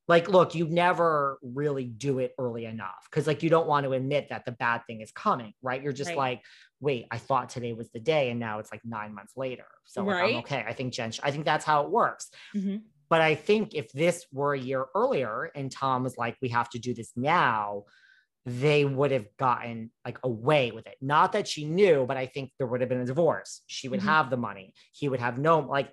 like, 0.08 0.30
look, 0.30 0.54
you 0.54 0.68
never 0.68 1.40
really 1.42 1.86
do 1.86 2.20
it 2.20 2.36
early 2.38 2.66
enough 2.66 3.08
because, 3.10 3.26
like, 3.26 3.42
you 3.42 3.50
don't 3.50 3.68
want 3.68 3.86
to 3.86 3.94
admit 3.94 4.30
that 4.30 4.46
the 4.46 4.52
bad 4.52 4.86
thing 4.86 5.02
is 5.02 5.12
coming, 5.12 5.54
right? 5.64 5.82
You're 5.82 5.92
just 5.92 6.10
Right. 6.10 6.18
like, 6.18 6.46
wait, 6.80 7.08
I 7.10 7.18
thought 7.18 7.50
today 7.50 7.74
was 7.74 7.90
the 7.90 8.00
day, 8.00 8.30
and 8.30 8.40
now 8.40 8.60
it's 8.60 8.72
like 8.72 8.86
nine 8.86 9.16
months 9.16 9.36
later. 9.36 9.66
So 9.86 10.04
like, 10.04 10.24
I'm 10.24 10.36
okay. 10.38 10.64
I 10.68 10.74
think 10.74 10.94
Jen, 10.94 11.12
I 11.24 11.32
think 11.32 11.46
that's 11.46 11.66
how 11.66 11.84
it 11.86 11.90
works. 11.90 12.30
Mhm. 12.56 12.84
But 13.10 13.22
I 13.22 13.36
think 13.36 13.74
if 13.74 13.92
this 13.92 14.26
were 14.32 14.54
a 14.54 14.60
year 14.60 14.86
earlier 14.96 15.52
and 15.56 15.72
Tom 15.72 16.04
was 16.04 16.18
like, 16.18 16.38
we 16.42 16.50
have 16.50 16.70
to 16.72 16.80
do 16.80 16.94
this 16.94 17.12
now, 17.16 17.86
they 18.46 18.86
would 18.86 19.12
have 19.12 19.26
gotten 19.38 19.92
like 20.06 20.18
away 20.24 20.72
with 20.72 20.88
it. 20.88 20.96
Not 21.02 21.34
that 21.34 21.48
she 21.48 21.66
knew, 21.66 22.06
but 22.06 22.18
I 22.18 22.26
think 22.28 22.52
there 22.58 22.68
would 22.68 22.82
have 22.82 22.90
been 22.90 23.02
a 23.02 23.06
divorce. 23.06 23.62
She 23.68 23.90
would 23.90 24.00
Mhm. 24.00 24.04
have 24.06 24.30
the 24.30 24.38
money. 24.38 24.74
He 24.94 25.10
would 25.10 25.20
have 25.20 25.38
no, 25.38 25.60
like, 25.60 25.92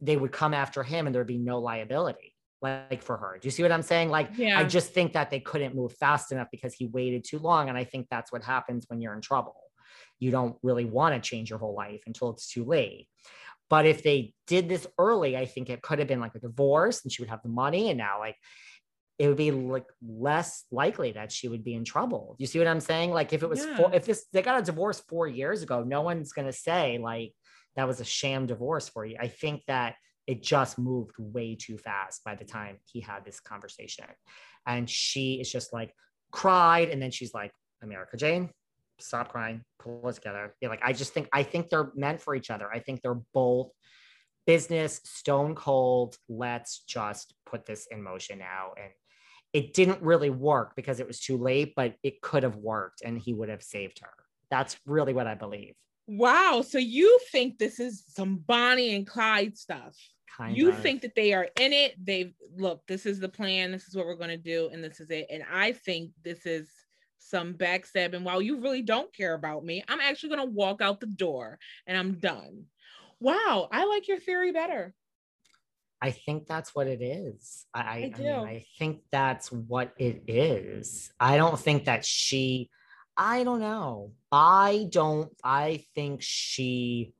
they 0.00 0.16
would 0.16 0.32
come 0.32 0.54
after 0.54 0.82
him 0.82 1.06
and 1.06 1.14
there'd 1.14 1.26
be 1.26 1.38
no 1.38 1.58
liability, 1.58 2.34
like 2.62 3.02
for 3.02 3.16
her. 3.16 3.38
Do 3.40 3.46
you 3.46 3.50
see 3.50 3.62
what 3.62 3.72
I'm 3.72 3.82
saying? 3.82 4.10
Like, 4.10 4.30
Yeah. 4.36 4.58
I 4.58 4.64
just 4.64 4.92
think 4.92 5.12
that 5.12 5.30
they 5.30 5.40
couldn't 5.40 5.74
move 5.74 5.92
fast 5.96 6.32
enough 6.32 6.48
because 6.52 6.72
he 6.74 6.86
waited 6.86 7.24
too 7.24 7.38
long. 7.40 7.68
And 7.68 7.76
I 7.76 7.84
think 7.84 8.06
that's 8.10 8.30
what 8.32 8.42
happens 8.44 8.86
when 8.88 9.00
you're 9.00 9.14
in 9.14 9.20
trouble. 9.20 9.56
You 10.20 10.30
don't 10.30 10.56
really 10.62 10.84
want 10.84 11.14
to 11.14 11.28
change 11.28 11.50
your 11.50 11.58
whole 11.58 11.74
life 11.74 12.02
until 12.06 12.30
it's 12.30 12.48
too 12.48 12.64
late. 12.64 13.08
But 13.70 13.86
if 13.86 14.02
they 14.02 14.32
did 14.46 14.68
this 14.68 14.86
early, 14.98 15.36
I 15.36 15.44
think 15.44 15.68
it 15.68 15.82
could 15.82 15.98
have 15.98 16.08
been 16.08 16.20
like 16.20 16.34
a 16.34 16.40
divorce 16.40 17.02
and 17.02 17.12
she 17.12 17.22
would 17.22 17.28
have 17.28 17.42
the 17.42 17.48
money. 17.48 17.90
And 17.90 17.98
now, 17.98 18.18
like, 18.18 18.36
it 19.18 19.28
would 19.28 19.36
be 19.36 19.50
like 19.50 19.86
less 20.00 20.64
likely 20.70 21.12
that 21.12 21.32
she 21.32 21.48
would 21.48 21.64
be 21.64 21.74
in 21.74 21.84
trouble. 21.84 22.36
You 22.38 22.46
see 22.46 22.58
what 22.58 22.68
I'm 22.68 22.80
saying? 22.80 23.10
Like, 23.10 23.32
if 23.32 23.42
it 23.42 23.48
was 23.48 23.64
four, 23.64 23.92
if 23.92 24.06
this, 24.06 24.26
they 24.32 24.42
got 24.42 24.60
a 24.60 24.64
divorce 24.64 25.00
four 25.08 25.26
years 25.26 25.62
ago, 25.62 25.82
no 25.82 26.02
one's 26.02 26.32
going 26.32 26.46
to 26.46 26.52
say, 26.52 26.98
like, 26.98 27.32
that 27.76 27.86
was 27.86 28.00
a 28.00 28.04
sham 28.04 28.46
divorce 28.46 28.88
for 28.88 29.04
you. 29.04 29.16
I 29.20 29.28
think 29.28 29.62
that 29.66 29.96
it 30.26 30.42
just 30.42 30.78
moved 30.78 31.12
way 31.18 31.56
too 31.60 31.78
fast 31.78 32.22
by 32.24 32.34
the 32.34 32.44
time 32.44 32.78
he 32.84 33.00
had 33.00 33.24
this 33.24 33.40
conversation. 33.40 34.04
And 34.66 34.88
she 34.88 35.40
is 35.40 35.50
just 35.50 35.72
like 35.72 35.92
cried. 36.30 36.90
And 36.90 37.00
then 37.00 37.10
she's 37.10 37.34
like, 37.34 37.52
Erika 37.82 38.16
Jayne, 38.16 38.50
stop 39.00 39.30
crying, 39.30 39.62
pull 39.78 40.08
it 40.08 40.14
together. 40.14 40.54
Yeah, 40.60 40.68
like 40.68 40.82
I 40.82 40.92
just 40.92 41.12
think 41.12 41.28
I 41.32 41.42
think 41.42 41.68
they're 41.68 41.90
meant 41.94 42.20
for 42.20 42.34
each 42.34 42.50
other. 42.50 42.70
I 42.72 42.80
think 42.80 43.02
they're 43.02 43.20
both 43.32 43.70
business 44.48 45.02
stone 45.04 45.54
cold. 45.54 46.16
Let's 46.26 46.82
just 46.88 47.34
put 47.44 47.66
this 47.66 47.86
in 47.90 48.02
motion 48.02 48.38
now. 48.38 48.70
And 48.78 48.90
it 49.52 49.74
didn't 49.74 50.00
really 50.00 50.30
work 50.30 50.72
because 50.74 51.00
it 51.00 51.06
was 51.06 51.20
too 51.20 51.36
late, 51.36 51.74
but 51.76 51.94
it 52.02 52.22
could 52.22 52.44
have 52.44 52.56
worked 52.56 53.02
and 53.04 53.18
he 53.18 53.34
would 53.34 53.50
have 53.50 53.62
saved 53.62 54.00
her. 54.00 54.10
That's 54.50 54.78
really 54.86 55.12
what 55.12 55.26
I 55.26 55.34
believe. 55.34 55.74
Wow. 56.06 56.64
So 56.66 56.78
you 56.78 57.20
think 57.30 57.58
this 57.58 57.78
is 57.78 58.02
some 58.08 58.36
Bonnie 58.36 58.94
and 58.94 59.06
Clyde 59.06 59.58
stuff? 59.58 59.94
Kind 60.34 60.56
you 60.56 60.70
of. 60.70 60.78
think 60.78 61.02
that 61.02 61.14
they 61.14 61.34
are 61.34 61.48
in 61.60 61.74
it? 61.74 61.94
They've 62.02 62.32
look, 62.56 62.80
this 62.88 63.04
is 63.04 63.20
the 63.20 63.28
plan, 63.28 63.70
this 63.70 63.86
is 63.86 63.94
what 63.94 64.06
we're 64.06 64.14
going 64.14 64.30
to 64.30 64.38
do, 64.38 64.70
and 64.72 64.82
this 64.82 64.98
is 64.98 65.10
it. 65.10 65.26
And 65.30 65.42
I 65.52 65.72
think 65.72 66.12
this 66.24 66.46
is 66.46 66.70
some 67.18 67.54
backstabbing. 67.54 68.22
While 68.22 68.42
you 68.42 68.60
really 68.60 68.82
don't 68.82 69.14
care 69.14 69.34
about 69.34 69.64
me, 69.64 69.82
I'm 69.88 70.00
actually 70.00 70.30
going 70.30 70.48
to 70.48 70.54
walk 70.54 70.80
out 70.80 71.00
the 71.00 71.06
door 71.06 71.58
and 71.86 71.96
I'm 71.96 72.18
done. 72.18 72.64
Wow. 73.20 73.68
I 73.72 73.84
like 73.84 74.08
your 74.08 74.20
theory 74.20 74.52
better. 74.52 74.94
I 76.00 76.12
think 76.12 76.46
that's 76.46 76.74
what 76.74 76.86
it 76.86 77.02
is. 77.02 77.66
I, 77.74 77.80
I, 77.80 77.82
I 77.82 77.88
I, 77.88 78.00
mean, 78.00 78.12
do. 78.12 78.28
I 78.28 78.66
think 78.78 79.00
that's 79.10 79.50
what 79.50 79.92
it 79.98 80.22
is. 80.28 81.10
I 81.18 81.36
don't 81.36 81.58
think 81.58 81.86
that 81.86 82.04
she, 82.04 82.70
I 83.16 83.42
don't 83.42 83.60
know. 83.60 84.12
I 84.30 84.86
don't, 84.90 85.30
I 85.42 85.84
think 85.96 86.22
she 86.22 87.14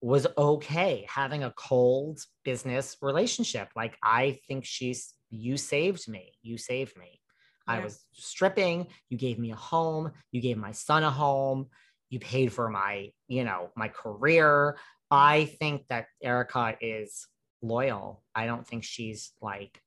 was 0.00 0.28
okay 0.38 1.06
having 1.08 1.42
a 1.42 1.52
cold 1.56 2.20
business 2.44 2.96
relationship. 3.02 3.70
Like, 3.74 3.96
I 4.02 4.38
think 4.46 4.64
she's, 4.64 5.14
you 5.30 5.56
saved 5.56 6.08
me. 6.08 6.34
You 6.42 6.58
saved 6.58 6.96
me. 6.96 7.20
I 7.66 7.80
was 7.80 8.04
stripping. 8.12 8.88
You 9.08 9.18
gave 9.18 9.38
me 9.38 9.52
a 9.52 9.56
home. 9.56 10.12
You 10.30 10.40
gave 10.40 10.56
my 10.56 10.72
son 10.72 11.02
a 11.02 11.10
home. 11.10 11.66
You 12.10 12.18
paid 12.18 12.52
for 12.52 12.68
my, 12.68 13.10
you 13.28 13.44
know, 13.44 13.70
my 13.76 13.88
career. 13.88 14.76
I 15.10 15.44
think 15.44 15.86
that 15.88 16.06
Erika 16.22 16.76
is 16.80 17.26
loyal. 17.62 18.22
I 18.34 18.46
don't 18.46 18.66
think 18.66 18.84
she's 18.84 19.32
like, 19.40 19.80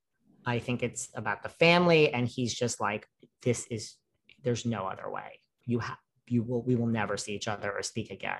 I 0.45 0.59
think 0.59 0.83
it's 0.83 1.09
about 1.15 1.43
the 1.43 1.49
family. 1.49 2.13
And 2.13 2.27
he's 2.27 2.53
just 2.53 2.79
like, 2.79 3.07
this 3.43 3.67
is, 3.69 3.95
there's 4.43 4.65
no 4.65 4.87
other 4.87 5.09
way. 5.09 5.39
You 5.65 5.79
have, 5.79 5.97
you 6.27 6.43
will, 6.43 6.63
we 6.63 6.75
will 6.75 6.87
never 6.87 7.17
see 7.17 7.33
each 7.33 7.47
other 7.47 7.71
or 7.71 7.83
speak 7.83 8.11
again. 8.11 8.37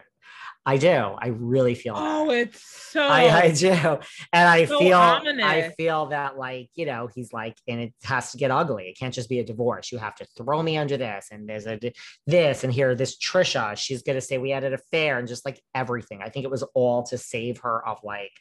I 0.68 0.77
do. 0.77 0.89
I 0.89 1.27
really 1.27 1.76
feel 1.76 1.93
Oh, 1.95 2.27
that. 2.27 2.38
it's 2.38 2.65
so 2.91 3.06
I, 3.07 3.43
I 3.43 3.52
do. 3.52 3.69
And 3.69 4.49
I 4.49 4.65
So 4.65 4.80
feel 4.80 4.97
I 4.97 5.73
feel 5.77 6.07
that 6.07 6.38
like, 6.38 6.69
you 6.73 6.88
know, 6.88 7.07
he's 7.14 7.31
like, 7.31 7.56
and 7.68 7.80
it 7.80 7.93
has 8.03 8.31
to 8.31 8.38
get 8.38 8.49
ugly. 8.49 8.85
It 8.85 8.97
can't 8.97 9.14
just 9.14 9.30
be 9.30 9.39
a 9.39 9.43
divorce. 9.43 9.91
You 9.91 9.99
have 9.99 10.15
to 10.15 10.26
throw 10.35 10.64
me 10.64 10.77
under 10.77 10.97
this. 10.97 11.27
And 11.31 11.47
there's 11.47 11.68
a 11.68 11.80
this 12.26 12.64
and 12.64 12.73
here, 12.73 12.95
this 12.95 13.15
Trisha, 13.18 13.77
she's 13.77 14.02
gonna 14.02 14.22
say 14.22 14.39
we 14.39 14.49
had 14.49 14.64
an 14.64 14.73
affair 14.73 15.19
and 15.19 15.27
just 15.27 15.45
like 15.45 15.61
everything. 15.76 16.22
I 16.23 16.30
think 16.30 16.45
it 16.45 16.52
was 16.52 16.64
all 16.73 17.03
to 17.03 17.18
save 17.19 17.60
her 17.60 17.88
of 17.88 17.99
like, 18.03 18.31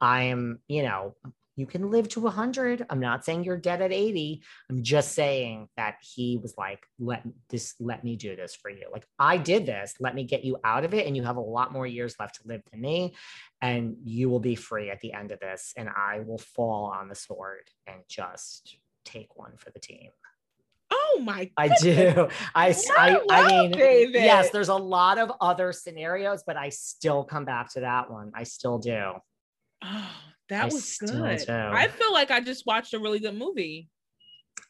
I 0.00 0.24
am, 0.24 0.58
you 0.66 0.82
know, 0.82 1.14
you 1.60 1.66
can 1.66 1.90
live 1.90 2.08
to 2.08 2.20
100. 2.20 2.86
I'm 2.88 3.00
not 3.00 3.22
saying 3.24 3.44
you're 3.44 3.58
dead 3.58 3.82
at 3.82 3.92
80. 3.92 4.42
I'm 4.70 4.82
just 4.82 5.12
saying 5.12 5.68
that 5.76 5.96
he 6.00 6.38
was 6.38 6.54
like, 6.56 6.86
let 6.98 7.22
this, 7.50 7.74
let 7.78 8.02
me 8.02 8.16
do 8.16 8.34
this 8.34 8.54
for 8.54 8.70
you. 8.70 8.86
Like, 8.90 9.06
I 9.18 9.36
did 9.36 9.66
this. 9.66 9.94
Let 10.00 10.14
me 10.14 10.24
get 10.24 10.42
you 10.42 10.56
out 10.64 10.84
of 10.84 10.94
it. 10.94 11.06
And 11.06 11.14
you 11.14 11.22
have 11.22 11.36
a 11.36 11.40
lot 11.40 11.70
more 11.70 11.86
years 11.86 12.14
left 12.18 12.36
to 12.36 12.48
live 12.48 12.62
than 12.72 12.80
me. 12.80 13.14
And 13.60 13.96
you 14.04 14.30
will 14.30 14.40
be 14.40 14.54
free 14.54 14.90
at 14.90 15.00
the 15.00 15.12
end 15.12 15.32
of 15.32 15.40
this. 15.40 15.74
And 15.76 15.90
I 15.90 16.20
will 16.20 16.38
fall 16.38 16.86
on 16.86 17.08
the 17.08 17.14
sword 17.14 17.68
and 17.86 18.00
just 18.08 18.78
take 19.04 19.36
one 19.36 19.52
for 19.58 19.70
the 19.70 19.80
team. 19.80 20.08
Oh 20.90 21.20
my 21.22 21.50
I 21.58 21.68
do. 21.80 22.28
I 22.54 22.70
Wow, 22.70 23.22
I 23.30 23.46
mean, 23.46 23.72
David. 23.72 24.14
yes, 24.14 24.50
there's 24.50 24.70
a 24.70 24.74
lot 24.74 25.18
of 25.18 25.30
other 25.40 25.72
scenarios, 25.72 26.42
but 26.46 26.56
I 26.56 26.70
still 26.70 27.22
come 27.22 27.44
back 27.44 27.70
to 27.74 27.80
that 27.80 28.10
one. 28.10 28.32
I 28.34 28.44
still 28.44 28.78
do. 28.78 29.12
Oh, 29.84 30.10
that 30.50 30.62
I 30.62 30.64
was 30.66 30.98
good. 30.98 31.38
do. 31.46 31.52
I 31.52 31.88
feel 31.88 32.12
like 32.12 32.30
I 32.30 32.40
just 32.40 32.66
watched 32.66 32.92
a 32.94 32.98
really 32.98 33.18
good 33.18 33.36
movie. 33.36 33.88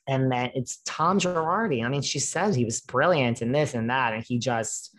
and 0.07 0.31
then 0.31 0.51
it's 0.55 0.81
Tom 0.85 1.19
Girardi. 1.19 1.85
I 1.85 1.89
mean, 1.89 2.03
she 2.03 2.19
says 2.19 2.55
he 2.55 2.65
was 2.65 2.81
brilliant 2.81 3.43
in 3.43 3.53
this 3.53 3.75
and 3.75 3.91
that, 3.91 4.13
and 4.13 4.25
he 4.27 4.39
just, 4.39 4.97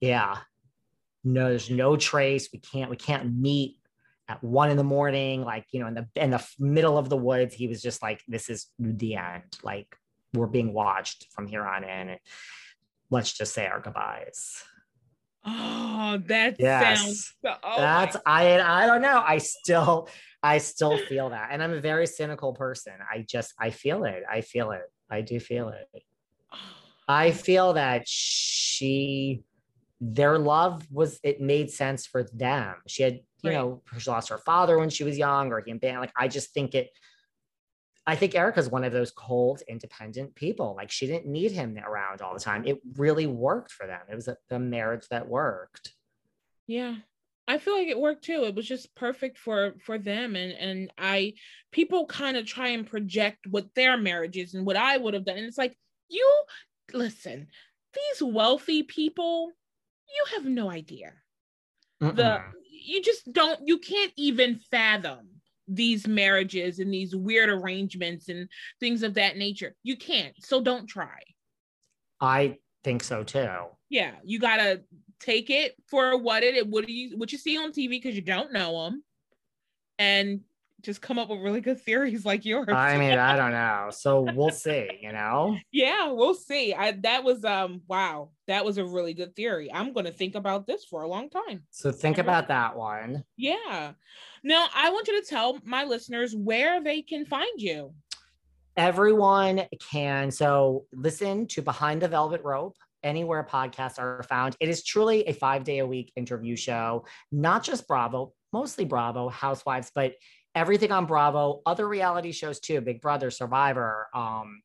yeah, 0.00 0.38
no, 1.24 1.48
there's 1.48 1.70
no 1.70 1.96
trace. 1.96 2.48
We 2.52 2.58
can't, 2.60 2.90
we 2.90 2.96
can't 2.96 3.34
meet 3.34 3.76
at 4.28 4.42
one 4.44 4.70
in 4.70 4.76
the 4.76 4.84
morning, 4.84 5.42
like 5.42 5.66
you 5.72 5.80
know, 5.80 5.88
in 5.88 5.94
the 5.94 6.08
in 6.16 6.30
the 6.30 6.46
middle 6.58 6.96
of 6.96 7.08
the 7.08 7.16
woods. 7.16 7.54
He 7.54 7.66
was 7.68 7.82
just 7.82 8.02
like, 8.02 8.22
this 8.28 8.48
is 8.48 8.66
the 8.78 9.16
end. 9.16 9.58
Like 9.62 9.94
we're 10.32 10.46
being 10.46 10.72
watched 10.72 11.26
from 11.32 11.46
here 11.48 11.66
on 11.66 11.82
in. 11.82 12.08
And 12.10 12.20
let's 13.10 13.32
just 13.32 13.52
say 13.52 13.66
our 13.66 13.80
goodbyes. 13.80 14.62
Oh, 15.44 16.18
that 16.26 16.56
Yes. 16.58 16.98
sounds 17.00 17.34
so, 17.44 17.54
oh 17.62 17.76
That's 17.76 18.16
I 18.26 18.60
I 18.60 18.86
don't 18.86 19.02
know. 19.02 19.22
I 19.26 19.38
still 19.38 20.08
I 20.42 20.58
still 20.58 20.98
feel 20.98 21.30
that. 21.30 21.48
And 21.52 21.62
I'm 21.62 21.72
a 21.72 21.80
very 21.80 22.06
cynical 22.06 22.52
person. 22.54 22.94
I 23.12 23.24
just 23.28 23.54
I 23.58 23.70
feel 23.70 24.04
it. 24.04 24.22
I 24.30 24.40
feel 24.42 24.70
it. 24.72 24.82
I 25.10 25.22
do 25.22 25.40
feel 25.40 25.70
it. 25.70 25.88
I 27.08 27.30
feel 27.32 27.74
that 27.74 28.06
she 28.06 29.42
their 30.00 30.38
love 30.38 30.86
was 30.90 31.20
it 31.22 31.40
made 31.40 31.70
sense 31.70 32.06
for 32.06 32.22
them. 32.24 32.76
She 32.86 33.02
had, 33.02 33.20
you 33.42 33.50
Right. 33.50 33.54
know, 33.54 33.82
she 33.98 34.10
lost 34.10 34.30
her 34.30 34.38
father 34.38 34.78
when 34.78 34.88
she 34.90 35.04
was 35.04 35.18
young, 35.18 35.52
or 35.52 35.62
he 35.62 35.70
abandoned. 35.72 36.00
Like 36.02 36.12
I 36.16 36.28
just 36.28 36.52
think 36.54 36.74
it 36.74 36.88
I 38.10 38.16
think 38.16 38.34
Erika's 38.34 38.68
one 38.68 38.82
of 38.82 38.92
those 38.92 39.12
cold, 39.12 39.62
independent 39.68 40.34
people. 40.34 40.74
Like 40.76 40.90
she 40.90 41.06
didn't 41.06 41.30
need 41.30 41.52
him 41.52 41.78
around 41.78 42.22
all 42.22 42.34
the 42.34 42.40
time. 42.40 42.66
It 42.66 42.80
really 42.96 43.28
worked 43.28 43.70
for 43.70 43.86
them. 43.86 44.00
It 44.10 44.16
was 44.16 44.26
a, 44.26 44.36
a 44.50 44.58
marriage 44.58 45.06
that 45.10 45.28
worked. 45.28 45.94
Yeah. 46.66 46.96
I 47.46 47.58
feel 47.58 47.78
like 47.78 47.86
it 47.86 48.00
worked 48.00 48.24
too. 48.24 48.42
It 48.42 48.56
was 48.56 48.66
just 48.66 48.92
perfect 48.96 49.38
for 49.38 49.74
for 49.84 49.96
them 49.96 50.34
and 50.34 50.50
and 50.52 50.92
I 50.98 51.34
people 51.70 52.06
kind 52.06 52.36
of 52.36 52.46
try 52.46 52.68
and 52.70 52.84
project 52.84 53.46
what 53.48 53.72
their 53.76 53.96
marriage 53.96 54.36
is 54.36 54.54
and 54.54 54.66
what 54.66 54.76
I 54.76 54.96
would 54.96 55.14
have 55.14 55.24
done 55.24 55.38
and 55.38 55.46
it's 55.46 55.58
like 55.58 55.76
you 56.08 56.28
listen. 56.92 57.46
These 57.94 58.22
wealthy 58.24 58.82
people, 58.82 59.52
you 60.08 60.24
have 60.34 60.46
no 60.46 60.68
idea. 60.68 61.12
The 62.00 62.42
you 62.72 63.02
just 63.02 63.32
don't 63.32 63.60
you 63.68 63.78
can't 63.78 64.12
even 64.16 64.58
fathom 64.72 65.39
these 65.72 66.06
marriages 66.06 66.78
and 66.80 66.92
these 66.92 67.14
weird 67.14 67.48
arrangements 67.48 68.28
and 68.28 68.48
things 68.80 69.02
of 69.02 69.14
that 69.14 69.36
nature. 69.36 69.74
You 69.82 69.96
can't. 69.96 70.34
So 70.40 70.60
don't 70.60 70.86
try. 70.86 71.18
I 72.20 72.58
think 72.84 73.02
so 73.02 73.22
too. 73.22 73.48
yeah 73.90 74.12
you 74.24 74.38
gotta 74.38 74.82
take 75.20 75.50
it 75.50 75.74
for 75.86 76.16
what 76.16 76.42
it 76.42 76.66
what 76.66 76.86
do 76.86 76.92
you 76.92 77.16
what 77.18 77.30
you 77.30 77.36
see 77.36 77.58
on 77.58 77.72
tv 77.72 77.90
because 77.90 78.14
you 78.16 78.22
don't 78.22 78.54
know 78.54 78.84
them 78.84 79.04
and 79.98 80.40
just 80.82 81.00
come 81.02 81.18
up 81.18 81.28
with 81.28 81.40
really 81.40 81.60
good 81.60 81.80
theories 81.80 82.24
like 82.24 82.44
yours 82.44 82.68
I 82.70 82.96
mean, 82.98 83.18
I 83.18 83.36
don't 83.36 83.52
know. 83.52 83.88
So 83.90 84.20
we'll 84.34 84.50
see, 84.66 84.88
you 85.02 85.12
know? 85.12 85.56
yeah 85.72 86.10
we'll 86.10 86.34
see 86.34 86.74
i 86.74 86.92
that 87.02 87.22
was 87.24 87.44
um 87.44 87.82
wow 87.88 88.30
that 88.46 88.64
was 88.64 88.78
a 88.78 88.84
really 88.84 89.14
good 89.14 89.34
theory 89.36 89.70
i'm 89.72 89.92
gonna 89.92 90.10
think 90.10 90.34
about 90.34 90.66
this 90.66 90.84
for 90.84 91.02
a 91.02 91.08
long 91.08 91.28
time 91.30 91.62
So 91.70 91.90
think 91.92 92.18
about 92.18 92.48
that 92.48 92.76
one. 92.76 93.24
yeah 93.36 93.92
now 94.42 94.66
i 94.74 94.90
want 94.90 95.06
you 95.08 95.20
to 95.20 95.26
tell 95.28 95.58
my 95.64 95.84
listeners 95.84 96.34
where 96.34 96.82
they 96.82 97.02
can 97.02 97.24
find 97.26 97.60
you 97.60 97.92
Everyone 98.76 99.62
can. 99.92 100.30
So 100.30 100.86
listen 100.92 101.46
to 101.48 101.60
Behind 101.60 102.00
the 102.00 102.08
Velvet 102.08 102.40
Rope 102.44 102.76
anywhere 103.02 103.46
podcasts 103.50 103.98
are 103.98 104.22
found. 104.22 104.56
It 104.60 104.68
is 104.68 104.84
truly 104.84 105.26
a 105.26 105.32
five 105.32 105.64
day 105.64 105.78
a 105.80 105.86
week 105.86 106.12
interview 106.16 106.56
show, 106.56 107.04
not 107.32 107.62
just 107.62 107.86
Bravo, 107.88 108.32
mostly 108.52 108.84
Bravo, 108.84 109.28
Housewives, 109.28 109.90
but 109.94 110.14
everything 110.54 110.92
on 110.92 111.06
Bravo, 111.06 111.62
other 111.66 111.86
reality 111.86 112.32
shows 112.32 112.60
too, 112.60 112.80
Big 112.80 113.00
Brother, 113.00 113.30
Survivor, 113.30 114.08
um, 114.14 114.62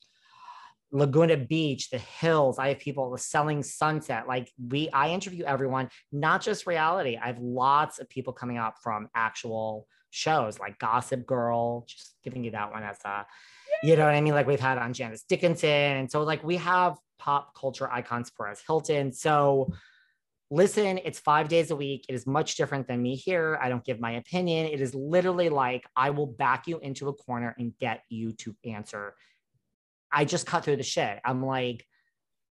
Laguna 0.91 1.38
Beach, 1.38 1.90
The 1.90 1.98
Hills. 1.98 2.57
I 2.57 2.70
have 2.70 2.80
people 2.80 3.16
selling 3.18 3.64
Sunset. 3.64 4.28
Like 4.28 4.52
we, 4.70 4.90
I 4.90 5.10
interview 5.10 5.44
everyone, 5.44 5.90
not 6.12 6.41
just 6.41 6.68
reality. 6.68 7.18
I 7.22 7.28
have 7.28 7.40
lots 7.40 7.99
of 7.99 8.10
people 8.10 8.34
coming 8.34 8.57
up 8.57 8.76
from 8.82 9.10
actual 9.14 9.88
shows 10.12 10.60
like 10.60 10.80
Gossip 10.80 11.26
Girl. 11.26 11.86
Just 11.88 12.16
giving 12.24 12.44
you 12.44 12.52
that 12.52 12.72
one 12.72 12.84
as 12.84 12.98
a, 13.03 13.26
you 13.84 13.95
know 13.95 14.06
what 14.06 14.16
I 14.16 14.22
mean? 14.22 14.34
Like 14.34 14.48
we've 14.48 14.60
had 14.60 14.78
on 14.78 14.94
Janice 14.94 15.24
Dickinson, 15.24 15.70
and 15.70 16.10
so 16.10 16.24
like 16.24 16.44
we 16.44 16.56
have 16.57 16.98
pop 17.20 17.53
culture 17.60 17.91
icons, 17.91 18.32
Perez 18.32 18.62
Hilton. 18.66 19.12
So 19.12 19.74
listen, 20.56 20.99
it's 21.03 21.19
five 21.19 21.48
days 21.48 21.72
a 21.72 21.76
week. 21.76 22.06
It 22.07 22.14
is 22.14 22.26
much 22.26 22.56
different 22.56 22.88
than 22.88 23.02
me 23.02 23.15
here. 23.15 23.60
I 23.61 23.69
don't 23.69 23.84
give 23.84 23.99
my 23.99 24.11
opinion. 24.14 24.68
It 24.68 24.82
is 24.82 24.95
literally 24.95 25.49
like 25.49 25.84
I 25.95 26.11
will 26.11 26.27
back 26.27 26.68
you 26.68 26.80
into 26.80 27.10
a 27.10 27.14
corner 27.14 27.53
and 27.57 27.73
get 27.80 28.02
you 28.10 28.32
to 28.34 28.56
answer 28.64 29.15
I 30.15 30.23
just 30.23 30.45
cut 30.48 30.64
through 30.64 30.77
the 30.77 30.84
shit. 30.84 31.19
I'm 31.26 31.45
like, 31.45 31.86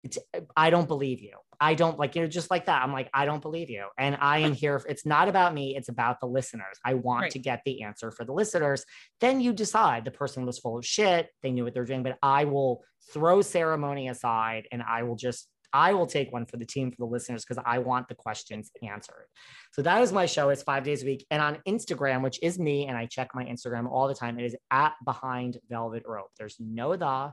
it's, 0.03 0.17
I 0.55 0.69
don't 0.69 0.87
believe 0.87 1.19
you. 1.19 1.33
I 1.59 1.73
don't 1.73 1.99
like, 1.99 2.15
you're 2.15 2.27
just 2.27 2.49
like 2.49 2.67
that. 2.67 2.81
I'm 2.81 2.93
like, 2.93 3.09
I 3.13 3.25
don't 3.25 3.41
believe 3.41 3.69
you. 3.69 3.87
And 3.97 4.17
I 4.21 4.39
am 4.39 4.53
here. 4.53 4.81
It's 4.87 5.05
not 5.05 5.27
about 5.27 5.53
me. 5.53 5.75
It's 5.75 5.89
about 5.89 6.21
the 6.21 6.25
listeners. 6.25 6.77
I 6.85 6.93
want 6.93 7.23
right. 7.23 7.31
to 7.31 7.39
get 7.39 7.61
the 7.65 7.83
answer 7.83 8.11
for 8.11 8.23
the 8.23 8.31
listeners. 8.31 8.85
Then 9.19 9.41
you 9.41 9.51
decide 9.51 10.05
the 10.05 10.11
person 10.11 10.45
was 10.45 10.57
full 10.57 10.77
of 10.77 10.85
shit. 10.85 11.27
They 11.43 11.51
knew 11.51 11.65
what 11.65 11.73
they're 11.73 11.83
doing, 11.83 12.01
but 12.01 12.17
I 12.23 12.45
will 12.45 12.81
throw 13.11 13.41
ceremony 13.41 14.07
aside 14.07 14.69
and 14.71 14.81
I 14.81 15.03
will 15.03 15.17
just 15.17 15.49
I 15.73 15.93
will 15.93 16.07
take 16.07 16.31
one 16.31 16.45
for 16.45 16.57
the 16.57 16.65
team 16.65 16.91
for 16.91 16.97
the 16.97 17.05
listeners 17.05 17.45
because 17.45 17.63
I 17.65 17.79
want 17.79 18.07
the 18.07 18.15
questions 18.15 18.71
answered. 18.81 19.25
So 19.73 19.81
that 19.81 20.01
is 20.01 20.11
my 20.11 20.25
show. 20.25 20.49
It's 20.49 20.63
five 20.63 20.83
days 20.83 21.03
a 21.03 21.05
week. 21.05 21.25
And 21.31 21.41
on 21.41 21.59
Instagram, 21.67 22.23
which 22.23 22.39
is 22.41 22.59
me, 22.59 22.87
and 22.87 22.97
I 22.97 23.05
check 23.05 23.29
my 23.33 23.45
Instagram 23.45 23.89
all 23.89 24.07
the 24.07 24.15
time, 24.15 24.39
it 24.39 24.45
is 24.45 24.55
at 24.71 24.93
behind 25.05 25.57
velvet 25.69 26.03
rope. 26.05 26.29
There's 26.37 26.57
no 26.59 26.95
the. 26.95 27.31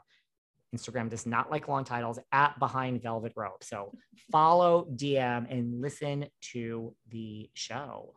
Instagram 0.74 1.08
does 1.08 1.26
not 1.26 1.50
like 1.50 1.68
long 1.68 1.84
titles 1.84 2.18
at 2.32 2.58
behind 2.58 3.02
velvet 3.02 3.32
rope. 3.36 3.62
So 3.62 3.92
follow, 4.30 4.86
DM, 4.94 5.50
and 5.50 5.80
listen 5.80 6.26
to 6.52 6.94
the 7.10 7.48
show. 7.54 8.14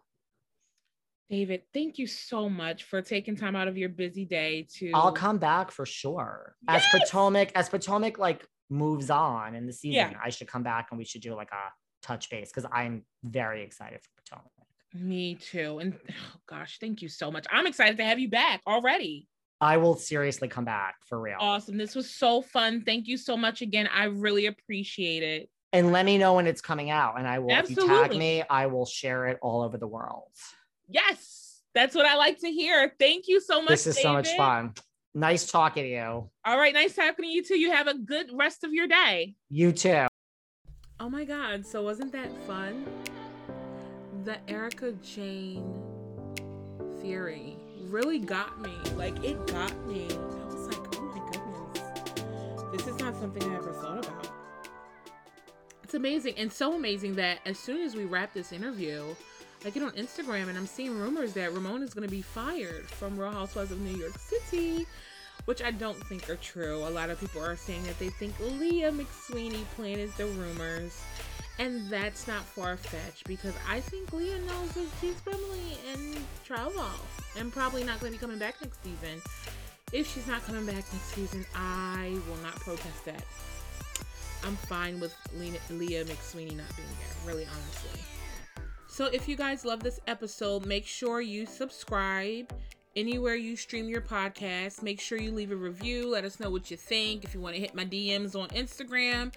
David, 1.30 1.62
thank 1.74 2.00
you 2.00 2.08
so 2.08 2.50
much 2.50 2.86
for 2.86 3.04
taking 3.04 3.36
time 3.36 3.56
out 3.56 3.68
of 3.68 3.78
your 3.78 3.90
busy 3.90 4.26
day 4.26 4.68
to. 4.78 4.92
I'll 4.96 5.12
come 5.12 5.38
back 5.38 5.70
for 5.70 5.86
sure. 5.86 6.56
Yes! 6.68 6.84
As 6.92 7.02
Potomac, 7.02 7.52
as 7.54 7.70
Potomac 7.70 8.18
like 8.18 8.46
moves 8.70 9.10
on 9.10 9.56
in 9.56 9.66
the 9.66 9.74
season, 9.74 10.12
yeah. 10.12 10.20
I 10.24 10.30
should 10.30 10.48
come 10.48 10.64
back 10.64 10.88
and 10.92 10.98
we 10.98 11.06
should 11.06 11.22
do 11.22 11.36
like 11.36 11.52
a 11.52 12.06
touch 12.06 12.30
base 12.30 12.52
because 12.54 12.70
I'm 12.72 13.04
very 13.24 13.64
excited 13.64 14.00
for 14.02 14.10
Potomac. 14.22 14.52
Me 14.94 15.36
too. 15.36 15.80
And 15.80 15.98
oh 16.10 16.40
gosh, 16.48 16.78
thank 16.80 17.02
you 17.02 17.10
so 17.10 17.32
much. 17.32 17.46
I'm 17.52 17.68
excited 17.68 17.98
to 17.98 18.04
have 18.04 18.20
you 18.20 18.30
back 18.30 18.62
already. 18.66 19.28
I 19.62 19.78
will 19.78 19.96
seriously 19.96 20.48
come 20.48 20.66
back 20.66 20.96
for 21.06 21.20
real. 21.20 21.38
Awesome. 21.40 21.78
This 21.78 21.94
was 21.94 22.10
so 22.10 22.42
fun. 22.42 22.84
Thank 22.86 23.08
you 23.08 23.18
so 23.18 23.36
much 23.36 23.62
again. 23.62 23.90
I 23.94 24.06
really 24.06 24.46
appreciate 24.46 25.22
it. 25.22 25.50
And 25.74 25.92
let 25.92 26.06
me 26.06 26.18
know 26.18 26.36
when 26.36 26.48
it's 26.48 26.62
coming 26.62 26.90
out. 26.90 27.20
And 27.20 27.28
I 27.28 27.40
will, 27.40 27.52
Absolutely. 27.52 27.84
if 27.84 27.90
you 27.90 28.08
tag 28.08 28.18
me, 28.18 28.44
I 28.50 28.68
will 28.68 28.86
share 28.86 29.28
it 29.28 29.38
all 29.42 29.62
over 29.62 29.78
the 29.78 29.88
world. 29.88 30.32
Yes. 30.88 31.62
That's 31.76 31.94
what 31.94 32.06
I 32.06 32.16
like 32.16 32.40
to 32.40 32.50
hear. 32.50 32.94
Thank 33.00 33.28
you 33.28 33.40
so 33.42 33.62
much. 33.62 33.70
This 33.70 33.88
is 33.88 33.96
David. 33.98 34.04
so 34.04 34.14
much 34.14 34.30
fun. 34.36 34.74
Nice 35.16 35.52
talking 35.52 35.84
to 35.84 35.90
you. 35.90 36.30
All 36.46 36.58
right. 36.58 36.74
Nice 36.74 36.96
talking 36.96 37.26
to 37.26 37.28
you 37.28 37.44
too. 37.44 37.58
You 37.60 37.72
have 37.72 37.88
a 37.88 37.98
good 37.98 38.28
rest 38.34 38.64
of 38.64 38.74
your 38.74 38.88
day. 38.88 39.36
You 39.50 39.72
too. 39.72 40.08
Oh 41.00 41.10
my 41.10 41.26
God. 41.26 41.66
So 41.66 41.82
wasn't 41.84 42.12
that 42.12 42.30
fun? 42.46 42.86
The 44.24 44.38
Erika 44.50 44.92
Jayne 45.02 45.82
theory 47.02 47.58
really 47.88 48.20
got 48.20 48.62
me. 48.62 48.74
Like 48.96 49.24
it 49.24 49.48
got 49.48 49.74
me. 49.88 50.08
I 50.12 50.46
was 50.46 50.68
like, 50.68 50.96
oh 50.96 51.02
my 51.02 51.32
goodness, 51.32 52.64
this 52.74 52.88
is 52.88 53.00
not 53.00 53.16
something 53.16 53.44
I 53.44 53.56
ever 53.56 53.74
thought 53.74 54.06
about. 54.06 54.28
It's 55.84 55.96
amazing 55.96 56.36
and 56.38 56.52
so 56.52 56.76
amazing 56.76 57.16
that 57.16 57.40
as 57.46 57.58
soon 57.58 57.82
as 57.82 57.96
we 57.96 58.06
wrap 58.06 58.34
this 58.34 58.52
interview, 58.52 59.16
I 59.66 59.70
get 59.72 59.84
on 59.84 59.92
Instagram 59.92 60.48
and 60.48 60.58
I'm 60.58 60.66
seeing 60.66 60.98
rumors 60.98 61.34
that 61.34 61.54
Ramon 61.54 61.84
is 61.84 61.94
going 61.94 62.08
to 62.08 62.12
be 62.12 62.22
fired 62.22 62.88
from 62.88 63.20
Real 63.20 63.32
Housewives 63.32 63.72
of 63.72 63.82
New 63.82 63.98
York 63.98 64.18
City, 64.18 64.86
which 65.46 65.62
I 65.62 65.72
don't 65.72 66.02
think 66.06 66.30
are 66.30 66.38
true. 66.38 66.78
A 66.88 66.90
lot 66.90 67.10
of 67.10 67.20
people 67.20 67.44
are 67.44 67.58
saying 67.58 67.84
that 67.84 68.00
they 68.00 68.10
think 68.10 68.34
Leah 68.40 68.92
McSweeney 68.92 69.66
planted 69.76 70.12
the 70.16 70.28
rumors. 70.28 71.02
And 71.58 71.90
that's 71.90 72.26
not 72.26 72.46
far 72.46 72.78
fetched 72.78 73.28
because 73.28 73.54
I 73.68 73.82
think 73.82 74.14
Leah 74.14 74.40
knows 74.40 74.72
that 74.72 74.88
she's 75.02 75.20
probably 75.20 75.78
in 75.94 76.16
trouble 76.46 76.86
and 77.38 77.52
probably 77.52 77.84
not 77.84 78.00
going 78.00 78.14
to 78.14 78.18
be 78.18 78.22
coming 78.22 78.40
back 78.40 78.56
next 78.62 78.82
season. 78.82 79.22
If 79.92 80.14
she's 80.14 80.26
not 80.26 80.46
coming 80.46 80.66
back 80.66 80.76
next 80.76 81.14
season, 81.14 81.46
I 81.54 82.18
will 82.30 82.38
not 82.38 82.56
protest 82.62 83.04
that. 83.04 83.26
I'm 84.46 84.56
fine 84.56 85.02
with 85.02 85.14
Leah 85.36 86.06
McSweeney 86.06 86.56
not 86.56 86.74
being 86.78 86.88
there, 86.98 87.28
really 87.28 87.46
honestly. 87.46 88.02
So 89.00 89.06
if 89.06 89.30
you 89.30 89.38
guys 89.38 89.64
love 89.64 89.82
this 89.82 90.02
episode, 90.08 90.66
make 90.66 90.86
sure 90.86 91.22
you 91.22 91.46
subscribe 91.46 92.54
anywhere 92.98 93.36
you 93.36 93.56
stream 93.56 93.88
your 93.88 94.02
podcast. 94.02 94.84
Make 94.84 95.00
sure 95.00 95.18
you 95.18 95.32
leave 95.32 95.54
a 95.54 95.56
review. 95.56 96.10
Let 96.10 96.26
us 96.26 96.38
know 96.38 96.50
what 96.50 96.70
you 96.70 96.76
think. 96.76 97.24
If 97.24 97.34
you 97.34 97.40
want 97.40 97.56
to 97.56 97.62
hit 97.62 97.74
my 97.74 97.86
DMs 97.86 98.36
on 98.36 98.50
Instagram, 98.50 99.34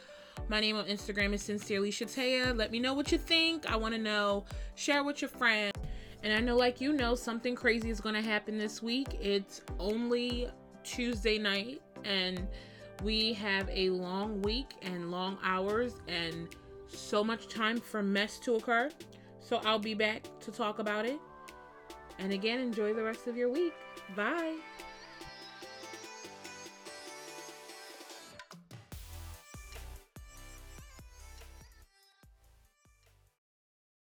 my 0.49 0.59
name 0.59 0.75
on 0.75 0.87
Instagram 0.87 1.33
is 1.33 1.43
Sincerely 1.45 1.93
Shataiya. 1.93 2.57
Let 2.57 2.73
me 2.73 2.81
know 2.81 2.93
what 2.93 3.13
you 3.13 3.19
think. 3.19 3.71
I 3.71 3.77
want 3.77 3.95
to 3.95 4.01
know. 4.01 4.47
Share 4.75 5.05
with 5.05 5.23
your 5.23 5.29
friends. 5.29 5.79
And 6.25 6.33
I 6.33 6.41
know, 6.41 6.57
like 6.57 6.81
you 6.81 6.93
know, 6.93 7.15
something 7.15 7.55
crazy 7.55 7.89
is 7.89 8.01
going 8.01 8.17
to 8.17 8.21
happen 8.21 8.59
this 8.59 8.83
week. 8.83 9.17
It's 9.21 9.61
only 9.79 10.49
Tuesday 10.83 11.39
night, 11.39 11.81
and 12.05 12.49
we 13.05 13.33
have 13.35 13.69
a 13.71 13.91
long 13.91 14.43
week 14.43 14.75
and 14.83 15.13
long 15.13 15.39
hours 15.45 15.93
and 16.09 16.49
so 16.89 17.23
much 17.23 17.47
time 17.47 17.79
for 17.79 18.03
mess 18.03 18.41
to 18.41 18.57
occur. 18.57 18.91
So 19.43 19.61
I'll 19.65 19.79
be 19.79 19.95
back 19.95 20.23
to 20.41 20.51
talk 20.51 20.79
about 20.79 21.05
it. 21.05 21.19
And 22.19 22.33
again, 22.33 22.61
enjoy 22.61 22.95
the 22.95 23.03
rest 23.03 23.27
of 23.27 23.37
your 23.37 23.51
week. 23.51 23.75
Bye. 24.15 24.57